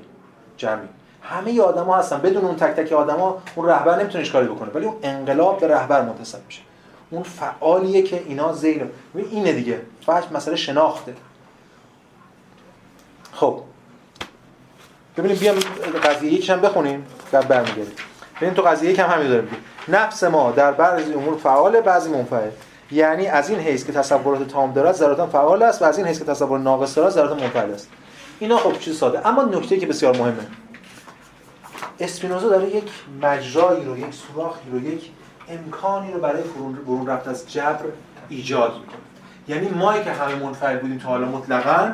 جمعی. 0.58 0.88
همه 1.22 1.62
آدما 1.62 1.96
هستن. 1.96 2.18
بدون 2.18 2.46
اون 2.46 2.56
تک 2.56 2.76
تک 2.76 2.92
آدما 2.94 3.42
اون 3.56 3.68
رهبر 3.68 4.02
نمی‌تونه 4.02 4.30
کاری 4.30 4.48
بکنه. 4.48 4.72
ولی 4.72 4.86
اون 4.86 4.96
انقلاب 5.04 5.60
به 5.60 5.68
رهبر 5.68 6.02
منتسب 6.02 6.39
میشه. 6.48 6.62
اون 7.10 7.24
فعالیه 7.24 8.02
که 8.02 8.24
اینا 8.28 8.54
زین 8.54 8.89
اینه 9.16 9.54
دیگه. 9.54 9.82
فقط 10.06 10.32
مسئله 10.32 10.56
شناخته. 10.56 11.14
خب. 13.34 13.62
ببینیم 15.18 15.38
بیام 15.38 15.56
قضیه 16.04 16.54
هم 16.54 16.62
بخونیم 16.62 17.06
بعد 17.32 17.48
برمیگردیم. 17.48 17.96
ببین 18.42 18.54
تو 18.54 18.62
قضیه 18.62 18.92
یکم 18.92 19.10
همین 19.10 19.28
داره 19.28 19.48
نفس 19.88 20.24
ما 20.24 20.52
در 20.52 20.72
بعضی 20.72 21.14
امور 21.14 21.38
فعال 21.38 21.82
بعضی 21.82 22.10
منفعل. 22.10 22.50
یعنی 22.92 23.28
از 23.28 23.50
این 23.50 23.60
حیث 23.60 23.86
که 23.86 23.92
تصورات 23.92 24.48
تام 24.48 24.74
دارد 24.74 24.96
ذرات 24.96 25.30
فعال 25.30 25.64
است 25.64 25.82
و 25.82 25.86
از 25.86 25.98
این 25.98 26.08
حیث 26.08 26.20
که 26.20 26.26
تصور 26.26 26.60
ناقص 26.60 26.98
دارد 26.98 27.10
ذرات 27.10 27.42
منفعل 27.42 27.72
است. 27.74 27.89
اینا 28.39 28.58
خب 28.58 28.80
چیز 28.80 28.98
ساده. 28.98 29.28
اما 29.28 29.44
نکته 29.44 29.78
که 29.78 29.88
بسیار 29.88 30.18
مهمه. 30.18 30.48
اسپینوزا 32.00 32.50
داره 32.50 32.76
یک 32.76 32.92
مجرایی 33.22 33.86
رو 33.86 33.98
یک 33.98 34.14
سوراخی 34.14 34.70
رو 34.72 34.80
یک 34.80 35.12
امکانی 35.50 36.12
رو 36.12 36.20
برای 36.20 36.44
برون 36.86 37.08
رفت 37.08 37.28
از 37.28 37.52
جبر 37.52 37.86
ایجاد 38.30 38.74
می‌کنه. 38.80 38.96
یعنی 39.48 39.70
مایی 39.70 40.04
که 40.04 40.12
همه 40.12 40.36
منفعل 40.36 40.78
بودیم 40.78 40.98
تا 40.98 41.10
حالا 41.10 41.28
مطلقا 41.28 41.92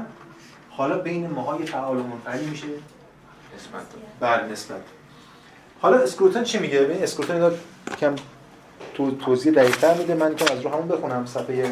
حالا 0.70 0.98
بین 0.98 1.30
ماهای 1.30 1.66
فعال 1.66 1.98
و 1.98 2.04
منفعلی 2.04 2.46
میشه. 2.46 2.68
نسبت. 3.56 3.82
بله 4.20 4.52
نسبت. 4.52 4.82
حالا 5.82 5.98
اسکروتن 5.98 6.44
چی 6.44 6.60
میگه؟ 6.60 6.80
ببین 6.80 7.04
اسکروتن 7.04 7.34
اینا 7.34 7.52
کم 8.00 8.16
تو 8.98 9.12
توضیح 9.12 9.54
دقیق‌تر 9.54 9.94
میده 9.94 10.16
من 10.16 10.36
که 10.36 10.54
از 10.54 10.62
رو 10.62 10.70
همون 10.70 10.88
بخونم. 10.88 11.26
صفحه 11.26 11.66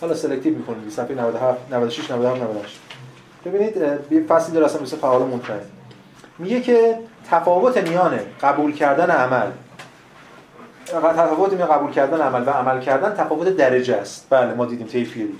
حالا 0.00 0.14
selective 0.14 0.54
می‌کنیم. 0.56 0.90
صفحه 0.90 1.14
97 1.14 1.72
96 1.72 2.10
97 2.10 2.42
98 2.42 2.80
ببینید 3.44 3.76
یه 4.10 4.22
فصلی 4.28 4.54
داره 4.54 4.66
اصلا 4.66 4.82
مثل 4.82 4.96
فعال 4.96 5.22
و 5.22 5.26
منفعل 5.26 5.58
میگه 6.38 6.60
که 6.60 6.98
تفاوت 7.30 7.88
میان 7.88 8.20
قبول 8.42 8.72
کردن 8.72 9.10
عمل. 9.10 9.50
تفاوت 10.86 11.52
میان 11.52 11.68
قبول 11.68 11.90
کردن 11.90 12.20
عمل 12.20 12.42
و 12.46 12.50
عمل 12.50 12.80
کردن 12.80 13.14
تفاوت 13.14 13.48
درجه 13.48 13.96
است. 13.96 14.26
بله 14.30 14.54
ما 14.54 14.66
دیدیم 14.66 14.86
تیفیری 14.86 15.38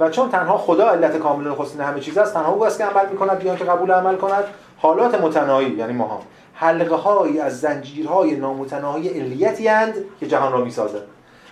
و 0.00 0.10
چون 0.10 0.30
تنها 0.30 0.58
خدا 0.58 0.88
علت 0.88 1.18
کامل 1.18 1.50
نخستین 1.50 1.80
همه 1.80 2.00
چیز 2.00 2.18
است 2.18 2.34
تنها 2.34 2.52
او 2.52 2.66
است 2.66 2.78
که 2.78 2.84
عمل 2.84 3.08
می‌کند 3.10 3.38
بیان 3.38 3.56
که 3.56 3.64
قبول 3.64 3.90
عمل 3.90 4.16
کند. 4.16 4.44
حالات 4.78 5.20
متناهی 5.20 5.70
یعنی 5.70 5.92
ماها. 5.92 6.22
حلقه 6.60 6.94
هایی 6.94 7.40
از 7.40 7.60
زنجیرهای 7.60 8.36
نامتناهی 8.36 9.08
علیتی 9.08 9.68
اند 9.68 9.94
که 10.20 10.26
جهان 10.26 10.52
را 10.52 10.64
می‌سازد. 10.64 11.02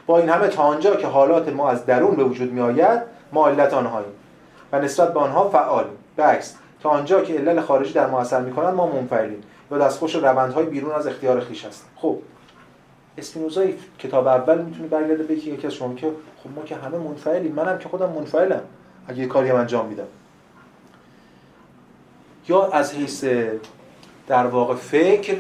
با 0.07 0.19
این 0.19 0.29
همه 0.29 0.49
تا 0.49 0.63
آنجا 0.63 0.97
که 0.97 1.07
حالات 1.07 1.49
ما 1.49 1.71
از 1.71 1.87
درون 1.87 2.17
به 2.17 2.25
وجود 2.25 2.53
میآید 2.53 3.03
ما 3.33 3.49
علت 3.49 3.75
آنهاییم 3.75 4.13
و 4.73 4.81
نسبت 4.81 5.15
به 5.15 5.21
آنها 5.21 5.49
فعالیم. 5.49 5.97
به 6.17 6.23
عکس 6.23 6.55
تا 6.83 6.91
آنجا 6.91 7.21
که 7.21 7.35
علل 7.35 7.61
خارجی 7.61 7.93
در 7.93 8.07
ما 8.07 8.21
اثر 8.21 8.41
می‌کنند 8.41 8.75
ما 8.75 8.87
منفعلیم 8.87 9.43
و 9.71 9.79
دستخوش 9.79 10.15
روندهای 10.15 10.67
بیرون 10.67 10.93
از 10.93 11.07
اختیار 11.07 11.41
خیش 11.41 11.65
هستن 11.65 11.87
خب 11.97 12.19
اسپینوزا 13.19 13.65
کتاب 13.99 14.27
اول 14.27 14.59
می‌تونه 14.59 14.89
برگرده 14.89 15.23
به 15.23 15.35
یکی 15.35 15.67
از 15.67 15.73
شما 15.73 15.95
که 15.95 16.07
خب 16.45 16.51
ما 16.57 16.63
که 16.63 16.77
همه 16.77 16.99
منفعلیم 16.99 17.53
منم 17.53 17.79
که 17.79 17.89
خودم 17.89 18.11
منفعلم 18.11 18.61
اگه 19.09 19.19
یه 19.19 19.27
کاری 19.27 19.49
هم 19.49 19.57
انجام 19.57 19.87
میدم. 19.87 20.07
یا 22.49 22.67
از 22.67 22.95
حیث 22.95 23.25
در 24.27 24.47
واقع 24.47 24.74
فکر 24.74 25.37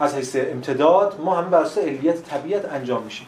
از 0.00 0.14
حیث 0.14 0.36
امتداد 0.36 1.20
ما 1.20 1.36
همه 1.36 1.48
بر 1.48 1.60
اساس 1.60 1.78
علیت 1.84 2.22
طبیعت 2.22 2.72
انجام 2.72 3.02
میشیم. 3.02 3.26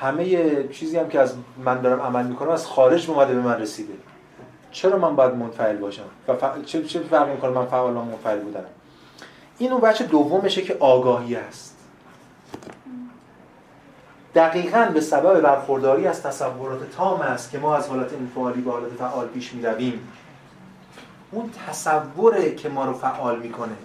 همه 0.00 0.68
چیزی 0.68 0.98
هم 0.98 1.08
که 1.08 1.20
از 1.20 1.34
من 1.64 1.80
دارم 1.80 2.00
عمل 2.00 2.26
می‌کنم 2.26 2.50
از 2.50 2.66
خارج 2.66 3.10
اومده 3.10 3.34
به 3.34 3.40
من 3.40 3.60
رسیده. 3.60 3.94
چرا 4.70 4.98
من 4.98 5.16
باید 5.16 5.34
منفعل 5.34 5.76
باشم؟ 5.76 6.02
و 6.28 6.34
ف... 6.34 6.64
چه 6.64 6.84
چه 6.84 7.00
فرقی 7.00 7.30
می‌کنه 7.30 7.50
من 7.50 7.66
فعال 7.66 7.96
و 7.96 8.02
منفعل 8.02 8.38
بودم 8.38 8.64
این 9.58 9.72
اون 9.72 9.80
بچه 9.80 10.04
دومشه 10.04 10.62
که 10.62 10.76
آگاهی 10.80 11.36
است 11.36 11.76
دقیقا 14.34 14.90
به 14.94 15.00
سبب 15.00 15.40
برخورداری 15.40 16.06
از 16.06 16.22
تصورات 16.22 16.90
تام 16.90 17.20
است 17.20 17.50
که 17.50 17.58
ما 17.58 17.76
از 17.76 17.88
حالت 17.88 18.12
انفعالی 18.12 18.60
به 18.60 18.70
حالت 18.70 18.92
فعال 18.98 19.26
پیش 19.26 19.54
می‌رویم. 19.54 20.08
اون 21.30 21.50
تصوره 21.68 22.54
که 22.54 22.68
ما 22.68 22.84
رو 22.84 22.92
فعال 22.92 23.38
می‌کنه. 23.38 23.76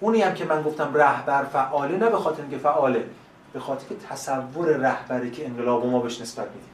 اونی 0.00 0.22
هم 0.22 0.34
که 0.34 0.44
من 0.44 0.62
گفتم 0.62 0.94
رهبر 0.94 1.44
فعاله 1.44 1.96
نه 1.96 2.10
به 2.10 2.16
خاطر 2.16 2.42
اینکه 2.42 2.58
فعاله 2.58 3.04
به 3.52 3.60
خاطر 3.60 3.88
که 3.88 3.94
تصور 4.10 4.68
رهبری 4.68 5.30
که 5.30 5.46
انقلاب 5.46 5.86
ما 5.86 6.00
بهش 6.00 6.20
نسبت 6.20 6.46
میدیم 6.46 6.70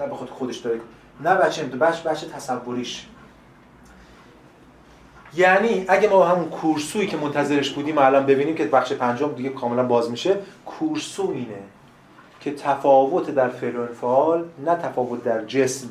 نه 0.00 0.06
به 0.06 0.14
خاطر 0.14 0.32
خودش 0.32 0.56
داره. 0.56 0.80
نه 1.20 1.34
بچه 1.34 1.64
بچه 1.64 2.08
بچه 2.08 2.28
تصوریش. 2.28 3.06
یعنی 5.34 5.84
اگه 5.88 6.08
ما 6.08 6.26
همون 6.26 6.48
کورسویی 6.48 7.06
که 7.06 7.16
منتظرش 7.16 7.70
بودیم 7.70 7.98
الان 7.98 8.26
ببینیم 8.26 8.54
که 8.54 8.64
بخش 8.64 8.92
پنجم 8.92 9.32
دیگه 9.32 9.48
کاملا 9.48 9.82
باز 9.82 10.10
میشه 10.10 10.38
کورسو 10.66 11.30
اینه 11.30 11.62
که 12.40 12.54
تفاوت 12.54 13.30
در 13.30 13.48
فعل 13.48 13.76
و 13.76 13.80
انفعال 13.80 14.44
نه 14.64 14.74
تفاوت 14.74 15.24
در 15.24 15.44
جسم 15.44 15.88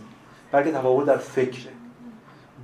بلکه 0.52 0.72
تفاوت 0.72 1.06
در 1.06 1.18
فکره. 1.18 1.72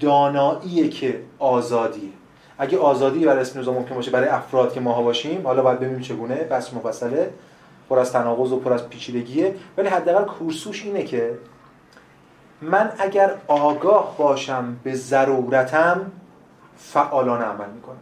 داناییه 0.02 0.90
که 0.90 1.22
آزادیه. 1.40 2.10
اگه 2.58 2.78
آزادی 2.78 3.26
برای 3.26 3.42
اسپینوزا 3.42 3.74
ممکن 3.74 3.96
باشه 3.96 4.12
برای 4.12 4.28
افراد 4.28 4.74
که 4.74 4.80
ماها 4.80 5.02
باشیم 5.04 5.48
حالا 5.48 5.62
باید 5.62 5.80
ببینیم 5.80 6.02
چگونه. 6.02 6.36
بس 6.36 6.74
مفصله. 6.74 7.34
پر 7.90 8.00
از 8.00 8.12
تناقض 8.12 8.52
و 8.52 8.60
پر 8.60 8.74
از 8.74 8.90
پیچیدگیه. 8.90 9.56
ولی 9.78 9.88
حداقل 9.88 10.24
کورسوش 10.24 10.86
اینه 10.86 11.04
که 11.04 11.38
من 12.62 12.92
اگر 13.00 13.34
آگاه 13.48 14.18
باشم 14.18 14.76
به 14.84 14.96
ضرورتم 14.96 16.12
فعالانه 16.78 17.44
عمل 17.44 17.70
می‌کنم. 17.76 17.96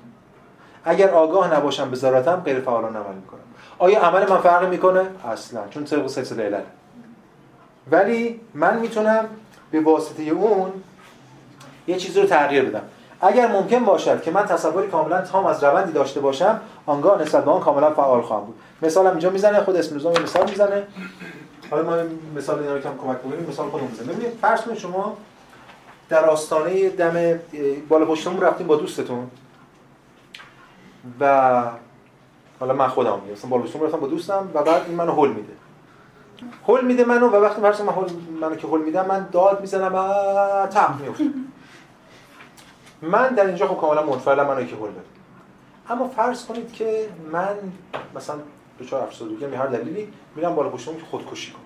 اگر 0.86 1.10
آگاه 1.10 1.56
نباشم 1.56 1.90
به 1.90 1.96
ضرورتم 1.96 2.36
غیر 2.36 2.60
فعالانه 2.60 3.00
عمل 3.00 3.16
می‌کنم. 3.16 3.40
آیا 3.78 4.02
عمل 4.02 4.30
من 4.30 4.38
فرقی 4.38 4.68
می‌کنه؟ 4.68 5.02
اصلا 5.26 5.62
چون 5.70 5.84
طبق 5.84 6.08
سلسله 6.08 6.44
علل 6.44 6.62
ولی 7.92 8.42
من 8.54 8.80
می‌تونم 8.80 9.26
به 9.72 9.82
واسطه 9.82 10.24
اون 10.24 10.72
یه 11.90 11.98
چیزی 11.98 12.22
رو 12.22 12.28
تغییر 12.28 12.64
بدم. 12.66 12.82
اگر 13.22 13.52
ممکن 13.52 13.86
باشد 13.86 14.22
که 14.22 14.32
من 14.32 14.46
تصوری 14.46 14.88
کاملا 14.88 15.22
تام 15.22 15.46
از 15.46 15.64
روندی 15.64 15.92
داشته 15.92 16.20
باشم 16.20 16.62
آنگاه 16.86 17.22
نسبت 17.22 17.46
به 17.46 17.52
آن 17.52 17.62
کاملا 17.62 17.94
فعال 17.94 18.22
خواهم 18.22 18.46
بود. 18.46 18.56
مثال 18.82 19.08
اینجا 19.08 19.30
می‌زنه 19.30 19.60
خود 19.60 19.76
اسم 19.76 19.96
مثال 19.96 20.50
می‌زنه. 20.50 20.84
حالا 21.72 21.84
ما 21.84 21.96
مثال 22.36 22.60
اینا 22.60 22.74
رو 22.74 22.82
کم 22.82 22.90
کمک 23.04 23.18
بکنیم 23.18 23.50
مثال 23.50 23.70
خودمون 23.70 23.92
می‌زنه. 23.92 24.14
ببینید 24.14 24.38
فرض 24.42 24.62
کنید 24.62 24.78
شما 24.78 25.18
در 26.10 26.26
آستانه 26.26 26.90
دم 26.90 27.40
بالا 27.90 28.06
پشتمون 28.06 28.42
رفتیم 28.42 28.68
با 28.68 28.76
دوستتون. 28.76 29.28
و 31.20 31.64
حالا 32.60 32.74
من 32.74 32.88
خودم 32.88 33.20
میگم 33.22 33.32
مثلا 33.32 33.50
بالا 33.50 33.64
پشتمون 33.64 33.86
رفتم 33.86 34.00
با 34.00 34.08
دوستم 34.08 34.50
و 34.54 34.64
بعد 34.64 34.82
این 34.88 34.96
منو 34.96 35.12
هول 35.12 35.30
میده. 35.30 35.54
هول 36.68 36.86
میده 36.86 37.06
منو 37.06 37.28
و 37.30 37.36
وقتی 37.36 37.62
فرض 37.62 37.82
من 37.82 37.94
هول 37.94 38.10
منو 38.42 38.56
که 38.56 38.68
هول 38.68 38.82
میدم 38.82 39.06
من 39.06 39.28
داد 39.32 39.62
می‌زنم 39.62 39.96
و 39.96 40.68
تپ 40.68 41.02
میفته 41.02 41.24
من 43.02 43.28
در 43.28 43.46
اینجا 43.46 43.68
خب 43.68 43.78
کاملا 43.78 44.04
منفعلم 44.04 44.48
منو 44.48 44.64
که 44.64 44.76
هول 44.76 44.92
بده. 44.92 45.02
اما 45.90 46.08
فرض 46.08 46.46
کنید 46.46 46.74
که 46.74 47.10
من 47.32 47.56
مثلا 48.16 48.36
دچار 48.80 49.04
افسردگی 49.04 49.46
می 49.46 49.56
هر 49.56 49.68
دلیلی 49.68 50.14
میرم 50.36 50.56
بالا 50.56 50.70
پشتم 50.70 50.96
که 50.96 51.06
خودکشی 51.12 51.52
کنم. 51.52 51.62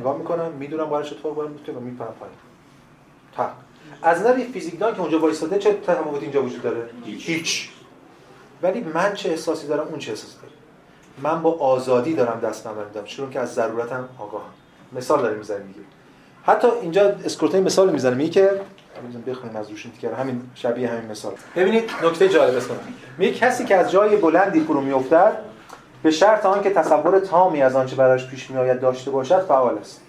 نگاه 0.00 0.18
می‌کنم 0.18 0.52
می‌دونم 0.52 0.84
باید 0.84 1.06
اتفاق 1.06 1.34
باید 1.34 1.50
میفته 1.50 1.72
و 1.72 1.80
میپرم 1.80 2.14
پایین. 2.20 2.36
تا. 3.36 3.50
از 4.02 4.20
نظر 4.20 4.34
فیزیکدان 4.52 4.94
که 4.94 5.00
اونجا 5.00 5.18
وایساده 5.20 5.58
چه 5.58 5.74
تفاوتی 5.74 6.24
اینجا 6.24 6.42
وجود 6.42 6.62
داره؟ 6.62 6.90
هیچ. 7.04 7.28
هیچ. 7.28 7.70
ولی 8.62 8.80
من 8.80 9.14
چه 9.14 9.30
احساسی 9.30 9.66
دارم؟ 9.66 9.88
اون 9.88 9.98
چه 9.98 10.10
احساسی 10.10 10.36
داره 10.36 10.52
من 11.22 11.42
با 11.42 11.52
آزادی 11.52 12.14
دارم 12.14 12.40
دست 12.40 12.66
نمیدم 12.66 13.04
چون 13.04 13.30
که 13.30 13.40
از 13.40 13.54
ضرورتم 13.54 14.08
آگاهم. 14.18 14.50
مثال 14.92 15.22
داریم 15.22 15.38
می‌زنیم 15.38 15.66
دیگه 15.66 15.80
حتی 16.44 16.68
اینجا 16.82 17.08
اسکورتای 17.08 17.60
مثال 17.60 17.92
می‌زنه 17.92 18.14
میگه 18.14 18.30
که 18.30 18.60
بخونیم 19.26 19.56
از 19.56 19.70
روش 19.70 19.86
که 20.00 20.14
همین 20.14 20.42
شبیه 20.54 20.88
همین 20.88 21.10
مثال. 21.10 21.32
ببینید 21.56 21.90
نکته 22.04 22.28
جالب 22.28 22.56
است. 22.56 22.70
میگه 23.18 23.32
کسی 23.32 23.64
که 23.64 23.76
از 23.76 23.90
جای 23.90 24.16
بلندی 24.16 24.60
فرو 24.60 24.80
میافتد 24.80 25.32
به 26.02 26.10
شرط 26.10 26.46
آنکه 26.46 26.70
تصور 26.70 27.18
تامی 27.18 27.62
از 27.62 27.76
آنچه 27.76 27.96
برایش 27.96 28.26
پیش 28.26 28.50
میآید 28.50 28.80
داشته 28.80 29.10
باشد 29.10 29.40
فعال 29.40 29.78
است. 29.78 30.00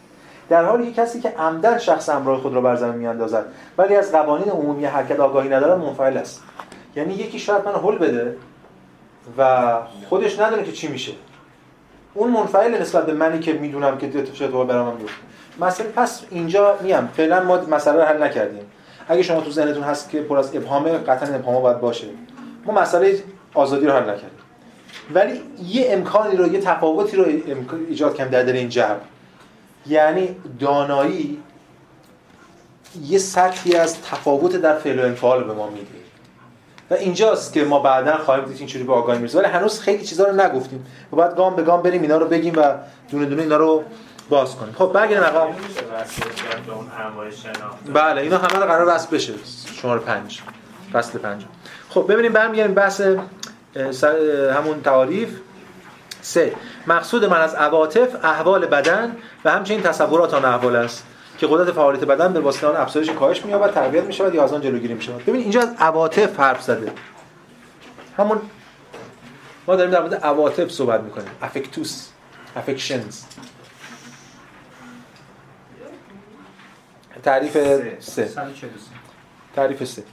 در 0.50 0.66
حالی 0.66 0.92
که 0.92 1.02
کسی 1.02 1.22
که 1.22 1.30
عمدن 1.30 1.78
شخص 1.78 2.10
امرای 2.10 2.38
خود 2.38 2.54
را 2.54 2.62
بر 2.62 2.76
زمین 2.76 2.96
میاندازد 2.96 3.46
ولی 3.78 3.96
از 3.96 4.12
قوانین 4.12 4.50
عمومی 4.50 4.86
حرکت 4.86 5.20
آگاهی 5.20 5.50
ندارد 5.50 5.80
منفعل 5.80 6.18
است. 6.18 6.44
یعنی 6.96 7.14
یکی 7.14 7.40
شاید 7.40 7.66
من 7.66 7.74
هول 7.74 7.98
بده 7.98 8.38
و 9.38 9.74
خودش 10.10 10.40
ندونه 10.40 10.64
که 10.64 10.72
چی 10.72 10.88
میشه. 10.88 11.14
اون 12.14 12.30
منفعل 12.30 12.82
نسبت 12.82 13.06
به 13.06 13.14
منی 13.14 13.40
که 13.40 13.54
می‌دونم 13.54 13.98
که 13.98 14.08
اتفاق 14.08 14.68
برام 14.68 14.96
میفته 14.98 15.22
مثلا 15.60 15.86
پس 15.96 16.22
اینجا 16.30 16.78
میام 16.82 17.10
فعلا 17.18 17.44
ما 17.44 17.58
مسئله 17.58 17.96
رو 17.96 18.02
حل 18.02 18.24
نکردیم. 18.24 18.72
اگه 19.08 19.24
شما 19.24 19.42
تو 19.42 19.52
ذهنتون 19.52 19.84
هست 19.84 20.10
که 20.10 20.22
پر 20.22 20.38
از 20.38 20.56
ابهامه 20.56 20.92
قطعا 20.92 21.36
ابهام 21.36 21.62
باید 21.62 21.80
باشه. 21.80 22.08
ما 22.66 22.74
مسئله 22.74 23.24
آزادی 23.54 23.86
رو 23.86 23.92
حل 23.92 24.02
نکردیم. 24.02 24.30
ولی 25.14 25.42
یه 25.68 25.86
امکانی 25.90 26.36
رو 26.36 26.54
یه 26.54 26.60
تفاوتی 26.60 27.18
رو 27.18 27.26
ایجاد 27.90 28.16
کردیم 28.16 28.32
در 28.32 28.44
دل 28.44 28.56
این 28.56 28.70
جبر 28.70 29.00
یعنی 29.88 30.36
دانایی 30.60 31.40
یه 33.06 33.18
سطحی 33.18 33.76
از 33.76 34.02
تفاوت 34.02 34.56
در 34.56 34.78
فعل 34.78 35.00
و 35.00 35.04
انفعال 35.04 35.44
به 35.44 35.54
ما 35.54 35.70
میده. 35.70 35.88
و 36.92 36.94
اینجاست 36.94 37.54
که 37.54 37.64
ما 37.64 37.80
بعدا 37.80 38.18
خواهیم 38.18 38.46
دید 38.46 38.58
اینجوری 38.58 38.84
به 38.84 38.94
آگاهی 38.94 39.20
می‌رسیم. 39.20 39.40
ولی 39.40 39.50
هنوز 39.50 39.80
خیلی 39.80 40.04
چیزا 40.04 40.28
رو 40.28 40.42
نگفتیم. 40.42 40.86
و 41.14 41.16
بعد 41.16 41.36
گام 41.36 41.56
به 41.56 41.64
گام 41.64 41.82
بریم 41.82 42.02
اینا 42.02 42.18
رو 42.18 42.28
بگیم 42.28 42.54
و 42.58 42.74
دونه 43.12 43.26
دونه 43.26 43.42
اینا 43.42 43.58
رو 43.58 43.84
باز 44.30 44.56
کنیم. 44.56 44.74
خب 44.74 44.92
برگردیم 44.94 45.24
آقا. 45.24 45.54
بله 47.94 48.22
اینا 48.22 48.38
همه 48.38 48.60
رو 48.60 48.66
قرار 48.66 48.96
وصل 48.96 49.16
بشه. 49.16 49.34
شماره 49.82 50.00
5 50.00 50.42
فصل 50.94 51.20
5 51.20 51.46
خب 51.90 52.06
ببینیم 52.10 52.34
برمیگردیم 52.34 52.76
بحث 52.76 53.02
همون 54.56 54.82
تعاریف. 54.84 55.30
سه. 56.22 56.54
مقصود 56.88 57.26
من 57.26 57.42
از 57.42 57.56
عواطف 57.56 58.26
احوال 58.26 58.66
بدن 58.66 59.16
و 59.46 59.52
همچنین 59.52 59.82
تصورات 59.82 60.34
آن 60.34 60.46
احوال 60.46 60.76
است 60.76 61.06
که 61.38 61.48
قدرت 61.48 61.72
فعالیت 61.72 62.04
بدن 62.04 62.34
به 62.34 62.40
واسطه 62.40 62.68
آن 62.68 62.76
افزایش 62.76 63.10
کاهش 63.10 63.46
می‌یابد 63.46 63.74
تقویت 63.74 64.04
می‌شود 64.04 64.36
یا 64.36 64.44
از 64.44 64.54
آن 64.54 64.62
جلوگیری 64.62 64.94
می‌شود. 64.94 65.26
ببین 65.26 65.42
اینجا 65.42 65.62
از 65.62 65.70
عواطف 65.80 66.40
حرف 66.40 66.62
زده. 66.62 66.92
همون 68.18 68.42
ما 69.68 69.76
داریم 69.76 69.92
در 69.92 70.00
مورد 70.00 70.16
عواطف 70.16 70.72
صحبت 70.72 71.02
می‌کنیم. 71.02 71.30
افکتوس 71.42 72.08
افکشنز 72.56 73.22
تعریف 77.24 77.58
سه. 78.00 78.30
تعریف 79.56 79.84
سه. 79.84 80.04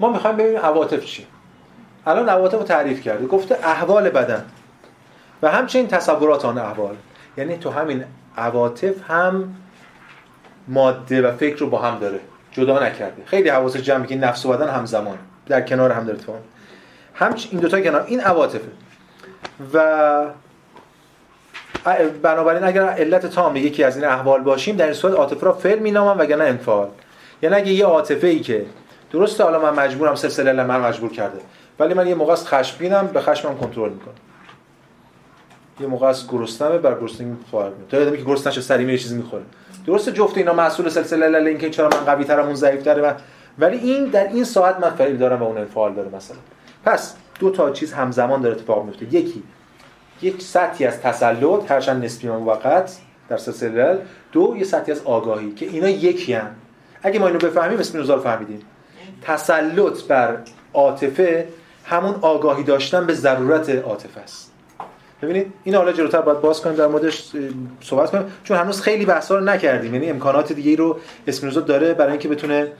ما 0.00 0.12
می‌خوایم 0.12 0.36
ببینیم 0.36 0.60
عواطف 0.60 1.04
چی 1.04 1.26
الان 2.06 2.28
عواطف 2.28 2.54
رو 2.54 2.62
تعریف 2.62 3.00
کرده. 3.00 3.26
گفته 3.26 3.58
احوال 3.62 4.10
بدن. 4.10 4.44
و 5.42 5.50
همچنین 5.50 5.88
تصورات 5.88 6.44
آن 6.44 6.58
احوال. 6.58 6.96
یعنی 7.36 7.56
تو 7.56 7.70
همین 7.70 8.04
عواطف 8.36 9.10
هم 9.10 9.54
ماده 10.68 11.22
و 11.22 11.36
فکر 11.36 11.56
رو 11.56 11.70
با 11.70 11.78
هم 11.78 11.98
داره. 11.98 12.20
جدا 12.52 12.86
نکرده. 12.86 13.22
خیلی 13.26 13.48
حواس 13.48 13.76
جمعی 13.76 14.06
که 14.06 14.16
نفس 14.16 14.46
و 14.46 14.48
بدن 14.48 14.68
همزمان. 14.68 15.18
در 15.46 15.60
کنار 15.60 15.92
هم 15.92 16.04
داره 16.04 16.18
اتفاق 16.18 16.36
هم. 17.14 17.34
این 17.50 17.60
دوتا 17.60 17.80
کنار. 17.80 18.04
این 18.06 18.20
عواطفه. 18.20 18.68
و 19.74 20.24
بنابراین 22.22 22.64
اگر 22.64 22.82
علت 22.82 23.26
تام 23.26 23.56
یکی 23.56 23.84
از 23.84 23.96
این 23.96 24.04
احوال 24.04 24.42
باشیم 24.42 24.76
در 24.76 24.84
این 24.84 24.94
صورت 24.94 25.14
عاطفه 25.14 25.46
را 25.46 25.52
فعل 25.52 25.78
مینامم 25.78 26.20
وگرنه 26.20 26.44
انفعال. 26.44 26.88
یعنی 27.42 27.56
اگه 27.56 27.72
یه 27.72 27.86
عاطفه 27.86 28.26
ای 28.26 28.40
که 28.40 28.66
درسته 29.12 29.44
حالا 29.44 29.72
من 29.72 29.84
مجبورم 29.84 30.14
سلسله 30.14 30.64
من 30.64 30.80
مجبور 30.80 31.10
کرده 31.10 31.38
ولی 31.78 31.94
من 31.94 32.06
یه 32.06 32.14
موقع 32.14 32.32
از 32.32 32.46
خشمگینم 32.46 33.06
به 33.06 33.20
خشمم 33.20 33.58
کنترل 33.58 33.90
می‌کنم 33.90 34.14
یه 35.80 35.86
موقع 35.86 36.06
از 36.06 36.28
گرسنمه 36.28 36.78
بر 36.78 37.00
گرسنگی 37.00 37.30
می‌کنم 37.30 37.72
تا 37.88 37.96
آدمی 37.96 38.18
که 38.18 38.24
گرسنه‌ش 38.24 38.60
سری 38.60 38.84
میره 38.84 38.98
چیزی 38.98 39.16
می‌خوره. 39.16 39.42
درسته 39.86 40.12
جفت 40.12 40.38
اینا 40.38 40.52
مسئول 40.52 40.88
سلسله 40.88 41.26
علل 41.26 41.46
اینکه 41.46 41.70
چرا 41.70 41.88
من 41.88 42.04
قوی 42.04 42.24
ترم 42.24 42.46
اون 42.46 42.54
ضعیف 42.54 42.82
تره 42.82 43.14
ولی 43.58 43.76
این 43.76 44.04
در 44.04 44.28
این 44.28 44.44
ساعت 44.44 44.80
من 44.80 44.90
فعل 44.90 45.16
دارم 45.16 45.42
و 45.42 45.46
اون 45.46 45.58
انفعال 45.58 45.94
داره 45.94 46.08
مثلا. 46.16 46.36
پس 46.84 47.16
دو 47.40 47.50
تا 47.50 47.70
چیز 47.70 47.92
همزمان 47.92 48.40
داره 48.40 48.54
اتفاق 48.54 48.84
میفته 48.84 49.14
یکی 49.14 49.42
یک 50.22 50.42
سطحی 50.42 50.86
از 50.86 51.00
تسلط 51.00 51.70
هرچند 51.70 52.04
نسبی 52.04 52.28
موقت 52.28 52.96
در 53.28 53.36
سلسله 53.36 53.98
دو 54.32 54.54
یه 54.58 54.64
سطحی 54.64 54.92
از 54.92 55.02
آگاهی 55.04 55.52
که 55.52 55.66
اینا 55.66 55.88
یکی 55.88 56.32
هم. 56.32 56.50
اگه 57.02 57.18
ما 57.18 57.26
اینو 57.26 57.38
بفهمیم 57.38 57.78
اسپینوزا 57.78 58.14
رو 58.14 58.20
فهمیدیم 58.20 58.60
تسلط 59.22 60.02
بر 60.02 60.38
عاطفه 60.74 61.48
همون 61.84 62.14
آگاهی 62.20 62.62
داشتن 62.62 63.06
به 63.06 63.14
ضرورت 63.14 63.70
عاطفه 63.70 64.20
است. 64.20 64.52
ببینید 65.22 65.52
این 65.64 65.74
حالا 65.74 65.92
جلوتر 65.92 66.20
باید 66.20 66.40
باز 66.40 66.60
کنیم 66.60 66.76
در 66.76 66.86
موردش 66.86 67.32
صحبت 67.80 68.10
کنیم. 68.10 68.24
چون 68.44 68.56
هنوز 68.56 68.80
خیلی 68.80 69.04
بحثا 69.04 69.34
رو 69.38 69.44
نکردیم. 69.44 69.94
یعنی 69.94 70.10
امکانات 70.10 70.52
دیگه 70.52 70.76
رو 70.76 70.98
اسپینوزا 71.26 71.60
داره 71.60 71.94
برای 71.94 72.10
اینکه 72.10 72.28
بتونه 72.28 72.72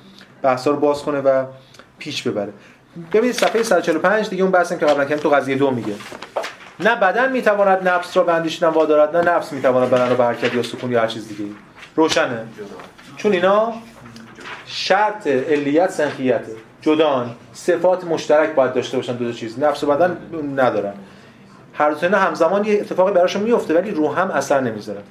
بحثا 0.43 0.71
رو 0.71 0.77
باز 0.77 1.03
کنه 1.03 1.21
و 1.21 1.45
پیش 1.99 2.23
ببره. 2.23 2.53
ببینید 3.13 3.35
صفحه 3.35 3.63
145 3.63 4.29
دیگه 4.29 4.43
اون 4.43 4.53
بحثی 4.53 4.77
که 4.77 4.87
قبلا 4.87 5.05
کردیم 5.05 5.23
تو 5.23 5.29
قضیه 5.29 5.57
دو 5.57 5.71
میگه. 5.71 5.95
نه 6.81 6.97
بدن 6.97 7.33
می‌تواند 7.33 7.89
نفس 7.89 8.17
را 8.17 8.23
به 8.23 8.35
اندیشیدن 8.35 8.69
وادارد 8.69 9.17
نه 9.17 9.35
نفس 9.35 9.53
می‌تواند 9.53 9.91
بدن 9.91 10.09
را 10.09 10.15
به 10.15 10.25
حرکت 10.25 10.55
یا 10.55 10.63
سکون 10.63 10.93
یا 10.93 11.01
هر 11.01 11.07
چیز 11.07 11.29
دیگه 11.29 11.45
روشنه. 11.97 12.47
چون 13.17 13.33
اینا 13.33 13.73
شرط 14.67 15.27
علیت 15.27 15.91
سنخیته. 15.91 16.57
جدان 16.81 17.35
صفات 17.53 18.05
مشترک 18.05 18.55
باید 18.55 18.73
داشته 18.73 18.97
باشن 18.97 19.13
دو, 19.13 19.25
دو 19.25 19.33
چیز. 19.33 19.59
نفس 19.59 19.85
و 19.85 19.87
بدن 19.87 20.17
ندارن. 20.57 20.93
هر 21.75 21.91
دو 21.91 21.99
اینا 22.03 22.19
همزمان 22.19 22.65
یه 22.65 22.81
اتفاقی 22.81 23.13
براشون 23.13 23.43
میفته 23.43 23.75
ولی 23.75 23.91
رو 23.91 24.15
هم 24.15 24.31
اثر 24.31 24.61
نمی‌ذاره. 24.61 25.03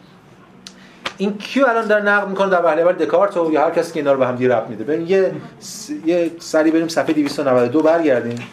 این 1.17 1.37
کیو 1.37 1.65
الان 1.67 1.85
در 1.85 2.01
نقد 2.01 2.27
می‌کنه 2.27 2.49
در 2.49 2.65
وهله 2.65 2.81
اول 2.81 2.93
دکارت 2.93 3.37
و 3.37 3.51
یا 3.51 3.65
هر 3.65 3.71
کسی 3.71 3.93
که 3.93 3.99
اینا 3.99 4.13
رو 4.13 4.19
به 4.19 4.27
هم 4.27 4.35
دی 4.35 4.47
ربط 4.47 4.69
میده. 4.69 4.83
ببین 4.83 5.07
یه 5.07 5.31
س... 5.59 5.89
یه 6.05 6.31
سری 6.39 6.71
بریم 6.71 6.87
صفحه 6.87 7.13
292 7.13 7.81
برگردیم. 7.81 8.47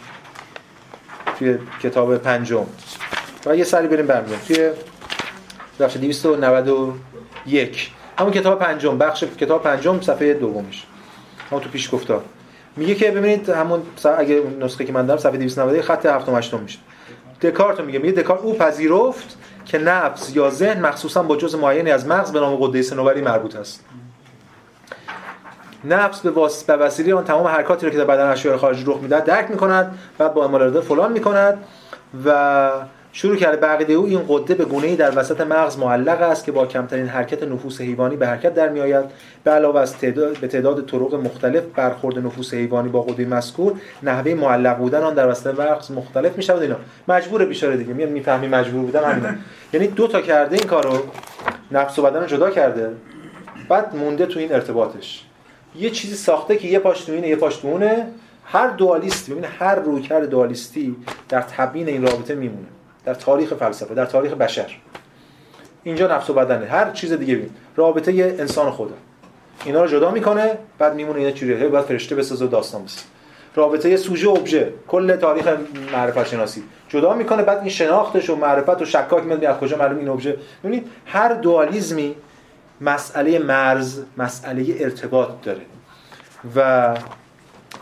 توی 1.39 1.57
کتاب 1.81 2.17
پنجم. 2.17 2.65
و 3.45 3.55
یه 3.55 3.63
سری 3.63 3.87
بریم 3.87 4.07
برمیگردیم 4.07 4.39
توی 4.47 4.69
بخش 5.79 5.97
291 5.97 7.91
همون 8.19 8.31
کتاب 8.31 8.59
پنجم 8.59 8.97
بخش 8.97 9.23
کتاب 9.23 9.63
پنجم 9.63 10.01
صفحه 10.01 10.33
دومش. 10.33 10.85
همون 11.51 11.63
تو 11.63 11.69
پیش 11.69 11.93
گفتار 11.93 12.23
میگه 12.75 12.95
که 12.95 13.11
ببینید 13.11 13.49
همون 13.49 13.81
اگه 14.17 14.43
نسخه 14.59 14.85
که 14.85 14.93
من 14.93 15.05
دارم 15.05 15.19
صفحه 15.19 15.37
290 15.37 15.81
خط 15.81 16.05
7 16.05 16.29
و 16.29 16.35
8 16.35 16.53
میشه. 16.53 16.79
دکارت 17.41 17.79
میگه. 17.79 17.99
میگه 17.99 18.21
دکارت 18.21 18.41
او 18.41 18.53
پذیرفت 18.53 19.37
که 19.65 19.77
نفس 19.77 20.35
یا 20.35 20.49
ذهن 20.49 20.81
مخصوصا 20.81 21.23
با 21.23 21.35
جزء 21.35 21.57
معینی 21.57 21.91
از 21.91 22.07
مغز 22.07 22.31
به 22.31 22.39
نام 22.39 22.55
قده 22.55 22.81
صنوبری 22.81 23.21
مربوط 23.21 23.55
است. 23.55 23.85
نفس 25.83 26.19
به 26.19 26.31
واسطه 26.31 26.77
به 26.77 26.85
وسیله 26.85 27.15
آن 27.15 27.23
تمام 27.23 27.47
حرکاتی 27.47 27.85
رو 27.85 27.91
که 27.91 27.97
در 27.97 28.05
بدن 28.05 28.27
اشیاء 28.27 28.57
خارجی 28.57 28.83
رخ 28.87 28.97
می‌دهد 29.01 29.25
درک 29.25 29.51
می‌کند 29.51 29.99
بعد 30.17 30.33
با 30.33 30.43
اعمال 30.43 30.81
فلان 30.81 31.11
می‌کند 31.11 31.63
و 32.25 32.71
شروع 33.15 33.35
کرده 33.35 33.57
بقیده 33.57 33.93
او 33.93 34.05
این 34.05 34.21
قده 34.27 34.55
به 34.55 34.65
گونه‌ای 34.65 34.95
در 34.95 35.19
وسط 35.19 35.41
مغز 35.41 35.77
معلق 35.77 36.21
است 36.21 36.45
که 36.45 36.51
با 36.51 36.65
کمترین 36.65 37.07
حرکت 37.07 37.43
نفوس 37.43 37.81
حیوانی 37.81 38.15
به 38.15 38.27
حرکت 38.27 38.53
در 38.53 38.69
میآید. 38.69 39.05
به 39.43 39.51
علاوه 39.51 39.79
از 39.79 39.97
تعداد 39.97 40.37
به 40.37 40.47
تعداد 40.47 40.85
طرق 40.85 41.15
مختلف 41.15 41.63
برخورد 41.75 42.19
نفوس 42.19 42.53
حیوانی 42.53 42.89
با 42.89 43.01
قده 43.01 43.25
مذکور 43.25 43.73
نحوه 44.03 44.33
معلق 44.33 44.77
بودن 44.77 45.01
آن 45.01 45.13
در 45.13 45.31
وسط 45.31 45.59
مغز 45.59 45.91
مختلف 45.91 46.37
می‌شود. 46.37 46.61
اینا 46.61 46.75
مجبور 47.07 47.45
بیچاره 47.45 47.77
دیگه. 47.77 47.93
میاد 47.93 48.09
می‌فهمی 48.09 48.47
مجبور 48.47 48.81
بودن 48.81 49.03
همین 49.03 49.37
یعنی 49.73 49.87
دو 49.87 50.07
تا 50.07 50.21
کرده 50.21 50.55
این 50.55 50.67
کارو 50.67 51.03
نفس 51.71 51.99
و 51.99 52.01
بدن 52.01 52.19
رو 52.19 52.27
جدا 52.27 52.49
کرده 52.49 52.91
بعد 53.69 53.95
مونده 53.95 54.25
تو 54.25 54.39
این 54.39 54.53
ارتباطش. 54.53 55.25
یه 55.75 55.89
چیزی 55.89 56.15
ساخته 56.15 56.55
که 56.55 56.67
یه 56.67 56.79
پاش 56.79 57.01
تو 57.01 57.11
اینه 57.11 57.27
یه 57.27 57.35
پاش 57.35 57.55
تو 57.55 57.67
اونه. 57.67 58.07
هر 58.45 58.67
دوالیستی 58.67 59.31
ببین 59.31 59.45
هر 59.59 59.75
رویکرد 59.75 60.29
دوالیستی 60.29 60.95
در 61.29 61.41
تبیین 61.41 61.87
این 61.87 62.07
رابطه 62.07 62.35
میمونه. 62.35 62.67
در 63.05 63.13
تاریخ 63.13 63.53
فلسفه 63.53 63.93
در 63.93 64.05
تاریخ 64.05 64.31
بشر. 64.31 64.77
اینجا 65.83 66.15
نفس 66.15 66.29
و 66.29 66.33
بدنه. 66.33 66.65
هر 66.65 66.91
چیز 66.91 67.13
دیگه 67.13 67.35
ببین 67.35 67.49
رابطه 67.75 68.11
انسان 68.39 68.71
خدا. 68.71 68.93
اینا 69.65 69.81
رو 69.81 69.87
جدا 69.87 70.11
می‌کنه 70.11 70.57
بعد 70.77 70.95
میمونه 70.95 71.19
اینا 71.19 71.31
چجوریه 71.31 71.67
بعد 71.67 71.85
فرشته 71.85 72.15
بسازه 72.15 72.47
داستان 72.47 72.83
بسازه. 72.83 73.05
رابطه 73.55 73.97
سوژه 73.97 74.29
ابژه. 74.29 74.73
کل 74.87 75.15
تاریخ 75.15 75.47
معرفت 75.93 76.27
شناسی. 76.27 76.63
جدا 76.89 77.13
می‌کنه 77.13 77.43
بعد 77.43 77.57
این 77.59 77.69
شناختش 77.69 78.29
و 78.29 78.35
معرفت 78.35 78.81
و 78.81 78.85
شکاک 78.85 79.23
میاد 79.23 79.45
از 79.45 79.57
کجا 79.57 79.77
معلوم 79.77 79.97
این 79.97 80.09
ابژه؟ 80.09 80.37
ببینید 80.63 80.87
هر 81.05 81.33
دوالیزمی 81.33 82.15
مسئله 82.81 83.39
مرز 83.39 84.01
مسئله 84.17 84.65
ارتباط 84.79 85.29
داره. 85.43 85.61
و 86.55 86.97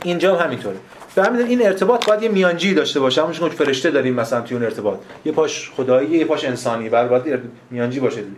اینجا 0.03 0.35
هم 0.35 0.45
همینطوره. 0.45 0.77
به 1.15 1.23
همین 1.23 1.47
این 1.47 1.65
ارتباط 1.65 2.07
باید 2.07 2.23
یه 2.23 2.29
میانجی 2.29 2.73
داشته 2.73 2.99
باشه. 2.99 3.21
همونش 3.21 3.39
که 3.39 3.49
فرشته 3.49 3.91
داریم 3.91 4.13
مثلا 4.13 4.41
توی 4.41 4.57
اون 4.57 4.65
ارتباط. 4.65 4.99
یه 5.25 5.31
پاش 5.31 5.71
خدایی 5.75 6.09
یه 6.09 6.25
پاش 6.25 6.45
انسانی. 6.45 6.89
بر 6.89 7.07
باید 7.07 7.41
میانجی 7.69 7.99
باشه. 7.99 8.21
دیگه 8.21 8.35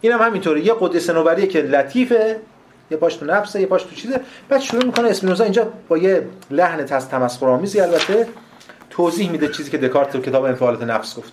این 0.00 0.12
هم 0.12 0.20
همینطوره. 0.22 0.66
یه 0.66 0.74
قدس 0.80 1.06
صنوبری 1.06 1.46
که 1.46 1.60
لطیفه 1.60 2.36
یه 2.90 2.96
پاش 2.96 3.16
تو 3.16 3.26
نفسه 3.26 3.60
یه 3.60 3.66
پاش 3.66 3.82
تو 3.82 3.94
چیزه. 3.94 4.20
بعد 4.48 4.60
شروع 4.60 4.84
می‌کنه 4.84 5.08
اسپینوزا 5.08 5.44
اینجا 5.44 5.72
با 5.88 5.98
یه 5.98 6.26
لحن 6.50 6.84
تمسخرآمیزی 6.84 7.80
البته 7.80 8.28
توضیح 8.90 9.30
میده 9.30 9.48
چیزی 9.48 9.70
که 9.70 9.78
دکارت 9.78 10.12
تو 10.12 10.20
کتاب 10.20 10.44
انفعالات 10.44 10.82
نفس 10.82 11.16
گفت 11.18 11.32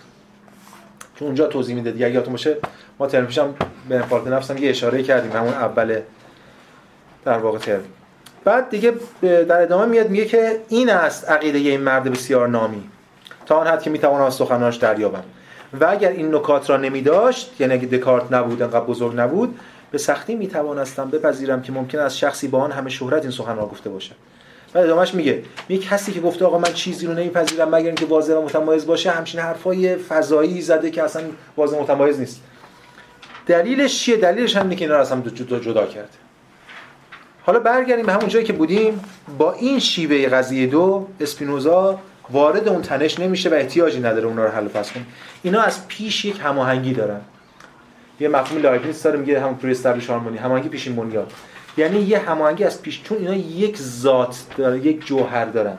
چون 1.18 1.26
اونجا 1.26 1.46
توضیح 1.46 1.74
میده 1.74 1.90
دیگه. 1.90 2.10
یادتون 2.10 2.32
باشه 2.32 2.56
ما 2.98 3.06
ترم 3.06 3.54
به 3.88 3.96
انفعالات 3.96 4.28
نفس 4.28 4.50
هم 4.50 4.58
یه 4.58 4.70
اشاره 4.70 5.02
کردیم. 5.02 5.32
همون 5.32 5.52
اول 5.52 6.00
در 7.24 7.38
واقع 7.38 7.58
ترم 7.58 7.84
بعد 8.44 8.70
دیگه 8.70 8.94
در 9.22 9.62
ادامه 9.62 9.86
میاد 9.86 10.10
میگه 10.10 10.24
که 10.24 10.60
این 10.68 10.90
است 10.90 11.28
عقیده 11.28 11.58
این 11.58 11.80
مرد 11.80 12.04
بسیار 12.04 12.48
نامی. 12.48 12.82
تا 13.46 13.56
آن 13.56 13.66
حد 13.66 13.82
که 13.82 13.90
می‌توانم 13.90 14.24
از 14.24 14.34
سخنانش 14.34 14.76
دریابم. 14.76 15.24
و 15.80 15.86
اگر 15.90 16.10
این 16.10 16.34
نکات 16.34 16.70
را 16.70 16.76
نمی 16.76 17.02
داشت 17.02 17.52
یعنی 17.58 17.72
اگه 17.72 17.86
دکارت 17.86 18.32
نبود 18.32 18.62
انقدر 18.62 18.80
بزرگ 18.80 19.16
نبود 19.16 19.58
به 19.90 19.98
سختی 19.98 20.34
می‌توانستم 20.34 21.10
بپذیرم 21.10 21.62
که 21.62 21.72
ممکن 21.72 21.98
است 21.98 22.16
شخصی 22.16 22.48
با 22.48 22.58
آن 22.58 22.72
همه 22.72 22.90
شهرت 22.90 23.22
این 23.22 23.30
سخن 23.30 23.56
را 23.56 23.66
گفته 23.66 23.90
باشد. 23.90 24.14
بعد 24.72 24.84
ادامهش 24.84 25.14
میگه 25.14 25.42
میگه 25.68 25.82
کسی 25.82 26.12
که 26.12 26.20
گفته 26.20 26.44
آقا 26.44 26.58
من 26.58 26.72
چیزی 26.72 27.06
رو 27.06 27.12
نمیپذیرم 27.12 27.74
مگر 27.74 27.86
اینکه 27.86 28.06
واضح 28.06 28.34
و 28.34 28.42
متمایز 28.42 28.86
باشه 28.86 29.10
همچین 29.10 29.40
حرفای 29.40 29.96
فضایی 29.96 30.62
زده 30.62 30.90
که 30.90 31.02
اصلا 31.02 31.22
واضح 31.56 31.80
متمایز 31.80 32.20
نیست. 32.20 32.40
دلیلش 33.46 33.98
چیه؟ 33.98 34.16
دلیلش 34.16 34.56
هم 34.56 34.70
که 34.70 34.84
اینا 34.84 34.94
رو 34.94 35.00
اصلا 35.00 35.20
جدا 35.20 35.86
کرده 35.86 36.08
حالا 37.42 37.58
برگردیم 37.58 38.06
به 38.06 38.12
همون 38.12 38.28
جایی 38.28 38.44
که 38.44 38.52
بودیم. 38.52 39.00
با 39.38 39.52
این 39.52 39.78
شیوه 39.78 40.28
قضیه 40.28 40.66
دو 40.66 41.06
اسپینوزا 41.20 41.98
وارد 42.30 42.68
اون 42.68 42.82
تنش 42.82 43.18
نمیشه 43.18 43.50
و 43.50 43.54
احتیاجی 43.54 44.00
نداره 44.00 44.26
اونا 44.26 44.44
رو 44.44 44.50
حل 44.50 44.68
پس 44.68 44.92
کنه. 44.92 45.04
اینا 45.42 45.60
از 45.60 45.88
پیش 45.88 46.24
یک 46.24 46.40
هماهنگی 46.44 46.92
دارن. 46.92 47.20
یه 48.20 48.28
مفهوم 48.28 48.62
لایبنیتس 48.62 49.02
داره 49.02 49.18
میگه 49.18 49.40
همون 49.40 49.54
پری 49.54 49.70
استابلیش 49.70 50.06
هارمونی. 50.06 50.38
هماهنگی 50.38 50.68
پیشین 50.68 50.96
بنیاد. 50.96 51.32
یعنی 51.76 52.00
یه 52.00 52.18
هماهنگی 52.18 52.64
از 52.64 52.82
پیش 52.82 53.02
چون 53.02 53.18
اینا 53.18 53.34
یک 53.34 53.78
ذات 53.78 54.44
داره 54.56 54.78
یک 54.78 55.06
جوهر 55.06 55.44
دارن. 55.44 55.78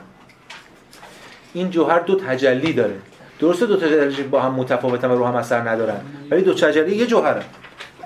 این 1.54 1.70
جوهر 1.70 1.98
دو 1.98 2.16
تجلی 2.16 2.72
داره. 2.72 2.94
درسته 3.40 3.66
دو 3.66 3.76
تجلی 3.76 4.22
با 4.22 4.40
هم 4.40 4.54
متفاوتن 4.54 5.10
و 5.10 5.16
رو 5.16 5.26
هم 5.26 5.34
اثر 5.34 5.68
ندارن 5.68 6.00
ولی 6.30 6.42
دو 6.42 6.54
تجلی 6.54 6.96
یه 6.96 7.06
جوهره 7.06 7.42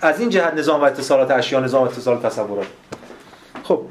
از 0.03 0.20
این 0.20 0.31
جهت 0.31 0.55
نظام 0.55 0.81
و 0.81 0.85
اتصالات 0.85 1.31
اشیا 1.31 1.61
نظام 1.61 1.83
و 1.83 1.87
اتصالات 1.87 2.27
تصورات. 2.27 2.66
خب 3.68 3.82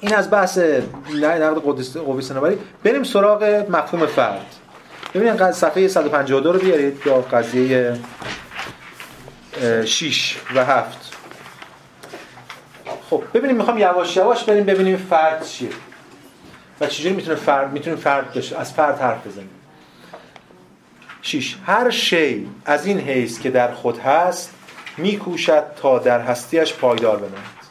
این 0.00 0.14
از 0.14 0.30
بحث 0.30 0.58
نقد 0.58 1.58
قوی 2.06 2.22
صنوبری 2.22 2.58
بریم 2.84 3.02
سراغ 3.02 3.66
مفهوم 3.68 4.06
فرد. 4.06 4.46
ببینید 5.14 5.50
صفحه 5.50 5.88
152 5.88 6.52
رو 6.52 6.58
بیارید 6.58 7.02
یا 7.06 7.20
قضیه 7.20 7.98
6 9.84 10.36
و 10.54 10.64
7 10.64 11.12
خب 13.10 13.22
ببینیم 13.34 13.56
می‌خوام 13.56 13.78
یواش 13.78 14.16
یواش 14.16 14.44
بریم 14.44 14.64
ببینیم 14.64 14.96
فرد 14.96 15.46
چیه. 15.46 15.68
و 16.80 16.86
چجوری 16.86 17.14
می‌تونه 17.14 17.36
فرد 17.36 17.72
می‌تونیم 17.72 17.98
فرد 17.98 18.32
بشه 18.32 18.58
از 18.58 18.72
فرد 18.72 19.00
حرف 19.00 19.26
بزنیم. 19.26 19.50
6 21.22 21.56
هر 21.66 21.90
شی 21.90 22.48
از 22.64 22.86
این 22.86 23.00
حیث 23.00 23.40
که 23.40 23.50
در 23.50 23.72
خود 23.72 23.98
هست 23.98 24.50
میکوشد 24.96 25.64
تا 25.76 25.98
در 25.98 26.20
هستیش 26.20 26.74
پایدار 26.74 27.16
بماند. 27.16 27.65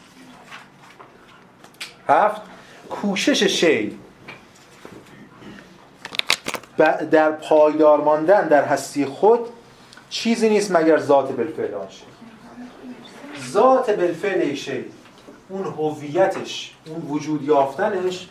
هفت 2.08 2.40
کوشش 2.90 3.42
شی 3.42 3.98
در 7.10 7.30
پایدار 7.30 8.00
ماندن 8.00 8.48
در 8.48 8.64
هستی 8.64 9.04
خود 9.04 9.40
چیزی 10.10 10.48
نیست 10.48 10.70
مگر 10.70 10.98
ذات 10.98 11.32
بالفعل 11.32 11.74
آن 11.74 11.88
شی 11.88 12.04
ذات 13.50 13.90
بالفعل 13.90 14.54
شی 14.54 14.84
اون 15.48 15.64
هویتش 15.64 16.74
اون 16.86 17.02
وجود 17.08 17.42
یافتنش 17.42 18.28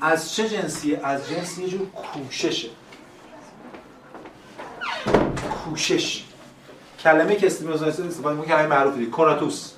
از 0.00 0.34
چه 0.34 0.48
جنسی؟ 0.48 0.96
از 0.96 1.28
جنس 1.28 1.58
یه 1.58 1.68
جور 1.68 1.86
کوششه. 1.90 2.68
کوشش. 5.64 6.24
کلمه 7.00 7.36
که 7.36 7.46
استفاده 7.46 8.10
می‌کنه 8.10 8.46
کلمه 8.46 8.66
معروفی 8.66 8.98
دیگه 8.98 9.10
کناتوس 9.10 9.72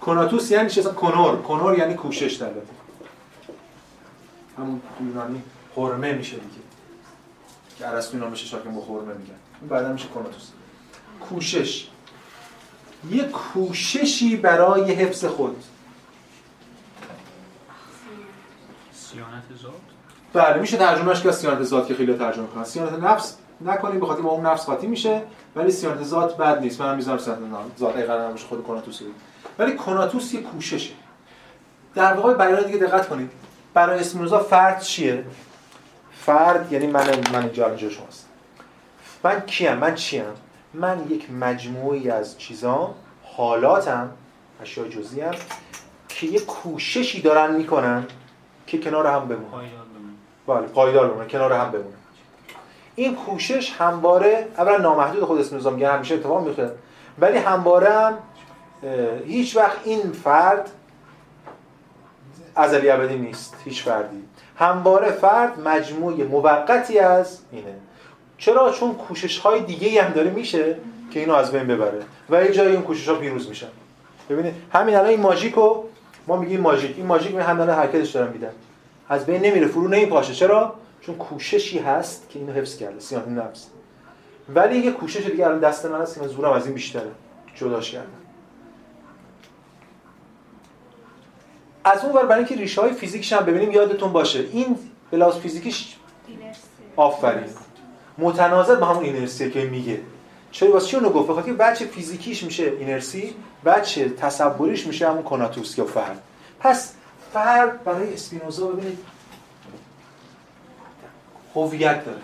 کناتوس 0.00 0.50
یعنی 0.50 0.70
چی؟ 0.70 0.80
اصلا 0.80 0.92
کنور 0.92 1.42
کنور 1.42 1.78
یعنی 1.78 1.94
کوشش 1.94 2.32
در 2.32 2.46
واقع. 2.46 2.60
همون 4.58 4.82
تو 4.98 5.04
یونانی 5.04 5.42
حرمه 5.76 6.12
میشه 6.12 6.36
دیگه. 6.36 6.62
که 7.78 7.88
ارسطو 7.88 8.16
اینا 8.16 8.30
میشه 8.30 8.46
شاکم 8.46 8.74
با 8.74 8.80
حرمه 8.80 9.14
میگن. 9.14 9.34
اون 9.60 9.68
بعدا 9.68 9.92
میشه 9.92 10.08
کناتوس. 10.08 10.48
کوشش. 11.20 11.88
یه 13.10 13.24
کوششی 13.24 14.36
برای 14.36 14.92
حفظ 14.92 15.24
خود. 15.24 15.64
سیانت 18.92 19.44
ذات 19.62 19.72
بله 20.32 20.60
میشه 20.60 20.76
ترجمهش 20.76 21.22
که 21.22 21.32
سیانت 21.32 21.62
ذات 21.62 21.86
که 21.86 21.94
خیلی 21.94 22.14
ترجمه 22.14 22.46
کنن 22.46 22.64
سیانت 22.64 22.92
نفس 22.92 23.36
نکنیم 23.64 24.00
بخاطر 24.00 24.22
با 24.22 24.30
اون 24.30 24.46
نفس 24.46 24.66
قاطی 24.66 24.86
میشه 24.86 25.22
ولی 25.56 25.70
سیانت 25.70 26.02
ذات 26.02 26.36
بد 26.36 26.60
نیست. 26.60 26.80
منم 26.80 26.96
می‌ذارم 26.96 27.18
سیانت 27.18 27.40
ذات 27.78 27.96
ای 27.96 28.02
قرار 28.02 28.28
نباشه 28.28 28.46
خود 28.46 28.64
کناتوس 28.64 29.02
بود 29.02 29.14
ولی 29.58 29.76
کناتوس 29.76 30.34
یه 30.34 30.42
کوششه. 30.42 30.92
در 31.94 32.12
واقع 32.14 32.34
بیان 32.34 32.66
دیگه 32.66 32.78
دقت 32.78 33.08
کنید. 33.08 33.30
برای 33.74 34.00
اسپینوزا 34.00 34.38
فرد 34.38 34.80
چیه؟ 34.80 35.24
فرد 36.12 36.72
یعنی 36.72 36.86
من 36.86 37.06
من 37.32 37.52
جا 37.52 37.68
اینجا 37.68 37.90
شماست. 37.90 38.28
من 39.24 39.40
کیم؟ 39.40 39.74
من 39.74 39.94
چیم؟ 39.94 40.24
من 40.74 41.06
یک 41.10 41.30
مجموعی 41.30 42.10
از 42.10 42.38
چیزا 42.38 42.94
حالاتم 43.24 44.10
اشیاء 44.62 44.88
جزئی 44.88 45.22
که 46.08 46.26
یه 46.26 46.40
کوششی 46.40 47.20
دارن 47.20 47.56
می‌کنن 47.56 48.06
که 48.66 48.78
کنار 48.78 49.06
هم 49.06 49.28
بمونن. 49.28 49.68
بله 50.46 50.66
پایدار 50.66 51.08
بمونن 51.08 51.28
کنار 51.28 51.52
هم 51.52 51.70
بمونن. 51.70 51.99
این 53.00 53.14
کوشش 53.14 53.72
همواره 53.78 54.48
اولا 54.58 54.76
نامحدود 54.76 55.24
خود 55.24 55.40
اسم 55.40 55.72
میگن 55.72 55.90
همیشه 55.90 56.14
اتفاق 56.14 56.44
میفته 56.44 56.70
ولی 57.18 57.38
همواره 57.38 57.88
هم 57.88 58.14
هیچ 59.26 59.56
وقت 59.56 59.78
این 59.84 60.12
فرد 60.12 60.70
ازلی 62.56 62.90
ابدی 62.90 63.16
نیست 63.16 63.56
هیچ 63.64 63.82
فردی. 63.82 64.22
همواره 64.56 65.10
فرد 65.10 65.60
مجموعه 65.68 66.24
موقتی 66.24 66.98
از 66.98 67.38
اینه. 67.52 67.74
چرا؟ 68.38 68.70
چون 68.70 68.94
کوشش 68.94 69.38
های 69.38 69.60
دیگه 69.60 70.02
هم 70.02 70.12
داره 70.12 70.30
میشه 70.30 70.76
که 71.10 71.20
اینو 71.20 71.34
از 71.34 71.52
بین 71.52 71.66
ببره. 71.66 72.02
و 72.30 72.44
یه 72.44 72.52
جایی 72.52 72.72
این 72.72 72.82
کوشش 72.82 73.08
ها 73.08 73.14
پیروز 73.14 73.48
میشن. 73.48 73.68
ببینید 74.30 74.54
همین 74.72 74.94
الان 74.94 75.10
این 75.10 75.20
ماژیکو 75.20 75.82
ما 76.26 76.36
میگیم 76.36 76.60
ماژیک. 76.60 76.96
این 76.96 77.06
ماژیک 77.06 77.34
می 77.34 77.40
همین 77.42 77.60
الان 77.60 77.76
حرکتش 77.76 78.10
دارم 78.10 78.32
میدن 78.32 78.52
از 79.08 79.26
بین 79.26 79.42
نمیره 79.42 79.66
فرو 79.66 79.88
نمیپاشه. 79.88 80.34
چرا؟ 80.34 80.74
چون 81.00 81.14
کوششی 81.14 81.78
هست 81.78 82.28
که 82.28 82.38
اینو 82.38 82.52
حفظ 82.52 82.76
کرده 82.76 83.00
سیاه 83.00 83.28
نفس. 83.28 83.66
ولی 84.54 84.78
یه 84.78 84.92
کوشش 84.92 85.26
دیگه 85.26 85.46
الان 85.46 85.60
دست 85.60 85.86
من 85.86 86.00
هست 86.00 86.14
که 86.14 86.20
من 86.20 86.28
زورم 86.28 86.52
از 86.52 86.64
این 86.64 86.74
بیشتره. 86.74 87.10
جداش 87.54 87.90
کردم. 87.90 88.08
از 91.84 92.04
اون 92.04 92.12
ور 92.12 92.26
برای 92.26 92.38
اینکه 92.38 92.56
ریشه 92.56 92.80
های 92.80 92.92
فیزیکش 92.92 93.32
هم 93.32 93.44
ببینیم 93.44 93.70
یادتون 93.70 94.12
باشه. 94.12 94.38
این 94.38 94.78
بلاس 95.10 95.38
فیزیکیش 95.38 95.96
آفرین. 96.96 97.50
متناظر 98.18 98.74
با 98.74 98.86
همون 98.86 99.04
اینرسی 99.04 99.50
که 99.50 99.64
میگه. 99.64 100.00
چرا؟ 100.52 100.72
واسه 100.72 100.86
چی 100.86 100.96
اونو 100.96 101.10
گفت؟ 101.10 101.28
بخاطر 101.28 101.52
بچه 101.52 101.86
فیزیکیش 101.86 102.42
میشه 102.42 102.64
اینرسی 102.64 103.34
بچه 103.64 104.08
تصوریش 104.08 104.86
میشه 104.86 105.08
همون 105.08 105.22
کناتوس 105.22 105.78
یا 105.78 105.84
فرد. 105.84 106.22
پس 106.60 106.94
فرد 107.32 107.84
برای 107.84 108.14
اسپینوزا 108.14 108.66
ببینید 108.66 108.98
هویت 111.54 112.04
داره. 112.04 112.20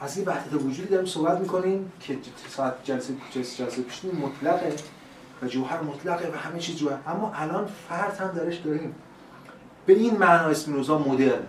از 0.00 0.18
یه 0.18 0.24
وحدت 0.24 0.54
وجودی 0.54 0.88
داریم 0.88 1.06
صحبت 1.06 1.40
می‌کنیم 1.40 1.92
که 2.00 2.18
ساعت 2.48 2.74
جلسه 2.84 3.14
جلسه 3.30 3.64
جلسه 3.64 3.82
پیشین 3.82 4.10
مطلقه 4.10 4.72
و 5.42 5.46
جوهر 5.46 5.80
مطلقه 5.80 6.28
و 6.28 6.36
همه 6.36 6.58
چیز 6.58 6.76
جوهر. 6.76 6.98
اما 7.06 7.32
الان 7.34 7.68
فرد 7.88 8.18
هم 8.20 8.28
درش 8.28 8.56
داریم. 8.56 8.94
به 9.86 9.92
این 9.92 10.16
معنا 10.16 10.48
اسپینوزا 10.48 10.98
مدرن. 10.98 11.42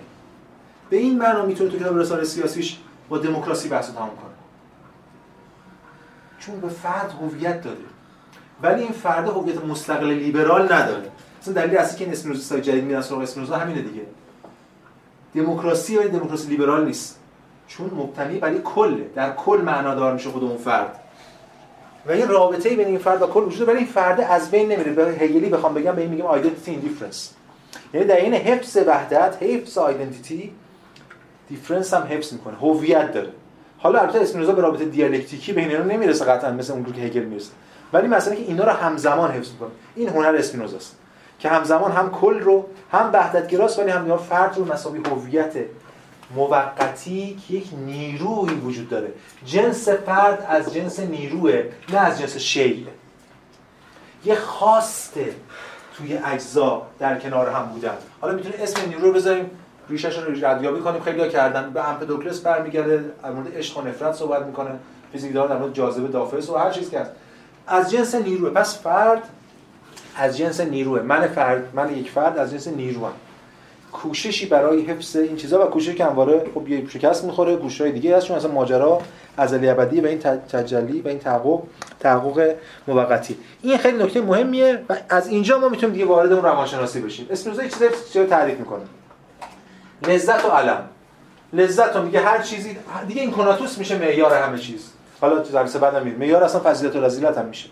به 0.90 0.98
این 0.98 1.18
معنا 1.18 1.46
می‌تونه 1.46 1.72
تو 1.72 1.80
کتاب 1.80 1.98
رساله 1.98 2.24
سیاسیش 2.24 2.78
با 3.10 3.18
دموکراسی 3.18 3.70
بحث 3.70 3.92
تمام 3.92 4.10
کنه. 4.10 4.30
چون 6.40 6.60
به 6.60 6.70
فرد 6.70 7.12
هویت 7.12 7.64
داده. 7.64 7.84
ولی 8.62 8.82
این 8.82 8.92
فرد 8.92 9.28
هویت 9.28 9.66
مستقل 9.66 10.12
لیبرال 10.12 10.74
نداره. 10.74 11.12
مثلا 11.42 11.54
دلیل 11.54 11.78
اصلی 11.78 11.98
که 11.98 12.04
این 12.04 12.14
اسپینوزا 12.14 12.60
جدید 12.60 12.84
میرن 12.84 13.02
سراغ 13.02 13.22
اسپینوزا 13.22 13.58
همینه 13.58 13.82
دیگه. 13.82 14.02
دموکراسی 15.36 15.98
ولی 15.98 16.10
دموکراسی 16.10 16.48
لیبرال 16.48 16.86
نیست. 16.86 17.20
چون 17.68 17.92
مبتنی 17.96 18.38
بر 18.38 18.54
یک 18.54 18.64
کله. 18.64 19.06
در 19.16 19.34
کل 19.34 19.62
معنادار 19.66 20.14
میشه 20.14 20.30
خود 20.30 20.44
اون 20.44 20.58
فرد. 20.58 21.00
و 22.08 22.12
این 22.12 22.28
رابطه 22.28 22.70
بین 22.70 22.88
این 22.88 22.98
فرد 22.98 23.22
و 23.22 23.28
کل 23.28 23.44
وجود 23.44 23.68
ولی 23.68 23.78
این 23.78 23.88
فرد 23.88 24.22
از 24.22 24.52
بین 24.52 24.72
نمیره. 24.72 24.92
به 24.92 25.06
هگلی 25.06 25.50
بخوام 25.50 25.74
بگم 25.74 25.96
به 25.96 26.02
این 26.02 26.10
میگیم 26.10 26.26
identity 26.26 26.72
in 26.72 26.82
difference 26.82 27.34
یعنی 27.94 28.08
در 28.08 28.16
این 28.16 28.34
حفظ 28.34 28.78
وحدت 28.88 29.38
حفظ 29.44 29.78
آیدنتیتی 29.78 30.54
دیفرنس 31.50 31.94
هم 31.94 32.02
حفظ 32.02 32.34
می‌کنه. 32.34 32.56
هویت 32.56 33.14
داره. 33.14 33.30
حالا 33.78 34.00
البته 34.00 34.20
اسپینوزا 34.20 34.52
به 34.54 34.62
رابطه 34.62 34.86
دیالکتیکی 34.86 35.54
بین 35.54 35.68
اینا 35.68 35.84
نمی‌رسه 35.84 36.26
قطعا 36.26 36.52
مثل 36.52 36.74
اونجور 36.74 36.96
که 36.96 37.02
هگل 37.02 37.24
می‌رسه. 37.24 37.52
ولی 37.94 38.08
مثلا 38.08 38.36
که 38.36 38.42
اینا 38.42 38.64
رو 38.64 38.72
همزمان 38.72 39.32
حفظ 39.32 39.52
می‌کنه. 39.52 39.70
این 39.96 40.10
هنر 40.10 40.36
اسپینوزاست. 40.36 40.96
که 41.40 41.49
همزمان 41.49 41.91
هم 41.91 42.11
کل 42.11 42.40
رو 42.40 42.66
هم 42.91 43.10
وحدتگراست 43.14 43.80
ولی 43.80 43.91
هم 43.91 44.18
فرد 44.18 44.57
رو 44.57 44.74
مساوی 44.74 44.99
هویت 44.99 45.53
موقتی 46.36 47.38
که 47.48 47.53
یک 47.53 47.68
نیروی 47.86 48.53
وجود 48.53 48.90
داره. 48.90 49.11
جنس 49.45 49.90
فرد 49.90 50.45
از 50.49 50.74
جنس 50.74 50.99
نیروه 50.99 51.64
نه 51.94 51.99
از 51.99 52.20
جنس 52.20 52.38
شیء 52.38 52.88
یه 54.26 54.36
خواسته 54.36 55.36
توی 55.98 56.18
اجزا 56.18 56.82
در 56.99 57.20
کنار 57.20 57.49
هم 57.49 57.66
بودن. 57.66 57.98
حالا 58.22 58.34
می‌تونیم 58.34 58.60
اسم 58.61 58.90
نیرو 58.90 59.02
رو 59.02 59.14
بذاریم 59.14 59.52
ریشش 59.90 60.18
رو 60.18 60.45
ردیابی 60.45 60.80
کنیم. 60.80 61.02
خیلی‌ها 61.02 61.28
کردن. 61.28 61.70
به 61.70 61.90
امپدوکلس 61.90 62.40
برمیگرده 62.40 63.06
در 63.24 63.32
مورد 63.32 63.57
عشق 63.57 63.78
و 63.78 63.82
نفرت 63.82 64.14
صحبت 64.14 64.45
می‌کنه. 64.45 64.70
فیزیکدان 65.11 65.48
در 65.48 65.57
مورد 65.57 65.74
جاذبه 65.74 66.07
دافعه 66.07 66.56
و 66.56 66.57
هر 66.57 66.72
چیز 66.72 66.90
که 66.90 66.99
هست. 66.99 67.11
از 67.68 67.91
جنس 67.91 68.16
نیروه. 68.16 68.49
پس 68.49 68.82
فرد 68.82 69.24
از 70.20 70.38
جنس 70.38 70.62
نیروه. 70.62 71.02
من 71.02 71.28
فرد 71.28 71.64
من 71.74 71.98
یک 71.98 72.12
فرد 72.12 72.38
از 72.38 72.52
جنس 72.52 72.68
نیروام 72.68 73.14
کوششی 73.91 74.46
برای 74.46 74.82
حفظ 74.82 75.16
این 75.16 75.36
چیزا 75.36 75.66
و 75.66 75.70
کوششی 75.70 75.96
که 75.96 76.06
همواره 76.06 76.46
خب 76.54 76.70
یه 76.70 76.90
شکست 76.90 77.24
می‌خوره 77.24 77.56
گوشهای 77.56 77.91
دیگه 77.91 78.18
هست 78.18 78.28
چون 78.28 78.38
اصلا 78.38 78.52
ماجرا 78.52 79.02
ازلی 79.38 79.70
ابدی 79.70 80.02
و 80.02 80.06
این 80.06 80.20
تجلی 80.20 81.02
و 81.02 81.08
این 81.08 81.20
تحقق 81.20 81.62
تحقق 82.00 82.56
موقتی. 82.88 83.38
این 83.62 83.78
خیلی 83.78 84.04
نکته 84.04 84.22
مهمیه 84.22 84.84
و 84.90 84.96
از 85.10 85.28
اینجا 85.28 85.60
ما 85.60 85.70
می‌تونیم 85.70 85.94
دیگه 85.94 86.06
وارد 86.06 86.32
اون 86.32 86.44
روانشناسی 86.44 87.02
بشیم. 87.02 87.28
اسپینوزا 87.30 87.64
یه 87.64 87.70
چیزی 87.70 87.86
رو 88.20 88.26
تعریف 88.26 88.60
می‌کنه. 88.60 88.84
لذت 90.08 90.46
و 90.46 90.50
علم. 90.50 90.84
لذت 91.54 91.96
رو 91.96 92.04
میگه 92.04 92.20
هر 92.20 92.41
چیزی 92.41 92.78
دیگه 93.08 93.22
این 93.22 93.32
کناتوس 93.32 93.78
میشه 93.78 93.98
معیار 93.98 94.34
همه 94.34 94.58
چیز. 94.58 94.91
حالا 95.22 95.40
تو 95.40 95.54
درس 95.54 95.76
بعدم 95.76 96.04
میاد 96.04 96.18
معیار 96.18 96.44
اصلا 96.44 96.62
فضیلت 96.62 96.96
و 96.96 97.02
رذیلت 97.02 97.38
هم 97.38 97.46
میشه. 97.46 97.70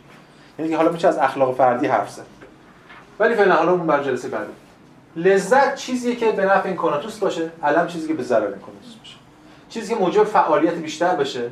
یعنی 0.59 0.73
حالا 0.73 0.91
میشه 0.91 1.07
از 1.07 1.17
اخلاق 1.17 1.55
فردی 1.57 1.87
حرف 1.87 2.09
زد. 2.09 2.36
ولی 3.19 3.35
فعلا 3.35 3.55
حالا 3.55 3.71
اون 3.71 3.87
بر 3.87 4.03
جلسه 4.03 4.27
بعد 4.27 4.47
لذت 5.15 5.75
چیزیه 5.75 6.15
که 6.15 6.31
به 6.31 6.45
نفع 6.45 6.67
این 6.67 6.77
کناتوس 6.77 7.17
باشه 7.17 7.51
علم 7.63 7.87
چیزی 7.87 8.07
که 8.07 8.13
به 8.13 8.23
ضرر 8.23 8.47
این 8.47 8.59
کناتوس 8.59 8.95
باشه. 8.99 9.15
چیزی 9.69 9.93
که 9.93 9.99
موجب 9.99 10.23
فعالیت 10.23 10.73
بیشتر 10.73 11.15
بشه 11.15 11.49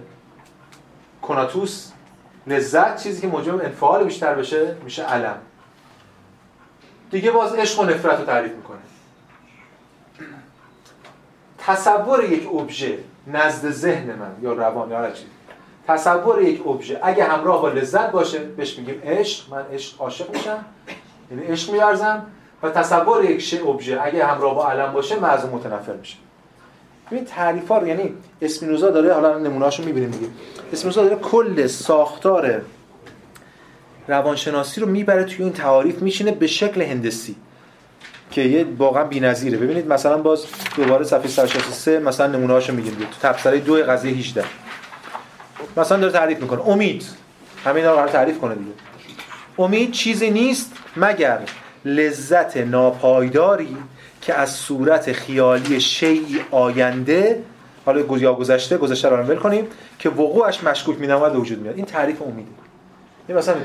کناتوس 1.22 1.92
لذت 2.48 3.04
چیزی 3.04 3.22
که 3.22 3.28
موجب 3.28 3.56
انفعال 3.56 4.04
بیشتر 4.04 4.36
بشه 4.36 4.76
میشه 4.84 5.04
علم. 5.04 5.38
دیگه 7.12 7.32
باز 7.32 7.54
عشق 7.54 7.80
و 7.80 7.84
نفرت 7.84 8.20
رو 8.20 8.26
تعریف 8.26 8.52
می‌کنه. 8.52 8.78
تصور 11.58 12.24
یک 12.24 12.48
ابژه 12.48 12.98
نزد 13.28 13.72
ذهن 13.72 14.16
من 14.16 14.36
یا 14.42 14.54
روان 14.54 14.92
یا 14.92 15.12
چیز 15.12 15.28
تصور 15.88 16.42
یک 16.42 16.68
ابژه 16.68 17.00
اگه 17.04 17.24
همراه 17.24 17.62
با 17.62 17.70
لذت 17.70 18.12
باشه 18.12 18.40
بهش 18.40 18.78
میگیم 18.78 19.02
عشق. 19.04 19.50
من 19.50 19.66
عشق 19.74 20.02
عاشق 20.02 20.36
میشم. 20.36 20.66
یعنی 21.32 21.44
عشق 21.44 21.72
میورزم 21.72 22.26
و 22.64 22.70
تصور 22.70 23.26
یک 23.26 23.42
شی 23.42 23.60
ابژه 23.60 24.00
اگه 24.02 24.26
همراه 24.26 24.56
با 24.56 24.72
علم 24.72 24.94
باشه 24.94 25.20
معزوم 25.20 25.50
متنفر 25.50 25.94
میشه. 25.94 26.18
ببین 27.12 27.26
تعریفا 27.26 27.78
رو 27.78 27.88
یعنی 27.88 28.14
اسپینوزا 28.42 28.90
داره 28.90 29.14
حالا 29.14 29.38
نمونه‌اشو 29.38 29.84
می‌بینیم 29.84 30.12
دیگه. 30.12 30.28
اسپینوزا 30.74 31.04
داره 31.04 31.16
کل 31.16 31.68
ساختار 31.68 32.62
روانشناسی 34.08 34.82
رو 34.82 34.88
می‌بره 34.88 35.24
توی 35.24 35.44
این 35.44 35.54
تعاریف 35.54 36.02
میشینه 36.02 36.32
به 36.32 36.48
شکل 36.48 36.82
هندسی 36.82 37.36
که 38.32 38.42
یه 38.42 38.66
واقعا 38.78 39.04
بی‌نظیره. 39.04 39.58
ببینید 39.58 39.88
مثلا 39.88 40.18
باز 40.18 40.46
دوباره 40.76 41.06
صفحه 41.06 41.28
163 41.28 42.00
مثلا 42.00 42.28
نمونه‌اشو 42.28 42.74
میگیم 42.74 42.94
تو 42.94 43.06
تبصره 43.22 43.60
2 43.60 43.84
قضیه 43.84 44.14
18 44.14 44.46
مثلا 45.78 45.98
داره 45.98 46.14
تعریف 46.14 46.42
می‌کنه. 46.42 46.68
امید. 46.70 47.06
همین 47.66 47.86
رو 47.86 48.08
تعریف 48.08 48.40
کنه 48.40 48.56
دیگه. 48.56 48.72
امید 49.60 49.92
چیزی 49.92 50.32
نیست 50.32 50.74
مگر 50.98 51.40
لذت 51.86 52.58
ناپایداری 52.58 53.78
که 54.22 54.34
از 54.34 54.52
صورت 54.52 55.12
خیالی 55.12 55.80
شیعی 55.80 56.40
آینده 56.52 57.44
حالا 57.86 58.18
یا 58.18 58.34
گذشته 58.34 58.78
گذشته 58.78 59.10
رو 59.10 59.18
ول 59.18 59.36
کنیم 59.36 59.68
که 60.00 60.10
وقوعش 60.10 60.64
مشکوک 60.64 61.00
می‌نماید 61.00 61.34
به 61.34 61.40
وجود 61.40 61.62
میاد 61.62 61.76
این 61.76 61.86
تعریف 61.86 62.22
امیده. 62.22 62.50
این 63.28 63.38
مثلا 63.38 63.56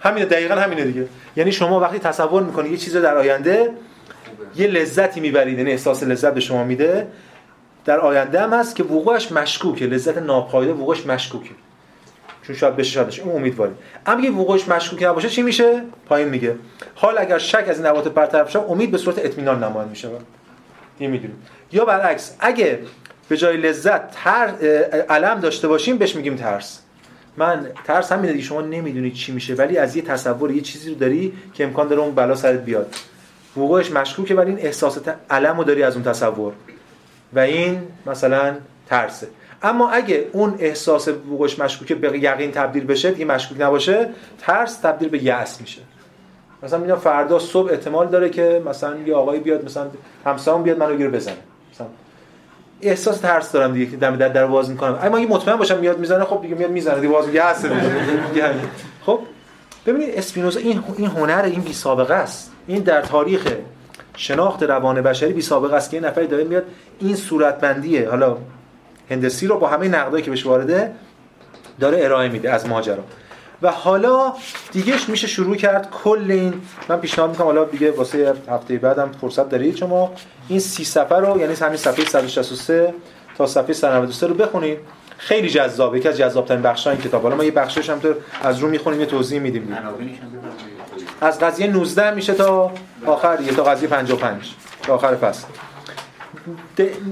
همین. 0.00 0.24
دقیقا 0.24 0.54
همینه 0.54 0.84
دیگه. 0.84 1.08
یعنی 1.36 1.52
شما 1.52 1.80
وقتی 1.80 1.98
تصور 1.98 2.42
می‌کنید 2.42 2.72
یه 2.72 2.78
چیز 2.78 2.96
در 2.96 3.16
آینده 3.16 3.70
یه 4.56 4.66
لذتی 4.66 5.20
می‌برید 5.20 5.58
یعنی 5.58 5.70
احساس 5.70 6.02
لذت 6.02 6.34
به 6.34 6.40
شما 6.40 6.64
میده 6.64 7.06
در 7.84 8.00
آینده 8.00 8.40
هم 8.40 8.52
هست 8.52 8.76
که 8.76 8.82
وقوعش 8.82 9.32
مشکوکه 9.32 9.86
لذت 9.86 10.18
ناپایده 10.18 10.72
وقوعش 10.72 11.06
مشکوکه. 11.06 11.50
چون 12.46 12.56
شاید 12.56 12.76
بشه 12.76 12.90
شاید 12.90 13.06
نشه. 13.06 13.22
اون 13.22 13.36
امیدواریم. 13.36 13.76
اما 14.06 14.18
اگه 14.18 14.30
وقوعش 14.30 14.68
مشکوک 14.68 15.02
نباشه 15.02 15.28
چی 15.28 15.42
میشه؟ 15.42 15.82
پایین 16.08 16.28
میگه. 16.28 16.56
حال 16.94 17.18
اگر 17.18 17.38
شک 17.38 17.64
از 17.68 17.78
این 17.78 17.86
نبات 17.86 18.08
برطرف 18.08 18.50
شه 18.50 18.58
امید 18.58 18.90
به 18.90 18.98
صورت 18.98 19.18
اطمینان 19.18 19.64
نمایان 19.64 19.88
میشه. 19.88 20.08
این 20.98 21.10
می‌دونیم. 21.10 21.42
یا 21.72 21.84
برعکس 21.84 22.36
اگه 22.40 22.78
به 23.28 23.36
جای 23.36 23.56
لذت 23.56 24.10
تر 24.10 24.46
علم 25.08 25.40
داشته 25.40 25.68
باشیم 25.68 25.98
بهش 25.98 26.16
میگیم 26.16 26.36
ترس. 26.36 26.80
من 27.36 27.66
ترس 27.84 28.12
همینه 28.12 28.32
دیگه 28.32 28.44
شما 28.44 28.60
نمی‌دونید 28.60 29.14
چی 29.14 29.32
میشه 29.32 29.54
ولی 29.54 29.78
از 29.78 29.96
یه 29.96 30.02
تصور 30.02 30.50
یه 30.50 30.60
چیزی 30.60 30.90
رو 30.90 30.96
داری 30.96 31.32
که 31.54 31.64
امکان 31.64 31.88
داره 31.88 32.00
اون 32.00 32.14
بلا 32.14 32.34
سرت 32.34 32.60
بیاد. 32.64 32.94
وقوعش 33.56 33.90
مشکوکه 33.90 34.34
ولی 34.34 34.50
این 34.50 34.60
احساس 34.60 34.98
علم 35.30 35.62
داری 35.62 35.82
از 35.82 35.94
اون 35.94 36.04
تصور. 36.04 36.52
و 37.32 37.38
این 37.38 37.82
مثلا 38.06 38.54
ترسه. 38.88 39.26
اما 39.62 39.90
اگه 39.90 40.26
اون 40.32 40.54
احساس 40.58 41.08
وقوعش 41.08 41.58
مشکوکه 41.58 41.94
به 41.94 42.18
یقین 42.18 42.50
تبدیل 42.52 42.84
بشه 42.84 43.10
دیگه 43.10 43.24
مشکوک 43.24 43.60
نباشه 43.60 44.10
ترس 44.38 44.76
تبدیل 44.76 45.08
به 45.08 45.24
یأس 45.24 45.60
میشه. 45.60 45.82
مثلا 46.62 46.78
میگم 46.78 46.96
فردا 46.96 47.38
صبح 47.38 47.72
احتمال 47.72 48.08
داره 48.08 48.30
که 48.30 48.62
مثلا 48.66 48.98
یه 48.98 49.14
آقایی 49.14 49.40
بیاد 49.40 49.64
مثلا 49.64 49.86
همسایه‌ام 50.24 50.62
بیاد 50.62 50.78
منو 50.78 50.96
گیر 50.96 51.08
بزنه. 51.08 51.36
مثلا 51.74 51.86
احساس 52.82 53.18
ترس 53.18 53.52
دارم 53.52 53.72
دیگه 53.72 53.90
که 53.90 53.96
دم 53.96 54.16
در 54.16 54.28
در 54.28 54.46
باز 54.46 54.70
می‌کنم. 54.70 54.98
اما 55.02 55.16
اگه 55.16 55.26
مطمئن 55.26 55.56
باشم 55.56 55.78
میاد 55.78 55.98
می‌زنه 55.98 56.24
خب 56.24 56.42
دیگه 56.42 56.54
میاد 56.54 56.70
می‌زنه 56.70 56.94
دیگه 56.94 57.08
باز 57.08 57.26
میگه 57.26 57.44
هست 57.44 57.66
دیگه 58.32 58.54
خب 59.06 59.20
ببینید 59.86 60.18
اسپینوزا 60.18 60.60
این 60.60 60.84
این 60.96 61.06
هنر 61.06 61.42
این 61.42 61.60
بی 61.60 61.72
سابقه 61.72 62.14
است. 62.14 62.52
این 62.66 62.82
در 62.82 63.02
تاریخ 63.02 63.52
شناخت 64.16 64.62
روان 64.62 65.02
بشری 65.02 65.32
بی 65.32 65.42
سابقه 65.42 65.76
است 65.76 65.90
که 65.90 65.96
این 65.96 66.06
نفری 66.06 66.26
داره 66.26 66.44
میاد 66.44 66.64
این 67.00 67.16
صورتبندیه. 67.16 68.10
حالا 68.10 68.36
هندسی 69.10 69.46
رو 69.46 69.58
با 69.58 69.68
همه 69.68 69.88
نقدایی 69.88 70.24
که 70.24 70.30
بهش 70.30 70.46
وارده 70.46 70.92
داره 71.80 72.04
ارائه 72.04 72.28
میده 72.28 72.50
از 72.50 72.66
ماجرا. 72.66 73.04
و 73.62 73.70
حالا 73.70 74.32
دیگهش 74.72 75.08
میشه 75.08 75.26
شروع 75.26 75.56
کرد 75.56 75.90
کل 75.90 76.26
این 76.28 76.54
من 76.88 77.00
پیشنهاد 77.00 77.30
می‌کنم 77.30 77.46
حالا 77.46 77.64
دیگه 77.64 77.90
واسه 77.90 78.34
هفته 78.48 78.78
بعدم 78.78 79.12
فرصت 79.20 79.48
دارید 79.48 79.76
شما 79.76 80.12
این 80.48 80.60
سی 80.60 80.84
صفحه 80.84 81.18
رو 81.18 81.40
یعنی 81.40 81.54
همین 81.54 81.76
صفحه 81.76 82.04
163 82.04 82.94
تا 83.38 83.46
صفحه 83.46 83.72
193 83.72 84.26
رو 84.26 84.34
بخونید. 84.34 84.78
خیلی 85.18 85.48
جذابه 85.48 85.98
یکی 85.98 86.08
از 86.08 86.16
جذاب 86.16 86.46
ترین 86.46 86.62
بخش‌ها 86.62 86.92
این 86.92 87.00
کتاب. 87.00 87.22
حالا 87.22 87.36
ما 87.36 87.44
یه 87.44 87.50
بخشش 87.50 87.90
هم 87.90 87.98
تو 87.98 88.14
از 88.42 88.58
رو 88.58 88.68
می‌خونیم 88.68 89.00
یه 89.00 89.06
توضیح 89.06 89.40
میدیم. 89.40 89.78
از 91.20 91.38
قضیه 91.38 91.66
19 91.66 92.14
میشه 92.14 92.34
تا 92.34 92.72
آخر 93.06 93.38
یه 93.40 93.52
تا 93.52 93.64
قضیه 93.64 93.88
55 93.88 94.54
تا 94.82 94.94
آخر 94.94 95.14
فصل. 95.14 95.46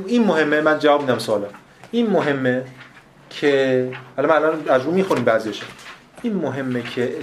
این 0.06 0.24
مهمه 0.24 0.60
من 0.60 0.78
جواب 0.78 1.00
میدم 1.00 1.18
سوالا 1.18 1.46
این 1.92 2.10
مهمه 2.10 2.64
که 3.30 3.88
حالا 4.16 4.28
من 4.28 4.34
الان 4.34 4.68
از 4.68 4.82
رو 4.82 4.90
می‌خونیم 4.90 5.24
بعضیش 5.24 5.62
این 6.22 6.34
مهمه 6.34 6.82
که 6.82 7.16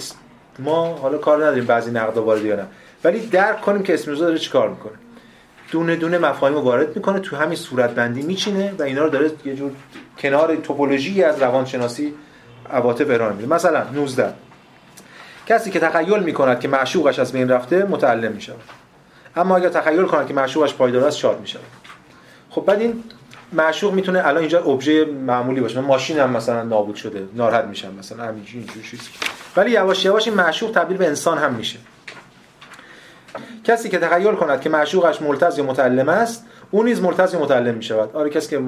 ما 0.59 0.85
حالا 0.95 1.17
کار 1.17 1.37
نداریم 1.37 1.65
بعضی 1.65 1.91
نقدا 1.91 2.23
وارد 2.23 2.45
یا 2.45 2.67
ولی 3.03 3.19
درک 3.27 3.61
کنیم 3.61 3.83
که 3.83 3.93
اسپینوزا 3.93 4.25
داره 4.25 4.37
چیکار 4.37 4.69
می‌کنه. 4.69 4.93
دونه 5.71 5.95
دونه 5.95 6.17
مفاهیم 6.17 6.55
رو 6.55 6.61
وارد 6.61 6.95
می‌کنه 6.95 7.19
تو 7.19 7.35
همین 7.35 7.55
صورت 7.55 7.89
بندی 7.89 8.21
میچینه 8.21 8.73
و 8.79 8.83
اینا 8.83 9.03
رو 9.03 9.09
داره 9.09 9.31
یه 9.45 9.55
جور 9.55 9.71
کنار 10.17 10.55
توپولوژی 10.55 11.23
از 11.23 11.41
روانشناسی 11.41 12.13
عواطف 12.71 13.09
ارائه 13.09 13.33
میده. 13.33 13.53
مثلا 13.55 13.83
19 13.93 14.33
کسی 15.47 15.71
که 15.71 15.79
تخیل 15.79 16.23
می‌کند 16.23 16.59
که 16.59 16.67
معشوقش 16.67 17.19
از 17.19 17.31
بین 17.31 17.49
رفته 17.49 17.83
متعلم 17.83 18.31
می‌شود. 18.31 18.61
اما 19.35 19.57
اگر 19.57 19.69
تخیل 19.69 20.05
کند 20.05 20.27
که 20.27 20.33
معشوقش 20.33 20.73
پایدار 20.73 21.03
است 21.03 21.17
شاد 21.17 21.39
می‌شود. 21.39 21.63
خب 22.49 22.65
بعد 22.65 22.81
این 22.81 23.03
معشوق 23.53 23.93
می‌تونه 23.93 24.27
الان 24.27 24.37
اینجا 24.37 24.63
ابژه 24.63 25.05
معمولی 25.05 25.61
باشه. 25.61 25.79
ماشین 25.79 26.19
هم 26.19 26.29
مثلا 26.29 26.63
نابود 26.63 26.95
شده 26.95 27.27
ناراحت 27.33 27.65
میشم 27.65 27.93
مثلا 27.99 28.23
همینجوری 28.23 28.57
اینجوری 28.57 28.87
چیزی 28.87 29.03
ولی 29.55 29.71
یواش 29.71 30.05
یواش 30.05 30.27
این 30.27 30.37
معشوق 30.37 30.71
تبدیل 30.71 30.97
به 30.97 31.07
انسان 31.07 31.37
هم 31.37 31.53
میشه. 31.53 31.79
کسی 33.63 33.89
که 33.89 33.97
تخیل 33.97 34.35
کند 34.35 34.61
که 34.61 34.69
معشوقش 34.69 35.21
ملتز 35.21 35.57
یا 35.57 35.63
متعلم 35.63 36.09
است 36.09 36.45
اون 36.71 36.85
نیز 36.85 37.01
ملتز 37.01 37.33
یا 37.33 37.39
متعلم 37.39 37.75
می‌شود. 37.75 38.15
آره 38.15 38.29
کسی 38.29 38.49
که. 38.49 38.61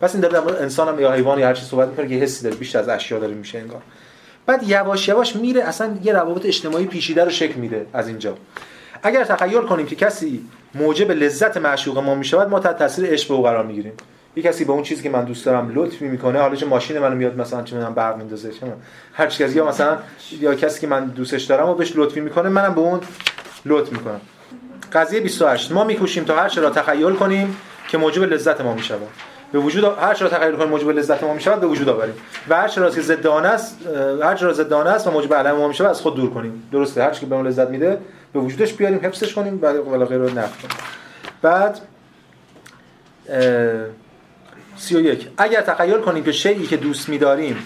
پس 0.00 0.14
این 0.14 0.20
در 0.20 0.62
انسان 0.62 0.88
هم 0.88 1.00
یا 1.00 1.12
حیوان 1.12 1.38
یا 1.38 1.46
هر 1.46 1.54
چی 1.54 1.64
صحبت 1.64 1.88
می‌کنه 1.88 2.08
که 2.08 2.14
حسی 2.14 2.44
داره 2.44 2.56
بیشتر 2.56 2.78
از 2.78 2.88
اشیا 2.88 3.18
داره 3.18 3.34
میشه 3.34 3.58
انگار. 3.58 3.82
بعد 4.46 4.62
یواش 4.62 5.08
یواش 5.08 5.36
میره 5.36 5.62
اصلا 5.62 5.98
یه 6.02 6.12
روابط 6.12 6.46
اجتماعی 6.46 6.86
پیچیده 6.86 7.24
رو 7.24 7.30
شکل 7.30 7.54
میده 7.60 7.86
از 7.92 8.08
اینجا. 8.08 8.34
اگر 9.02 9.24
تخیل 9.24 9.60
کنیم 9.60 9.86
که 9.86 9.96
کسی 9.96 10.44
موجب 10.74 11.10
لذت 11.10 11.56
معشوق 11.56 11.98
ما 11.98 12.14
می‌شود 12.14 12.48
ما 12.48 12.60
تحت 12.60 12.78
تاثیر 12.78 13.06
عشق 13.06 13.30
او 13.30 13.42
قرار 13.42 13.66
می‌گیریم. 13.66 13.92
یه 14.36 14.42
کسی 14.42 14.64
به 14.64 14.72
اون 14.72 14.82
چیزی 14.82 15.02
که 15.02 15.10
من 15.10 15.24
دوست 15.24 15.46
دارم 15.46 15.72
لطف 15.74 16.02
می‌کنه 16.02 16.40
حالا 16.40 16.56
چه 16.56 16.66
ماشین 16.66 16.98
منو 16.98 17.14
میاد 17.14 17.36
مثلا 17.36 17.62
چه 17.62 17.76
من 17.76 17.94
برق 17.94 18.16
میندازه 18.16 18.52
چه 18.52 18.66
هر 19.12 19.26
کسی 19.26 19.56
یا 19.56 19.68
مثلا 19.68 19.98
یا 20.40 20.54
کسی 20.54 20.80
که 20.80 20.86
من 20.86 21.04
دوستش 21.04 21.42
دارم 21.42 21.68
و 21.68 21.74
بهش 21.74 21.92
لطفی 21.96 22.20
می‌کنه 22.20 22.48
منم 22.48 22.74
به 22.74 22.80
اون 22.80 23.00
لطف 23.66 23.92
می‌کنم. 23.92 24.20
قضیه 24.92 25.20
28 25.20 25.72
ما 25.72 25.84
میکوشیم 25.84 26.24
تا 26.24 26.36
هر 26.36 26.48
چه 26.48 26.60
را 26.60 26.70
تخیل 26.70 27.14
کنیم 27.14 27.56
که 27.88 27.98
موجب 27.98 28.22
لذت 28.22 28.60
ما 28.60 28.74
می‌شود. 28.74 29.08
به 29.52 29.58
وجود 29.58 29.84
هر 29.84 30.14
چه 30.14 30.24
را 30.24 30.30
تخیل 30.30 30.56
کنیم 30.56 30.68
موجب 30.68 30.88
لذت 30.88 31.22
ما 31.22 31.34
می‌شود 31.34 31.60
به 31.60 31.66
وجود 31.66 31.88
آوریم. 31.88 32.14
و 32.48 32.56
هر 32.56 32.68
چه 32.68 32.80
را 32.80 32.90
که 32.90 33.00
ضد 33.00 33.26
است 33.26 33.78
هر 34.22 34.34
چه 34.34 34.46
را 34.46 34.52
ضد 34.52 34.72
است 34.72 35.06
و 35.06 35.10
موجب 35.10 35.34
علم 35.34 35.56
ما 35.56 35.68
می‌شود 35.68 35.86
از 35.86 36.00
خود 36.00 36.16
دور 36.16 36.30
کنیم. 36.30 36.68
درسته 36.72 37.02
هر 37.02 37.10
چی 37.10 37.20
که 37.20 37.26
به 37.26 37.34
اون 37.34 37.46
لذت 37.46 37.68
میده 37.68 37.98
به 38.32 38.40
وجودش 38.40 38.72
بیاریم 38.72 39.00
حفظش 39.02 39.34
کنیم 39.34 39.58
ولا 39.62 40.04
غیر 40.04 40.18
رو 40.18 40.28
کنیم 40.28 40.48
بعد 41.42 41.80
31 44.80 45.28
اگر 45.38 45.60
تخیل 45.60 45.98
کنیم 45.98 46.24
که 46.24 46.32
شیئی 46.32 46.66
که 46.66 46.76
دوست 46.76 47.08
می‌داریم 47.08 47.56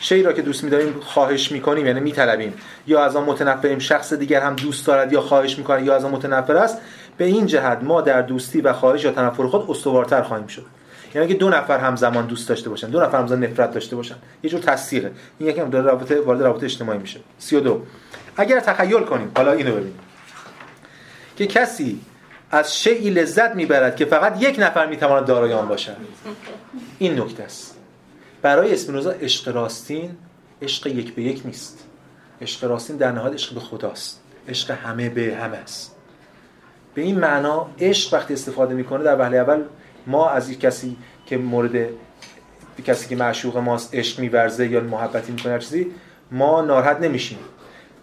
شیئی 0.00 0.22
را 0.22 0.32
که 0.32 0.42
دوست 0.42 0.64
می‌داریم 0.64 1.00
خواهش 1.00 1.52
می‌کنیم 1.52 1.86
یعنی 1.86 2.00
می‌طلبیم. 2.00 2.54
یا 2.86 3.04
از 3.04 3.16
آن 3.16 3.24
متنفریم 3.24 3.78
شخص 3.78 4.12
دیگر 4.12 4.40
هم 4.40 4.56
دوست 4.56 4.86
دارد 4.86 5.12
یا 5.12 5.20
خواهش 5.20 5.58
می‌کند 5.58 5.86
یا 5.86 5.94
از 5.94 6.04
آن 6.04 6.10
متنفر 6.10 6.56
است 6.56 6.78
به 7.16 7.24
این 7.24 7.46
جهت 7.46 7.78
ما 7.82 8.00
در 8.00 8.22
دوستی 8.22 8.60
و 8.60 8.72
خواهش 8.72 9.04
یا 9.04 9.12
تنفر 9.12 9.46
خود 9.46 9.70
استوارتر 9.70 10.22
خواهیم 10.22 10.46
شد. 10.46 10.66
یعنی 11.14 11.26
اگه 11.26 11.36
دو 11.36 11.48
نفر 11.48 11.78
همزمان 11.78 12.26
دوست 12.26 12.48
داشته 12.48 12.70
باشن 12.70 12.90
دو 12.90 13.00
نفر 13.00 13.18
همزمان 13.18 13.44
نفرت 13.44 13.72
داشته 13.72 13.96
باشن. 13.96 14.16
یه 14.42 14.50
جور 14.50 14.60
تصدیقه. 14.60 15.12
این 15.38 15.48
یکی 15.48 15.60
هم 15.60 15.70
داره 15.70 15.84
رابطه 15.84 16.20
وارد 16.20 16.42
رابطه 16.42 16.64
اجتماعی 16.64 16.98
میشه. 16.98 17.20
32 17.38 17.82
اگر 18.36 18.60
تخیل 18.60 19.00
کنیم 19.00 19.32
حالا 19.36 19.52
اینو 19.52 19.72
ببینیم. 19.72 19.98
که 21.36 21.46
کسی 21.46 22.00
از 22.52 22.76
شیئی 22.76 23.10
لذت 23.10 23.54
می‌برد 23.54 23.96
که 23.96 24.04
فقط 24.04 24.42
یک 24.42 24.56
نفر 24.58 24.86
می‌تواند 24.86 25.26
دارای 25.26 25.52
آن 25.52 25.68
باشد. 25.68 25.96
این 26.98 27.20
نکته 27.20 27.42
است. 27.42 27.78
برای 28.42 28.72
اسپینوزا 28.72 29.10
عشق 29.10 29.54
راستین 29.54 30.16
عشق 30.62 30.86
یک 30.86 31.14
به 31.14 31.22
یک 31.22 31.42
نیست. 31.44 31.78
عشق 32.42 32.64
راستین 32.64 32.96
در 32.96 33.12
نهایت 33.12 33.34
عشق 33.34 33.54
به 33.54 33.60
خداست 33.60 34.20
عشق 34.48 34.70
همه 34.70 35.08
به 35.08 35.36
همه 35.40 35.56
است. 35.56 35.96
به 36.94 37.02
این 37.02 37.18
معنا 37.18 37.70
عشق 37.80 38.14
وقتی 38.14 38.34
استفاده 38.34 38.74
می‌کنه 38.74 39.04
در 39.04 39.20
وهله 39.20 39.36
اول 39.36 39.62
ما 40.06 40.30
از 40.30 40.50
یک 40.50 40.60
کسی 40.60 40.96
که 41.26 41.36
مورد 41.36 41.88
کسی 42.86 43.08
که 43.08 43.16
معشوق 43.16 43.56
ماست 43.56 43.94
عشق 43.94 44.20
میورزه 44.20 44.68
یا 44.68 44.80
محبتی 44.80 45.32
می‌کنه 45.32 45.58
چیزی 45.58 45.86
ما 46.30 46.62
ناراحت 46.62 47.00
نمیشیم. 47.00 47.38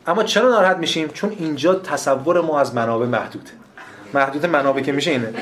اما 0.08 0.24
چرا 0.24 0.50
ناراحت 0.50 0.78
میشیم؟ 0.78 1.08
چون 1.08 1.36
اینجا 1.40 1.76
تصور 1.76 2.42
ما 2.42 2.60
از 2.60 2.76
منابع 2.76 3.06
محدوده. 3.06 3.52
محدود 4.14 4.46
منابع 4.46 4.82
که 4.82 4.92
میشه 4.92 5.12
اینه. 5.12 5.34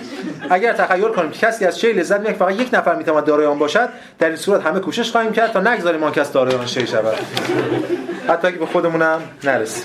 اگر 0.50 0.74
تخیل 0.74 1.08
کنیم 1.08 1.32
که 1.32 1.40
کسی 1.40 1.66
از 1.66 1.80
شی 1.80 1.94
لذت 1.94 2.20
می‌بره 2.20 2.34
فقط 2.34 2.60
یک 2.60 2.70
نفر 2.74 2.96
می‌تواند 2.96 3.26
دارای 3.26 3.46
آن 3.46 3.60
باشد 3.60 3.90
در 4.20 4.28
این 4.28 4.36
صورت 4.36 4.66
همه 4.66 4.80
کوشش 4.80 5.12
خواهیم 5.12 5.32
کرد 5.32 5.52
تا 5.52 5.60
نگذاریم 5.60 6.04
آن 6.04 6.12
کس 6.12 6.32
دارای 6.32 6.56
آن 6.56 6.66
شی 6.66 6.88
شود. 6.88 7.18
حتی 8.30 8.48
اگه 8.48 8.58
به 8.58 8.66
خودمونم 8.66 9.22
نرسیم. 9.44 9.84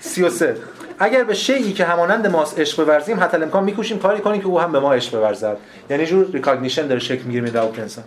33 0.00 0.56
اگر 0.98 1.24
به 1.24 1.34
شیئی 1.34 1.72
که 1.72 1.84
همانند 1.84 2.26
ماست 2.26 2.60
عشق 2.60 2.84
بورزیم 2.84 3.20
حتی‌الامکان 3.20 3.64
میکوشیم 3.64 3.98
کاری 3.98 4.20
کنیم 4.20 4.40
که 4.40 4.46
او 4.46 4.60
هم 4.60 4.72
به 4.72 4.80
ما 4.80 4.94
عشق 4.94 5.18
بورزد. 5.18 5.56
یعنی 5.90 6.06
جور 6.06 6.26
recognition 6.32 6.86
داره 6.86 7.00
شکل 7.00 7.22
می‌گیره 7.22 7.52
روابط 7.52 7.78
انسان 7.78 8.04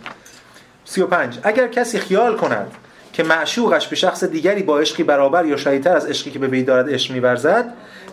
35 0.84 1.38
اگر 1.42 1.68
کسی 1.68 1.98
خیال 1.98 2.36
کند 2.36 2.72
که 3.12 3.22
معشوقش 3.22 3.88
به 3.88 3.96
شخص 3.96 4.24
دیگری 4.24 4.62
با 4.62 4.78
عشقی 4.78 5.02
برابر 5.02 5.46
یا 5.46 5.56
شدیدتر 5.56 5.96
از 5.96 6.06
عشقی 6.06 6.30
که 6.30 6.38
به 6.38 6.46
وی 6.46 6.62
دارد 6.62 6.94
عشق 6.94 7.12
می‌ورزد 7.12 7.64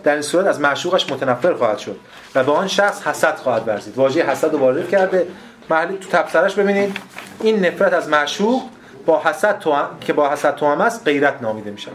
در 0.03 0.14
این 0.14 0.22
صورت 0.22 0.45
از 0.45 0.60
معشوقش 0.60 1.11
متنفر 1.11 1.53
خواهد 1.53 1.78
شد 1.78 1.95
و 2.36 2.44
به 2.44 2.52
آن 2.52 2.68
شخص 2.68 3.07
حسد 3.07 3.36
خواهد 3.36 3.68
ورزید. 3.68 3.98
واژه 3.98 4.23
حسد 4.23 4.52
رو 4.52 4.60
وارد 4.60 4.90
کرده. 4.90 5.28
محلی 5.69 5.98
تو 5.98 6.10
تفسیرش 6.10 6.56
ببینید. 6.56 6.98
این 7.40 7.65
نفرت 7.65 7.94
از 7.94 8.10
معشوق 8.10 8.61
با 9.06 9.22
حسد 9.26 9.60
تو 9.60 9.76
که 10.02 10.14
با 10.14 10.30
حسد 10.30 10.56
توام 10.56 10.82
است 10.82 11.02
غیرت 11.06 11.41
نامیده 11.41 11.72
میشه 11.72 11.91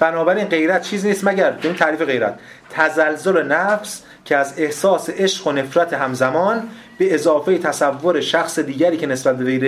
بنابراین 0.00 0.44
غیرت 0.44 0.82
چیزی 0.82 1.08
نیست 1.08 1.24
مگر؟ 1.24 1.58
این 1.62 1.74
تعریف 1.74 2.02
غیرت. 2.02 2.38
تزلزل 2.70 3.42
نفس 3.42 4.02
که 4.24 4.36
از 4.36 4.54
احساس 4.56 5.10
عشق 5.10 5.46
و 5.46 5.52
نفرت 5.52 5.92
همزمان 5.92 6.68
به 6.98 7.14
اضافه 7.14 7.58
تصور 7.58 8.20
شخص 8.20 8.58
دیگری 8.58 8.96
که 8.96 9.06
نسبت 9.06 9.36
به 9.36 9.44
وی 9.44 9.58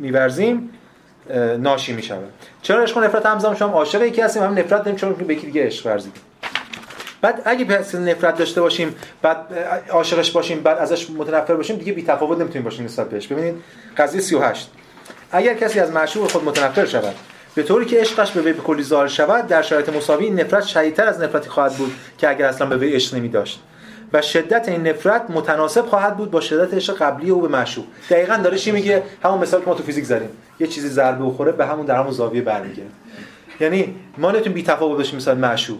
می‌ورزیم 0.00 0.70
ناشی 1.58 1.92
می 1.92 2.02
شود 2.02 2.32
چرا 2.62 2.82
عشق 2.82 2.96
و 2.96 3.00
نفرت 3.00 3.26
همزمان؟ 3.26 3.56
شما 3.56 3.72
عاشق 3.72 4.02
یکی 4.02 4.20
هستیم 4.20 4.42
هم 4.42 4.58
نفرت 4.58 4.84
داریم 4.84 4.96
چون 4.96 5.12
به 5.12 5.34
یکی 5.34 5.46
دیگه 5.46 5.66
عشق 5.66 5.86
ورزیدیم. 5.86 6.22
بعد 7.22 7.42
اگه 7.44 7.64
پس 7.64 7.94
نفرت 7.94 8.38
داشته 8.38 8.60
باشیم 8.60 8.94
بعد 9.22 9.36
عاشقش 9.90 10.30
باشیم 10.30 10.62
بعد 10.62 10.78
ازش 10.78 11.10
متنفر 11.10 11.54
باشیم 11.54 11.76
دیگه 11.76 11.92
بی 11.92 12.02
تفاوت 12.02 12.38
نمی‌تونیم 12.38 12.64
باشیم 12.64 12.84
نسبت 12.84 13.10
بهش. 13.10 13.26
ببینید 13.26 13.54
قضیه 13.96 14.20
38 14.20 14.70
اگر 15.32 15.54
کسی 15.54 15.80
از 15.80 15.92
معشوق 15.92 16.30
خود 16.30 16.44
متنفر 16.44 16.86
شود 16.86 17.14
به 17.54 17.62
طوری 17.62 17.84
که 17.86 18.00
عشقش 18.00 18.30
به 18.30 18.40
وی 18.40 18.52
به 18.52 18.62
کلی 18.62 18.82
ظاهر 18.82 19.08
شود 19.08 19.46
در 19.46 19.62
شرایط 19.62 19.88
مساوی 19.88 20.30
نفرت 20.30 20.64
شدیدتر 20.64 21.06
از 21.06 21.20
نفرتی 21.20 21.48
خواهد 21.48 21.72
بود 21.72 21.92
که 22.18 22.28
اگر 22.28 22.46
اصلا 22.46 22.66
به 22.66 22.76
وی 22.76 22.92
عشق 22.92 23.14
نمی 23.14 23.28
داشت 23.28 23.60
و 24.12 24.22
شدت 24.22 24.68
این 24.68 24.88
نفرت 24.88 25.30
متناسب 25.30 25.86
خواهد 25.86 26.16
بود 26.16 26.30
با 26.30 26.40
شدت 26.40 26.74
عشق 26.74 26.96
قبلی 26.96 27.30
او 27.30 27.40
به 27.40 27.48
معشوق. 27.48 27.84
دقیقاً 28.10 28.36
داره 28.36 28.58
چی 28.58 28.72
میگه؟ 28.72 29.02
همون 29.22 29.38
مثال 29.38 29.60
که 29.60 29.66
ما 29.66 29.74
تو 29.74 29.82
فیزیک 29.82 30.04
زدیم. 30.04 30.28
یه 30.60 30.66
چیزی 30.66 30.88
ضربه 30.88 31.24
بخوره 31.24 31.52
به 31.52 31.66
همون 31.66 31.86
در 31.86 31.96
همون 31.96 32.10
زاویه 32.10 32.42
برمیگرده. 32.42 32.90
یعنی 33.60 33.94
ما 34.18 34.30
نتونیم 34.30 34.52
بی 34.52 34.62
تفاوت 34.62 34.96
باشیم 34.96 35.16
مثال 35.16 35.38
معشوق. 35.38 35.78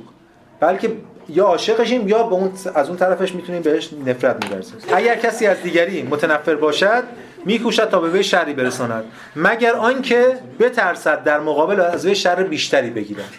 بلکه 0.60 0.92
یا 1.34 1.44
عاشقشیم 1.44 2.08
یا 2.08 2.22
به 2.22 2.34
اون 2.34 2.52
از 2.74 2.88
اون 2.88 2.96
طرفش 2.96 3.34
می‌تونیم 3.34 3.62
بهش 3.62 3.90
نفرت 4.06 4.44
می‌ورزیم 4.44 4.74
اگر 4.94 5.16
کسی 5.16 5.46
از 5.46 5.62
دیگری 5.62 6.02
متنفر 6.02 6.54
باشد 6.54 7.04
میکوشد 7.44 7.90
تا 7.90 8.00
به 8.00 8.08
وی 8.08 8.24
شری 8.24 8.52
برساند. 8.52 9.04
مگر 9.36 9.72
آنکه 9.72 10.26
بترسد 10.60 11.24
در 11.24 11.40
مقابل 11.40 11.80
از 11.80 12.06
وی 12.06 12.14
شر 12.14 12.42
بیشتری 12.42 12.90
بگیرد. 12.90 13.34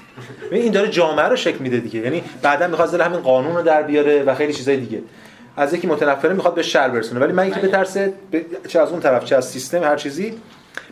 این 0.51 0.71
داره 0.71 0.87
جامعه 0.87 1.25
رو 1.25 1.35
شکل 1.35 1.57
میده 1.57 1.77
دیگه. 1.77 1.99
یعنی 1.99 2.23
بعدا 2.41 2.67
می‌خواد 2.67 3.01
همین 3.01 3.19
قانون 3.19 3.55
رو 3.55 3.61
در 3.61 3.81
بیاره 3.83 4.23
و 4.23 4.35
خیلی 4.35 4.53
چیزای 4.53 4.77
دیگه. 4.77 5.01
از 5.57 5.73
یکی 5.73 5.87
متنفره 5.87 6.33
می‌خواد 6.33 6.55
به 6.55 6.63
شر 6.63 6.89
برسونه. 6.89 7.19
ولی 7.19 7.33
من 7.33 7.51
که 7.51 7.59
بترسه 7.59 8.13
چه 8.67 8.79
از 8.79 8.91
اون 8.91 8.99
طرف 8.99 9.25
چه 9.25 9.35
از 9.35 9.49
سیستم 9.49 9.83
هر 9.83 9.95
چیزی. 9.95 10.33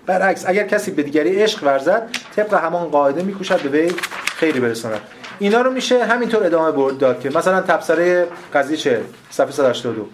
برعکس 0.05 0.45
اگر 0.47 0.67
کسی 0.67 0.91
به 0.91 1.03
دیگری 1.03 1.35
عشق 1.35 1.63
ورزد 1.63 2.09
طبق 2.35 2.53
همان 2.53 2.87
قاعده 2.87 3.23
میکوشد 3.23 3.61
به 3.61 3.69
وی 3.69 3.91
خیری 4.35 4.59
برساند. 4.59 5.01
اینا 5.39 5.61
رو 5.61 5.71
میشه 5.71 6.05
همینطور 6.05 6.45
ادامه 6.45 6.71
برد 6.71 6.97
داد 6.97 7.19
که 7.19 7.29
مثلا 7.29 7.61
تبصره 7.61 8.27
قضیه 8.53 8.77
چه؟ 8.77 9.01
صفحه 9.29 9.51
182 9.51 10.05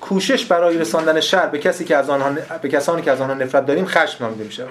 کوشش 0.00 0.44
برای 0.44 0.78
رساندن 0.78 1.20
شر 1.20 1.46
به 1.46 1.58
کسی 1.58 1.84
که 1.84 1.96
از 1.96 2.10
آنها 2.10 2.30
به 2.62 2.68
کسانی 2.68 3.02
که 3.02 3.10
از 3.10 3.20
آنها 3.20 3.34
نفرت 3.34 3.66
داریم 3.66 3.84
خشم 3.84 4.24
نامیده 4.24 4.44
میشه 4.44 4.64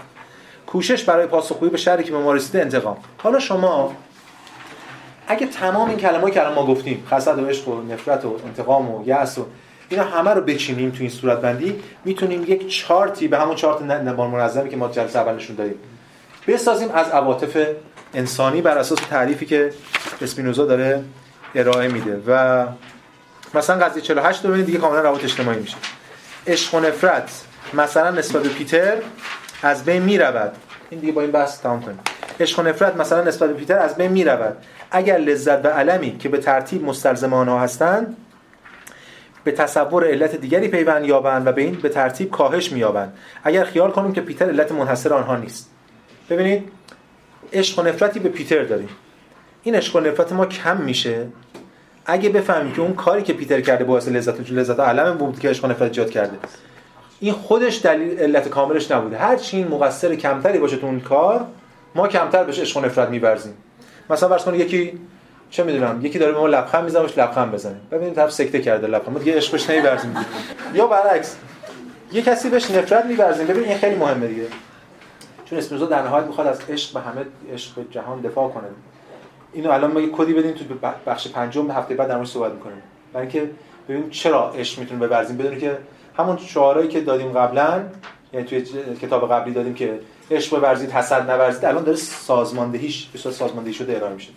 کوشش 0.68 1.04
برای 1.04 1.28
پاسخگویی 1.28 1.72
به 1.72 1.78
شری 1.78 2.04
که 2.04 2.12
به 2.12 2.18
ما 2.18 2.34
رسیده 2.34 2.62
انتقام. 2.62 2.98
حالا 3.18 3.40
شما 3.40 3.96
اگه 5.28 5.48
تمام 5.48 5.90
این 5.90 5.98
کلمه‌ای 5.98 6.32
که 6.32 6.42
الان 6.42 6.54
ما 6.54 6.66
گفتیم 6.66 7.08
حسد 7.12 7.40
و 7.40 7.46
عشق 7.46 7.68
و 7.68 7.82
نفرت 7.82 8.26
و 8.26 8.40
انتقام 8.46 8.92
و 8.92 9.08
یأس 9.08 9.38
و 9.38 9.46
اینا 9.90 10.04
همه 10.04 10.32
رو 10.32 10.42
بچینیم 10.42 10.92
تو 10.92 10.98
این 11.00 11.10
صورت 11.10 11.42
بندی 11.42 11.80
می‌تونیم 12.06 12.44
یک 12.48 12.68
چارتی 12.68 13.28
به 13.28 13.40
همون 13.40 13.56
چارت 13.56 13.82
نبال 13.82 14.30
منظمی 14.30 14.70
که 14.70 14.78
ما 14.78 14.88
جلسه 14.88 15.20
اول 15.20 15.36
نشون 15.36 15.56
دادیم 15.56 15.80
بسازیم 16.48 16.92
از 16.92 17.10
عواطف 17.10 17.68
انسانی 18.14 18.62
بر 18.62 18.78
اساس 18.78 19.00
تعریفی 19.00 19.46
که 19.46 19.74
اسپینوزا 20.22 20.66
داره 20.66 21.04
ارائه 21.56 21.88
میده. 21.88 22.22
و 22.28 22.66
مثلا 23.54 23.86
قضیه 23.86 24.02
48 24.02 24.44
رو 24.44 24.50
ببینید 24.50 24.66
دیگه 24.66 24.80
کاملا 24.80 25.02
روابط 25.02 25.24
اجتماعی 25.24 25.60
میشه. 25.60 25.78
عشق 26.48 26.76
و 26.76 26.80
نفرت 26.80 27.44
مثلا 27.74 28.12
نسبت 28.12 28.44
به 28.44 28.50
پیتر 28.50 28.98
از 29.64 29.86
بین 29.86 30.02
می‌رود. 30.02 30.52
این 30.90 31.00
دیگه 31.00 31.14
با 31.14 31.22
این 31.22 31.32
بحث 31.32 31.62
تمام 31.62 31.82
کنیم. 31.82 32.00
عشق 32.40 32.60
و 32.60 32.62
نفرت 32.62 32.96
مثلا 32.96 33.24
نسبت 33.24 33.50
به 33.50 33.56
پیتر 33.56 33.80
از 33.80 33.96
بین 33.96 34.12
می‌رود. 34.12 34.58
اگر 34.92 35.18
لذت 35.18 35.66
و 35.66 35.68
علمی 35.68 36.18
که 36.18 36.30
به 36.30 36.38
ترتیب 36.38 36.84
مستلزم 36.84 37.34
آنها 37.34 37.60
هستند 37.60 38.18
به 39.44 39.52
تصور 39.52 40.08
علت 40.08 40.36
دیگری 40.36 40.68
پیوند 40.68 41.06
یابند 41.06 41.48
و 41.48 41.52
به 41.52 41.62
این 41.62 41.76
به 41.76 41.90
ترتیب 41.90 42.32
کاهش 42.32 42.72
مییابند. 42.72 43.18
اگر 43.44 43.64
خیال 43.64 43.92
کنیم 43.92 44.14
که 44.14 44.22
پیتر 44.22 44.46
علت 44.46 44.72
منحصر 44.72 45.14
آنها 45.14 45.36
نیست. 45.36 45.70
ببینید 46.30 46.72
عشق 47.54 47.80
و 47.80 47.82
نفرتی 47.82 48.20
به 48.20 48.30
پیتر 48.30 48.64
داریم. 48.64 48.90
این 49.64 49.76
عشق 49.76 49.96
و 49.96 50.00
نفرت 50.00 50.32
ما 50.32 50.46
کم 50.46 50.78
میشه. 50.78 51.28
اگه 52.06 52.30
بفهمیم 52.30 52.74
که 52.74 52.82
اون 52.82 52.94
کاری 52.94 53.22
که 53.22 53.34
پیتر 53.34 53.62
کرده 53.62 53.84
باعث 53.84 54.08
لذت 54.08 54.52
و 54.52 54.54
لذت 54.54 54.80
علم 54.80 55.18
بود 55.18 55.40
که 55.40 55.50
عشق 55.50 55.66
و 55.66 55.68
نفرت 55.68 55.82
ایجاد 55.82 56.10
کرده. 56.10 56.38
این 57.20 57.34
خودش 57.34 57.82
دلیل 57.82 58.20
علت 58.20 58.48
کاملش 58.48 58.92
نبوده. 58.92 59.18
هر 59.18 59.36
چی 59.36 59.58
این 59.58 59.68
مقصر 59.68 60.16
کمتری 60.16 60.60
باشه 60.60 60.78
تو 60.78 60.86
اون 60.86 61.00
کار 61.00 61.46
ما 61.96 62.08
کمتر 62.08 62.44
بهش 62.44 62.60
عشق 62.60 62.78
و 62.78 62.82
نفرت 62.82 63.10
می‌ورزیم. 63.10 63.54
مثلا 64.10 64.30
فرض 64.30 64.44
کنید 64.44 64.62
یکی 64.62 65.00
چه 65.50 65.64
می‌دونم 65.64 66.06
یکی 66.06 66.20
داره 66.20 66.32
به 66.32 66.38
ما 66.38 66.48
لبخند 66.48 66.84
می‌زنه 66.84 67.02
باش 67.02 67.18
لبخند 67.18 67.52
بزنه. 67.52 67.76
ببینید 67.92 68.14
طرف 68.14 68.32
سکته 68.32 68.62
کرده 68.62 68.88
لبخند. 68.88 69.14
ما 69.14 69.20
دیگه 69.20 69.38
عشقش 69.38 69.70
نمی‌ورزیم. 69.70 70.16
یا 70.74 70.88
برعکس 70.88 71.36
یه 72.12 72.22
کسی 72.22 72.50
بهش 72.50 72.72
نفرت 72.72 73.06
می‌ورزیم. 73.06 73.48
ببین 73.48 73.64
این 73.64 73.78
خیلی 73.78 73.96
مهمه 73.96 74.28
دیگه. 74.28 74.46
چون 75.54 75.60
اسپینوزا 75.60 75.86
در 75.86 76.02
نهایت 76.02 76.26
می‌خواد 76.26 76.48
از 76.48 76.62
عشق 76.70 76.94
به 76.94 77.00
همه 77.00 77.26
عشق 77.54 77.76
به 77.76 77.86
جهان 77.92 78.22
دفاع 78.22 78.50
کنه. 78.50 78.64
اینو 79.54 79.72
الان 79.72 79.92
ما 79.92 80.02
یه 80.02 80.10
کدی 80.12 80.34
بدیم 80.34 80.52
تو 80.52 80.64
بخش 81.06 81.28
پنجم 81.28 81.72
هفته 81.72 81.96
بعد 81.96 82.08
در 82.08 82.16
موردش 82.16 82.32
صحبت 82.32 82.52
می‌کنیم. 82.52 82.82
برای 83.14 83.28
اینکه 83.28 83.50
ببینیم 83.90 84.10
چرا 84.10 84.52
عشق 84.52 84.80
می‌تونه 84.80 85.08
بورزیم 85.08 85.38
بدون 85.38 85.60
که 85.60 85.78
همون 86.18 86.38
شعارهایی 86.38 86.90
که 86.90 87.02
دادیم 87.02 87.32
قبلا 87.32 87.84
یعنی 88.34 88.46
توی 88.46 88.62
کتاب 89.02 89.32
قبلی 89.32 89.54
دادیم 89.54 89.74
که 89.74 90.00
عشق 90.32 90.60
بورزید 90.60 90.92
حسد 90.92 91.32
نورزید 91.32 91.66
الان 91.66 91.84
داره 91.84 91.98
سازماندهیش 91.98 93.06
به 93.06 93.20
صورت 93.20 93.36
سازماندهی 93.36 93.74
شده 93.74 93.96
ارائه 93.96 94.14
میشه. 94.14 94.32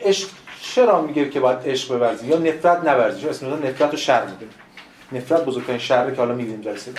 عشق 0.00 0.28
چرا 0.60 1.02
میگه 1.02 1.28
که 1.28 1.40
باید 1.40 1.58
عشق 1.64 1.98
بورزی 1.98 2.26
یا 2.26 2.38
نفرت 2.38 2.84
نورزی 2.84 3.20
چون 3.20 3.30
اسم 3.30 3.46
نفرت 3.46 3.94
و 3.94 3.96
شر 3.96 4.24
میگه 4.24 4.46
نفرت 5.12 5.44
بزرگترین 5.44 5.78
شر 5.78 6.10
که 6.10 6.16
حالا 6.16 6.34
می‌بینیم 6.34 6.60
جلسه 6.60 6.92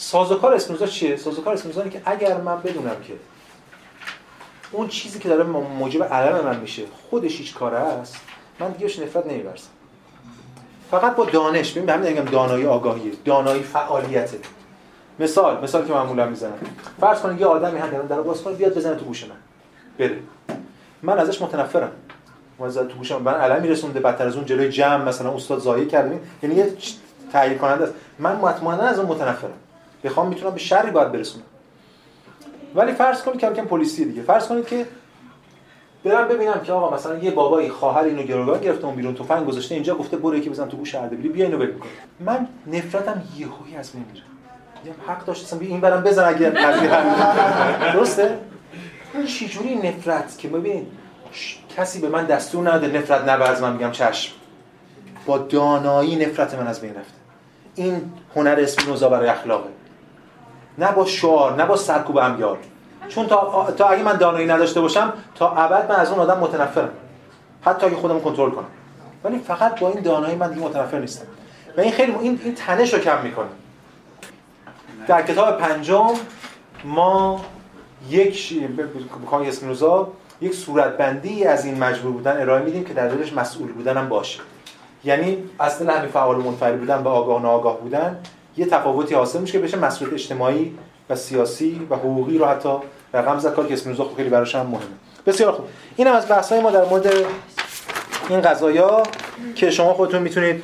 سازوکار 0.00 0.54
اسپینوزا 0.54 0.86
چیه؟ 0.86 1.16
سازوکار 1.16 1.54
اسپینوزا 1.54 1.88
که 1.88 2.02
اگر 2.04 2.36
من 2.36 2.60
بدونم 2.60 2.96
که 3.04 3.12
اون 4.72 4.88
چیزی 4.88 5.18
که 5.18 5.28
داره 5.28 5.42
موجب 5.42 6.02
علم 6.02 6.44
من 6.44 6.60
میشه 6.60 6.82
خودش 7.10 7.38
هیچ 7.38 7.54
کاره 7.54 7.76
است 7.76 8.16
من 8.60 8.70
دیگه 8.70 9.02
نفرت 9.02 9.26
نمیورزم 9.26 9.68
فقط 10.90 11.16
با 11.16 11.24
دانش 11.24 11.72
ببین 11.72 11.90
همین 11.90 12.08
میگم 12.12 12.24
دانایی 12.24 12.66
آگاهی 12.66 13.12
دانایی 13.24 13.62
فعالیته. 13.62 14.38
مثال 15.18 15.64
مثال 15.64 15.86
که 15.86 15.92
معمولا 15.92 16.26
می‌زنم. 16.26 16.58
فرض 17.00 17.20
کنید 17.20 17.40
یه 17.40 17.46
آدمی 17.46 17.78
هم 17.78 18.06
در 18.06 18.20
باز 18.20 18.44
بیاد 18.44 18.76
بزنه 18.76 18.94
تو 18.94 19.04
گوش 19.04 19.24
من. 19.24 19.36
بره. 19.98 20.18
من 21.02 21.18
ازش 21.18 21.42
متنفرم. 21.42 21.92
از 22.64 22.74
تو 22.74 22.96
گوشم 22.98 23.22
من 23.22 23.34
علم 23.34 23.62
میرسونده 23.62 24.00
بدتر 24.00 24.26
از 24.26 24.36
اون 24.36 24.44
جلوی 24.44 24.68
جمع 24.68 25.04
مثلا 25.04 25.34
استاد 25.34 25.58
زایی 25.58 25.86
کرده. 25.86 26.20
یعنی 26.42 26.54
یه 26.54 26.72
تغییر 27.32 27.58
کننده 27.58 27.84
است. 27.84 27.94
من 28.18 28.36
مطمئنا 28.36 28.82
از 28.82 28.98
اون 28.98 29.08
متنفرم. 29.08 29.52
بخوام 30.04 30.28
می‌تونم 30.28 30.52
به 30.52 30.58
شری 30.58 30.90
باید 30.90 31.12
برسونم. 31.12 31.44
ولی 32.74 32.92
فرض 32.92 33.22
کنید 33.22 33.40
که 33.40 33.62
پلیسی 33.62 34.04
دیگه. 34.04 34.22
فرض 34.22 34.48
کنید 34.48 34.66
که 34.66 34.86
برم 36.04 36.28
ببینم 36.28 36.60
که 36.60 36.72
آقا 36.72 36.96
مثلا 36.96 37.18
یه 37.18 37.30
بابایی 37.30 37.68
خواهر 37.68 38.02
اینو 38.04 38.22
گروگان 38.22 38.60
گرفته 38.60 38.84
اون 38.84 38.96
بیرون 38.96 39.14
تفنگ 39.14 39.46
گذاشته 39.46 39.74
اینجا 39.74 39.94
گفته 39.94 40.16
برو 40.16 40.36
یکی 40.36 40.50
بزن 40.50 40.68
تو 40.68 40.76
گوش 40.76 40.94
اردبیلی 40.94 41.28
بیا 41.28 41.44
اینو 41.44 41.58
ول 41.58 41.72
من 42.20 42.48
نفرتم 42.66 43.22
یهویی 43.38 43.76
از 43.76 43.92
بین 43.92 44.04
میره. 44.12 44.24
میگم 44.84 44.96
حق 45.06 45.24
داشتم 45.24 45.58
بیا 45.58 45.68
این 45.68 45.80
برم 45.80 46.02
بزن 46.02 46.24
اگه 46.24 46.50
قضیه 46.50 47.92
درسته؟ 47.92 48.38
چه 49.26 49.46
جوری 49.46 49.74
نفرت 49.74 50.38
که 50.38 50.48
ببین 50.48 50.86
کسی 51.76 52.00
به 52.00 52.08
من 52.08 52.24
دستور 52.24 52.72
نده 52.72 52.98
نفرت 52.98 53.28
نورز 53.28 53.62
من 53.62 53.72
میگم 53.72 53.90
چشم. 53.90 54.32
با 55.26 55.38
دانایی 55.38 56.16
نفرت 56.16 56.54
من 56.54 56.66
از 56.66 56.80
بین 56.80 56.90
رفته. 56.90 57.14
این 57.74 58.12
هنر 58.36 58.56
اسپینوزا 58.60 59.08
برای 59.08 59.28
اخلاقه. 59.28 59.68
نه 60.78 60.92
با 60.92 61.04
شعار 61.04 61.56
نه 61.56 61.66
با 61.66 61.76
سرکوب 61.76 62.16
امیال. 62.18 62.56
چون 63.08 63.26
تا, 63.26 63.72
تا 63.78 63.88
اگه 63.88 64.02
من 64.02 64.16
دانایی 64.16 64.46
نداشته 64.46 64.80
باشم 64.80 65.12
تا 65.34 65.50
ابد 65.50 65.92
من 65.92 65.96
از 65.96 66.10
اون 66.10 66.20
آدم 66.20 66.38
متنفرم. 66.38 66.90
حتی 67.62 67.86
اگه 67.86 67.96
خودم 67.96 68.20
کنترل 68.20 68.50
کنم. 68.50 68.66
ولی 69.24 69.38
فقط 69.38 69.80
با 69.80 69.88
این 69.88 70.00
دانایی 70.02 70.36
من 70.36 70.52
دیگه 70.52 70.66
متنفر 70.66 70.98
نیستم. 70.98 71.26
و 71.76 71.80
این 71.80 71.92
خیلی 71.92 72.12
این, 72.12 72.40
این 72.44 72.54
تنش 72.54 72.94
رو 72.94 73.00
کم 73.00 73.22
می‌کنه. 73.22 73.48
در 75.06 75.22
کتاب 75.22 75.58
پنجم 75.58 76.10
ما 76.84 77.40
یک 78.08 78.62
بکان 79.26 79.46
اسمینوزا 79.46 80.08
یک 80.40 80.54
صورتبندی 80.54 81.44
از 81.44 81.64
این 81.64 81.78
مجبور 81.84 82.12
بودن 82.12 82.40
ارائه 82.40 82.64
میدیم 82.64 82.84
که 82.84 82.94
در 82.94 83.08
دلش 83.08 83.32
مسئول 83.32 83.72
بودن 83.72 83.96
هم 83.96 84.08
باشه. 84.08 84.40
یعنی 85.04 85.38
اصلا 85.60 85.92
همین 85.94 86.10
فعال 86.10 86.36
و 86.36 86.42
منفعل 86.42 86.76
بودن 86.76 87.02
و 87.02 87.08
آگاه 87.08 87.42
ناآگاه 87.42 87.80
بودن 87.80 88.18
یه 88.56 88.66
تفاوتی 88.66 89.14
حاصل 89.14 89.40
میشه 89.40 89.52
که 89.52 89.58
بشه 89.58 89.78
مسئولیت 89.78 90.14
اجتماعی 90.14 90.78
و 91.10 91.16
سیاسی 91.16 91.86
و 91.90 91.94
حقوقی 91.94 92.38
رو 92.38 92.46
حتی 92.46 92.68
رقم 93.14 93.38
زد 93.38 93.66
که 93.68 93.72
اسپینوزا 93.72 94.04
خب 94.04 94.16
خیلی 94.16 94.28
براش 94.28 94.54
هم 94.54 94.66
مهمه. 94.66 94.84
بسیار 95.26 95.52
خوب. 95.52 95.66
اینم 95.96 96.12
از 96.12 96.28
بحث‌های 96.28 96.60
ما 96.60 96.70
در 96.70 96.84
مورد 96.84 97.12
این 98.28 98.40
قضایا 98.40 99.02
که 99.54 99.70
شما 99.70 99.94
خودتون 99.94 100.22
می‌تونید 100.22 100.62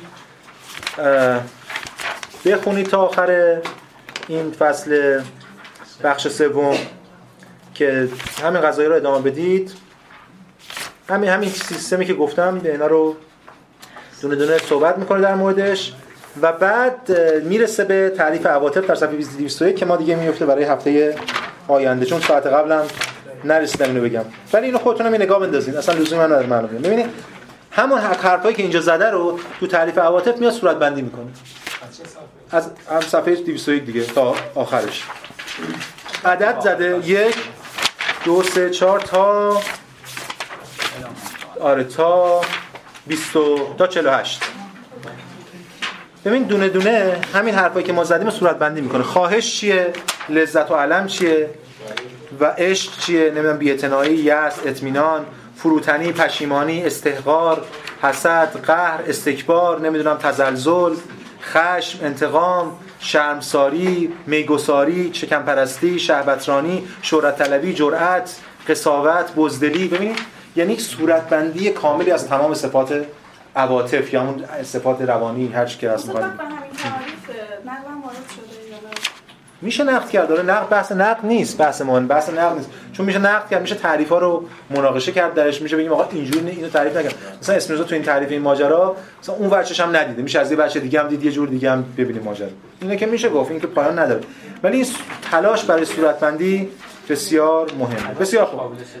بخونید 2.45 2.87
تا 2.87 3.01
آخر 3.01 3.57
این 4.27 4.51
فصل 4.51 5.21
بخش 6.03 6.27
سوم 6.27 6.77
که 7.73 8.09
همین 8.43 8.61
قضایا 8.61 8.89
رو 8.89 8.95
ادامه 8.95 9.31
بدید. 9.31 9.71
همین 11.09 11.29
همین 11.29 11.49
سیستمی 11.49 12.05
که 12.05 12.13
گفتم 12.13 12.61
اینا 12.65 12.87
رو 12.87 13.15
دونه 14.21 14.35
دونه 14.35 14.57
صحبت 14.57 14.97
می‌کنه 14.97 15.21
در 15.21 15.35
موردش. 15.35 15.93
و 16.41 16.51
بعد 16.51 17.11
می‌رسه 17.43 17.83
به 17.85 18.13
تعریف 18.17 18.45
عواطف 18.45 18.87
در 18.87 18.95
صفحه 18.95 19.15
221 19.15 19.75
که 19.75 19.85
ما 19.85 19.95
دیگه 19.95 20.15
میفته 20.15 20.45
برای 20.45 20.63
هفته 20.63 21.15
آینده 21.67 22.05
چون 22.05 22.19
ساعت 22.21 22.47
قبلم 22.47 22.83
نرسیدم 23.43 23.85
اینو 23.85 24.01
بگم. 24.01 24.23
ولی 24.53 24.65
اینو 24.65 24.77
خودتونم 24.77 25.13
یه 25.13 25.19
نگاه 25.21 25.39
بندازین 25.39 25.77
اصلا 25.77 25.95
لزومی 25.95 26.19
من 26.21 26.25
نداره 26.25 26.47
معلومه 26.47 26.79
ببینید 26.79 27.05
همون 27.71 27.99
حرف- 27.99 28.25
حرفایی 28.25 28.55
که 28.55 28.61
اینجا 28.63 28.81
زده 28.81 29.09
رو 29.11 29.39
تو 29.59 29.67
تعریف 29.67 29.97
عواطف 29.97 30.37
میاد 30.37 30.53
صورت 30.53 30.75
بندی 30.79 31.01
می‌کنه. 31.01 31.25
از 32.51 32.69
هم 32.91 33.01
صفحه 33.01 33.35
201 33.35 33.85
دیگه 33.85 34.03
تا 34.03 34.35
آخرش. 34.55 35.03
عدد 36.25 36.59
زده. 36.59 36.99
یک 37.09 37.35
دو 38.25 38.43
سه 38.43 38.69
چهار 38.69 38.99
تا 38.99 39.57
آره 41.59 41.83
تا 41.83 42.41
20 43.07 43.35
و- 43.35 43.73
تا 43.77 43.87
48 43.87 44.41
ببین 46.27 46.43
دونه 46.43 46.69
دونه 46.69 47.17
همین 47.33 47.55
حرفایی 47.55 47.85
که 47.85 47.93
ما 47.93 48.03
زدیم 48.03 48.29
صورت 48.29 48.59
بندی 48.59 48.81
می‌کنه. 48.81 49.03
خواهش 49.03 49.55
چیه؟ 49.55 49.93
لذت 50.29 50.71
و 50.71 50.75
علم 50.75 51.07
چیه؟ 51.07 51.49
و 52.39 52.45
عشق 52.45 52.99
چیه؟ 52.99 53.29
نمی‌دونم 53.29 53.57
بی‌اعتنایی 53.57 54.15
یأس 54.15 54.53
اطمینان 54.65 55.25
فروتنی 55.55 56.11
پشیمانی 56.11 56.83
استحقار 56.83 57.65
حسد 58.01 58.59
قهر 58.65 58.99
استکبار 59.07 59.81
نمی‌دونم 59.81 60.17
تزلزل 60.17 60.95
خشم 61.41 61.99
انتقام 62.05 62.71
شرمساری 62.99 64.13
میگساری 64.25 65.09
شکمپرستی 65.13 65.99
شهوترانی 65.99 66.87
شهرت 67.01 67.37
طلبی 67.37 67.73
جرأت 67.73 68.35
قساوت 68.67 69.35
بزدلی. 69.35 69.87
ببینید 69.87 70.17
یعنی 70.55 70.73
یک 70.73 70.81
صورتبندی 70.81 71.69
کاملی 71.69 72.11
از 72.11 72.27
تمام 72.27 72.53
صفات 72.53 73.05
عواطف 73.57 74.13
یا 74.13 74.21
همون 74.21 74.43
صفات 74.63 75.01
روانی 75.01 75.47
هر 75.47 75.65
چی 75.65 75.77
که 75.77 75.91
هست 75.91 76.15
نه؟ 76.15 76.31
میشه 79.61 79.83
نقد 79.83 80.09
کرد 80.09 80.27
داره 80.27 80.43
نقد 80.43 80.69
بحث 80.69 80.91
نقد 80.91 81.25
نیست 81.25 81.57
بحث 81.57 81.81
ما 81.81 81.99
بحث 81.99 82.29
نقد 82.29 82.55
نیست. 82.55 82.69
چون 82.93 83.05
میشه 83.05 83.19
نقد 83.19 83.49
کرد 83.49 83.61
میشه 83.61 83.75
تعریف 83.75 84.09
ها 84.09 84.17
رو 84.17 84.45
مناقشه 84.69 85.11
کرد 85.11 85.33
درش 85.33 85.61
میشه 85.61 85.77
بگیم 85.77 85.91
آقا 85.91 86.07
اینجوری 86.11 86.45
نه، 86.45 86.51
اینو 86.51 86.69
تعریف 86.69 86.97
نکرد. 86.97 87.15
مثلا 87.41 87.55
اسپینوزا 87.55 87.83
تو 87.83 87.95
این 87.95 88.03
تعریف 88.03 88.31
این 88.31 88.41
ماجرا 88.41 88.95
مثلا 89.21 89.35
اون 89.35 89.49
ورچش 89.49 89.79
هم 89.79 89.95
ندیده. 89.95 90.21
میشه 90.21 90.39
از 90.39 90.51
یه 90.51 90.57
بچه 90.57 90.79
دیگه 90.79 90.99
هم 90.99 91.07
دید 91.07 91.25
یه 91.25 91.31
جور 91.31 91.47
دیگه 91.47 91.71
هم 91.71 91.85
ببینیم 91.97 92.23
ماجرا. 92.23 92.49
اینه 92.81 92.97
که 92.97 93.05
میشه 93.05 93.29
گفت 93.29 93.51
این 93.51 93.59
که 93.59 93.67
پایان 93.67 93.99
نداره. 93.99 94.21
ولی 94.63 94.77
این 94.77 94.85
تلاش 95.31 95.63
برای 95.63 95.85
صورتبندی 95.85 96.69
بسیار 97.09 97.71
مهمه. 97.79 98.13
بسیار 98.19 98.45
خوب. 98.45 98.59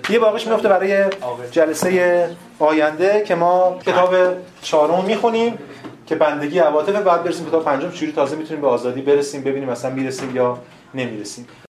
یه 0.09 0.19
باقیش 0.19 0.47
میفته 0.47 0.67
برای 0.69 1.05
جلسه 1.51 2.29
آینده 2.59 3.23
که 3.27 3.35
ما 3.35 3.79
کتاب 3.85 4.15
چهارم 4.61 5.05
می‌خونیم 5.05 5.57
که 6.05 6.15
بندگی 6.15 6.59
عواطف 6.59 6.95
بعد 6.95 7.23
برسیم 7.23 7.45
کتاب 7.45 7.63
پنجم 7.63 7.91
چجوری 7.91 8.11
تازه 8.11 8.35
می‌تونیم 8.35 8.61
به 8.61 8.67
آزادی 8.67 9.01
برسیم 9.01 9.41
ببینیم 9.41 9.69
مثلا 9.69 9.91
می‌رسیم 9.91 10.35
یا 10.35 10.57
نمی‌رسیم. 10.93 11.47